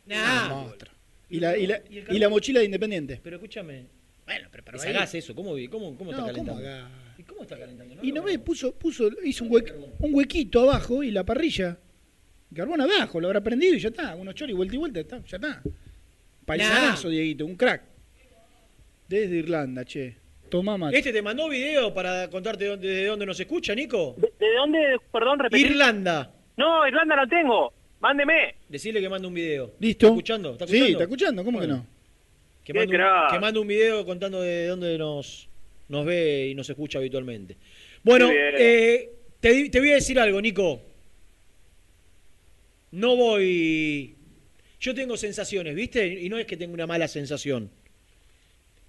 Nah. 0.05 0.49
Monstruo. 0.49 0.93
Y 1.29 1.39
la, 1.41 1.57
y, 1.57 1.67
la, 1.67 1.81
¿Y 1.89 1.97
el 1.99 2.15
y 2.15 2.19
la 2.19 2.29
mochila 2.29 2.59
de 2.59 2.65
Independiente. 2.65 3.19
Pero 3.21 3.35
escúchame. 3.35 3.85
Bueno, 4.25 4.47
pero, 4.51 4.63
pero 4.63 4.77
Es 4.77 4.85
ahí- 4.85 4.93
gas 4.93 5.13
eso, 5.15 5.33
¿cómo, 5.35 5.55
cómo, 5.69 5.97
cómo 5.97 6.11
está 6.11 6.25
calentando? 6.25 6.53
¿cómo? 6.61 6.87
¿Y 7.17 7.23
cómo 7.23 7.41
está 7.43 7.57
calentando? 7.57 7.95
Y 8.03 8.11
no 8.11 8.23
ves, 8.23 8.37
puso, 8.39 8.73
puso, 8.77 9.09
hizo 9.23 9.43
un, 9.45 9.51
hue- 9.51 9.73
un 9.99 10.13
huequito 10.13 10.61
abajo 10.61 11.01
y 11.03 11.11
la 11.11 11.25
parrilla. 11.25 11.77
Carbón 12.55 12.81
abajo, 12.81 13.19
lo 13.19 13.27
habrá 13.27 13.41
prendido 13.41 13.75
y 13.75 13.79
ya 13.79 13.89
está. 13.89 14.15
Unos 14.15 14.33
choris, 14.35 14.55
vuelta 14.55 14.75
y 14.75 14.77
vuelta, 14.77 14.99
está, 15.01 15.19
ya 15.25 15.37
está. 15.37 15.61
Paisanazo, 16.45 17.09
Dieguito, 17.09 17.45
un 17.45 17.55
crack. 17.55 17.83
Desde 19.07 19.37
Irlanda, 19.37 19.85
che. 19.85 20.15
Tomá 20.49 20.77
mate. 20.77 20.97
¿Este 20.97 21.11
te 21.11 21.21
mandó 21.21 21.49
video 21.49 21.93
para 21.93 22.29
contarte 22.29 22.63
de 22.63 22.69
dónde, 22.69 22.87
de 22.87 23.05
dónde 23.05 23.25
nos 23.25 23.37
escucha, 23.39 23.75
Nico? 23.75 24.15
¿De, 24.17 24.31
de 24.39 24.53
dónde, 24.55 24.97
perdón, 25.11 25.39
repetí? 25.39 25.63
Irlanda. 25.65 26.31
No, 26.55 26.87
Irlanda 26.87 27.15
no 27.17 27.27
tengo. 27.27 27.73
Mándeme. 27.99 28.55
Decirle 28.69 29.01
que 29.01 29.09
mande 29.09 29.27
un 29.27 29.33
video. 29.33 29.73
¿Listo? 29.79 30.05
¿Está 30.07 30.13
escuchando? 30.15 30.51
¿Está 30.53 30.67
Sí, 30.67 30.73
escuchando? 30.75 30.91
está 30.93 31.03
escuchando, 31.03 31.43
¿cómo 31.43 31.57
Bueno. 31.57 31.75
que 31.75 31.79
no? 31.81 31.97
Que 32.63 32.73
mande, 32.73 32.95
un, 32.95 32.97
crack. 33.01 33.31
que 33.31 33.39
mande 33.39 33.59
un 33.59 33.67
video 33.67 34.05
contando 34.05 34.41
de 34.41 34.67
dónde 34.67 34.97
nos, 34.97 35.49
nos 35.89 36.05
ve 36.05 36.47
y 36.49 36.55
nos 36.55 36.69
escucha 36.69 36.99
habitualmente. 36.99 37.57
Bueno, 38.03 38.29
eh, 38.31 39.09
te 39.41 39.79
voy 39.79 39.91
a 39.91 39.95
decir 39.95 40.17
algo, 40.19 40.39
Nico. 40.41 40.81
No 42.97 43.15
voy... 43.15 44.15
Yo 44.79 44.95
tengo 44.95 45.17
sensaciones, 45.17 45.75
¿viste? 45.75 46.07
Y 46.07 46.29
no 46.29 46.39
es 46.39 46.47
que 46.47 46.57
tenga 46.57 46.73
una 46.73 46.87
mala 46.87 47.07
sensación. 47.07 47.69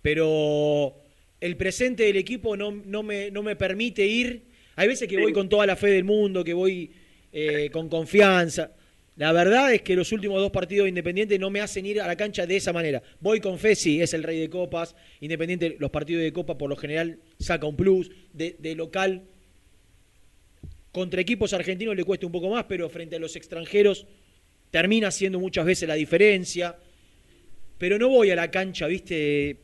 Pero 0.01 0.97
el 1.39 1.59
presente 1.59 2.05
del 2.05 2.17
equipo 2.17 2.57
no, 2.57 2.71
no, 2.71 3.03
me, 3.03 3.31
no 3.31 3.43
me 3.43 3.55
permite 3.55 4.07
ir. 4.07 4.45
Hay 4.77 4.89
veces 4.89 5.09
que 5.09 5.21
voy 5.21 5.35
con 5.35 5.51
toda 5.51 5.67
la 5.67 5.77
fe 5.77 5.89
del 5.89 6.05
mundo, 6.05 6.43
que 6.43 6.55
voy 6.55 6.91
eh, 7.35 7.69
con 7.71 7.91
confianza. 7.91 8.73
La 9.17 9.31
verdad 9.33 9.75
es 9.75 9.83
que 9.83 9.95
los 9.95 10.11
últimos 10.11 10.41
dos 10.41 10.53
partidos 10.53 10.85
de 10.85 10.89
Independiente 10.89 11.39
no 11.39 11.51
me 11.51 11.61
hacen 11.61 11.85
ir 11.85 12.01
a 12.01 12.07
la 12.07 12.17
cancha 12.17 12.47
de 12.47 12.57
esa 12.57 12.73
manera. 12.73 13.03
Voy 13.21 13.41
con 13.41 13.59
Fesi, 13.59 14.01
es 14.01 14.15
el 14.15 14.23
rey 14.23 14.41
de 14.41 14.49
copas. 14.49 14.97
Independiente, 15.21 15.77
los 15.79 15.91
partidos 15.91 16.23
de 16.23 16.33
copa 16.33 16.57
por 16.57 16.71
lo 16.71 16.77
general 16.77 17.19
saca 17.39 17.67
un 17.67 17.77
plus. 17.77 18.11
De, 18.33 18.57
de 18.59 18.75
local, 18.75 19.25
contra 20.99 21.20
equipos 21.20 21.53
argentinos 21.53 21.95
le 21.95 22.03
cuesta 22.03 22.27
un 22.27 22.33
poco 22.33 22.51
más, 22.51 22.65
pero 22.65 22.89
frente 22.91 23.15
a 23.15 23.19
los 23.20 23.37
extranjeros 23.37 24.05
termina 24.73 25.12
siendo 25.12 25.39
muchas 25.39 25.65
veces 25.65 25.89
la 25.89 25.95
diferencia. 25.95 26.77
Pero 27.79 28.01
no 28.01 28.09
voy 28.09 28.33
a 28.33 28.35
la 28.35 28.51
cancha, 28.51 28.89
viste, 28.89 29.59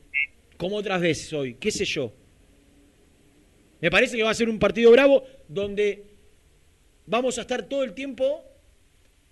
como 0.56 0.76
otras 0.76 1.00
veces 1.00 1.32
hoy, 1.32 1.54
qué 1.54 1.72
sé 1.72 1.84
yo. 1.86 2.12
Me 3.80 3.90
parece 3.90 4.16
que 4.16 4.22
va 4.22 4.30
a 4.30 4.34
ser 4.34 4.48
un 4.48 4.60
partido 4.60 4.92
bravo 4.92 5.24
donde 5.48 6.04
vamos 7.06 7.36
a 7.38 7.40
estar 7.40 7.64
todo 7.64 7.82
el 7.82 7.94
tiempo 7.94 8.44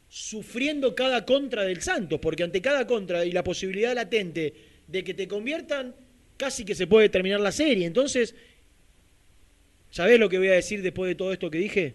sufriendo 0.08 0.96
cada 0.96 1.24
contra 1.24 1.62
del 1.62 1.82
Santos, 1.82 2.18
porque 2.18 2.42
ante 2.42 2.60
cada 2.60 2.84
contra 2.84 3.24
y 3.24 3.30
la 3.30 3.44
posibilidad 3.44 3.94
latente 3.94 4.52
de 4.88 5.04
que 5.04 5.14
te 5.14 5.28
conviertan, 5.28 5.94
casi 6.36 6.64
que 6.64 6.74
se 6.74 6.88
puede 6.88 7.08
terminar 7.10 7.38
la 7.38 7.52
serie. 7.52 7.86
Entonces, 7.86 8.34
¿sabés 9.92 10.18
lo 10.18 10.28
que 10.28 10.38
voy 10.38 10.48
a 10.48 10.54
decir 10.54 10.82
después 10.82 11.08
de 11.08 11.14
todo 11.14 11.32
esto 11.32 11.50
que 11.50 11.58
dije? 11.58 11.94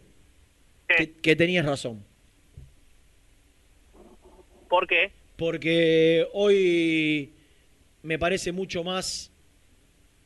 Que, 0.87 1.11
que 1.11 1.35
tenías 1.35 1.65
razón. 1.65 2.05
¿Por 4.69 4.87
qué? 4.87 5.11
Porque 5.35 6.25
hoy 6.31 7.33
me 8.03 8.17
parece 8.17 8.53
mucho 8.53 8.83
más 8.85 9.33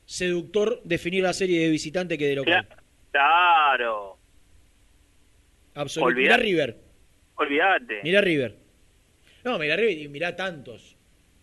seductor 0.06 0.82
definir 0.84 1.24
la 1.24 1.34
serie 1.34 1.62
de 1.62 1.70
visitante 1.70 2.18
que 2.18 2.28
de 2.28 2.36
local. 2.36 2.68
Claro. 3.12 4.18
Absolutamente. 5.74 6.22
Mira 6.22 6.38
River. 6.38 6.78
Olvídate. 7.36 8.02
Mira 8.04 8.22
River. 8.22 8.56
No, 9.44 9.58
mira 9.58 9.76
River 9.76 9.98
y 9.98 10.08
mira 10.10 10.36
tantos. 10.36 10.98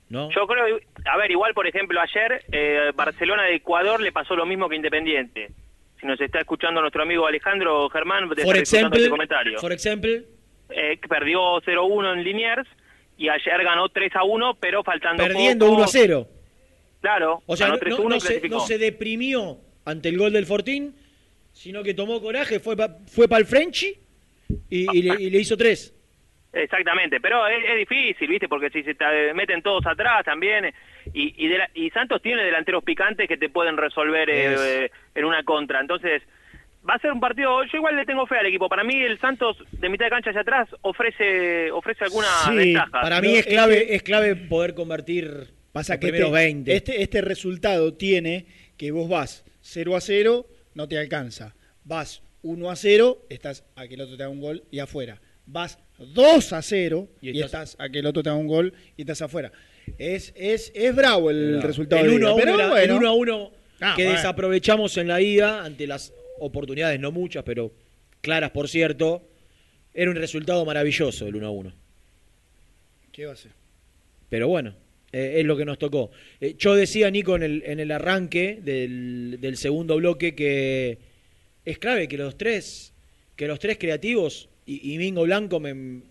¿No? 0.08 0.30
Yo 0.30 0.46
creo, 0.46 0.80
a 1.04 1.16
ver, 1.18 1.30
igual 1.30 1.52
por 1.52 1.66
ejemplo 1.66 2.00
ayer 2.00 2.42
eh, 2.50 2.92
Barcelona 2.94 3.44
de 3.44 3.56
Ecuador 3.56 4.00
le 4.00 4.12
pasó 4.12 4.34
lo 4.36 4.46
mismo 4.46 4.68
que 4.68 4.76
Independiente. 4.76 5.50
Si 6.00 6.06
nos 6.06 6.20
está 6.20 6.40
escuchando 6.40 6.80
nuestro 6.80 7.02
amigo 7.02 7.26
Alejandro 7.26 7.88
Germán, 7.90 8.28
te 8.34 8.42
Por 8.44 8.56
ejemplo, 8.56 8.96
este 8.98 9.10
comentario. 9.10 9.58
por 9.60 9.72
ejemplo, 9.72 10.10
Eh, 10.70 10.98
perdió 11.08 11.60
0-1 11.62 12.12
en 12.12 12.22
Liniers 12.24 12.68
y 13.16 13.28
ayer 13.28 13.64
ganó 13.64 13.88
3-1, 13.88 14.56
pero 14.60 14.84
faltando 14.84 15.24
perdiendo 15.24 15.66
poco. 15.66 15.76
1 15.78 15.84
a 15.84 15.88
0. 15.88 16.28
Claro, 17.00 17.42
O 17.46 17.56
sea, 17.56 17.68
ganó 17.68 17.78
no, 17.78 17.80
3-1 17.80 18.08
no- 18.10 18.20
se, 18.20 18.48
no 18.48 18.60
se 18.60 18.78
deprimió 18.78 19.58
ante 19.84 20.08
el 20.10 20.18
gol 20.18 20.32
del 20.32 20.46
Fortín, 20.46 20.94
sino 21.52 21.82
que 21.82 21.94
tomó 21.94 22.20
coraje, 22.20 22.60
fue 22.60 22.76
para 22.76 22.94
fue 23.06 23.26
el 23.30 23.46
Frenchy 23.46 23.94
y, 24.68 24.96
y 24.98 25.02
le, 25.02 25.22
y 25.22 25.30
le 25.30 25.38
hizo 25.38 25.56
tres. 25.56 25.94
Exactamente, 26.52 27.20
pero 27.20 27.46
es, 27.46 27.64
es 27.64 27.76
difícil, 27.78 28.28
¿viste? 28.28 28.48
Porque 28.48 28.70
si 28.70 28.82
se 28.82 28.94
te 28.94 29.32
meten 29.34 29.62
todos 29.62 29.84
atrás 29.86 30.24
también. 30.24 30.72
Y, 31.14 31.34
y, 31.36 31.48
de 31.48 31.58
la- 31.58 31.70
y 31.74 31.90
Santos 31.90 32.20
tiene 32.22 32.42
delanteros 32.44 32.84
picantes 32.84 33.26
que 33.28 33.36
te 33.36 33.48
pueden 33.48 33.76
resolver 33.76 34.28
eh, 34.30 34.54
eh, 34.84 34.90
en 35.14 35.24
una 35.24 35.42
contra. 35.44 35.80
Entonces, 35.80 36.22
va 36.88 36.94
a 36.94 36.98
ser 36.98 37.12
un 37.12 37.20
partido. 37.20 37.62
Yo 37.64 37.78
igual 37.78 37.96
le 37.96 38.04
tengo 38.06 38.26
fe 38.26 38.36
al 38.38 38.46
equipo. 38.46 38.68
Para 38.68 38.84
mí, 38.84 38.94
el 38.94 39.18
Santos 39.20 39.56
de 39.72 39.88
mitad 39.88 40.06
de 40.06 40.10
cancha 40.10 40.30
hacia 40.30 40.42
atrás 40.42 40.68
ofrece 40.82 41.70
ofrece 41.70 42.04
alguna 42.04 42.28
ventaja. 42.54 42.90
Para 42.90 43.20
mí 43.20 43.34
es 43.36 43.46
clave, 43.46 43.94
es 43.94 44.02
clave 44.02 44.36
poder 44.36 44.74
convertir 44.74 45.48
Pasa 45.72 46.00
que 46.00 46.08
este, 46.08 46.30
20. 46.30 46.74
Este, 46.74 47.02
este 47.02 47.20
resultado 47.20 47.94
tiene 47.94 48.46
que 48.76 48.90
vos 48.90 49.08
vas 49.08 49.44
0 49.60 49.96
a 49.96 50.00
0, 50.00 50.46
no 50.74 50.88
te 50.88 50.98
alcanza. 50.98 51.54
Vas 51.84 52.22
1 52.42 52.70
a 52.70 52.76
0, 52.76 53.18
estás 53.28 53.64
a 53.76 53.86
que 53.86 53.94
el 53.94 54.00
otro 54.00 54.16
te 54.16 54.22
haga 54.22 54.32
un 54.32 54.40
gol 54.40 54.64
y 54.70 54.78
afuera. 54.78 55.20
Vas 55.46 55.78
2 55.98 56.52
a 56.52 56.62
0 56.62 57.08
Y 57.20 57.30
y, 57.30 57.40
estás- 57.42 57.70
estás 57.74 57.76
a 57.86 57.90
que 57.90 57.98
el 57.98 58.06
otro 58.06 58.22
te 58.22 58.30
haga 58.30 58.38
un 58.38 58.46
gol 58.48 58.72
y 58.96 59.02
estás 59.02 59.20
afuera. 59.22 59.52
Es, 59.98 60.32
es, 60.36 60.72
es 60.74 60.94
bravo 60.94 61.30
el 61.30 61.62
resultado. 61.62 62.04
el 62.04 62.10
de 62.10 62.16
1 62.16 62.26
a 62.26 62.30
ida, 62.30 62.34
1, 62.34 62.44
pero 62.44 62.54
era- 62.58 62.68
bueno. 62.70 62.82
el 62.84 62.98
1 62.98 63.08
a 63.08 63.12
1 63.12 63.50
Ah, 63.80 63.94
que 63.96 64.02
bueno. 64.04 64.16
desaprovechamos 64.18 64.96
en 64.96 65.06
la 65.08 65.20
ida 65.20 65.64
ante 65.64 65.86
las 65.86 66.12
oportunidades, 66.40 66.98
no 66.98 67.12
muchas, 67.12 67.44
pero 67.44 67.72
claras 68.20 68.50
por 68.50 68.68
cierto, 68.68 69.22
era 69.94 70.10
un 70.10 70.16
resultado 70.16 70.64
maravilloso 70.64 71.26
el 71.28 71.36
1 71.36 71.46
a 71.46 71.50
1. 71.50 71.72
¿Qué 73.12 73.26
va 73.26 73.32
a 73.32 73.36
ser? 73.36 73.52
Pero 74.28 74.48
bueno, 74.48 74.74
eh, 75.12 75.34
es 75.38 75.44
lo 75.44 75.56
que 75.56 75.64
nos 75.64 75.78
tocó. 75.78 76.10
Eh, 76.40 76.54
yo 76.58 76.74
decía, 76.74 77.10
Nico, 77.10 77.36
en 77.36 77.42
el, 77.44 77.62
en 77.66 77.80
el 77.80 77.90
arranque 77.92 78.58
del, 78.62 79.38
del 79.40 79.56
segundo 79.56 79.96
bloque 79.96 80.34
que 80.34 80.98
es 81.64 81.78
clave 81.78 82.08
que 82.08 82.16
los 82.18 82.36
tres, 82.36 82.92
que 83.36 83.46
los 83.46 83.58
tres 83.58 83.78
creativos 83.78 84.48
y, 84.66 84.92
y 84.94 84.98
Mingo 84.98 85.22
Blanco 85.22 85.60
me... 85.60 86.02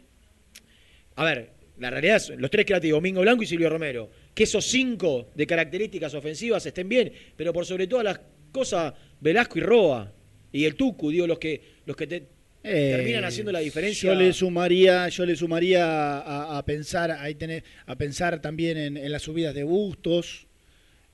A 1.16 1.26
ver, 1.26 1.49
la 1.80 1.90
realidad 1.90 2.16
es, 2.18 2.30
los 2.30 2.49
tres 2.49 2.66
creativos, 2.66 3.02
Mingo 3.02 3.22
Blanco 3.22 3.44
y 3.44 3.45
Silvio 3.45 3.70
Romero, 3.70 4.10
que 4.34 4.44
esos 4.44 4.66
cinco 4.66 5.30
de 5.36 5.45
características 5.45 6.14
ofensivas 6.14 6.66
estén 6.66 6.90
bien, 6.90 7.12
pero 7.36 7.54
por 7.54 7.66
sobre 7.66 7.88
todas 7.88 8.04
las 8.06 8.20
cosas, 8.52 8.94
Velasco 9.20 9.60
y 9.60 9.62
Roa 9.62 10.12
y 10.52 10.66
el 10.66 10.76
Tucu, 10.76 11.12
digo, 11.12 11.28
los 11.28 11.38
que, 11.40 11.62
los 11.86 11.95
que 11.95 12.08
te 12.08 12.16
Eh, 12.64 12.94
terminan 12.98 13.24
haciendo 13.24 13.52
la 13.52 13.60
diferencia. 13.60 14.12
Yo 14.14 14.20
le 14.20 14.34
sumaría, 14.34 15.08
yo 15.10 15.26
le 15.26 15.36
sumaría 15.36 15.86
a, 16.18 16.58
a 16.58 16.66
pensar, 16.66 17.12
ahí 17.12 17.36
tenés, 17.36 17.64
a 17.86 17.95
pensar 17.95 18.41
también 18.41 18.78
en, 18.78 18.98
en 18.98 19.12
las 19.12 19.22
subidas 19.22 19.54
de 19.54 19.64
Bustos, 19.64 20.48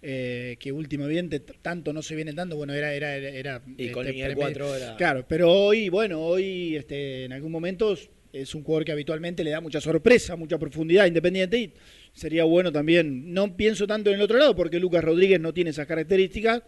eh, 0.01 0.55
que 0.59 0.71
últimamente 0.71 1.39
tanto 1.39 1.93
no 1.93 2.01
se 2.01 2.15
vienen 2.15 2.35
dando, 2.35 2.55
bueno, 2.57 2.73
era, 2.73 2.93
era, 2.93 3.15
era, 3.15 3.61
Y 3.77 3.89
con 3.89 4.05
este, 4.05 4.13
primer- 4.19 4.35
cuatro 4.35 4.75
era- 4.75 4.95
Claro, 4.97 5.25
pero 5.27 5.51
hoy, 5.51 5.89
bueno, 5.89 6.21
hoy 6.21 6.75
este, 6.75 7.25
en 7.25 7.33
algún 7.33 7.51
momento 7.51 7.95
es 8.33 8.55
un 8.55 8.63
jugador 8.63 8.83
que 8.83 8.91
habitualmente 8.91 9.43
le 9.43 9.51
da 9.51 9.61
mucha 9.61 9.79
sorpresa, 9.79 10.35
mucha 10.35 10.57
profundidad 10.57 11.05
Independiente 11.05 11.57
y 11.57 11.73
sería 12.13 12.43
bueno 12.43 12.71
también, 12.71 13.31
no 13.31 13.55
pienso 13.55 13.85
tanto 13.85 14.09
en 14.09 14.15
el 14.15 14.21
otro 14.21 14.37
lado 14.39 14.55
porque 14.55 14.79
Lucas 14.79 15.03
Rodríguez 15.03 15.39
no 15.39 15.53
tiene 15.53 15.69
esas 15.69 15.87
características, 15.87 16.63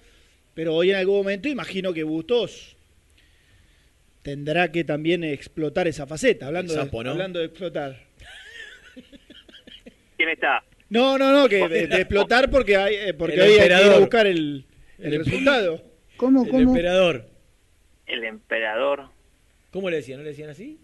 pero 0.53 0.75
hoy 0.75 0.91
en 0.91 0.97
algún 0.97 1.17
momento 1.17 1.49
imagino 1.49 1.91
que 1.91 2.03
Bustos 2.03 2.77
tendrá 4.21 4.71
que 4.71 4.83
también 4.83 5.23
explotar 5.23 5.87
esa 5.87 6.07
faceta, 6.07 6.47
hablando, 6.47 6.73
El 6.73 6.79
sapo, 6.79 6.99
de, 6.99 7.03
¿no? 7.05 7.11
hablando 7.11 7.39
de 7.39 7.45
explotar. 7.45 7.99
¿Quién 10.17 10.29
está? 10.29 10.63
No, 10.89 11.17
no, 11.17 11.31
no, 11.31 11.49
que 11.49 11.67
de, 11.67 11.87
de 11.87 11.95
explotar 11.95 12.49
porque 12.49 12.77
hay, 12.77 12.95
eh, 12.95 13.13
porque 13.13 13.35
El 13.35 13.41
hoy 13.41 13.49
hay 13.53 13.59
que 13.59 13.65
ir 13.65 13.73
a 13.73 13.99
buscar 13.99 14.27
el, 14.27 14.65
el 14.99 15.13
El 15.13 15.25
resultado. 15.25 15.83
¿Cómo, 16.15 16.43
El 16.45 16.49
cómo? 16.49 16.61
emperador. 16.61 17.27
El 18.05 18.23
emperador. 18.23 19.09
¿Cómo 19.71 19.89
le 19.89 19.97
decían? 19.97 20.19
¿No 20.19 20.23
le 20.23 20.29
decían 20.29 20.49
así? 20.49 20.79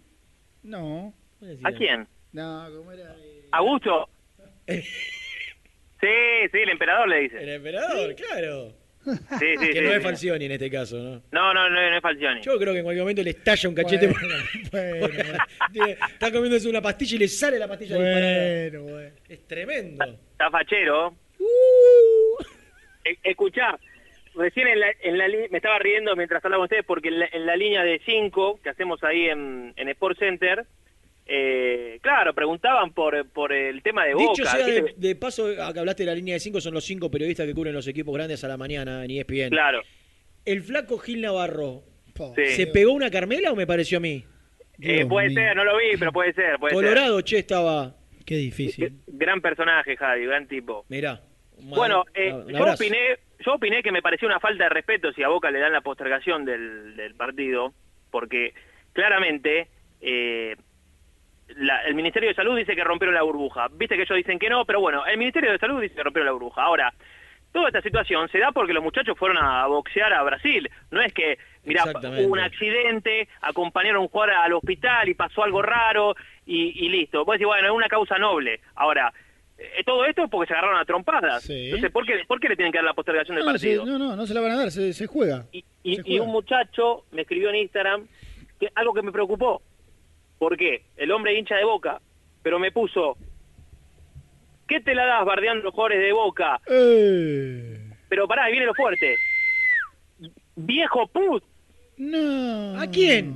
No. 0.62 1.12
¿A 1.64 1.72
quién? 1.72 2.06
No, 2.32 2.68
¿cómo 2.76 2.92
era? 2.92 3.14
¿Augusto? 3.50 4.08
Sí, 4.66 4.78
sí, 6.50 6.58
el 6.58 6.68
emperador 6.70 7.08
le 7.08 7.20
dice. 7.20 7.42
El 7.42 7.48
emperador, 7.50 8.14
claro. 8.14 8.74
Sí, 9.04 9.10
sí, 9.58 9.66
que 9.66 9.72
sí, 9.72 9.80
no 9.80 9.90
sí. 9.90 9.96
es 9.96 10.02
Falcioni 10.02 10.44
en 10.44 10.52
este 10.52 10.70
caso, 10.70 10.96
¿no? 10.96 11.22
No, 11.32 11.52
no, 11.52 11.68
no, 11.68 11.90
no 11.90 11.96
es 11.96 12.02
Falcioni. 12.02 12.40
Yo 12.42 12.56
creo 12.58 12.72
que 12.72 12.78
en 12.78 12.84
cualquier 12.84 13.02
momento 13.02 13.22
le 13.24 13.30
estalla 13.30 13.68
un 13.68 13.74
cachete. 13.74 14.06
Bueno, 14.70 15.14
Está 16.12 16.30
comiéndose 16.30 16.68
una 16.68 16.80
pastilla 16.80 17.16
y 17.16 17.18
le 17.18 17.28
sale 17.28 17.58
la 17.58 17.66
pastilla 17.66 17.96
disparada. 17.96 18.70
Bueno, 18.70 18.82
bueno. 18.92 19.14
Es 19.28 19.46
tremendo. 19.48 20.04
Está 20.04 20.50
fachero. 20.50 21.16
E- 23.04 23.18
escuchá, 23.24 23.76
recién 24.34 24.68
en 24.68 24.80
la, 24.80 24.86
en 25.02 25.18
la 25.18 25.26
me 25.28 25.56
estaba 25.58 25.78
riendo 25.78 26.14
mientras 26.16 26.44
hablaba 26.44 26.60
con 26.60 26.64
ustedes 26.64 26.84
porque 26.86 27.08
en 27.08 27.18
la, 27.20 27.28
en 27.32 27.46
la 27.46 27.56
línea 27.56 27.82
de 27.84 28.00
5 28.04 28.60
que 28.62 28.68
hacemos 28.70 29.02
ahí 29.04 29.26
en, 29.28 29.72
en 29.76 29.88
Sport 29.88 30.18
Center, 30.18 30.64
eh, 31.26 31.98
claro, 32.02 32.34
preguntaban 32.34 32.92
por, 32.92 33.28
por 33.30 33.52
el 33.52 33.82
tema 33.82 34.04
de 34.04 34.10
Dicho 34.14 34.28
Boca. 34.42 34.44
sea 34.50 34.66
de, 34.66 34.94
de 34.96 35.16
paso, 35.16 35.46
acá 35.62 35.80
hablaste 35.80 36.02
de 36.02 36.10
la 36.10 36.14
línea 36.14 36.34
de 36.34 36.40
5, 36.40 36.60
son 36.60 36.74
los 36.74 36.84
cinco 36.84 37.10
periodistas 37.10 37.46
que 37.46 37.54
cubren 37.54 37.74
los 37.74 37.86
equipos 37.86 38.14
grandes 38.14 38.42
a 38.44 38.48
la 38.48 38.56
mañana 38.56 39.04
en 39.04 39.10
ESPN. 39.12 39.50
Claro, 39.50 39.80
¿El 40.44 40.62
flaco 40.62 40.98
Gil 40.98 41.20
Navarro 41.20 41.82
Sí. 42.36 42.46
se 42.56 42.66
pegó 42.66 42.92
una 42.92 43.10
Carmela 43.10 43.52
o 43.52 43.56
me 43.56 43.66
pareció 43.66 43.98
a 43.98 44.00
mí? 44.00 44.24
eh, 44.80 45.06
puede 45.06 45.28
mío. 45.28 45.38
ser, 45.38 45.56
no 45.56 45.64
lo 45.64 45.76
vi, 45.78 45.96
pero 45.98 46.12
puede 46.12 46.32
ser. 46.34 46.58
Puede 46.58 46.74
Colorado, 46.74 47.20
che, 47.22 47.38
estaba. 47.38 47.94
Qué 48.26 48.34
difícil. 48.36 48.98
Gran 49.06 49.40
personaje, 49.40 49.96
Javi, 49.96 50.26
gran 50.26 50.46
tipo. 50.46 50.84
Mirá. 50.88 51.22
Bueno, 51.62 52.04
eh, 52.14 52.30
yo 52.48 52.72
opiné, 52.72 53.18
yo 53.44 53.54
opiné 53.54 53.82
que 53.82 53.92
me 53.92 54.02
pareció 54.02 54.26
una 54.28 54.40
falta 54.40 54.64
de 54.64 54.70
respeto 54.70 55.12
si 55.12 55.22
a 55.22 55.28
Boca 55.28 55.50
le 55.50 55.58
dan 55.60 55.72
la 55.72 55.80
postergación 55.80 56.44
del, 56.44 56.96
del 56.96 57.14
partido, 57.14 57.72
porque 58.10 58.54
claramente 58.92 59.68
eh, 60.00 60.56
la- 61.56 61.82
el 61.84 61.94
Ministerio 61.94 62.28
de 62.28 62.34
Salud 62.34 62.56
dice 62.56 62.74
que 62.74 62.84
rompieron 62.84 63.14
la 63.14 63.22
burbuja. 63.22 63.68
Viste 63.72 63.96
que 63.96 64.02
ellos 64.02 64.16
dicen 64.16 64.38
que 64.38 64.48
no, 64.50 64.64
pero 64.64 64.80
bueno, 64.80 65.04
el 65.06 65.18
Ministerio 65.18 65.52
de 65.52 65.58
Salud 65.58 65.80
dice 65.80 65.94
que 65.94 66.02
rompieron 66.02 66.26
la 66.26 66.32
burbuja. 66.32 66.62
Ahora, 66.62 66.92
toda 67.52 67.68
esta 67.68 67.82
situación 67.82 68.28
se 68.30 68.38
da 68.38 68.50
porque 68.52 68.72
los 68.72 68.82
muchachos 68.82 69.18
fueron 69.18 69.36
a 69.38 69.66
boxear 69.66 70.12
a 70.14 70.22
Brasil. 70.22 70.70
No 70.90 71.00
es 71.02 71.12
que, 71.12 71.38
mira, 71.64 71.82
Exactamente. 71.82 72.24
hubo 72.24 72.32
un 72.32 72.40
accidente, 72.40 73.28
acompañaron 73.42 73.98
a 73.98 74.00
un 74.00 74.08
jugador 74.08 74.34
al 74.36 74.52
hospital 74.54 75.08
y 75.08 75.14
pasó 75.14 75.44
algo 75.44 75.60
raro 75.60 76.14
y, 76.46 76.84
y 76.86 76.88
listo. 76.88 77.24
Vos 77.24 77.34
decís, 77.34 77.46
bueno, 77.46 77.66
es 77.68 77.72
una 77.74 77.88
causa 77.88 78.16
noble. 78.18 78.60
Ahora, 78.74 79.12
todo 79.84 80.04
esto 80.06 80.24
es 80.24 80.30
porque 80.30 80.48
se 80.48 80.54
agarraron 80.54 80.78
a 80.80 80.84
trompadas. 80.84 81.42
Sí. 81.44 81.66
Entonces, 81.66 81.90
¿por 81.90 82.04
qué, 82.06 82.14
¿por 82.26 82.38
qué 82.40 82.48
le 82.48 82.56
tienen 82.56 82.72
que 82.72 82.78
dar 82.78 82.84
la 82.84 82.94
postergación 82.94 83.36
del 83.36 83.44
No, 83.44 83.52
se- 83.52 83.76
partido? 83.76 83.84
no, 83.86 83.98
no, 83.98 84.16
no 84.16 84.26
se 84.26 84.34
la 84.34 84.40
van 84.40 84.52
a 84.52 84.56
dar, 84.56 84.70
se, 84.70 84.92
se 84.92 85.06
juega. 85.06 85.46
Y, 85.52 85.64
y- 85.82 85.96
Se 85.96 86.00
y 86.02 86.04
juega. 86.04 86.22
un 86.24 86.30
muchacho 86.32 87.04
me 87.12 87.22
escribió 87.22 87.50
en 87.50 87.56
Instagram 87.56 88.06
que 88.60 88.68
algo 88.74 88.92
que 88.94 89.02
me 89.02 89.12
preocupó. 89.12 89.62
¿Por 90.38 90.56
qué? 90.56 90.84
El 90.96 91.12
hombre 91.12 91.38
hincha 91.38 91.56
de 91.56 91.64
boca, 91.64 92.00
pero 92.42 92.58
me 92.58 92.72
puso, 92.72 93.16
¿qué 94.66 94.80
te 94.80 94.94
la 94.94 95.06
das 95.06 95.24
bardeando 95.24 95.64
los 95.64 95.72
jugadores 95.74 96.00
de 96.00 96.12
boca? 96.12 96.60
Pero 96.66 98.26
pará, 98.28 98.44
ahí 98.44 98.52
viene 98.52 98.66
lo 98.66 98.74
fuerte. 98.74 99.16
Viejo 100.56 101.06
put. 101.08 101.44
No. 101.96 102.80
¿A 102.80 102.86
quién? 102.88 103.34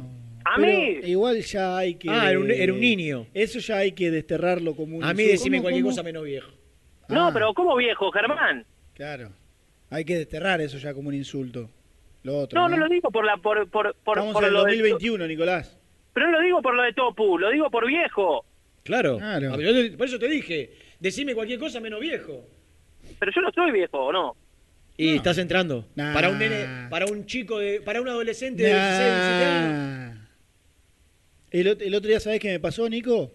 A 0.48 0.56
Pero 0.60 0.78
mí. 0.78 1.00
Igual 1.10 1.40
ya 1.42 1.76
hay 1.78 1.94
que. 1.96 2.08
Ah, 2.08 2.30
era 2.30 2.38
un- 2.38 2.50
era 2.50 2.72
un 2.72 2.80
niño. 2.80 3.26
Eso 3.34 3.58
ya 3.58 3.78
hay 3.78 3.92
que 3.92 4.10
desterrarlo 4.12 4.76
como 4.76 4.96
un. 4.98 5.02
A 5.04 5.12
mí 5.12 5.22
insulto. 5.24 5.32
decime 5.32 5.56
¿Cómo, 5.56 5.62
cualquier 5.64 5.82
cómo? 5.82 5.92
cosa 5.92 6.02
menos 6.04 6.24
viejo. 6.24 6.50
No, 7.08 7.28
Ah. 7.28 7.30
pero 7.32 7.52
¿cómo 7.54 7.74
viejo, 7.76 8.10
Germán? 8.12 8.64
Claro. 8.94 9.30
Hay 9.90 10.04
que 10.04 10.16
desterrar 10.18 10.60
eso 10.60 10.78
ya 10.78 10.94
como 10.94 11.08
un 11.08 11.14
insulto. 11.14 11.68
Lo 12.22 12.38
otro. 12.38 12.60
No, 12.60 12.68
no 12.68 12.76
lo 12.76 12.88
digo 12.88 13.10
por 13.10 13.24
la 13.24 13.36
por 13.38 13.68
por 13.70 13.94
por, 14.04 14.18
Estamos 14.18 14.34
por 14.34 14.42
en 14.44 14.48
el 14.48 14.54
lo 14.54 14.64
de- 14.64 14.70
2021, 14.76 15.26
Nicolás. 15.26 15.78
pero 16.12 16.26
no 16.26 16.32
lo 16.38 16.44
digo 16.44 16.62
por 16.62 16.74
lo 16.74 16.82
de 16.82 16.92
Topu, 16.92 17.38
lo 17.38 17.50
digo 17.50 17.70
por 17.70 17.86
viejo. 17.86 18.44
Claro. 18.84 19.18
Claro. 19.18 19.48
Ah, 19.52 19.54
pero 19.56 19.72
yo 19.72 19.82
te- 19.90 19.96
por 19.96 20.06
eso 20.06 20.18
te 20.18 20.28
dije, 20.28 20.70
decime 21.00 21.34
cualquier 21.34 21.58
cosa 21.58 21.80
menos 21.80 22.00
viejo. 22.00 22.44
Pero 23.18 23.32
yo 23.34 23.40
no 23.42 23.50
soy 23.52 23.70
viejo, 23.72 23.98
¿o 23.98 24.12
no? 24.12 24.36
Y 24.96 25.16
estás 25.16 25.38
entrando. 25.38 25.86
Nah. 25.94 26.14
Para 26.14 26.28
un 26.30 26.38
nene, 26.38 26.88
para 26.88 27.06
un 27.06 27.26
chico 27.26 27.58
de, 27.58 27.80
para 27.80 28.00
un 28.00 28.08
adolescente 28.08 28.62
de 28.62 28.68
16, 28.70 28.98
17 29.14 29.44
años. 29.44 29.72
Nah. 30.16 30.25
El, 31.60 31.66
ot- 31.68 31.82
el 31.82 31.94
otro 31.94 32.08
día, 32.08 32.20
¿sabés 32.20 32.40
qué 32.40 32.48
me 32.50 32.60
pasó, 32.60 32.88
Nico? 32.88 33.32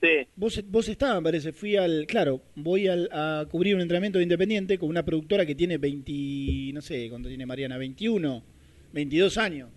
Sí. 0.00 0.26
Vos, 0.36 0.62
vos 0.68 0.88
estabas, 0.88 1.16
me 1.16 1.24
parece, 1.24 1.52
fui 1.52 1.76
al, 1.76 2.06
claro, 2.06 2.40
voy 2.54 2.86
al- 2.88 3.08
a 3.12 3.44
cubrir 3.50 3.74
un 3.74 3.80
entrenamiento 3.82 4.18
de 4.18 4.22
Independiente 4.22 4.78
con 4.78 4.88
una 4.88 5.04
productora 5.04 5.44
que 5.44 5.54
tiene 5.54 5.76
20, 5.78 6.72
no 6.72 6.80
sé, 6.80 7.08
¿cuánto 7.10 7.28
tiene 7.28 7.44
Mariana? 7.46 7.76
21, 7.76 8.42
22 8.92 9.36
años. 9.38 9.68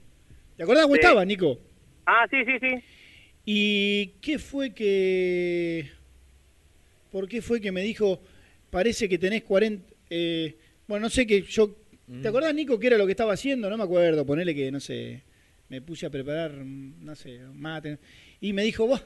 ¿Te 0.56 0.64
acordás 0.64 0.84
cómo 0.84 0.96
Sí. 0.96 1.00
estaba, 1.02 1.26
Nico? 1.26 1.60
Ah, 2.06 2.26
sí, 2.30 2.38
sí, 2.46 2.52
sí. 2.62 2.84
¿Y 3.46 4.08
qué 4.22 4.40
fue 4.40 4.74
que... 4.74 5.90
¿Por 7.12 7.28
qué 7.28 7.42
fue 7.42 7.60
que 7.60 7.72
me 7.72 7.82
dijo, 7.82 8.22
parece 8.70 9.10
que 9.10 9.18
tenés 9.18 9.44
40... 9.44 9.84
eh, 10.10 10.56
bueno, 10.88 11.06
no 11.06 11.10
sé 11.10 11.26
que 11.28 11.42
yo... 11.42 11.76
¿Te 12.22 12.28
acordás, 12.28 12.54
Nico, 12.54 12.80
qué 12.80 12.88
era 12.88 12.98
lo 12.98 13.06
que 13.06 13.12
estaba 13.14 13.34
haciendo? 13.34 13.70
No 13.70 13.78
me 13.78 13.84
acuerdo, 13.84 14.26
ponele 14.26 14.54
que, 14.54 14.70
no 14.72 14.80
sé, 14.80 15.24
me 15.74 15.82
puse 15.82 16.06
a 16.06 16.10
preparar, 16.12 16.52
mm, 16.52 17.04
no 17.04 17.16
sé, 17.16 17.40
mate. 17.52 17.98
Y 18.40 18.54
me 18.54 18.62
dijo, 18.64 18.86
vos, 18.86 19.04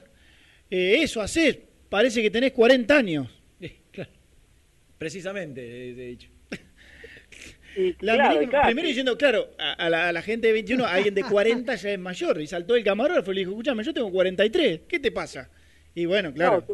eh, 0.69 0.97
eso 1.01 1.21
hacés, 1.21 1.57
parece 1.87 2.21
que 2.21 2.29
tenés 2.29 2.51
40 2.51 2.97
años. 2.97 3.27
Claro. 3.91 4.11
Precisamente, 4.97 5.61
de, 5.61 5.93
de 5.95 6.09
hecho. 6.09 6.29
La 8.01 8.15
Claro, 8.15 8.39
miré 8.39 8.51
primero 8.65 8.87
diciendo, 8.87 9.17
claro, 9.17 9.49
a, 9.57 9.73
a 9.73 9.89
la, 9.89 10.09
a 10.09 10.11
la 10.11 10.21
gente 10.21 10.47
de 10.47 10.53
21, 10.53 10.85
alguien 10.85 11.15
de 11.15 11.23
40 11.23 11.73
ya 11.75 11.91
es 11.91 11.99
mayor. 11.99 12.41
Y 12.41 12.47
saltó 12.47 12.75
el 12.75 12.83
camarógrafo 12.83 13.31
y 13.31 13.35
le 13.35 13.41
dijo, 13.41 13.51
escuchame, 13.51 13.83
yo 13.83 13.93
tengo 13.93 14.11
43, 14.11 14.81
¿qué 14.89 14.99
te 14.99 15.11
pasa? 15.11 15.49
Y 15.95 16.05
bueno, 16.05 16.33
claro, 16.33 16.65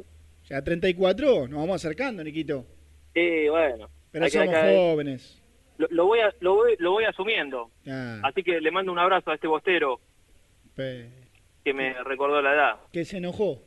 ya 0.49 0.61
34 0.63 1.47
nos 1.47 1.59
vamos 1.59 1.75
acercando, 1.75 2.23
Niquito. 2.23 2.65
Sí, 3.13 3.47
bueno. 3.47 3.89
Pero 4.11 4.29
somos 4.29 4.55
jóvenes. 4.55 5.42
Lo, 5.77 5.87
lo 5.89 6.05
voy 6.05 6.19
a, 6.19 6.33
lo, 6.39 6.55
voy, 6.55 6.75
lo 6.79 6.91
voy 6.91 7.03
asumiendo. 7.05 7.71
Ah, 7.87 8.21
Así 8.23 8.43
que 8.43 8.61
le 8.61 8.71
mando 8.71 8.91
un 8.91 8.99
abrazo 8.99 9.31
a 9.31 9.35
este 9.35 9.47
bostero 9.47 9.99
pe- 10.75 11.09
que 11.63 11.73
me 11.73 11.93
recordó 12.03 12.41
la 12.41 12.53
edad. 12.53 12.75
que 12.91 13.05
se 13.05 13.17
enojó. 13.17 13.59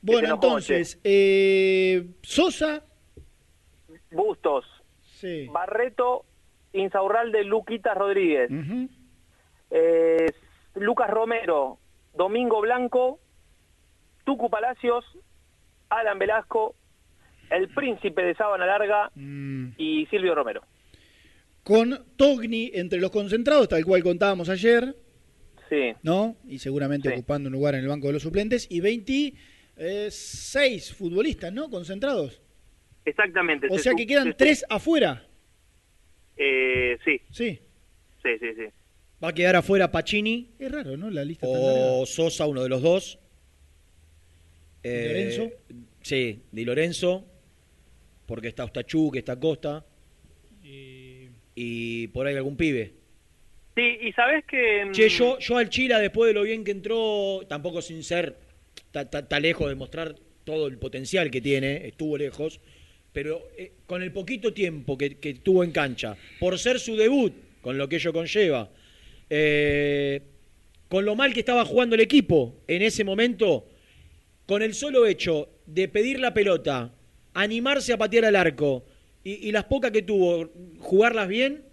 Bueno, 0.00 0.26
enojó, 0.28 0.46
entonces, 0.46 1.00
eh, 1.04 2.04
Sosa, 2.22 2.82
Bustos, 4.10 4.64
sí. 5.02 5.46
Barreto, 5.52 6.24
Insaurralde, 6.72 7.44
Luquita 7.44 7.94
Rodríguez, 7.94 8.50
eh, 9.70 10.26
Lucas 10.74 11.08
Romero, 11.10 11.78
Domingo 12.14 12.60
Blanco, 12.60 13.20
Tucu 14.24 14.50
Palacios, 14.50 15.04
Alan 15.90 16.18
Velasco, 16.18 16.74
el 17.50 17.68
príncipe 17.68 18.22
de 18.22 18.34
Sábana 18.34 18.66
Larga 18.66 19.10
Mm. 19.14 19.72
y 19.76 20.06
Silvio 20.06 20.34
Romero. 20.34 20.62
Con 21.62 22.04
Togni 22.16 22.70
entre 22.74 23.00
los 23.00 23.10
concentrados, 23.10 23.68
tal 23.68 23.84
cual 23.84 24.02
contábamos 24.02 24.48
ayer, 24.48 24.96
Sí, 25.68 25.92
¿no? 26.02 26.36
Y 26.46 26.58
seguramente 26.58 27.08
Sí. 27.08 27.14
ocupando 27.14 27.48
un 27.48 27.54
lugar 27.54 27.74
en 27.74 27.80
el 27.82 27.88
banco 27.88 28.08
de 28.08 28.12
los 28.14 28.22
suplentes, 28.22 28.66
y 28.70 28.80
26 28.80 30.92
futbolistas, 30.94 31.52
¿no? 31.52 31.70
Concentrados. 31.70 32.40
exactamente. 33.04 33.66
O 33.70 33.76
Se 33.78 33.84
sea 33.84 33.94
que 33.94 34.06
quedan 34.06 34.28
se- 34.28 34.34
tres 34.34 34.64
afuera. 34.68 35.26
Eh, 36.36 36.98
sí, 37.04 37.20
Sí. 37.30 37.58
sí, 38.22 38.28
sí, 38.38 38.46
sí. 38.56 38.64
Va 39.24 39.28
a 39.30 39.32
quedar 39.32 39.56
afuera 39.56 39.90
Pacini 39.90 40.50
Es 40.58 40.70
raro, 40.70 40.96
¿no? 40.96 41.10
La 41.10 41.24
lista 41.24 41.46
tan 41.46 41.56
o 41.60 42.06
Sosa, 42.06 42.46
uno 42.46 42.62
de 42.62 42.68
los 42.68 42.82
dos. 42.82 43.18
Eh, 44.82 45.06
Lorenzo? 45.08 45.50
Sí, 46.00 46.42
Di 46.52 46.64
Lorenzo, 46.64 47.24
porque 48.26 48.48
está 48.48 48.64
Ostachú, 48.64 49.10
que 49.10 49.18
está 49.20 49.38
Costa, 49.38 49.84
y 51.62 52.08
por 52.08 52.26
ahí 52.26 52.34
algún 52.34 52.56
pibe. 52.56 52.92
Sí, 53.76 53.98
y 54.02 54.12
sabes 54.12 54.44
que... 54.46 54.88
Che, 54.90 55.08
yo, 55.08 55.38
yo 55.38 55.56
al 55.56 55.70
Chila, 55.70 56.00
después 56.00 56.28
de 56.28 56.34
lo 56.34 56.42
bien 56.42 56.64
que 56.64 56.72
entró, 56.72 57.40
tampoco 57.48 57.80
sin 57.80 58.02
ser 58.02 58.36
tan 58.90 59.42
lejos 59.42 59.68
de 59.68 59.76
mostrar 59.76 60.16
todo 60.44 60.66
el 60.66 60.76
potencial 60.78 61.30
que 61.30 61.40
tiene, 61.40 61.86
estuvo 61.86 62.18
lejos, 62.18 62.60
pero 63.12 63.48
eh, 63.56 63.72
con 63.86 64.02
el 64.02 64.12
poquito 64.12 64.52
tiempo 64.52 64.98
que, 64.98 65.18
que 65.18 65.34
tuvo 65.34 65.62
en 65.62 65.70
cancha, 65.70 66.16
por 66.40 66.58
ser 66.58 66.80
su 66.80 66.96
debut, 66.96 67.32
con 67.62 67.78
lo 67.78 67.88
que 67.88 67.96
ello 67.96 68.12
conlleva, 68.12 68.68
eh, 69.30 70.20
con 70.88 71.04
lo 71.04 71.14
mal 71.14 71.32
que 71.32 71.40
estaba 71.40 71.64
jugando 71.64 71.94
el 71.94 72.02
equipo 72.02 72.56
en 72.66 72.82
ese 72.82 73.04
momento, 73.04 73.66
con 74.46 74.62
el 74.62 74.74
solo 74.74 75.06
hecho 75.06 75.48
de 75.64 75.88
pedir 75.88 76.18
la 76.18 76.34
pelota, 76.34 76.92
animarse 77.32 77.92
a 77.92 77.98
patear 77.98 78.26
al 78.26 78.36
arco 78.36 78.84
y, 79.24 79.48
y 79.48 79.52
las 79.52 79.64
pocas 79.64 79.90
que 79.90 80.02
tuvo, 80.02 80.50
jugarlas 80.78 81.28
bien, 81.28 81.64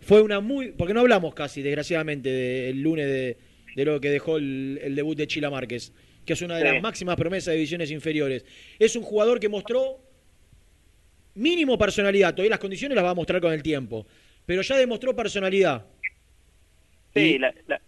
fue 0.00 0.22
una 0.22 0.40
muy. 0.40 0.72
Porque 0.72 0.94
no 0.94 1.00
hablamos 1.00 1.34
casi, 1.34 1.62
desgraciadamente, 1.62 2.30
del 2.30 2.80
lunes 2.82 3.06
de, 3.06 3.36
de 3.76 3.84
lo 3.84 4.00
que 4.00 4.10
dejó 4.10 4.36
el, 4.38 4.80
el 4.82 4.94
debut 4.94 5.16
de 5.16 5.26
Chila 5.26 5.50
Márquez, 5.50 5.92
que 6.24 6.32
es 6.32 6.42
una 6.42 6.56
de 6.56 6.66
Sí. 6.66 6.72
las 6.74 6.82
máximas 6.82 7.16
promesas 7.16 7.46
de 7.52 7.54
divisiones 7.56 7.90
inferiores. 7.90 8.44
Es 8.78 8.96
un 8.96 9.02
jugador 9.02 9.38
que 9.40 9.48
mostró 9.48 10.00
mínimo 11.34 11.78
personalidad, 11.78 12.30
todavía 12.34 12.50
las 12.50 12.58
condiciones 12.58 12.96
las 12.96 13.04
va 13.04 13.10
a 13.10 13.14
mostrar 13.14 13.40
con 13.40 13.52
el 13.52 13.62
tiempo, 13.62 14.06
pero 14.46 14.62
ya 14.62 14.76
demostró 14.76 15.14
personalidad. 15.14 15.86
Sí, 17.14 17.20
Y- 17.20 17.38
la- 17.38 17.54
la- 17.66 17.80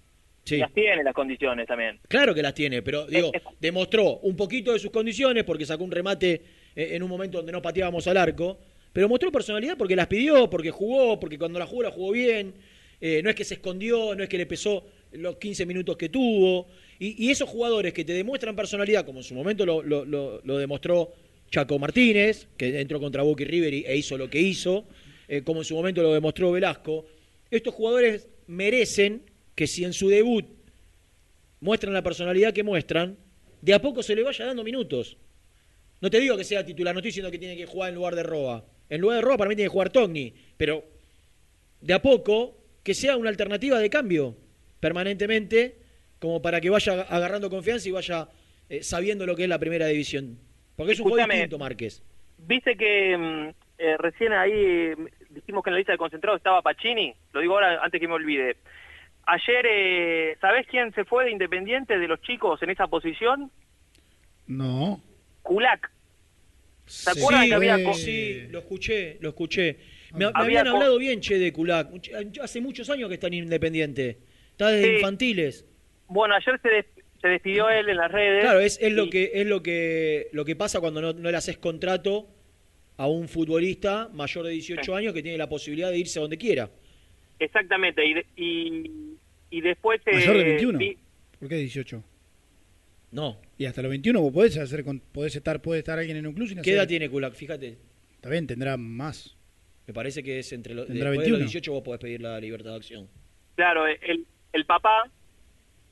Sí. 0.44 0.56
las 0.58 0.72
tiene 0.72 1.04
las 1.04 1.14
condiciones 1.14 1.66
también. 1.68 2.00
Claro 2.08 2.34
que 2.34 2.42
las 2.42 2.52
tiene, 2.54 2.82
pero 2.82 3.06
digo, 3.06 3.30
demostró 3.60 4.18
un 4.18 4.34
poquito 4.36 4.72
de 4.72 4.78
sus 4.80 4.90
condiciones 4.90 5.44
porque 5.44 5.64
sacó 5.64 5.84
un 5.84 5.90
remate 5.92 6.42
eh, 6.74 6.90
en 6.92 7.02
un 7.02 7.08
momento 7.08 7.38
donde 7.38 7.52
no 7.52 7.62
pateábamos 7.62 8.06
al 8.08 8.16
arco, 8.16 8.58
pero 8.92 9.08
mostró 9.08 9.32
personalidad 9.32 9.76
porque 9.76 9.96
las 9.96 10.06
pidió, 10.06 10.50
porque 10.50 10.70
jugó, 10.70 11.18
porque 11.18 11.38
cuando 11.38 11.58
la 11.58 11.66
jugó 11.66 11.82
la 11.82 11.90
jugó 11.90 12.12
bien, 12.12 12.54
eh, 13.00 13.20
no 13.22 13.30
es 13.30 13.36
que 13.36 13.44
se 13.44 13.54
escondió, 13.54 14.14
no 14.14 14.22
es 14.22 14.28
que 14.28 14.38
le 14.38 14.46
pesó 14.46 14.84
los 15.12 15.36
15 15.36 15.66
minutos 15.66 15.96
que 15.96 16.08
tuvo, 16.08 16.68
y, 16.98 17.30
esos 17.30 17.48
jugadores 17.48 17.92
que 17.92 18.04
te 18.04 18.12
demuestran 18.12 18.54
personalidad, 18.54 19.04
como 19.04 19.18
en 19.18 19.24
su 19.24 19.34
momento 19.34 19.66
lo, 19.66 20.58
demostró 20.58 21.12
Chaco 21.50 21.78
Martínez, 21.78 22.46
que 22.56 22.80
entró 22.80 23.00
contra 23.00 23.22
Boca 23.22 23.44
River 23.44 23.74
e 23.74 23.96
hizo 23.96 24.16
lo 24.16 24.30
que 24.30 24.40
hizo, 24.40 24.84
eh, 25.26 25.42
como 25.42 25.60
en 25.60 25.64
su 25.64 25.74
momento 25.74 26.00
lo 26.02 26.14
demostró 26.14 26.52
Velasco, 26.52 27.06
estos 27.50 27.74
jugadores 27.74 28.28
merecen 28.46 29.22
que 29.54 29.66
si 29.66 29.84
en 29.84 29.92
su 29.92 30.08
debut 30.08 30.46
muestran 31.60 31.92
la 31.92 32.02
personalidad 32.02 32.52
que 32.52 32.62
muestran, 32.62 33.16
de 33.60 33.74
a 33.74 33.82
poco 33.82 34.02
se 34.02 34.14
le 34.14 34.22
vaya 34.22 34.46
dando 34.46 34.64
minutos. 34.64 35.16
No 36.00 36.10
te 36.10 36.20
digo 36.20 36.36
que 36.36 36.44
sea 36.44 36.64
titular, 36.64 36.94
no 36.94 37.00
estoy 37.00 37.10
diciendo 37.10 37.30
que 37.30 37.38
tiene 37.38 37.56
que 37.56 37.66
jugar 37.66 37.90
en 37.90 37.94
lugar 37.94 38.14
de 38.14 38.22
Roa. 38.22 38.64
En 38.92 39.00
lugar 39.00 39.16
de 39.16 39.22
Roa 39.22 39.38
para 39.38 39.48
mí 39.48 39.56
tiene 39.56 39.70
que 39.70 39.72
jugar 39.72 39.88
Togni, 39.88 40.34
pero 40.58 40.84
de 41.80 41.94
a 41.94 42.02
poco 42.02 42.58
que 42.84 42.92
sea 42.92 43.16
una 43.16 43.30
alternativa 43.30 43.78
de 43.78 43.88
cambio 43.88 44.36
permanentemente, 44.80 45.78
como 46.18 46.42
para 46.42 46.60
que 46.60 46.68
vaya 46.68 47.00
agarrando 47.08 47.48
confianza 47.48 47.88
y 47.88 47.92
vaya 47.92 48.28
eh, 48.68 48.82
sabiendo 48.82 49.24
lo 49.24 49.34
que 49.34 49.44
es 49.44 49.48
la 49.48 49.58
primera 49.58 49.86
división. 49.86 50.38
Porque 50.76 50.92
es 50.92 51.00
un 51.00 51.04
juego 51.04 51.20
Escúchame. 51.20 51.34
distinto, 51.36 51.58
Márquez. 51.58 52.02
Viste 52.36 52.76
que 52.76 53.16
mm, 53.16 53.48
eh, 53.78 53.96
recién 53.96 54.34
ahí 54.34 54.52
eh, 54.52 54.96
dijimos 55.30 55.64
que 55.64 55.70
en 55.70 55.74
la 55.74 55.78
lista 55.78 55.92
de 55.92 55.98
concentrados 55.98 56.40
estaba 56.40 56.60
Pacini, 56.60 57.14
lo 57.32 57.40
digo 57.40 57.54
ahora 57.54 57.82
antes 57.82 57.98
que 57.98 58.08
me 58.08 58.12
olvide. 58.14 58.58
Ayer, 59.24 59.66
eh, 59.70 60.36
¿sabés 60.38 60.66
quién 60.66 60.92
se 60.92 61.06
fue 61.06 61.24
de 61.24 61.30
Independiente 61.30 61.98
de 61.98 62.08
los 62.08 62.20
chicos 62.20 62.62
en 62.62 62.68
esa 62.68 62.88
posición? 62.88 63.50
No. 64.46 65.00
Kulak. 65.40 65.90
¿Se 66.92 67.10
acuerdan 67.10 67.42
sí, 67.44 67.48
que 67.48 67.54
había 67.54 67.76
eh, 67.78 67.84
co- 67.84 67.94
sí, 67.94 68.42
lo 68.50 68.58
escuché, 68.58 69.16
lo 69.20 69.30
escuché. 69.30 69.76
Me, 70.12 70.18
me 70.18 70.24
Había 70.26 70.40
habían 70.60 70.68
hablado 70.68 70.98
bien, 70.98 71.20
che, 71.20 71.38
de 71.38 71.52
Kulak. 71.52 71.88
Hace 72.42 72.60
muchos 72.60 72.90
años 72.90 73.08
que 73.08 73.14
está 73.14 73.28
en 73.28 73.34
Independiente. 73.34 74.18
Está 74.50 74.68
desde 74.68 74.88
Sí. 74.90 74.94
infantiles. 74.96 75.64
Bueno, 76.08 76.34
ayer 76.34 76.60
se, 76.60 76.68
des- 76.68 76.86
se 77.22 77.28
despidió 77.28 77.70
él 77.70 77.88
en 77.88 77.96
las 77.96 78.12
redes. 78.12 78.42
Claro, 78.44 78.60
es, 78.60 78.78
es 78.82 78.92
lo 78.92 79.08
que 79.08 79.30
es 79.34 79.46
lo 79.46 79.62
que 79.62 80.28
lo 80.32 80.44
que 80.44 80.54
pasa 80.54 80.80
cuando 80.80 81.00
no, 81.00 81.12
no 81.14 81.30
le 81.30 81.36
haces 81.36 81.56
contrato 81.56 82.28
a 82.98 83.06
un 83.08 83.26
futbolista 83.26 84.10
mayor 84.12 84.44
de 84.44 84.50
18 84.52 84.94
años 84.94 85.14
que 85.14 85.22
tiene 85.22 85.38
la 85.38 85.48
posibilidad 85.48 85.90
de 85.90 85.96
irse 85.98 86.18
a 86.18 86.22
donde 86.22 86.36
quiera. 86.36 86.68
Exactamente, 87.38 88.04
y, 88.06 88.14
de- 88.14 88.26
y, 88.36 88.90
y 89.50 89.60
después... 89.62 90.00
eh, 90.06 90.12
Mayor 90.12 90.36
de 90.36 90.44
21. 90.44 90.78
vi- 90.78 90.98
¿Por 91.40 91.48
qué 91.48 91.56
18? 91.56 92.04
No. 93.12 93.38
Y 93.62 93.66
hasta 93.66 93.80
los 93.80 93.90
21 93.90 94.20
vos 94.20 94.32
podés 94.32 94.58
hacer, 94.58 94.82
con- 94.82 94.98
podés 94.98 95.36
estar, 95.36 95.62
puede 95.62 95.78
estar 95.78 95.96
alguien 95.96 96.16
en 96.16 96.26
un 96.26 96.34
club 96.34 96.48
sin 96.48 96.56
¿Qué 96.56 96.62
hacer- 96.62 96.74
edad 96.74 96.88
tiene 96.88 97.08
Kulak? 97.08 97.34
Fíjate. 97.34 97.78
Está 98.16 98.28
bien, 98.28 98.44
tendrá 98.48 98.76
más. 98.76 99.36
Me 99.86 99.94
parece 99.94 100.20
que 100.24 100.40
es 100.40 100.52
entre 100.52 100.74
los. 100.74 100.88
Tendrá 100.88 101.10
Después 101.10 101.26
de 101.26 101.30
los 101.30 101.38
21. 101.38 101.50
18 101.60 101.72
vos 101.72 101.82
podés 101.84 102.00
pedir 102.00 102.20
la 102.22 102.40
libertad 102.40 102.70
de 102.70 102.76
acción. 102.76 103.08
Claro, 103.54 103.86
el, 103.86 104.26
el 104.52 104.64
papá 104.66 105.08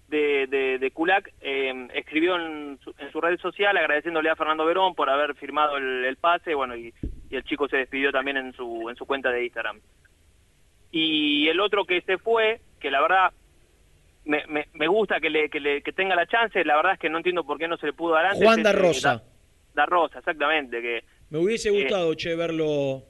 de, 0.08 0.48
de, 0.48 0.78
de 0.80 0.90
Kulak 0.90 1.32
eh, 1.42 1.72
escribió 1.94 2.34
en 2.34 2.76
su, 2.82 2.92
en 2.98 3.12
su 3.12 3.20
red 3.20 3.38
social 3.38 3.76
agradeciéndole 3.76 4.30
a 4.30 4.34
Fernando 4.34 4.64
Verón 4.66 4.96
por 4.96 5.08
haber 5.08 5.36
firmado 5.36 5.76
el, 5.76 6.04
el 6.06 6.16
pase, 6.16 6.52
bueno, 6.54 6.76
y, 6.76 6.92
y 7.30 7.36
el 7.36 7.44
chico 7.44 7.68
se 7.68 7.76
despidió 7.76 8.10
también 8.10 8.36
en 8.36 8.52
su, 8.52 8.90
en 8.90 8.96
su 8.96 9.06
cuenta 9.06 9.30
de 9.30 9.44
Instagram. 9.44 9.78
Y 10.90 11.46
el 11.46 11.60
otro 11.60 11.84
que 11.84 12.00
se 12.02 12.18
fue, 12.18 12.60
que 12.80 12.90
la 12.90 13.00
verdad 13.00 13.32
me, 14.24 14.46
me, 14.46 14.68
me 14.74 14.86
gusta 14.86 15.20
que, 15.20 15.30
le, 15.30 15.48
que, 15.50 15.60
le, 15.60 15.82
que 15.82 15.92
tenga 15.92 16.14
la 16.14 16.26
chance, 16.26 16.62
la 16.64 16.76
verdad 16.76 16.92
es 16.94 16.98
que 16.98 17.08
no 17.08 17.16
entiendo 17.18 17.44
por 17.44 17.58
qué 17.58 17.66
no 17.68 17.76
se 17.78 17.86
le 17.86 17.92
pudo 17.92 18.14
dar 18.14 18.26
antes. 18.26 18.42
Juan 18.42 18.58
es, 18.60 18.64
da 18.64 18.70
eh, 18.70 18.74
Rosa. 18.74 19.14
Da, 19.14 19.24
Da 19.82 19.86
Rosa, 19.86 20.18
exactamente, 20.18 20.80
que 20.82 21.04
Me 21.30 21.38
hubiese 21.38 21.68
Eh, 21.68 21.72
gustado, 21.82 22.12
che, 22.14 22.34
verlo. 22.34 23.04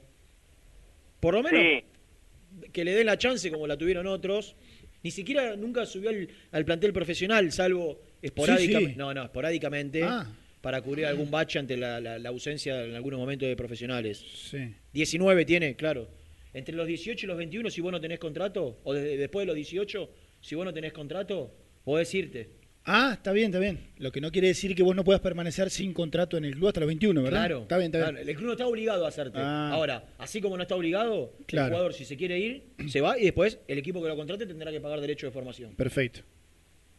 Por 1.19 1.33
lo 1.35 1.43
menos 1.43 1.59
sí, 1.61 2.69
que 2.71 2.83
le 2.83 2.93
den 2.93 3.05
la 3.07 3.17
chance 3.17 3.51
como 3.51 3.67
la 3.67 3.77
tuvieron 3.77 4.07
otros. 4.07 4.55
Ni 5.03 5.09
siquiera 5.11 5.55
nunca 5.55 5.85
subió 5.85 6.09
al, 6.11 6.27
al 6.51 6.65
plantel 6.65 6.93
profesional, 6.93 7.51
salvo 7.51 7.99
esporádicamente. 8.21 8.85
Sí, 8.89 8.93
sí. 8.93 8.97
No, 8.99 9.13
no, 9.13 9.23
esporádicamente. 9.23 10.03
Ah. 10.03 10.25
Para 10.61 10.79
cubrir 10.81 11.07
algún 11.07 11.31
bache 11.31 11.57
ante 11.57 11.75
la, 11.75 11.99
la- 11.99 12.19
la 12.19 12.29
ausencia 12.29 12.83
en 12.85 12.93
algunos 12.93 13.19
momentos 13.19 13.47
de 13.49 13.55
profesionales. 13.55 14.23
Sí. 14.51 14.75
19 14.93 15.43
tiene, 15.45 15.75
claro. 15.75 16.07
Entre 16.53 16.75
los 16.75 16.85
18 16.85 17.25
y 17.25 17.27
los 17.27 17.37
21, 17.37 17.69
si 17.71 17.81
vos 17.81 17.91
no 17.91 17.99
tenés 17.99 18.19
contrato, 18.19 18.77
o 18.83 18.93
desde- 18.93 19.17
después 19.17 19.41
de 19.43 19.47
los 19.47 19.55
18, 19.55 20.07
si 20.41 20.55
vos 20.55 20.65
no 20.65 20.73
tenés 20.73 20.91
contrato, 20.93 21.53
podés 21.85 22.13
irte. 22.13 22.59
Ah, 22.83 23.11
está 23.13 23.31
bien, 23.31 23.47
está 23.51 23.59
bien. 23.59 23.91
Lo 23.97 24.11
que 24.11 24.19
no 24.21 24.31
quiere 24.31 24.47
decir 24.47 24.73
que 24.75 24.81
vos 24.81 24.95
no 24.95 25.03
puedas 25.03 25.21
permanecer 25.21 25.69
sin 25.69 25.93
contrato 25.93 26.35
en 26.37 26.45
el 26.45 26.53
club 26.55 26.69
hasta 26.69 26.79
los 26.79 26.87
21, 26.87 27.21
¿verdad? 27.21 27.39
Claro. 27.41 27.61
Está 27.61 27.77
bien, 27.77 27.85
está 27.93 27.97
bien. 27.99 28.09
Claro, 28.15 28.27
El 28.29 28.35
club 28.35 28.45
no 28.47 28.51
está 28.53 28.65
obligado 28.67 29.05
a 29.05 29.09
hacerte. 29.09 29.37
Ah. 29.39 29.69
Ahora, 29.71 30.03
así 30.17 30.41
como 30.41 30.57
no 30.57 30.63
está 30.63 30.75
obligado, 30.75 31.33
Claro. 31.45 31.67
el 31.67 31.71
jugador, 31.73 31.93
si 31.93 32.05
se 32.05 32.17
quiere 32.17 32.39
ir, 32.39 32.63
se 32.87 32.99
va 33.01 33.19
y 33.19 33.23
después 33.25 33.59
el 33.67 33.77
equipo 33.77 34.01
que 34.01 34.07
lo 34.09 34.15
contrate 34.15 34.47
tendrá 34.47 34.71
que 34.71 34.81
pagar 34.81 34.99
derecho 34.99 35.27
de 35.27 35.31
formación. 35.31 35.75
Perfecto. 35.75 36.21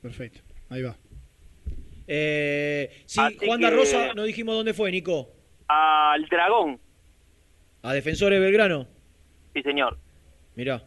Perfecto. 0.00 0.40
Ahí 0.68 0.82
va. 0.82 0.96
Eh, 2.06 3.02
sí, 3.06 3.20
Así 3.20 3.36
Juan 3.44 3.60
da 3.60 3.70
que- 3.70 3.76
Rosa, 3.76 4.14
no 4.14 4.24
dijimos 4.24 4.54
dónde 4.54 4.74
fue, 4.74 4.90
Nico. 4.90 5.32
al 5.68 6.26
Dragón, 6.28 6.78
A 7.82 7.92
Defensores 7.94 8.38
de 8.38 8.44
Belgrano. 8.44 8.86
sí 9.54 9.62
señor. 9.62 9.98
Mirá. 10.54 10.84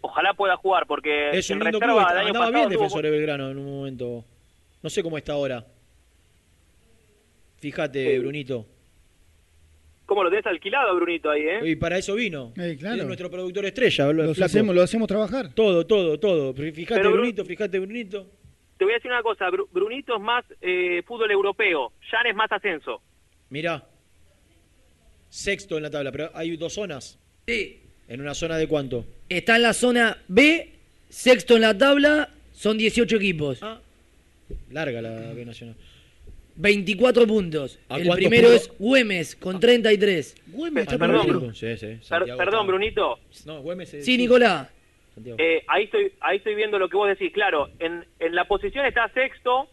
Ojalá 0.00 0.32
pueda 0.34 0.56
jugar 0.56 0.86
porque 0.86 1.30
Es 1.30 1.50
un 1.50 1.58
lindo 1.58 1.78
reserva 1.80 2.06
club. 2.06 2.18
Andaba 2.18 2.32
pasado 2.32 2.52
bien 2.52 2.64
tuvo- 2.64 2.70
Defensores 2.70 3.10
de 3.10 3.16
Belgrano 3.18 3.50
en 3.50 3.58
un 3.58 3.66
momento. 3.78 4.24
No 4.82 4.90
sé 4.90 5.02
cómo 5.02 5.18
está 5.18 5.32
ahora. 5.32 5.64
Fíjate, 7.60 8.18
Brunito. 8.20 8.66
¿Cómo 10.06 10.22
lo 10.24 10.30
tenés 10.30 10.46
alquilado, 10.46 10.94
Brunito, 10.96 11.28
ahí, 11.30 11.42
eh? 11.42 11.60
Y 11.70 11.76
para 11.76 11.98
eso 11.98 12.14
vino. 12.14 12.52
Eh, 12.56 12.76
claro. 12.78 13.00
Es 13.02 13.06
nuestro 13.06 13.30
productor 13.30 13.64
estrella. 13.66 14.10
lo- 14.12 14.30
hacemos, 14.30 14.74
lo 14.74 14.82
hacemos 14.82 15.06
trabajar. 15.08 15.52
Todo, 15.52 15.86
todo, 15.86 16.18
todo. 16.18 16.54
Fíjate, 16.54 16.94
Pero, 17.00 17.12
Brunito, 17.12 17.44
fíjate, 17.44 17.78
Brunito. 17.78 18.26
Te 18.78 18.84
voy 18.84 18.92
a 18.92 18.96
decir 18.96 19.10
una 19.10 19.22
cosa, 19.22 19.48
Bru- 19.50 19.68
Brunito 19.70 20.14
es 20.16 20.22
más 20.22 20.44
eh, 20.62 21.02
fútbol 21.04 21.30
europeo, 21.30 21.92
Jan 22.10 22.26
es 22.26 22.34
más 22.36 22.50
ascenso. 22.52 23.02
Mirá. 23.50 23.84
Sexto 25.28 25.76
en 25.76 25.82
la 25.82 25.90
tabla, 25.90 26.10
pero 26.12 26.30
hay 26.32 26.56
dos 26.56 26.72
zonas. 26.72 27.18
Sí. 27.46 27.82
¿En 28.06 28.20
una 28.20 28.32
zona 28.34 28.56
de 28.56 28.66
cuánto? 28.68 29.04
Está 29.28 29.56
en 29.56 29.62
la 29.62 29.72
zona 29.74 30.18
B, 30.28 30.70
sexto 31.08 31.56
en 31.56 31.62
la 31.62 31.76
tabla, 31.76 32.30
son 32.52 32.78
18 32.78 33.16
equipos. 33.16 33.58
Ah. 33.62 33.80
Larga 34.70 35.02
la 35.02 35.32
B 35.34 35.44
Nacional. 35.44 35.76
24 36.56 37.26
puntos. 37.26 37.78
¿A 37.88 37.98
El 37.98 38.08
primero 38.10 38.48
puntos? 38.48 38.62
es 38.68 38.72
Güemes 38.78 39.36
con 39.36 39.60
33. 39.60 40.34
Güemes 40.48 40.82
está 40.84 40.98
Perdón, 40.98 41.54
Sí, 41.54 41.76
sí. 41.76 41.86
Per- 41.86 42.24
perdón, 42.36 42.40
está- 42.40 42.62
Brunito, 42.62 43.18
No, 43.44 43.60
Güemes 43.62 43.94
es- 43.94 44.04
Sí, 44.04 44.16
Nicolás. 44.16 44.68
Santiago. 45.14 45.36
eh, 45.40 45.62
ahí 45.68 45.84
estoy 45.84 46.12
ahí 46.20 46.38
estoy 46.38 46.54
viendo 46.54 46.78
lo 46.78 46.88
que 46.88 46.96
vos 46.96 47.08
decís. 47.08 47.32
Claro, 47.32 47.68
en, 47.78 48.04
en 48.18 48.34
la 48.34 48.46
posición 48.46 48.86
está 48.86 49.08
sexto, 49.12 49.68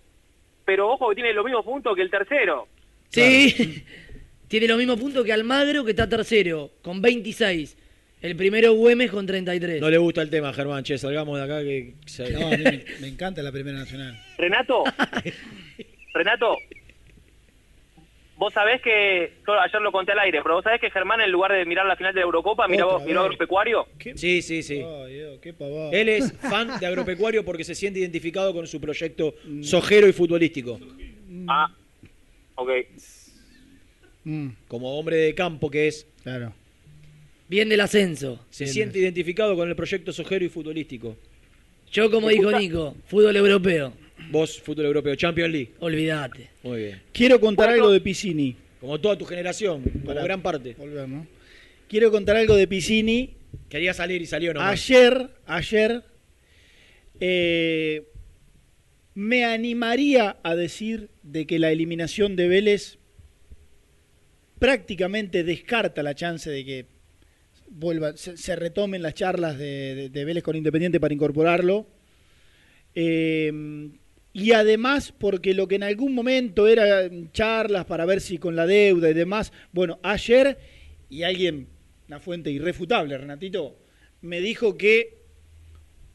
pero 0.66 0.90
ojo 0.92 1.10
que 1.10 1.16
tiene 1.16 1.34
los 1.34 1.46
mismos 1.46 1.64
puntos 1.66 1.96
que 1.96 2.02
el 2.02 2.10
tercero. 2.12 2.68
Sí. 3.10 3.84
Tiene 4.48 4.68
los 4.68 4.78
mismos 4.78 5.00
puntos 5.00 5.26
que 5.26 5.34
Almagro, 5.34 5.84
que 5.84 5.90
está 5.92 6.08
tercero, 6.08 6.70
con 6.84 7.02
26. 7.02 7.76
El 8.26 8.36
primero 8.36 8.74
Güemes 8.74 9.12
con 9.12 9.28
33. 9.28 9.80
No 9.80 9.90
le 9.90 10.00
gusta 10.00 10.24
el 10.24 10.32
tema, 10.32 10.52
Germán. 10.52 10.84
Che, 10.84 10.98
salgamos 10.98 11.38
de 11.38 11.44
acá 11.44 11.62
que... 11.62 11.94
No, 12.32 12.48
a 12.48 12.50
mí 12.58 12.64
me, 12.64 12.84
me 13.02 13.08
encanta 13.08 13.44
la 13.44 13.52
Primera 13.52 13.78
Nacional. 13.78 14.20
Renato, 14.36 14.84
Renato, 16.14 16.58
vos 18.38 18.52
sabés 18.52 18.82
que, 18.82 19.34
yo 19.46 19.54
ayer 19.60 19.80
lo 19.80 19.92
conté 19.92 20.14
al 20.14 20.20
aire, 20.20 20.40
pero 20.42 20.56
vos 20.56 20.64
sabés 20.64 20.82
que 20.82 20.90
Germán 20.90 21.22
en 21.22 21.32
lugar 21.32 21.52
de 21.52 21.66
mirar 21.66 21.86
la 21.86 21.96
final 21.96 22.16
de 22.16 22.22
la 22.22 22.26
Eurocopa, 22.26 22.68
miró, 22.68 23.00
miró. 23.02 23.22
Agropecuario. 23.22 23.86
Sí, 24.16 24.42
sí, 24.42 24.64
sí. 24.64 24.82
Ay, 24.84 25.14
Dios, 25.14 25.40
qué. 25.40 25.54
Él 25.92 26.10
es 26.10 26.34
fan 26.50 26.80
de 26.80 26.88
agropecuario 26.88 27.46
porque 27.46 27.64
se 27.64 27.76
siente 27.76 28.00
identificado 28.00 28.54
con 28.54 28.66
su 28.66 28.82
proyecto 28.82 29.36
sojero 29.62 30.08
y 30.08 30.14
futbolístico. 30.14 30.80
Ah, 31.48 31.72
ok. 32.56 32.72
Mm, 34.24 34.48
Como 34.68 34.98
hombre 34.98 35.18
de 35.18 35.36
campo 35.36 35.70
que 35.70 35.88
es, 35.88 36.08
claro. 36.24 36.54
Bien 37.48 37.70
del 37.70 37.82
ascenso. 37.82 38.44
se 38.50 38.64
Bien. 38.64 38.74
siente 38.74 39.00
identificado 39.00 39.56
con 39.56 39.70
el 39.70 39.76
proyecto 39.76 40.12
sojero 40.12 40.44
y 40.46 40.50
futbolístico. 40.50 41.16
Yo, 41.92 42.10
como 42.10 42.30
dijo 42.30 42.52
Nico, 42.52 42.96
fútbol 43.08 43.36
europeo. 43.36 43.94
Vos, 44.32 44.60
fútbol 44.62 44.86
europeo, 44.86 45.16
Champions 45.16 45.52
League. 45.52 45.72
Olvídate. 45.80 46.50
Muy 46.64 46.78
bien. 46.84 47.02
Quiero 47.14 47.40
contar 47.40 47.70
algo 47.70 47.92
de 47.92 48.02
Piscini. 48.02 48.56
Como 48.82 49.00
toda 49.00 49.18
tu 49.18 49.26
generación, 49.26 49.84
como 50.06 50.14
gran 50.14 50.42
parte. 50.42 50.74
Volver, 50.78 51.08
¿no? 51.08 51.28
Quiero 51.88 52.12
contar 52.12 52.36
algo 52.38 52.56
de 52.56 52.68
Piscini. 52.68 53.34
Quería 53.70 53.94
salir 53.94 54.22
y 54.22 54.26
salió 54.26 54.54
nomás. 54.54 54.72
Ayer, 54.72 55.30
ayer, 55.46 56.04
eh, 57.20 58.04
me 59.14 59.46
animaría 59.46 60.38
a 60.44 60.56
decir 60.56 61.10
de 61.24 61.46
que 61.48 61.60
la 61.60 61.72
eliminación 61.72 62.36
de 62.36 62.48
Vélez 62.48 62.98
prácticamente 64.60 65.44
descarta 65.44 66.04
la 66.04 66.16
chance 66.16 66.50
de 66.50 66.66
que 66.66 66.86
vuelva, 67.70 68.16
se, 68.18 68.38
se 68.38 68.56
retomen 68.56 69.02
las 69.02 69.14
charlas 69.14 69.58
de, 69.58 69.96
de- 69.96 70.10
de 70.10 70.26
Vélez 70.26 70.44
con 70.44 70.56
Independiente 70.56 71.00
para 71.00 71.14
incorporarlo. 71.14 71.88
Eh, 72.94 73.90
y 74.34 74.52
además, 74.52 75.14
porque 75.18 75.54
lo 75.54 75.68
que 75.68 75.76
en 75.76 75.84
algún 75.84 76.14
momento 76.14 76.68
eran 76.68 77.32
charlas 77.32 77.86
para 77.86 78.06
ver 78.06 78.20
si 78.22 78.38
con 78.38 78.56
la 78.56 78.66
deuda 78.68 79.10
y 79.10 79.14
demás, 79.14 79.54
bueno, 79.72 80.00
ayer, 80.04 80.58
y 81.10 81.24
alguien, 81.24 81.68
una 82.08 82.20
fuente 82.20 82.52
irrefutable, 82.52 83.18
Renatito, 83.18 83.78
me 84.22 84.42
dijo 84.42 84.78
que 84.78 85.20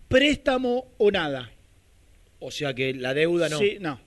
préstamo 0.09 0.93
o 0.99 1.11
nada. 1.11 1.51
O 2.41 2.51
sea 2.51 2.75
que 2.75 2.93
la 2.95 3.15
deuda 3.15 3.49
no. 3.49 3.59
Sí, 3.59 3.79
no. 3.81 4.01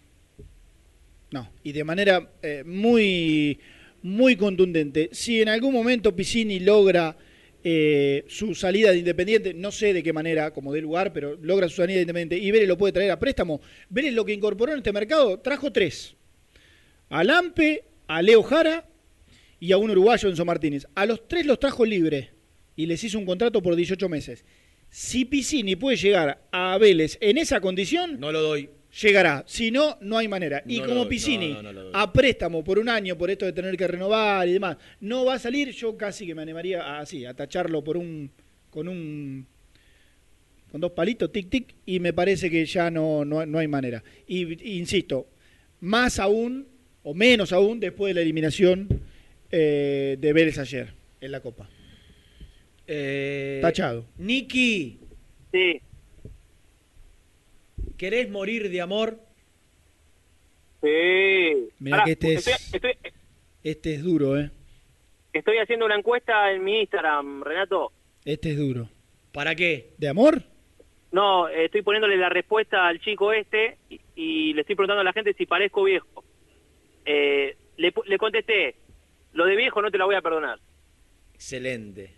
No. 1.32 1.50
Y 1.64 1.72
de 1.72 1.84
manera 1.84 2.32
eh, 2.44 2.64
muy, 2.66 3.60
muy 4.04 4.36
contundente. 4.36 5.10
Si 5.12 5.42
en 5.42 5.50
algún 5.50 5.74
momento 5.74 6.16
Piscini 6.16 6.60
logra 6.60 7.18
eh, 7.64 8.26
su 8.28 8.54
salida 8.56 8.92
de 8.92 8.98
Independiente, 8.98 9.54
no 9.54 9.72
sé 9.72 9.94
de 9.94 10.04
qué 10.04 10.12
manera, 10.12 10.52
como 10.52 10.74
de 10.74 10.82
lugar, 10.82 11.14
pero 11.14 11.38
logra 11.42 11.70
su 11.70 11.78
salida 11.78 11.96
de 11.96 12.02
Independiente 12.02 12.38
y 12.38 12.52
Vélez 12.52 12.68
lo 12.68 12.78
puede 12.78 12.94
traer 12.94 13.12
a 13.12 13.20
préstamo. 13.20 13.62
Vélez 13.90 14.14
lo 14.14 14.26
que 14.26 14.34
incorporó 14.34 14.74
en 14.74 14.80
este 14.80 14.92
mercado 14.92 15.40
trajo 15.40 15.72
tres. 15.72 16.16
A 17.10 17.24
Lampe, 17.24 17.86
a 18.08 18.22
Leo 18.22 18.44
Jara 18.44 18.88
y 19.60 19.72
a 19.72 19.78
un 19.78 19.92
uruguayo, 19.92 20.30
Enzo 20.30 20.46
Martínez. 20.46 20.86
A 20.96 21.06
los 21.06 21.28
tres 21.28 21.46
los 21.46 21.60
trajo 21.60 21.86
libre 21.86 22.32
y 22.76 22.86
les 22.86 23.04
hizo 23.04 23.18
un 23.18 23.26
contrato 23.26 23.62
por 23.62 23.76
18 23.76 24.10
meses. 24.10 24.44
Si 24.90 25.26
Piscini 25.26 25.76
puede 25.76 25.98
llegar 25.98 26.44
a 26.52 26.78
Vélez 26.78 27.18
en 27.22 27.38
esa 27.38 27.62
condición, 27.62 28.20
No 28.20 28.32
lo 28.32 28.42
doy. 28.42 28.70
Llegará. 29.02 29.44
Si 29.48 29.72
no, 29.72 29.98
no 30.02 30.18
hay 30.18 30.28
manera. 30.28 30.64
Y 30.68 30.80
No 30.80 30.88
como 30.88 31.08
Piscini, 31.08 31.54
no, 31.54 31.62
no, 31.62 31.64
no 31.64 31.74
lo 31.74 31.84
doy. 31.86 31.92
a 31.96 32.12
préstamo 32.14 32.64
por 32.64 32.80
un 32.80 32.90
año, 32.90 33.18
por 33.18 33.30
esto 33.32 33.46
de 33.46 33.54
tener 33.54 33.76
que 33.76 33.88
renovar 33.88 34.48
y 34.48 34.54
demás, 34.54 34.78
no 35.02 35.26
va 35.26 35.36
a 35.36 35.40
salir, 35.40 35.72
yo 35.72 35.98
casi 35.98 36.26
que 36.28 36.36
me 36.36 36.42
animaría 36.42 36.84
a, 36.84 37.00
así, 37.00 37.26
a 37.26 37.34
tacharlo 37.34 37.84
por 37.84 37.98
un, 37.98 38.30
con 38.70 38.88
un, 38.88 39.46
con 40.72 40.82
dos 40.82 40.92
palitos, 40.92 41.32
tic, 41.32 41.50
tic, 41.50 41.76
y 41.86 42.00
me 42.00 42.14
parece 42.14 42.50
que 42.50 42.66
ya 42.66 42.90
no, 42.92 43.26
no, 43.26 43.46
no 43.46 43.60
hay 43.60 43.68
manera. 43.68 44.04
Y, 44.28 44.78
insisto, 44.78 45.28
más 45.82 46.20
aún, 46.20 46.68
o 47.04 47.14
menos 47.14 47.52
aún, 47.52 47.80
después 47.80 48.12
de 48.12 48.16
la 48.16 48.22
eliminación 48.22 48.88
eh, 49.52 50.18
de 50.20 50.34
Vélez 50.34 50.58
ayer 50.58 50.94
en 51.22 51.32
la 51.32 51.40
Copa. 51.42 51.70
Eh, 52.88 53.60
Tachado. 53.62 54.06
Niki, 54.18 55.00
Sí, 55.52 55.80
¿querés 58.04 58.30
morir 58.30 58.70
de 58.70 58.82
amor? 58.82 59.18
sí. 60.82 61.70
Mira 61.80 62.04
que 62.04 62.12
este 62.12 62.34
es, 62.34 62.48
estoy, 62.74 62.92
estoy, 62.92 63.12
este 63.64 63.94
es 63.94 64.04
duro, 64.04 64.38
¿eh? 64.38 64.52
estoy 65.32 65.58
haciendo 65.60 65.86
una 65.86 65.96
encuesta 65.96 66.52
en 66.52 66.66
mi 66.66 66.82
Instagram, 66.82 67.44
Renato. 67.44 67.94
Este 68.26 68.52
es 68.52 68.58
duro. 68.58 68.90
¿Para 69.32 69.56
qué? 69.56 69.94
¿De 69.98 70.10
amor? 70.10 70.44
No, 71.14 71.48
estoy 71.48 71.82
poniéndole 71.82 72.18
la 72.18 72.28
respuesta 72.28 72.86
al 72.88 73.00
chico 73.00 73.32
este 73.32 73.78
y, 73.90 74.02
y 74.18 74.54
le 74.54 74.62
estoy 74.62 74.76
preguntando 74.76 75.00
a 75.00 75.06
la 75.06 75.14
gente 75.14 75.34
si 75.38 75.46
parezco 75.46 75.86
viejo. 75.86 76.26
Eh, 77.06 77.56
le, 77.78 77.94
le 78.06 78.18
contesté, 78.18 78.76
lo 79.32 79.46
de 79.46 79.56
viejo 79.56 79.82
no 79.82 79.90
te 79.90 79.98
la 79.98 80.04
voy 80.04 80.16
a 80.16 80.22
perdonar. 80.22 80.60
Excelente. 81.34 82.12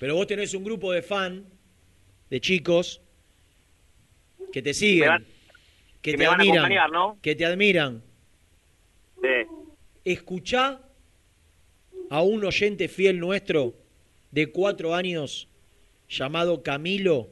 Pero 0.00 0.16
vos 0.16 0.26
tenés 0.26 0.54
un 0.54 0.64
grupo 0.64 0.90
de 0.90 1.02
fan, 1.02 1.46
de 2.30 2.40
chicos, 2.40 3.00
que 4.52 4.62
te 4.62 4.74
siguen, 4.74 5.08
van- 5.08 5.26
que, 6.00 6.12
que 6.12 6.18
te 6.18 6.26
admiran, 6.26 6.90
¿no? 6.92 7.18
que 7.22 7.34
te 7.34 7.44
admiran. 7.46 8.02
Sí. 9.20 9.28
Escuchá 10.04 10.80
a 12.10 12.22
un 12.22 12.44
oyente 12.44 12.88
fiel 12.88 13.18
nuestro 13.18 13.74
de 14.30 14.50
cuatro 14.50 14.94
años 14.94 15.48
llamado 16.08 16.62
Camilo, 16.62 17.28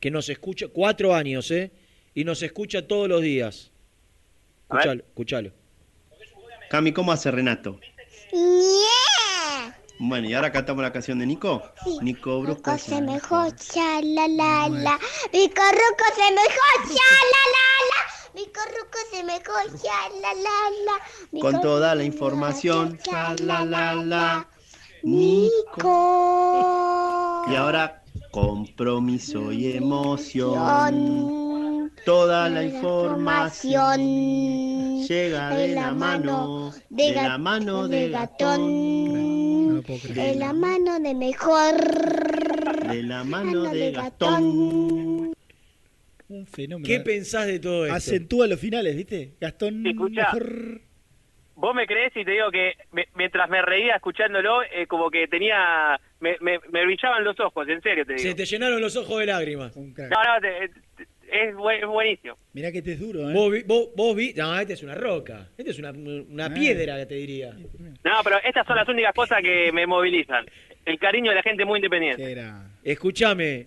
que 0.00 0.10
nos 0.10 0.28
escucha, 0.28 0.68
cuatro 0.68 1.14
años, 1.14 1.50
¿eh? 1.50 1.70
Y 2.14 2.24
nos 2.24 2.42
escucha 2.42 2.86
todos 2.86 3.08
los 3.08 3.22
días. 3.22 3.72
Escuchalo, 4.70 5.02
escuchalo. 5.02 5.52
Cami, 6.70 6.92
¿cómo 6.92 7.12
hace 7.12 7.30
Renato? 7.30 7.80
Bueno, 9.98 10.28
y 10.28 10.34
ahora 10.34 10.52
cantamos 10.52 10.82
la 10.82 10.92
canción 10.92 11.18
de 11.18 11.26
Nico. 11.26 11.62
Nico 12.02 12.42
Brusco. 12.42 12.76
se 12.78 13.00
me 13.00 13.18
jocha, 13.18 14.02
la 14.02 14.28
la 14.28 14.68
la. 14.68 14.98
Mi 15.32 15.48
corruco 15.48 16.04
se 16.14 16.30
me 16.32 16.42
jocha, 16.42 17.08
la 17.32 17.42
la 17.54 17.68
la. 17.90 18.00
Mi 18.34 18.44
corruco 18.46 18.98
se 19.10 19.24
me 19.24 19.36
jocha, 19.36 20.08
la 20.20 20.34
la 20.34 20.70
la. 20.84 21.40
Con 21.40 21.60
toda 21.60 21.94
la 21.94 22.04
información. 22.04 22.98
La 23.40 23.64
la 23.64 23.94
la. 23.94 24.48
Nico. 25.02 25.86
Y 27.48 27.54
ahora 27.54 28.02
compromiso 28.30 29.52
y 29.52 29.72
emoción. 29.72 31.45
Toda 32.04 32.48
la 32.48 32.62
información 32.62 34.00
llega 35.06 35.50
de 35.50 35.68
la 35.74 35.92
mano, 35.92 36.72
de 36.88 37.12
la 37.12 37.36
mano 37.38 37.88
de 37.88 38.08
gatón, 38.10 39.82
De 39.82 40.34
la 40.36 40.52
mano 40.52 41.00
de 41.00 41.14
mejor. 41.14 41.74
de 42.88 43.02
la 43.02 43.24
mano 43.24 43.62
de 43.64 43.90
Gastón. 43.92 45.32
Un 46.28 46.46
fenómeno. 46.46 46.86
¿Qué 46.86 47.00
pensás 47.00 47.46
de 47.46 47.58
todo 47.60 47.86
esto? 47.86 47.96
Acentúa 47.96 48.46
los 48.46 48.58
finales, 48.60 48.96
¿viste? 48.96 49.34
Gastón. 49.40 49.82
Mejor- 49.82 50.80
vos 51.54 51.74
me 51.74 51.86
crees 51.86 52.12
y 52.16 52.24
te 52.24 52.30
digo 52.32 52.50
que 52.50 52.72
me- 52.92 53.08
mientras 53.14 53.48
me 53.48 53.62
reía 53.62 53.94
escuchándolo, 53.96 54.62
eh, 54.64 54.86
como 54.88 55.10
que 55.10 55.26
tenía, 55.28 55.98
me, 56.20 56.36
me, 56.40 56.58
me 56.70 56.84
brillaban 56.84 57.24
los 57.24 57.38
ojos, 57.40 57.68
en 57.68 57.80
serio 57.82 58.04
te 58.04 58.14
digo. 58.14 58.28
Se 58.28 58.34
te 58.34 58.44
llenaron 58.44 58.80
los 58.80 58.94
ojos 58.96 59.18
de 59.20 59.26
lágrimas. 59.26 59.74
No, 59.76 59.82
no, 59.84 60.40
te- 60.40 60.68
te- 60.96 61.06
es, 61.30 61.48
es 61.80 61.86
buenísimo. 61.86 62.36
Mirá 62.52 62.72
que 62.72 62.82
te 62.82 62.92
es 62.92 63.00
duro, 63.00 63.30
¿eh? 63.30 63.32
Vos, 63.34 63.52
vi- 63.52 63.62
vos, 63.62 63.88
vos 63.94 64.16
vi... 64.16 64.32
No, 64.34 64.58
este 64.58 64.72
es 64.74 64.82
una 64.82 64.94
roca. 64.94 65.48
Este 65.56 65.70
es 65.70 65.78
una, 65.78 65.90
una 65.90 66.52
piedra, 66.52 67.04
te 67.06 67.14
diría. 67.14 67.52
No, 68.04 68.12
pero 68.24 68.36
estas 68.44 68.66
son 68.66 68.76
las 68.76 68.88
únicas 68.88 69.14
cosas 69.14 69.42
que 69.42 69.70
me 69.72 69.86
movilizan. 69.86 70.46
El 70.84 70.98
cariño 70.98 71.30
de 71.30 71.36
la 71.36 71.42
gente 71.42 71.64
muy 71.64 71.78
independiente. 71.78 72.36
Escúchame, 72.84 73.66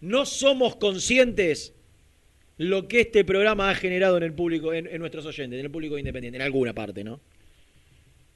no 0.00 0.26
somos 0.26 0.76
conscientes 0.76 1.74
lo 2.58 2.86
que 2.86 3.00
este 3.00 3.24
programa 3.24 3.70
ha 3.70 3.74
generado 3.74 4.18
en 4.18 4.22
el 4.24 4.34
público, 4.34 4.72
en, 4.74 4.86
en 4.86 4.98
nuestros 4.98 5.24
oyentes, 5.26 5.58
en 5.58 5.64
el 5.64 5.70
público 5.70 5.96
independiente, 5.98 6.36
en 6.36 6.42
alguna 6.42 6.74
parte, 6.74 7.02
¿no? 7.02 7.20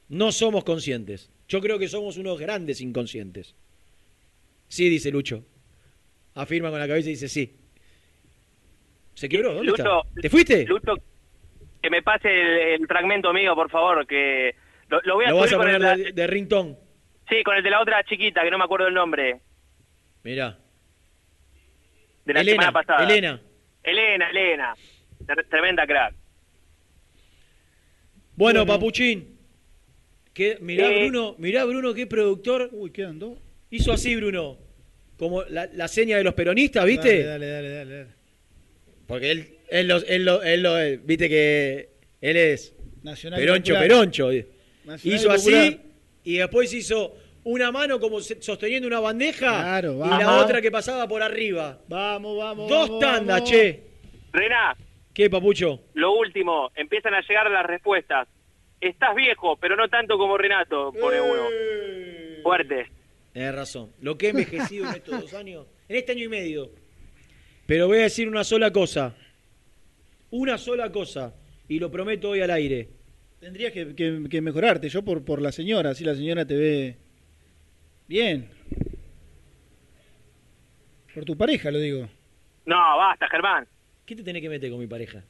No 0.09 0.33
somos 0.33 0.65
conscientes. 0.65 1.31
Yo 1.49 1.61
creo 1.61 1.79
que 1.79 1.89
somos 1.89 2.17
unos 2.17 2.39
grandes 2.41 2.81
inconscientes. 2.81 3.55
Sí, 4.69 4.89
dice 4.89 5.11
Lucho. 5.11 5.45
Afirma 6.35 6.71
con 6.71 6.79
la 6.79 6.89
cabeza 6.89 7.09
y 7.09 7.13
dice 7.13 7.29
sí. 7.29 7.55
¿Se 9.17 9.29
quebró? 9.29 9.55
¿Dónde 9.55 9.71
Lucho, 9.71 9.83
está? 10.05 10.21
¿Te 10.21 10.29
fuiste? 10.31 10.65
Lucho, 10.67 10.95
que 11.83 11.91
me 11.91 12.03
pase 12.03 12.29
el, 12.29 12.81
el 12.83 12.87
fragmento 12.87 13.33
mío, 13.33 13.55
por 13.55 13.71
favor, 13.71 14.07
que 14.07 14.55
lo, 14.89 15.01
lo 15.03 15.15
voy 15.15 15.25
a 15.25 15.31
Lo 15.31 15.37
vas 15.39 15.53
a 15.53 15.57
con 15.57 15.65
poner 15.67 15.83
el, 15.83 16.05
de, 16.05 16.13
de 16.13 16.27
ringtone. 16.27 16.77
Sí, 17.29 17.43
con 17.43 17.57
el 17.57 17.63
de 17.63 17.71
la 17.71 17.81
otra 17.81 18.05
chiquita, 18.05 18.43
que 18.43 18.51
no 18.51 18.59
me 18.59 18.65
acuerdo 18.65 18.87
el 18.89 18.95
nombre, 18.95 19.41
Mirá. 20.23 20.59
de 22.27 22.35
la 22.35 22.41
Elena, 22.43 22.63
semana 22.63 22.73
pasada. 22.73 23.05
Elena. 23.05 23.41
Elena, 23.83 24.31
Elena. 24.31 24.75
Tre- 25.25 25.49
Tremenda 25.49 25.87
crack. 25.87 26.15
Bueno, 28.37 28.61
Bueno. 28.61 28.67
Papuchín. 28.67 29.37
Que, 30.35 30.59
mirá, 30.61 30.89
Eh. 30.93 31.05
Bruno, 31.09 31.35
mirá, 31.39 31.65
Bruno, 31.65 31.95
qué 31.95 32.07
productor. 32.07 32.69
Uy, 32.73 32.91
quedan 32.91 33.19
dos. 33.19 33.39
Hizo 33.71 33.93
así, 33.93 34.15
Bruno. 34.15 34.59
Como 35.17 35.43
la, 35.45 35.67
la 35.73 35.89
seña 35.89 36.19
de 36.19 36.25
los 36.25 36.35
peronistas, 36.35 36.85
¿viste? 36.85 37.25
Dale, 37.25 37.47
dale, 37.49 37.71
dale, 37.71 37.95
dale. 37.97 38.11
Porque 39.07 39.31
él, 39.31 39.49
él, 39.69 39.89
lo, 39.89 39.97
él, 40.05 40.25
lo, 40.25 40.43
él 40.43 40.63
lo- 40.63 40.79
él- 40.79 41.01
viste 41.05 41.29
que 41.29 41.91
él 42.21 42.37
es 42.37 42.75
Nacional 43.03 43.39
y 43.41 43.43
peroncho, 43.45 43.75
popular. 43.75 43.89
peroncho. 43.89 44.31
Nacional 44.85 45.17
hizo 45.19 45.31
así 45.31 45.81
y 46.25 46.37
después 46.39 46.73
hizo 46.73 47.15
una 47.45 47.71
mano 47.71 48.01
como 48.01 48.21
sosteniendo 48.21 48.89
una 48.89 48.99
bandeja 49.01 49.63
Claro, 49.63 49.95
y 50.05 50.09
la 50.09 50.39
otra 50.39 50.61
que 50.61 50.71
pasaba 50.71 51.07
por 51.07 51.23
arriba. 51.23 51.79
Vamos, 51.89 52.37
vamos. 52.37 52.69
Dos 52.69 52.89
vamos, 52.89 53.01
tandas, 53.01 53.41
vamos. 53.41 53.51
che. 53.51 53.83
Rená, 54.33 54.77
¿Qué, 55.15 55.31
papucho? 55.31 55.81
lo 55.95 56.13
último, 56.19 56.71
empiezan 56.75 57.15
a 57.15 57.21
llegar 57.21 57.51
las 57.51 57.65
respuestas. 57.67 58.29
Estás 58.81 59.15
viejo, 59.15 59.57
pero 59.57 59.75
no 59.77 59.89
tanto 59.89 60.19
como 60.19 60.37
Renato, 60.37 60.93
pone 61.01 61.21
uno. 61.21 61.45
Fuerte. 62.43 62.87
Tienes 63.33 63.55
razón. 63.55 63.91
Lo 64.01 64.19
que 64.19 64.27
he 64.27 64.31
envejecido 64.31 64.89
en 64.89 64.95
estos 64.97 65.21
dos 65.21 65.35
años, 65.35 65.67
en 65.89 65.97
este 65.97 66.13
año 66.13 66.25
y 66.25 66.29
medio. 66.29 66.71
Pero 67.67 67.89
voy 67.89 67.99
a 67.99 68.03
decir 68.03 68.29
una 68.29 68.45
sola 68.45 68.73
cosa. 68.73 69.15
Una 70.31 70.57
sola 70.59 70.91
cosa. 70.93 71.35
Y 71.69 71.79
lo 71.79 71.91
prometo 71.91 72.31
hoy 72.31 72.41
al 72.41 72.51
aire. 72.51 72.89
Tendrías 73.41 73.73
que, 73.73 73.95
que- 73.95 74.25
que 74.31 74.41
mejorarte, 74.41 74.89
yo 74.89 75.03
por, 75.03 75.25
por 75.25 75.43
la 75.43 75.53
señora, 75.53 75.91
así 75.91 76.05
la 76.05 76.15
señora 76.15 76.45
te 76.47 76.55
ve 76.57 76.97
bien. 78.09 78.49
Por 81.15 81.25
tu 81.25 81.37
pareja, 81.37 81.71
lo 81.71 81.79
digo. 81.79 82.09
No, 82.67 82.77
basta, 82.97 83.29
Germán. 83.29 83.67
¿Qué 84.05 84.15
te 84.17 84.23
tenés 84.23 84.43
que 84.43 84.49
meter 84.49 84.71
con 84.71 84.81
mi 84.81 84.87
pareja? 84.87 85.25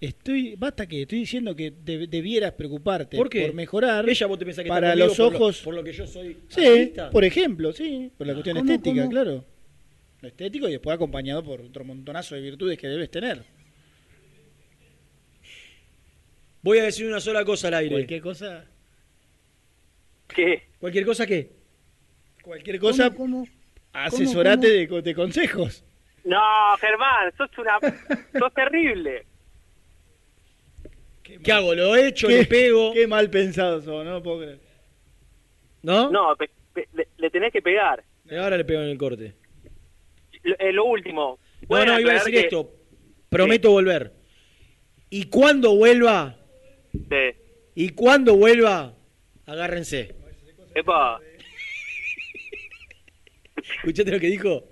Estoy, 0.00 0.54
basta 0.56 0.86
que 0.86 1.02
estoy 1.02 1.18
diciendo 1.20 1.56
que 1.56 1.72
de- 1.72 2.06
debieras 2.06 2.52
preocuparte 2.52 3.16
¿Por 3.16 3.28
qué? 3.28 3.50
mejorar 3.52 4.08
Ella 4.08 4.26
vos 4.28 4.38
te 4.38 4.44
pensás 4.44 4.62
que 4.62 4.68
está 4.68 4.76
para 4.80 4.90
conmigo 4.90 5.08
los 5.08 5.16
por 5.16 5.32
lo- 5.32 5.38
ojos. 5.38 5.60
por 5.62 5.74
lo 5.74 5.82
que 5.82 5.92
yo 5.92 6.06
soy 6.06 6.36
Sí, 6.46 6.64
artista? 6.64 7.10
por 7.10 7.24
ejemplo, 7.24 7.72
sí, 7.72 8.12
por 8.16 8.28
la 8.28 8.34
cuestión 8.34 8.58
¿Cómo, 8.58 8.70
estética, 8.70 9.00
cómo? 9.00 9.10
claro. 9.10 9.44
Lo 10.20 10.28
estético 10.28 10.68
y 10.68 10.72
después 10.72 10.94
acompañado 10.94 11.44
por 11.44 11.60
otro 11.60 11.84
montonazo 11.84 12.34
de 12.34 12.40
virtudes 12.40 12.78
que 12.78 12.88
debes 12.88 13.10
tener. 13.10 13.44
Voy 16.62 16.78
a 16.78 16.84
decir 16.84 17.06
una 17.06 17.20
sola 17.20 17.44
cosa 17.44 17.68
al 17.68 17.74
aire. 17.74 17.94
Cualquier 17.94 18.20
cosa, 18.20 18.64
¿Qué? 20.34 20.64
¿Cualquier 20.78 21.06
cosa 21.06 21.26
qué? 21.26 21.50
cualquier 22.42 22.78
cosa, 22.78 23.12
asesorate 23.92 24.70
De, 24.70 24.88
co- 24.88 25.02
de 25.02 25.14
consejos. 25.14 25.84
No, 26.24 26.40
Germán, 26.80 27.32
sos 27.36 27.50
una... 27.58 27.78
sos 28.38 28.54
terrible. 28.54 29.24
¿Qué 31.22 31.52
hago? 31.52 31.74
¿Lo 31.74 31.94
he 31.94 32.08
hecho? 32.08 32.26
Qué- 32.28 32.38
¿Le 32.38 32.44
pego? 32.46 32.92
Qué 32.92 33.06
mal 33.06 33.28
pensado 33.30 33.80
sos, 33.82 34.04
no 34.04 34.12
lo 34.12 34.22
puedo 34.22 34.38
creer. 34.40 34.60
¿No? 35.82 36.10
No, 36.10 36.34
pe- 36.36 36.50
pe- 36.74 36.88
le, 36.94 37.06
le 37.18 37.30
tenés 37.30 37.52
que 37.52 37.62
pegar. 37.62 38.02
Ahora 38.30 38.56
le 38.56 38.64
pego 38.64 38.80
en 38.82 38.88
el 38.88 38.98
corte. 38.98 39.34
Lo, 40.42 40.56
eh, 40.58 40.72
lo 40.72 40.84
último. 40.84 41.38
No, 41.62 41.68
¿pueden 41.68 41.88
no, 41.88 42.00
iba 42.00 42.10
a 42.12 42.14
decir 42.14 42.32
que- 42.32 42.40
esto. 42.40 42.74
Prometo 43.28 43.70
volver. 43.70 44.12
Y 45.10 45.24
cuando 45.24 45.74
vuelva, 45.76 46.38
Sí. 46.92 47.36
y 47.74 47.90
cuando 47.90 48.36
vuelva, 48.36 48.94
agárrense. 49.46 50.14
Epa. 50.74 51.20
¿Escuchaste 53.76 54.10
lo 54.12 54.20
que 54.20 54.28
dijo? 54.28 54.64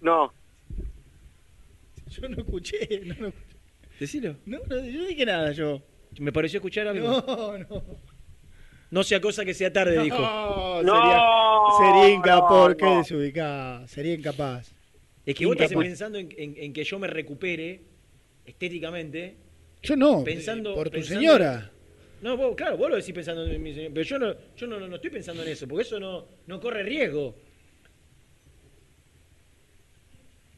No. 0.00 0.32
Yo 2.08 2.28
no 2.28 2.36
escuché, 2.38 3.00
no, 3.04 3.14
no, 3.28 3.32
Decilo. 3.98 4.36
no, 4.46 4.58
no, 4.68 4.76
yo 4.84 5.00
no 5.02 5.06
dije 5.06 5.26
nada 5.26 5.52
yo. 5.52 5.82
Me 6.18 6.32
pareció 6.32 6.58
escuchar 6.58 6.86
algo. 6.88 7.08
No, 7.26 7.58
no. 7.58 7.84
No 8.94 9.02
sea 9.02 9.20
cosa 9.20 9.44
que 9.44 9.54
sea 9.54 9.72
tarde, 9.72 10.00
dijo. 10.04 10.16
No, 10.18 10.80
No, 10.84 11.76
sería, 11.76 11.92
sería 12.04 12.14
incapaz, 12.14 12.68
no, 12.70 12.76
qué 12.76 12.86
desubicada, 12.98 13.88
sería 13.88 14.14
incapaz. 14.14 14.72
Es 15.26 15.34
que 15.34 15.46
vos 15.46 15.56
estás 15.56 15.76
pensando 15.76 16.16
en, 16.16 16.28
en- 16.38 16.54
en 16.56 16.72
que 16.72 16.84
yo 16.84 17.00
me 17.00 17.08
recupere 17.08 17.80
estéticamente. 18.46 19.36
Yo 19.82 19.96
no, 19.96 20.22
Pensando- 20.22 20.76
por 20.76 20.90
tu 20.90 20.92
pensando- 20.98 21.20
señora. 21.20 21.70
No, 22.22 22.36
vos, 22.36 22.54
claro, 22.54 22.76
vos 22.76 22.88
lo 22.88 22.94
decís 22.94 23.12
pensando 23.12 23.44
en 23.44 23.60
mi 23.60 23.74
señor. 23.74 23.90
Pero 23.92 24.04
yo 24.06 24.18
no, 24.20 24.34
yo 24.56 24.66
no, 24.68 24.78
no 24.78 24.94
estoy 24.94 25.10
pensando 25.10 25.42
en 25.42 25.48
eso, 25.48 25.66
porque 25.66 25.82
eso 25.82 25.98
no, 25.98 26.26
no 26.46 26.60
corre 26.60 26.84
riesgo. 26.84 27.34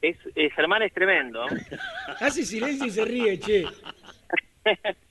Es, 0.03 0.17
eh, 0.35 0.51
Germán 0.55 0.83
es 0.83 0.93
tremendo. 0.93 1.41
Hace 2.21 2.45
silencio 2.45 2.87
y 2.87 2.91
se 2.91 3.03
ríe, 3.05 3.41
che. 3.41 3.65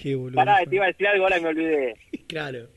Qué 0.00 0.14
boludo. 0.14 0.36
Pará, 0.36 0.64
te 0.66 0.74
iba 0.76 0.84
a 0.84 0.88
decir 0.88 1.06
algo, 1.06 1.24
ahora 1.24 1.40
me 1.40 1.48
olvidé. 1.48 1.94
Claro. 2.26 2.68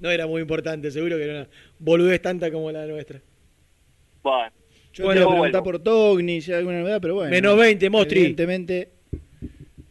no 0.00 0.10
era 0.10 0.26
muy 0.26 0.42
importante, 0.42 0.90
seguro 0.90 1.16
que 1.16 1.24
era 1.24 1.32
una 1.32 1.48
boludez 1.78 2.20
tanta 2.20 2.50
como 2.50 2.70
la 2.70 2.86
nuestra. 2.86 3.22
Bueno, 4.22 4.52
Yo 4.92 5.04
Bueno, 5.04 5.20
te 5.20 5.22
iba 5.22 5.30
a 5.30 5.32
pero 5.32 5.40
preguntar 5.42 5.62
por 5.62 5.78
Togni, 5.78 6.40
si 6.42 6.52
hay 6.52 6.58
alguna 6.58 6.80
novedad, 6.80 7.00
pero 7.00 7.14
bueno. 7.14 7.30
Menos 7.30 7.56
20, 7.56 7.90
Mostri. 7.90 8.18
Evidentemente, 8.18 8.90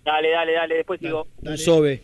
dale, 0.05 0.29
dale, 0.29 0.53
dale, 0.53 0.75
después 0.75 0.99
sigo. 0.99 1.27
Sobe. 1.55 2.01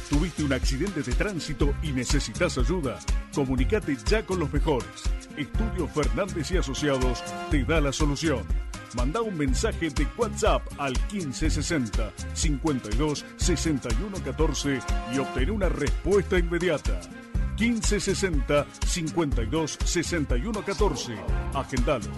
¿Tuviste 0.07 0.43
un 0.43 0.53
accidente 0.53 1.01
de 1.01 1.13
tránsito 1.13 1.73
y 1.81 1.91
necesitas 1.91 2.59
ayuda? 2.59 2.99
Comunicate 3.33 3.97
ya 4.05 4.23
con 4.23 4.39
los 4.39 4.53
mejores. 4.53 4.85
Estudio 5.35 5.87
Fernández 5.87 6.51
y 6.51 6.57
Asociados 6.57 7.23
te 7.49 7.63
da 7.63 7.81
la 7.81 7.91
solución. 7.91 8.45
Manda 8.95 9.21
un 9.21 9.37
mensaje 9.37 9.89
de 9.89 10.07
WhatsApp 10.17 10.61
al 10.77 10.93
1560 11.11 12.13
52 12.33 13.25
61 13.35 14.23
14 14.23 14.79
y 15.13 15.19
obtén 15.19 15.51
una 15.51 15.67
respuesta 15.67 16.39
inmediata. 16.39 17.01
1560 17.59 18.65
52 18.87 19.77
61 19.83 20.63
14. 20.63 21.13
Agendalo. 21.53 22.11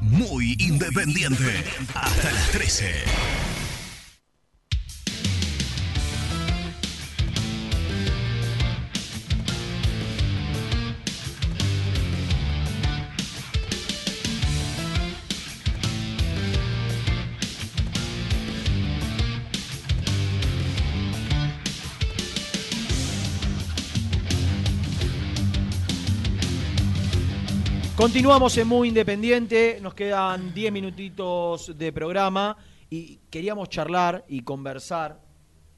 Muy 0.00 0.54
independiente. 0.60 1.64
Hasta 1.94 2.32
las 2.32 2.50
13. 2.52 3.65
Continuamos 27.96 28.56
en 28.58 28.68
Muy 28.68 28.88
Independiente, 28.88 29.78
nos 29.80 29.94
quedan 29.94 30.52
10 30.52 30.70
minutitos 30.72 31.76
de 31.78 31.92
programa 31.92 32.56
y 32.90 33.16
queríamos 33.30 33.70
charlar 33.70 34.24
y 34.28 34.42
conversar 34.42 35.18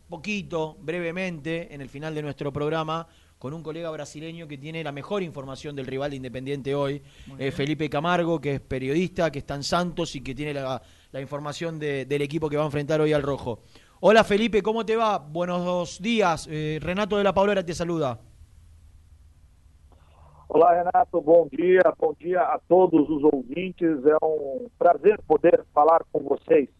poquito, 0.09 0.77
brevemente, 0.81 1.73
en 1.73 1.81
el 1.81 1.89
final 1.89 2.15
de 2.15 2.23
nuestro 2.23 2.53
programa 2.53 3.07
con 3.39 3.55
un 3.55 3.63
colega 3.63 3.89
brasileño 3.91 4.49
que 4.49 4.59
tiene 4.59 4.83
la 4.83 4.91
mejor 4.91 5.23
información 5.23 5.77
del 5.77 5.87
rival 5.87 6.11
de 6.11 6.17
Independiente 6.17 6.75
hoy, 6.75 7.01
eh, 7.39 7.53
Felipe 7.53 7.89
Camargo, 7.89 8.41
que 8.41 8.55
es 8.57 8.61
periodista, 8.61 9.31
que 9.31 9.39
está 9.39 9.55
en 9.55 9.63
Santos 9.63 10.17
y 10.17 10.21
que 10.21 10.35
tiene 10.35 10.55
la, 10.55 10.83
la 11.13 11.21
información 11.21 11.79
de- 11.79 12.05
del 12.05 12.23
equipo 12.23 12.51
que 12.51 12.57
va 12.57 12.65
a 12.65 12.67
enfrentar 12.67 13.01
hoy 13.01 13.13
al 13.13 13.23
Rojo. 13.23 13.61
Hola 14.01 14.25
Felipe, 14.25 14.61
¿cómo 14.61 14.85
te 14.85 14.97
va? 14.97 15.19
Buenos 15.19 16.03
días. 16.03 16.49
Eh, 16.51 16.81
Renato 16.83 17.17
de 17.17 17.23
la 17.23 17.33
Paulera 17.33 17.65
te 17.65 17.75
saluda. 17.75 18.19
Olá, 20.51 20.73
Renato, 20.73 21.21
bom 21.21 21.47
dia, 21.53 21.83
bom 21.99 22.15
dia 22.19 22.41
a 22.41 22.59
todos 22.59 23.07
os 23.11 23.23
ouvintes. 23.23 23.87
É 24.07 24.17
um 24.25 24.67
prazer 24.79 25.21
poder 25.27 25.63
falar 25.75 26.03
com 26.11 26.21
vocês. 26.21 26.71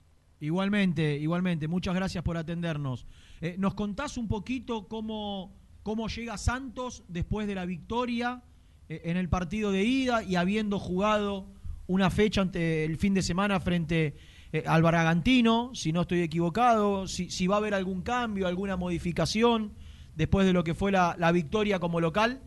Igualmente, 0.41 1.03
igualmente. 1.19 1.69
Muchas 1.69 1.95
gracias 1.95 2.25
por 2.25 2.39
atendernos. 2.39 3.07
Eh, 3.43 3.57
¿Nos 3.59 3.75
contás 3.75 4.17
un 4.17 4.27
poquito 4.27 4.89
cómo, 4.89 5.53
cómo 5.83 6.09
llega 6.09 6.39
Santos 6.39 7.05
después 7.09 7.47
de 7.47 7.57
la 7.57 7.67
victoria 7.67 8.43
eh, 8.89 9.03
en 9.05 9.19
el 9.19 9.29
partido 9.29 9.71
de 9.71 9.85
ida 9.85 10.23
y 10.23 10.37
habiendo 10.37 10.79
jugado 10.79 11.45
una 11.87 12.09
fecha 12.09 12.41
ante 12.41 12.87
el 12.87 12.97
fin 12.97 13.13
de 13.13 13.21
semana 13.21 13.61
frente 13.61 14.17
eh, 14.51 14.65
al 14.67 14.83
Bragantino, 14.83 15.75
si 15.75 15.93
no 15.93 16.03
estoy 16.03 16.23
equivocado, 16.23 17.07
si, 17.07 17.29
si 17.29 17.47
va 17.47 17.57
a 17.57 17.59
haber 17.59 17.75
algún 17.75 18.01
cambio, 18.01 18.47
alguna 18.47 18.79
modificación 18.79 19.75
después 20.17 20.47
de 20.47 20.55
lo 20.55 20.65
que 20.65 20.73
fue 20.73 20.91
la, 20.91 21.17
la 21.19 21.33
victoria 21.33 21.79
como 21.79 22.01
local? 22.01 22.41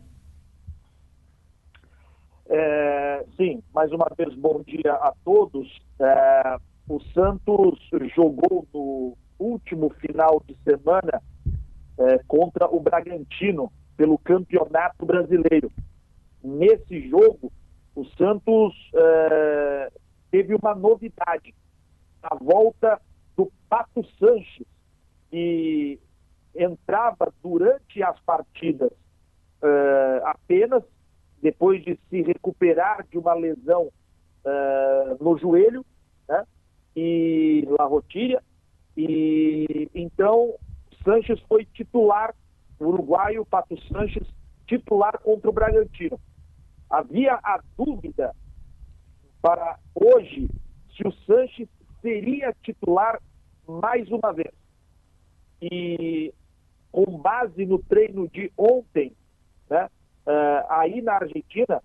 É, 2.54 3.24
sim, 3.34 3.62
mais 3.72 3.90
uma 3.92 4.06
vez, 4.14 4.34
bom 4.34 4.62
dia 4.62 4.92
a 4.92 5.14
todos. 5.24 5.66
É, 5.98 6.58
o 6.86 7.00
Santos 7.14 7.78
jogou 8.14 8.68
no 8.74 9.16
último 9.38 9.88
final 9.94 10.42
de 10.46 10.54
semana 10.62 11.22
é, 11.98 12.18
contra 12.28 12.68
o 12.68 12.78
Bragantino 12.78 13.72
pelo 13.96 14.18
Campeonato 14.18 15.06
Brasileiro. 15.06 15.72
Nesse 16.44 17.08
jogo, 17.08 17.50
o 17.96 18.04
Santos 18.18 18.74
é, 18.94 19.90
teve 20.30 20.54
uma 20.54 20.74
novidade. 20.74 21.54
A 22.22 22.34
volta 22.34 23.00
do 23.34 23.50
Pato 23.66 24.04
Sanches, 24.18 24.66
que 25.30 25.98
entrava 26.54 27.32
durante 27.42 28.02
as 28.02 28.20
partidas 28.20 28.92
é, 29.62 30.22
apenas 30.24 30.82
depois 31.42 31.82
de 31.84 31.98
se 32.08 32.22
recuperar 32.22 33.04
de 33.10 33.18
uma 33.18 33.34
lesão 33.34 33.90
eh, 34.44 35.16
no 35.20 35.36
joelho, 35.36 35.84
né? 36.28 36.46
E 36.94 37.66
La 37.78 37.84
Rotilha. 37.84 38.40
E 38.96 39.90
então 39.92 40.54
Sanches 41.04 41.40
foi 41.48 41.64
titular, 41.64 42.32
o 42.78 42.86
uruguaio 42.86 43.44
Pato 43.44 43.76
Sanches, 43.88 44.26
titular 44.66 45.18
contra 45.18 45.50
o 45.50 45.52
Bragantino. 45.52 46.18
Havia 46.88 47.34
a 47.42 47.60
dúvida 47.76 48.34
para 49.40 49.78
hoje 49.94 50.48
se 50.96 51.06
o 51.06 51.12
Sanches 51.26 51.68
seria 52.00 52.54
titular 52.62 53.20
mais 53.66 54.08
uma 54.10 54.32
vez. 54.32 54.52
E 55.60 56.32
com 56.92 57.18
base 57.18 57.64
no 57.64 57.78
treino 57.78 58.28
de 58.28 58.52
ontem, 58.56 59.12
né? 59.68 59.88
Eh, 60.26 60.66
aí 60.68 61.02
na 61.02 61.14
Argentina, 61.14 61.82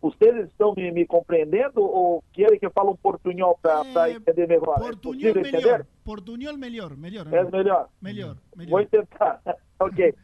vocês 0.00 0.48
estão 0.48 0.74
me, 0.76 0.90
me 0.92 1.06
compreendendo 1.06 1.80
ou 1.82 2.22
querem 2.32 2.58
que 2.58 2.66
eu 2.66 2.70
fale 2.70 2.90
um 2.90 2.96
portunhol 2.96 3.58
para 3.60 4.10
entender 4.10 4.46
melhor? 4.46 4.76
é 4.76 4.80
Portuñol 4.80 5.34
possível 5.34 5.42
melhor. 5.42 5.86
Portuñol 6.04 6.56
melhor, 6.56 6.96
melhor. 6.96 7.26
É 7.26 7.44
melhor? 7.44 7.88
Melhor, 8.00 8.36
melhor. 8.56 8.70
Vou 8.70 8.86
tentar. 8.86 9.40
ok. 9.80 10.14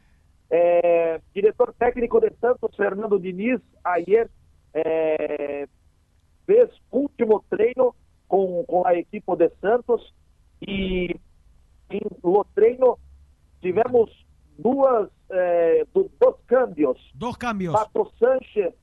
Eh, 0.50 1.20
diretor 1.34 1.74
técnico 1.78 2.20
de 2.20 2.30
Santos, 2.40 2.76
Fernando 2.76 3.18
Diniz, 3.18 3.60
ayer 3.82 4.30
eh, 4.72 5.66
fez 6.46 6.70
último 6.92 7.44
treino 7.50 7.94
com, 8.28 8.64
com 8.64 8.86
a 8.86 8.94
equipe 8.94 9.36
de 9.36 9.50
Santos 9.60 10.14
e 10.62 11.16
em 11.90 12.00
no 12.22 12.44
treino 12.54 12.98
tivemos 13.60 14.23
duas 14.58 15.08
eh, 15.30 15.86
do- 15.92 16.10
dos 16.20 16.36
cambios. 16.46 16.98
Dos 17.14 17.36
cambios. 17.36 17.72
Pato 17.74 18.10
Sánchez, 18.18 18.74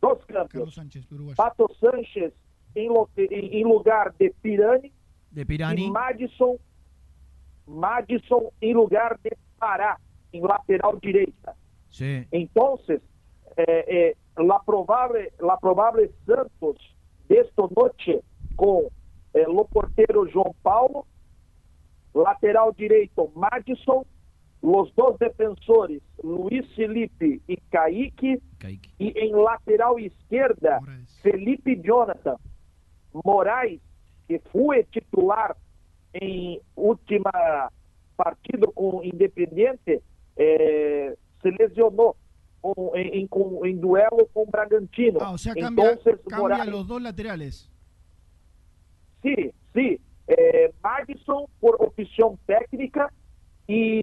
dos 0.00 0.24
cambios. 0.26 0.74
Pato 1.36 1.70
Sánchez 1.80 2.32
em, 2.74 2.88
lo- 2.88 3.08
em- 3.16 3.60
em 3.60 3.64
lugar 3.64 4.12
de 4.18 4.30
Pirani 4.42 4.92
De 5.30 5.44
Pirani. 5.44 5.86
e 5.86 5.90
Madison 5.90 6.56
Madison 7.66 8.50
en 8.60 8.74
lugar 8.74 9.18
de 9.22 9.36
Pará 9.58 9.98
en 10.32 10.42
lateral 10.42 10.98
derecha. 11.00 11.54
Sí. 11.88 12.26
Entonces, 12.32 13.00
eh, 13.56 13.84
eh, 13.88 14.16
la 14.36 14.60
probable, 14.64 15.32
la 15.40 15.56
probable 15.58 16.10
Santos 16.26 16.76
de 17.28 17.38
esta 17.38 17.62
noche 17.74 18.20
con 18.56 18.82
eh, 19.32 19.44
lo 19.46 19.64
portero 19.64 20.26
João 20.26 20.54
Paulo, 20.62 21.06
lateral 22.14 22.72
direito 22.76 23.30
Madison, 23.34 24.04
los 24.64 24.94
dos 24.94 25.18
defensores 25.18 26.00
Luis 26.22 26.64
Felipe 26.74 27.38
y 27.46 27.56
Kaique, 27.70 28.40
y 28.98 29.12
en 29.18 29.32
lateral 29.44 30.00
izquierda 30.00 30.80
Felipe 31.22 31.78
Jonathan 31.84 32.36
Moraes, 33.24 33.80
que 34.26 34.38
fue 34.50 34.84
titular 34.84 35.54
en 36.14 36.60
última 36.76 37.68
partido 38.16 38.72
con 38.72 39.04
Independiente, 39.04 40.00
eh, 40.36 41.14
se 41.42 41.50
lesionó 41.50 42.14
con- 42.62 42.74
en, 42.94 43.14
en- 43.14 43.26
con- 43.28 43.66
en 43.66 43.80
duelo 43.82 44.26
con 44.32 44.46
Bragantino. 44.50 45.18
Ah, 45.20 45.32
o 45.32 45.38
sea, 45.38 45.52
cambia, 45.54 45.90
Entonces, 45.92 46.20
cambia 46.26 46.58
Moraes- 46.64 46.70
los 46.70 46.86
dos 46.88 47.02
laterales. 47.02 47.70
Sí, 49.22 49.34
sí. 49.74 50.00
Eh, 50.26 50.72
Madison 50.82 51.44
por 51.60 51.76
opción 51.80 52.38
técnica 52.46 53.12
y 53.66 54.00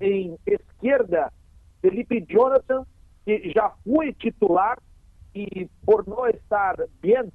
en 0.00 0.38
izquierda 0.46 1.32
Felipe 1.80 2.24
Jonathan, 2.28 2.84
que 3.26 3.52
ya 3.54 3.72
fue 3.84 4.12
titular 4.14 4.78
y 5.32 5.66
por 5.84 6.06
no 6.08 6.26
estar 6.26 6.76
bien 7.02 7.32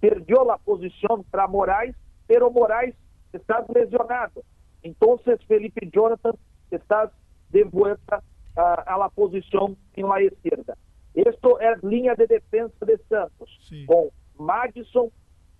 perdió 0.00 0.44
la 0.44 0.56
posición 0.58 1.24
para 1.24 1.46
Moraes, 1.46 1.96
pero 2.26 2.50
Moraes 2.50 2.94
está 3.32 3.64
lesionado. 3.74 4.42
Entonces 4.82 5.40
Felipe 5.46 5.88
Jonathan 5.92 6.34
está 6.70 7.10
de 7.50 7.64
vuelta 7.64 8.22
ah, 8.56 8.84
a 8.86 8.98
la 8.98 9.08
posición 9.08 9.76
en 9.94 10.08
la 10.08 10.22
izquierda. 10.22 10.76
Esto 11.14 11.58
es 11.58 11.82
línea 11.82 12.14
de 12.14 12.26
defensa 12.26 12.84
de 12.86 12.98
Santos, 13.08 13.50
con 13.86 14.08
Madison, 14.38 15.08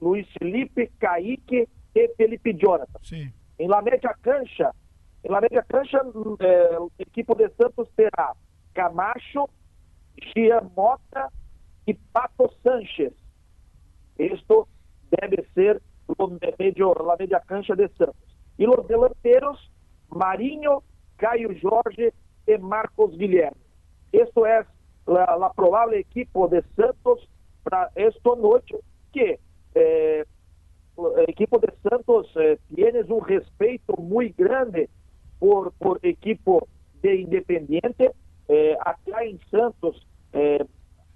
Luis 0.01 0.27
Felipe, 0.39 0.93
Kaique 0.99 1.69
y 1.95 2.01
Felipe 2.17 2.55
Jonathan. 2.55 3.03
En 3.59 3.71
la 3.71 3.83
media 3.83 4.17
cancha, 4.21 4.73
en 5.23 5.33
la 5.33 5.41
media 5.41 5.63
cancha, 5.63 6.03
mm, 6.03 6.37
eh, 6.41 6.69
el 6.71 7.07
equipo 7.07 7.35
de 7.35 7.51
Santos 7.51 7.89
terá 7.97 8.35
Camacho, 8.73 9.49
Gian 10.35 10.71
Mota 10.77 11.31
y 11.87 11.95
Pato 11.95 12.51
Sánchez. 12.63 13.13
Esto 14.17 14.69
debe 15.11 15.47
ser 15.55 15.83
lo 16.19 16.39
medio, 16.59 16.95
la 16.95 17.17
media 17.19 17.41
cancha 17.47 17.75
de 17.75 17.89
Santos. 17.91 18.17
Y 18.57 18.67
los 18.67 18.87
delanteros, 18.89 19.71
Marinho, 20.11 20.83
Caio 21.17 21.49
Jorge 21.61 22.13
y 22.47 22.59
Marcos 22.59 23.17
Guilherme. 23.17 23.61
Esto 24.13 24.47
es 24.47 24.67
la, 25.07 25.37
la 25.39 25.53
probable 25.53 25.99
equipo 25.99 26.49
de 26.49 26.63
Santos 26.77 27.29
para 27.63 27.91
esta 27.95 28.31
noche, 28.37 28.77
que 29.13 29.39
eh, 29.75 30.25
el 30.97 31.25
equipo 31.29 31.59
de 31.59 31.73
Santos 31.89 32.29
eh, 32.37 32.59
tiene 32.75 33.03
un 33.03 33.27
respeto 33.27 33.95
muy 33.97 34.35
grande 34.37 34.89
por, 35.39 35.73
por 35.73 35.99
equipo 36.03 36.69
de 37.03 37.23
Independiente. 37.23 38.13
Eh, 38.49 38.77
en 39.23 39.39
Santos, 39.51 40.07
eh, 40.33 40.65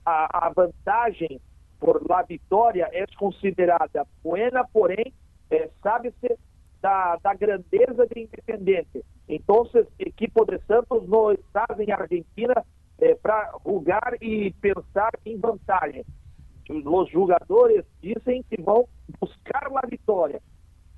a, 0.04 0.46
a 0.46 0.50
vantagem 0.50 1.40
por 1.78 2.08
la 2.08 2.22
vitória 2.22 2.88
é 2.92 3.06
considerada 3.18 4.06
buena, 4.22 4.64
porém, 4.72 5.12
eh, 5.50 5.70
sabe-se 5.82 6.38
da, 6.80 7.16
da 7.16 7.34
grandeza 7.34 8.06
de 8.06 8.20
Independiente. 8.20 9.04
Então, 9.28 9.68
equipo 9.98 10.44
de 10.44 10.58
Santos 10.66 11.08
não 11.08 11.32
está 11.32 11.66
em 11.78 11.90
Argentina 11.90 12.64
para 13.20 13.52
jogar 13.64 14.16
e 14.20 14.52
pensar 14.60 15.10
em 15.24 15.36
vantagem. 15.38 16.04
Os 16.68 17.10
jogadores 17.10 17.84
dizem 18.00 18.44
que 18.44 18.60
vão 18.60 18.86
buscar 19.20 19.68
a 19.74 19.86
vitória. 19.86 20.40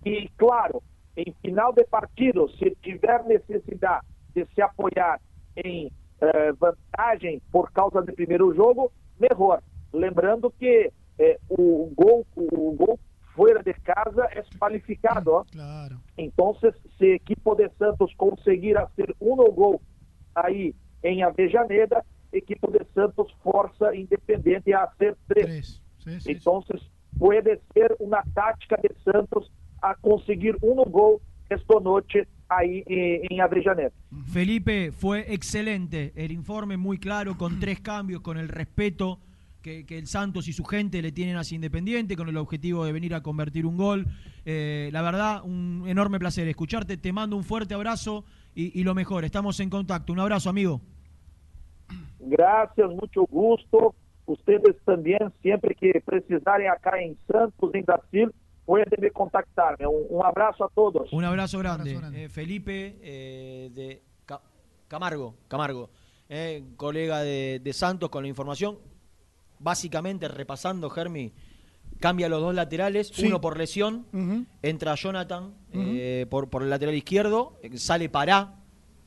E, 0.05 0.29
claro, 0.37 0.83
em 1.17 1.35
final 1.41 1.73
de 1.73 1.85
partido, 1.85 2.49
se 2.59 2.77
tiver 2.83 3.25
necessidade 3.25 4.07
de 4.35 4.47
se 4.47 4.61
apoiar 4.61 5.21
em 5.57 5.91
eh, 6.21 6.53
vantagem 6.53 7.41
por 7.53 7.71
causa 7.71 8.03
do 8.03 8.13
primeiro 8.13 8.53
jogo, 8.55 8.93
melhor. 9.19 9.63
Lembrando 9.93 10.51
que 10.51 10.93
eh, 11.19 11.39
o 11.49 11.93
gol, 11.95 12.27
o 12.35 12.73
gol 12.73 12.99
fora 13.35 13.63
de 13.63 13.75
casa 13.75 14.25
é 14.33 14.43
qualificado. 14.59 15.33
ó. 15.33 15.45
Então, 16.17 16.57
se 16.99 17.05
a 17.05 17.15
equipe 17.15 17.55
de 17.57 17.69
Santos 17.79 18.13
conseguir 18.15 18.75
fazer 18.75 19.15
um 19.21 19.37
gol 19.53 19.81
aí 20.35 20.75
em 21.03 21.23
Avejaneda, 21.23 21.99
a 22.33 22.37
equipe 22.37 22.67
de 22.71 22.85
Santos 22.93 23.31
força 23.43 23.95
Independente 23.95 24.73
a 24.73 24.85
hacer 24.85 25.17
três. 25.29 25.81
Então, 26.27 26.63
pode 27.19 27.61
ser 27.73 27.95
uma 28.01 28.23
tática 28.35 28.77
de 28.77 28.91
Santos 29.03 29.51
a 29.85 29.95
conseguir 29.95 30.57
um 30.63 30.83
gol 30.91 31.21
esta 31.51 31.79
noite 31.79 32.27
aí 32.49 32.83
em, 32.89 33.23
em 33.31 33.41
Avejaneda. 33.41 33.93
Felipe, 34.33 34.91
fue 34.93 35.27
excelente 35.29 36.13
el 36.17 36.33
informe, 36.33 36.77
muy 36.77 36.99
claro, 36.99 37.37
con 37.37 37.61
tres 37.61 37.81
cambios, 37.81 38.23
con 38.23 38.39
el 38.39 38.49
respeto 38.49 39.19
que, 39.61 39.85
que 39.85 39.99
el 39.99 40.07
Santos 40.07 40.49
y 40.49 40.53
su 40.53 40.65
gente 40.65 41.03
le 41.03 41.13
tienen 41.13 41.37
hacia 41.37 41.57
Independiente, 41.57 42.17
con 42.17 42.29
el 42.29 42.37
objetivo 42.37 42.85
de 42.85 42.93
venir 42.93 43.15
a 43.15 43.23
convertir 43.23 43.67
un 43.67 43.77
gol. 43.77 44.07
Eh, 44.47 44.89
la 44.93 45.03
verdad, 45.03 45.43
un 45.45 45.85
enorme 45.87 46.19
placer 46.19 46.49
escucharte. 46.49 46.97
Te 46.97 47.13
mando 47.13 47.37
un 47.37 47.45
fuerte 47.45 47.75
abrazo 47.75 48.25
y, 48.55 48.79
y 48.79 48.85
lo 48.85 48.95
mejor. 48.95 49.25
Estamos 49.25 49.61
en 49.61 49.71
contacto. 49.71 50.13
Un 50.13 50.21
abrazo, 50.21 50.49
amigo. 50.49 50.81
Gracias, 52.21 52.91
mucho 52.91 53.25
gusto. 53.25 53.95
Ustedes 54.27 54.77
también, 54.87 55.31
siempre 55.43 55.75
que 55.75 56.01
precisarem 56.05 56.71
acá 56.71 56.99
en 57.01 57.17
Santos, 57.31 57.75
en 57.75 57.85
Brasil, 57.85 58.33
pueden 58.65 58.87
me 58.99 59.11
contactarme. 59.11 59.87
Un, 59.87 60.07
un 60.09 60.25
abrazo 60.25 60.65
a 60.65 60.69
todos. 60.69 61.13
Un 61.13 61.25
abrazo 61.25 61.59
grande. 61.59 62.01
Eh, 62.15 62.29
Felipe 62.29 62.97
eh, 63.03 63.71
de 63.73 64.03
Ca- 64.27 64.41
Camargo, 64.89 65.35
Camargo 65.49 65.91
eh, 66.29 66.63
colega 66.77 67.21
de, 67.21 67.61
de 67.63 67.73
Santos 67.73 68.09
con 68.11 68.23
la 68.23 68.29
información. 68.29 68.79
Básicamente, 69.59 70.29
repasando, 70.29 70.91
Germi, 70.91 71.33
cambia 72.01 72.29
los 72.29 72.41
dos 72.41 72.55
laterales, 72.55 73.09
Sí. 73.09 73.27
uno 73.27 73.41
por 73.41 73.57
lesión, 73.57 74.07
entra 74.63 74.95
Jonathan 74.95 75.55
eh, 75.73 76.27
por, 76.29 76.51
por 76.51 76.63
el 76.63 76.71
lateral 76.71 76.95
izquierdo, 76.95 77.59
sale 77.77 78.09
Pará, 78.09 78.57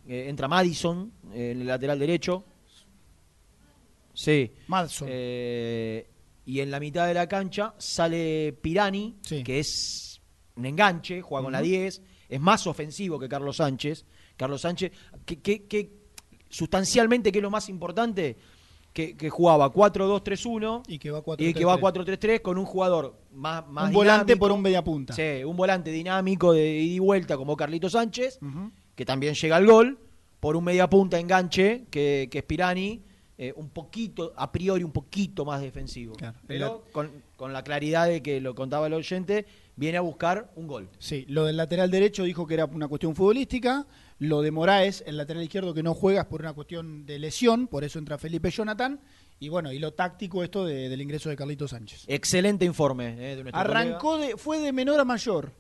eh, 0.08 0.30
entra 0.30 0.48
Madison 0.48 1.12
eh, 1.34 1.52
en 1.52 1.62
el 1.62 1.68
lateral 1.68 2.00
derecho. 2.00 2.44
Sí. 4.14 4.52
Madison. 4.68 5.08
Y 6.48 6.62
en 6.62 6.72
la 6.72 6.80
mitad 6.80 7.06
de 7.06 7.14
la 7.14 7.28
cancha 7.28 7.76
sale 7.78 8.54
Pirani, 8.54 9.18
que 9.44 9.60
es 9.60 10.22
un 10.56 10.66
enganche, 10.66 11.22
juega 11.22 11.44
con 11.44 11.52
la 11.52 11.60
Ujú. 11.60 11.68
10, 11.68 12.02
es 12.30 12.40
más 12.42 12.66
ofensivo 12.66 13.20
que 13.20 13.28
Carlos 13.30 13.58
Sánchez. 13.58 14.06
Carlos 14.38 14.62
Sánchez, 14.62 14.92
que, 15.26 15.40
que- 15.42 15.68
que 15.68 15.92
sustancialmente, 16.50 17.32
que 17.32 17.40
es 17.40 17.44
lo 17.44 17.52
más 17.52 17.70
importante, 17.70 18.38
que, 18.94 19.16
que 19.16 19.30
jugaba 19.30 19.72
4-2-3-1 19.72 20.84
y 20.88 20.98
que 20.98 21.12
va 21.12 21.22
y 21.38 21.54
que 21.54 21.66
va 21.66 21.78
4-3-3 21.80 22.42
con 22.42 22.58
un 22.58 22.66
jugador 22.66 23.20
más, 23.34 23.68
más 23.68 23.90
Un 23.90 23.94
volante 23.94 24.26
dinámico. 24.34 24.40
por 24.40 24.52
un 24.54 24.62
mediapunta. 24.62 25.14
Sí, 25.14 25.44
un 25.46 25.56
volante 25.56 25.92
dinámico 25.92 26.54
de 26.54 26.80
ida 26.80 26.96
y 26.96 27.00
vuelta 27.00 27.38
como 27.38 27.56
Carlito 27.56 27.90
Sánchez, 27.90 28.40
que 28.96 29.06
también 29.06 29.36
llega 29.36 29.58
al 29.58 29.68
gol, 29.68 30.00
por 30.40 30.56
un 30.56 30.64
mediapunta 30.64 31.20
enganche 31.20 31.86
que, 31.92 32.28
que 32.32 32.40
es 32.40 32.44
Pirani, 32.44 33.04
eh, 33.38 33.54
un 33.56 33.70
poquito, 33.70 34.34
a 34.36 34.52
priori 34.52 34.84
un 34.84 34.92
poquito 34.92 35.46
más 35.46 35.62
defensivo. 35.62 36.16
Pero 36.48 36.84
con, 36.92 37.12
con 37.36 37.54
la 37.54 37.64
claridad 37.64 38.08
de 38.08 38.22
que 38.24 38.42
lo 38.42 38.56
contaba 38.56 38.88
el 38.88 38.94
oyente, 38.94 39.46
viene 39.76 39.98
a 39.98 40.02
buscar 40.02 40.52
un 40.56 40.66
gol. 40.68 40.90
Sí, 40.98 41.26
lo 41.30 41.46
del 41.46 41.58
lateral 41.58 41.92
derecho 41.92 42.24
dijo 42.24 42.48
que 42.48 42.56
era 42.56 42.66
una 42.66 42.88
cuestión 42.88 43.16
futbolística. 43.16 43.86
Lo 44.20 44.42
de 44.42 44.50
Moraes, 44.50 45.04
el 45.06 45.18
lateral 45.18 45.44
izquierdo 45.44 45.74
que 45.76 45.84
no 45.84 45.94
juega 45.94 46.22
es 46.22 46.28
por 46.28 46.42
una 46.42 46.54
cuestión 46.54 47.06
de 47.06 47.20
lesión, 47.20 47.68
por 47.68 47.84
eso 47.84 48.00
entra 48.00 48.18
Felipe 48.18 48.50
Jonathan. 48.50 49.00
Y 49.40 49.50
bueno, 49.50 49.72
y 49.72 49.78
lo 49.78 49.94
táctico 49.94 50.44
esto 50.44 50.66
de- 50.66 50.90
del 50.90 51.00
ingreso 51.00 51.30
de 51.30 51.36
Carlito 51.36 51.68
Sánchez. 51.68 52.06
Excelente 52.08 52.66
informe 52.66 53.34
eh, 53.34 53.36
de 53.36 53.50
Arrancó 53.54 54.18
de, 54.18 54.36
fue 54.36 54.58
de 54.60 54.74
menor 54.74 55.00
a 55.00 55.06
mayor. 55.06 55.52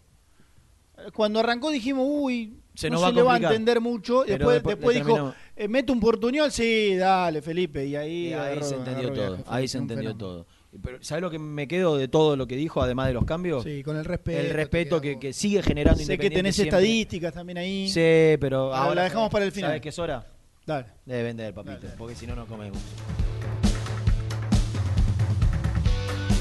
Cuando 1.13 1.39
arrancó 1.39 1.69
dijimos, 1.71 2.05
uy, 2.09 2.57
Se 2.75 2.89
no 2.89 2.99
se 2.99 3.11
le 3.13 3.21
va 3.21 3.35
a 3.35 3.37
entender 3.37 3.79
mucho. 3.81 4.23
Después, 4.23 4.63
después 4.63 4.95
dijo, 4.95 5.33
eh, 5.55 5.67
mete 5.67 5.91
un 5.91 5.99
portuñol, 5.99 6.51
sí, 6.51 6.95
dale, 6.95 7.41
Felipe. 7.41 7.85
Y 7.85 7.95
ahí, 7.95 8.27
Y 8.29 8.33
ahí 8.33 8.53
agarró- 8.57 8.63
se 8.63 8.75
entendió 8.75 9.13
todo. 9.13 9.27
viaje. 9.35 9.43
Ahí 9.47 9.67
se 9.67 9.77
entendió 9.77 10.15
todo. 10.15 10.45
Pero 10.83 10.97
¿sabes 11.01 11.21
lo 11.23 11.31
que 11.31 11.39
me 11.39 11.67
quedo 11.67 11.97
de 11.97 12.07
todo 12.07 12.35
lo 12.35 12.45
que 12.45 12.55
dijo, 12.55 12.81
además 12.83 13.07
de 13.07 13.13
los 13.13 13.25
cambios? 13.25 13.63
Sí, 13.63 13.81
con 13.83 13.97
el 13.97 14.05
respeto. 14.05 14.39
El 14.39 14.49
respeto 14.51 15.01
que, 15.01 15.17
que 15.17 15.33
sigue 15.33 15.63
generando 15.63 16.03
Sé 16.03 16.17
que 16.17 16.29
tenés 16.29 16.55
siempre. 16.55 16.77
estadísticas 16.77 17.33
también 17.33 17.57
ahí. 17.57 17.87
Sí, 17.87 18.37
pero 18.39 18.73
Ah, 18.73 18.83
ahora 18.83 18.95
la 18.95 19.03
dejamos 19.03 19.29
para 19.31 19.45
el 19.45 19.51
final. 19.51 19.69
¿Sabes 19.71 19.81
qué 19.81 19.89
es 19.89 19.97
hora? 19.99 20.27
Dale. 20.65 20.87
Debe 21.05 21.23
vender, 21.23 21.53
papito, 21.53 21.87
porque 21.97 22.13
si 22.15 22.27
no, 22.27 22.35
no 22.35 22.45
comemos. 22.45 22.77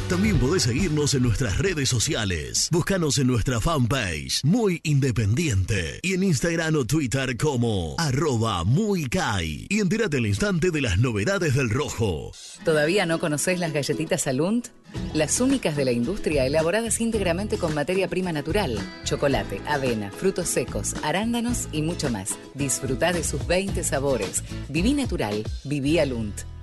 También 0.08 0.38
podés 0.38 0.62
seguirnos 0.62 1.14
en 1.14 1.24
nuestras 1.24 1.58
redes 1.58 1.88
sociales. 1.88 2.68
Búscanos 2.70 3.18
en 3.18 3.26
nuestra 3.26 3.60
fanpage, 3.60 4.40
Muy 4.44 4.80
Independiente, 4.84 5.98
y 6.00 6.14
en 6.14 6.22
Instagram 6.22 6.76
o 6.76 6.84
Twitter 6.84 7.36
como 7.36 7.96
arroba 7.98 8.62
muy 8.62 9.06
Kai. 9.06 9.66
Y 9.68 9.80
entérate 9.80 10.18
al 10.18 10.26
instante 10.26 10.70
de 10.70 10.80
las 10.80 10.98
novedades 10.98 11.56
del 11.56 11.70
rojo. 11.70 12.30
¿Todavía 12.64 13.04
no 13.04 13.18
conocés 13.18 13.58
las 13.58 13.72
galletitas 13.72 14.28
Alunt? 14.28 14.68
Las 15.12 15.40
únicas 15.40 15.74
de 15.74 15.84
la 15.84 15.90
industria 15.90 16.46
elaboradas 16.46 17.00
íntegramente 17.00 17.58
con 17.58 17.74
materia 17.74 18.06
prima 18.06 18.30
natural, 18.30 18.78
chocolate, 19.02 19.60
avena, 19.66 20.12
frutos 20.12 20.46
secos, 20.48 20.94
arándanos 21.02 21.66
y 21.72 21.82
mucho 21.82 22.10
más. 22.10 22.38
Disfruta 22.54 23.12
de 23.12 23.24
sus 23.24 23.44
20 23.48 23.82
sabores. 23.82 24.44
Viví 24.68 24.94
natural, 24.94 25.42
viví 25.64 25.98
Alunt. 25.98 26.55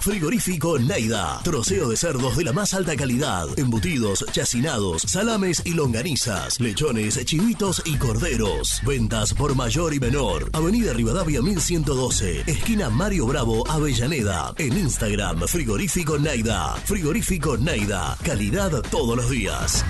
Frigorífico 0.00 0.78
Neida. 0.78 1.40
Troceo 1.44 1.88
de 1.88 1.96
cerdos 1.96 2.36
de 2.36 2.44
la 2.44 2.52
más 2.52 2.74
alta 2.74 2.96
calidad. 2.96 3.46
Embutidos, 3.56 4.24
chacinados, 4.32 5.02
salames 5.02 5.62
y 5.64 5.74
longanizas. 5.74 6.58
Lechones, 6.60 7.24
chivitos 7.24 7.82
y 7.84 7.96
corderos. 7.96 8.80
Ventas 8.84 9.34
por 9.34 9.54
mayor 9.54 9.94
y 9.94 10.00
menor. 10.00 10.50
Avenida 10.52 10.92
Rivadavia 10.92 11.40
1112. 11.40 12.44
Esquina 12.46 12.90
Mario 12.90 13.26
Bravo, 13.26 13.68
Avellaneda. 13.68 14.54
En 14.58 14.76
Instagram, 14.76 15.46
Frigorífico 15.46 16.18
Neida. 16.18 16.74
Frigorífico 16.84 17.56
Neida. 17.56 18.16
Calidad 18.22 18.82
todos 18.90 19.16
los 19.16 19.30
días. 19.30 19.84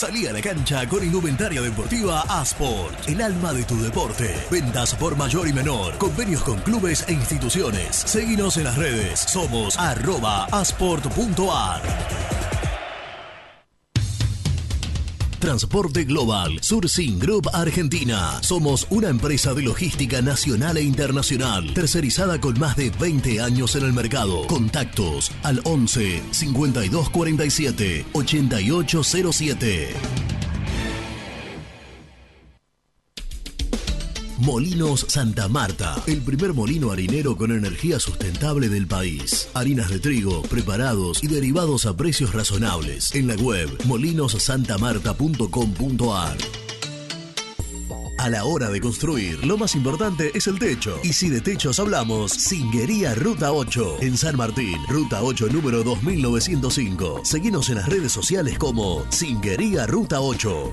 Salí 0.00 0.26
a 0.26 0.32
la 0.32 0.40
cancha 0.40 0.88
con 0.88 1.04
indumentaria 1.04 1.60
deportiva 1.60 2.22
Asport, 2.22 3.06
el 3.06 3.20
alma 3.20 3.52
de 3.52 3.64
tu 3.64 3.78
deporte. 3.82 4.34
Ventas 4.50 4.94
por 4.94 5.14
mayor 5.14 5.46
y 5.46 5.52
menor, 5.52 5.98
convenios 5.98 6.42
con 6.42 6.58
clubes 6.60 7.04
e 7.06 7.12
instituciones. 7.12 7.96
Seguinos 7.96 8.56
en 8.56 8.64
las 8.64 8.78
redes, 8.78 9.20
somos 9.20 9.78
arroba 9.78 10.46
asport.ar. 10.46 11.82
Transporte 15.40 16.04
Global, 16.04 16.58
Surcing 16.60 17.18
Group 17.18 17.48
Argentina. 17.54 18.38
Somos 18.42 18.86
una 18.90 19.08
empresa 19.08 19.54
de 19.54 19.62
logística 19.62 20.20
nacional 20.20 20.76
e 20.76 20.82
internacional, 20.82 21.72
tercerizada 21.72 22.38
con 22.40 22.58
más 22.60 22.76
de 22.76 22.90
20 22.90 23.40
años 23.40 23.74
en 23.74 23.84
el 23.84 23.94
mercado. 23.94 24.46
Contactos 24.46 25.32
al 25.42 25.62
11 25.64 26.22
5247 26.30 28.04
8807. 28.12 29.94
Molinos 34.40 35.06
Santa 35.06 35.46
Marta, 35.48 36.02
el 36.06 36.22
primer 36.22 36.54
molino 36.54 36.90
harinero 36.90 37.36
con 37.36 37.52
energía 37.52 38.00
sustentable 38.00 38.70
del 38.70 38.86
país. 38.86 39.50
Harinas 39.52 39.90
de 39.90 39.98
trigo, 39.98 40.40
preparados 40.42 41.22
y 41.22 41.26
derivados 41.26 41.84
a 41.84 41.94
precios 41.94 42.32
razonables. 42.32 43.14
En 43.14 43.28
la 43.28 43.34
web 43.34 43.68
molinosantamarta.com.ar. 43.84 46.38
A 48.16 48.30
la 48.30 48.44
hora 48.44 48.70
de 48.70 48.80
construir, 48.80 49.44
lo 49.44 49.58
más 49.58 49.74
importante 49.74 50.30
es 50.34 50.46
el 50.46 50.58
techo. 50.58 50.98
Y 51.02 51.12
si 51.12 51.28
de 51.28 51.42
techos 51.42 51.78
hablamos, 51.78 52.32
Singuería 52.32 53.14
Ruta 53.14 53.52
8. 53.52 53.98
En 54.00 54.16
San 54.16 54.38
Martín, 54.38 54.78
Ruta 54.88 55.22
8 55.22 55.48
número 55.48 55.82
2905. 55.82 57.20
Seguinos 57.24 57.68
en 57.68 57.74
las 57.76 57.90
redes 57.90 58.12
sociales 58.12 58.58
como 58.58 59.04
Singuería 59.10 59.86
Ruta 59.86 60.22
8. 60.22 60.72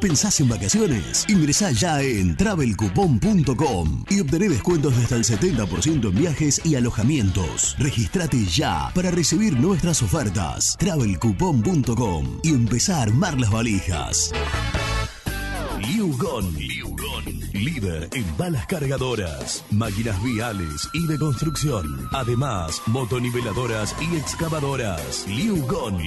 ¿Pensás 0.00 0.38
en 0.38 0.48
vacaciones? 0.48 1.24
Ingresá 1.28 1.72
ya 1.72 2.00
en 2.00 2.36
travelcoupon.com 2.36 4.04
y 4.08 4.20
obtené 4.20 4.48
descuentos 4.48 4.96
de 4.96 5.02
hasta 5.02 5.16
el 5.16 5.24
70% 5.24 6.08
en 6.08 6.14
viajes 6.14 6.60
y 6.64 6.76
alojamientos. 6.76 7.74
Registrate 7.78 8.44
ya 8.44 8.92
para 8.94 9.10
recibir 9.10 9.58
nuestras 9.58 10.02
ofertas. 10.02 10.76
travelcoupon.com 10.78 12.40
y 12.44 12.50
empezá 12.50 12.98
a 12.98 13.02
armar 13.02 13.40
las 13.40 13.50
valijas. 13.50 14.32
Liugon. 15.80 16.54
Líder 17.52 18.08
en 18.12 18.36
balas 18.36 18.66
cargadoras, 18.66 19.64
máquinas 19.70 20.22
viales 20.22 20.88
y 20.92 21.06
de 21.06 21.18
construcción. 21.18 22.08
Además, 22.12 22.82
motoniveladoras 22.86 23.94
y 24.00 24.16
excavadoras. 24.16 25.26
Liugon. 25.28 25.98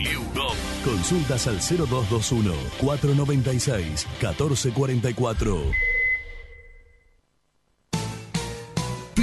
Consultas 0.83 1.47
al 1.47 1.59
0221 1.59 2.53
496 2.79 4.07
1444. 4.19 5.90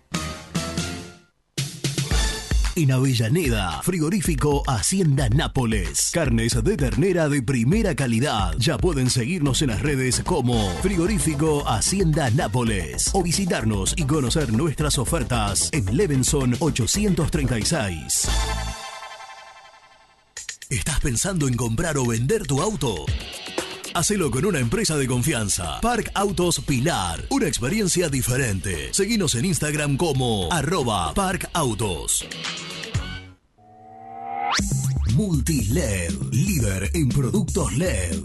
En 2.78 2.92
Avellaneda, 2.92 3.82
frigorífico 3.82 4.62
Hacienda 4.68 5.30
Nápoles. 5.30 6.12
Carnes 6.14 6.64
de 6.64 6.78
ternera 6.78 7.28
de 7.28 7.42
primera 7.42 7.96
calidad. 7.96 8.54
Ya 8.60 8.78
pueden 8.78 9.10
seguirnos 9.10 9.64
en 9.64 9.70
las 9.70 9.82
redes 9.82 10.22
como 10.24 10.70
frigorífico 10.84 11.68
Hacienda 11.68 12.30
Nápoles 12.30 13.10
o 13.14 13.24
visitarnos 13.24 13.96
y 13.98 14.04
conocer 14.04 14.54
nuestras 14.54 15.00
ofertas 15.00 15.72
en 15.74 15.98
Levenson 15.98 16.56
836. 16.60 18.28
¿Estás 20.70 21.00
pensando 21.00 21.48
en 21.48 21.56
comprar 21.56 21.98
o 21.98 22.06
vender 22.06 22.46
tu 22.46 22.62
auto? 22.62 23.08
Hacelo 23.98 24.30
con 24.30 24.46
una 24.46 24.60
empresa 24.60 24.96
de 24.96 25.08
confianza. 25.08 25.82
Park 25.82 26.12
Autos 26.14 26.60
Pilar. 26.60 27.26
Una 27.32 27.48
experiencia 27.48 28.10
diferente. 28.10 28.94
Seguinos 28.94 29.34
en 29.34 29.46
Instagram 29.46 29.98
como 29.98 30.54
arroba 30.54 31.16
Park 31.16 31.50
Autos. 31.54 32.24
Multiled, 35.16 36.14
líder 36.32 36.92
en 36.94 37.10
productos 37.10 37.76
LED. 37.76 38.20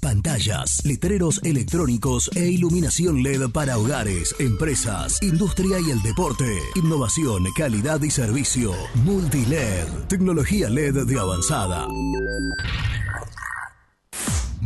Pantallas, 0.00 0.80
letreros 0.82 1.42
electrónicos 1.44 2.30
e 2.34 2.48
iluminación 2.48 3.22
LED 3.22 3.50
para 3.50 3.76
hogares, 3.76 4.34
empresas, 4.38 5.22
industria 5.22 5.78
y 5.78 5.90
el 5.90 6.00
deporte. 6.00 6.58
Innovación, 6.74 7.44
calidad 7.54 8.00
y 8.00 8.08
servicio. 8.10 8.72
Multiled, 9.04 9.88
tecnología 10.08 10.70
LED 10.70 11.04
de 11.04 11.20
avanzada. 11.20 11.86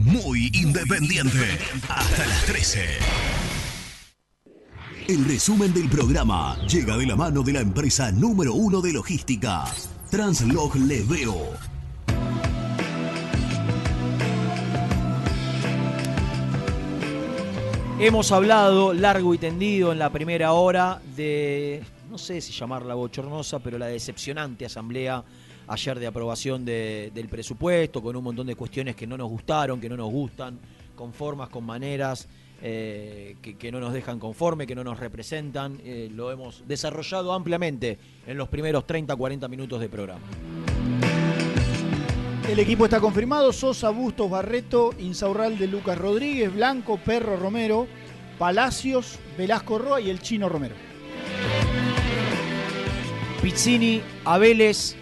Muy 0.04 0.50
independiente. 0.52 1.58
Hasta 1.88 2.26
las 2.26 2.44
13. 2.44 2.84
El 5.08 5.24
resumen 5.24 5.72
del 5.72 5.88
programa 5.88 6.54
llega 6.66 6.98
de 6.98 7.06
la 7.06 7.16
mano 7.16 7.42
de 7.42 7.54
la 7.54 7.60
empresa 7.60 8.12
número 8.12 8.52
uno 8.52 8.82
de 8.82 8.92
logística, 8.92 9.64
Translog 10.10 10.76
Leveo. 10.76 11.54
Hemos 17.98 18.32
hablado 18.32 18.92
largo 18.92 19.32
y 19.32 19.38
tendido 19.38 19.92
en 19.92 19.98
la 19.98 20.10
primera 20.10 20.52
hora 20.52 21.00
de, 21.16 21.82
no 22.10 22.18
sé 22.18 22.42
si 22.42 22.52
llamarla 22.52 22.92
bochornosa, 22.92 23.60
pero 23.60 23.78
la 23.78 23.86
decepcionante 23.86 24.66
asamblea 24.66 25.24
ayer 25.68 25.98
de 25.98 26.06
aprobación 26.06 26.64
de- 26.64 27.10
del 27.14 27.28
presupuesto, 27.28 28.02
con 28.02 28.14
un 28.16 28.24
montón 28.24 28.46
de 28.46 28.54
cuestiones 28.56 28.94
que 28.96 29.06
no 29.06 29.16
nos 29.16 29.28
gustaron, 29.28 29.80
que 29.80 29.88
no 29.88 29.96
nos 29.96 30.10
gustan, 30.10 30.58
con 30.94 31.12
formas, 31.12 31.48
con 31.48 31.64
maneras, 31.64 32.28
eh, 32.62 33.36
que, 33.42 33.70
no 33.70 33.80
nos 33.80 33.92
dejan 33.92 34.18
conforme, 34.18 34.66
que 34.66 34.74
no 34.74 34.82
nos 34.82 34.98
representan. 34.98 35.78
Eh, 35.84 36.08
lo 36.14 36.32
hemos 36.32 36.64
desarrollado 36.66 37.32
ampliamente 37.34 37.98
en 38.26 38.38
los 38.38 38.48
primeros 38.48 38.86
30, 38.86 39.14
40 39.14 39.46
minutos 39.48 39.78
de 39.80 39.88
programa. 39.88 40.22
El 42.48 42.58
equipo 42.60 42.84
está 42.84 43.00
confirmado: 43.00 43.52
Sosa, 43.52 43.90
Bustos, 43.90 44.30
Barreto, 44.30 44.94
Insaurralde, 44.98 45.66
Lucas 45.66 45.98
Rodríguez, 45.98 46.52
Blanco, 46.54 46.96
Perro 46.98 47.36
Romero, 47.36 47.86
Palacios, 48.38 49.18
Velasco 49.36 49.78
Roa 49.78 50.00
y 50.00 50.08
el 50.10 50.20
Chino 50.20 50.48
Romero. 50.48 50.74
Pizzini 53.46 54.02
a 54.24 54.40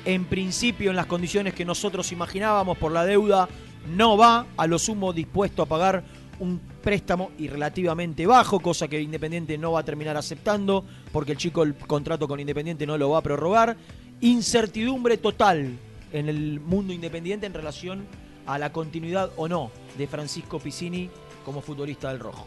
en 0.04 0.26
principio 0.26 0.90
en 0.90 0.96
las 0.96 1.06
condiciones 1.06 1.54
que 1.54 1.64
nosotros 1.64 2.12
imaginábamos 2.12 2.76
por 2.76 2.92
la 2.92 3.06
deuda, 3.06 3.48
no 3.96 4.18
va 4.18 4.44
a 4.58 4.66
lo 4.66 4.78
sumo 4.78 5.14
dispuesto 5.14 5.62
a 5.62 5.66
pagar 5.66 6.04
un 6.40 6.60
préstamo 6.82 7.30
y 7.38 7.48
relativamente 7.48 8.26
bajo, 8.26 8.60
cosa 8.60 8.86
que 8.86 9.00
Independiente 9.00 9.56
no 9.56 9.72
va 9.72 9.80
a 9.80 9.82
terminar 9.82 10.18
aceptando, 10.18 10.84
porque 11.10 11.32
el 11.32 11.38
chico 11.38 11.62
el 11.62 11.74
contrato 11.74 12.28
con 12.28 12.38
Independiente 12.38 12.86
no 12.86 12.98
lo 12.98 13.08
va 13.08 13.20
a 13.20 13.22
prorrogar. 13.22 13.78
Incertidumbre 14.20 15.16
total 15.16 15.78
en 16.12 16.28
el 16.28 16.60
mundo 16.60 16.92
independiente 16.92 17.46
en 17.46 17.54
relación 17.54 18.04
a 18.44 18.58
la 18.58 18.72
continuidad 18.72 19.30
o 19.38 19.48
no 19.48 19.70
de 19.96 20.06
Francisco 20.06 20.58
Piccini 20.58 21.08
como 21.46 21.62
futbolista 21.62 22.10
del 22.10 22.18
Rojo. 22.18 22.46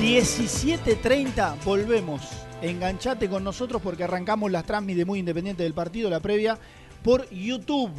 17.30, 0.00 1.62
volvemos. 1.66 2.45
Enganchate 2.62 3.28
con 3.28 3.44
nosotros 3.44 3.82
porque 3.82 4.04
arrancamos 4.04 4.50
las 4.50 4.64
transmis 4.64 4.96
de 4.96 5.04
Muy 5.04 5.18
Independiente 5.18 5.62
del 5.62 5.74
partido, 5.74 6.08
la 6.08 6.20
previa, 6.20 6.58
por 7.02 7.28
YouTube. 7.30 7.92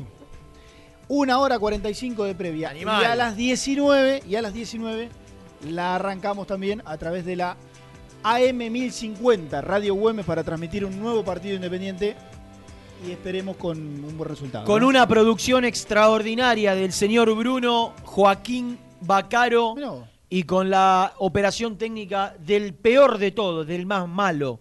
Una 1.08 1.40
hora 1.40 1.60
45 1.60 2.26
de 2.26 2.36
previa. 2.36 2.70
Animal. 2.72 3.02
Y 3.02 3.06
a 3.06 3.16
las 3.16 3.36
19, 3.36 4.24
y 4.28 4.36
a 4.36 4.42
las 4.42 4.54
19 4.54 5.10
la 5.70 5.96
arrancamos 5.96 6.48
también 6.48 6.82
a 6.86 6.98
través 6.98 7.26
de 7.26 7.36
la 7.36 7.58
AM 8.24 8.58
1050, 8.58 9.62
Radio 9.62 9.96
Güemes, 9.96 10.26
para 10.26 10.44
transmitir 10.44 10.86
un 10.86 11.00
nuevo 11.00 11.24
partido 11.24 11.56
independiente 11.56 12.16
y 13.08 13.12
esperemos 13.12 13.58
con 13.58 13.78
un 13.78 14.18
buen 14.18 14.30
resultado. 14.30 14.66
Con 14.66 14.82
¿no? 14.82 14.88
una 14.88 15.08
producción 15.08 15.66
extraordinaria 15.66 16.74
del 16.76 16.92
señor 16.92 17.34
Bruno 17.36 17.94
Joaquín 18.04 18.80
Bacaro 19.02 19.76
y 20.30 20.44
con 20.44 20.70
la 20.70 21.14
operación 21.20 21.78
técnica 21.78 22.36
del 22.40 22.74
peor 22.74 23.18
de 23.18 23.32
todos, 23.32 23.66
del 23.66 23.86
más 23.86 24.08
malo. 24.08 24.60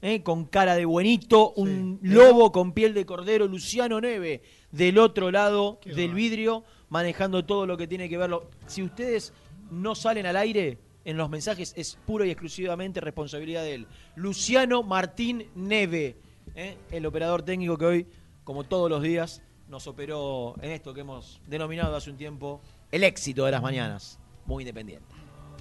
¿eh? 0.00 0.22
Con 0.22 0.44
cara 0.44 0.76
de 0.76 0.84
buenito, 0.84 1.52
un 1.52 1.98
lobo 2.02 2.52
con 2.52 2.72
piel 2.72 2.94
de 2.94 3.04
cordero, 3.04 3.48
Luciano 3.48 4.00
Neve, 4.00 4.42
del 4.70 4.98
otro 4.98 5.30
lado 5.30 5.80
del 5.84 6.14
vidrio, 6.14 6.64
manejando 6.88 7.44
todo 7.44 7.66
lo 7.66 7.76
que 7.76 7.88
tiene 7.88 8.08
que 8.08 8.16
verlo. 8.16 8.48
Si 8.66 8.82
ustedes 8.82 9.32
no 9.70 9.94
salen 9.94 10.26
al 10.26 10.36
aire 10.36 10.78
en 11.04 11.16
los 11.16 11.28
mensajes, 11.30 11.74
es 11.76 11.98
puro 12.06 12.24
y 12.24 12.30
exclusivamente 12.30 13.00
responsabilidad 13.00 13.62
de 13.62 13.74
él. 13.74 13.86
Luciano 14.14 14.82
Martín 14.84 15.48
Neve, 15.56 16.16
¿eh? 16.54 16.76
el 16.92 17.06
operador 17.06 17.42
técnico 17.42 17.76
que 17.76 17.84
hoy, 17.84 18.06
como 18.44 18.64
todos 18.64 18.88
los 18.88 19.02
días, 19.02 19.42
nos 19.68 19.86
operó 19.86 20.54
en 20.62 20.70
esto 20.70 20.94
que 20.94 21.00
hemos 21.00 21.40
denominado 21.46 21.96
hace 21.96 22.10
un 22.10 22.16
tiempo 22.16 22.60
el 22.92 23.04
éxito 23.04 23.44
de 23.44 23.50
las 23.50 23.62
mañanas 23.62 24.18
muy 24.48 24.62
independiente. 24.62 25.14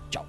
Chao. 0.09 0.25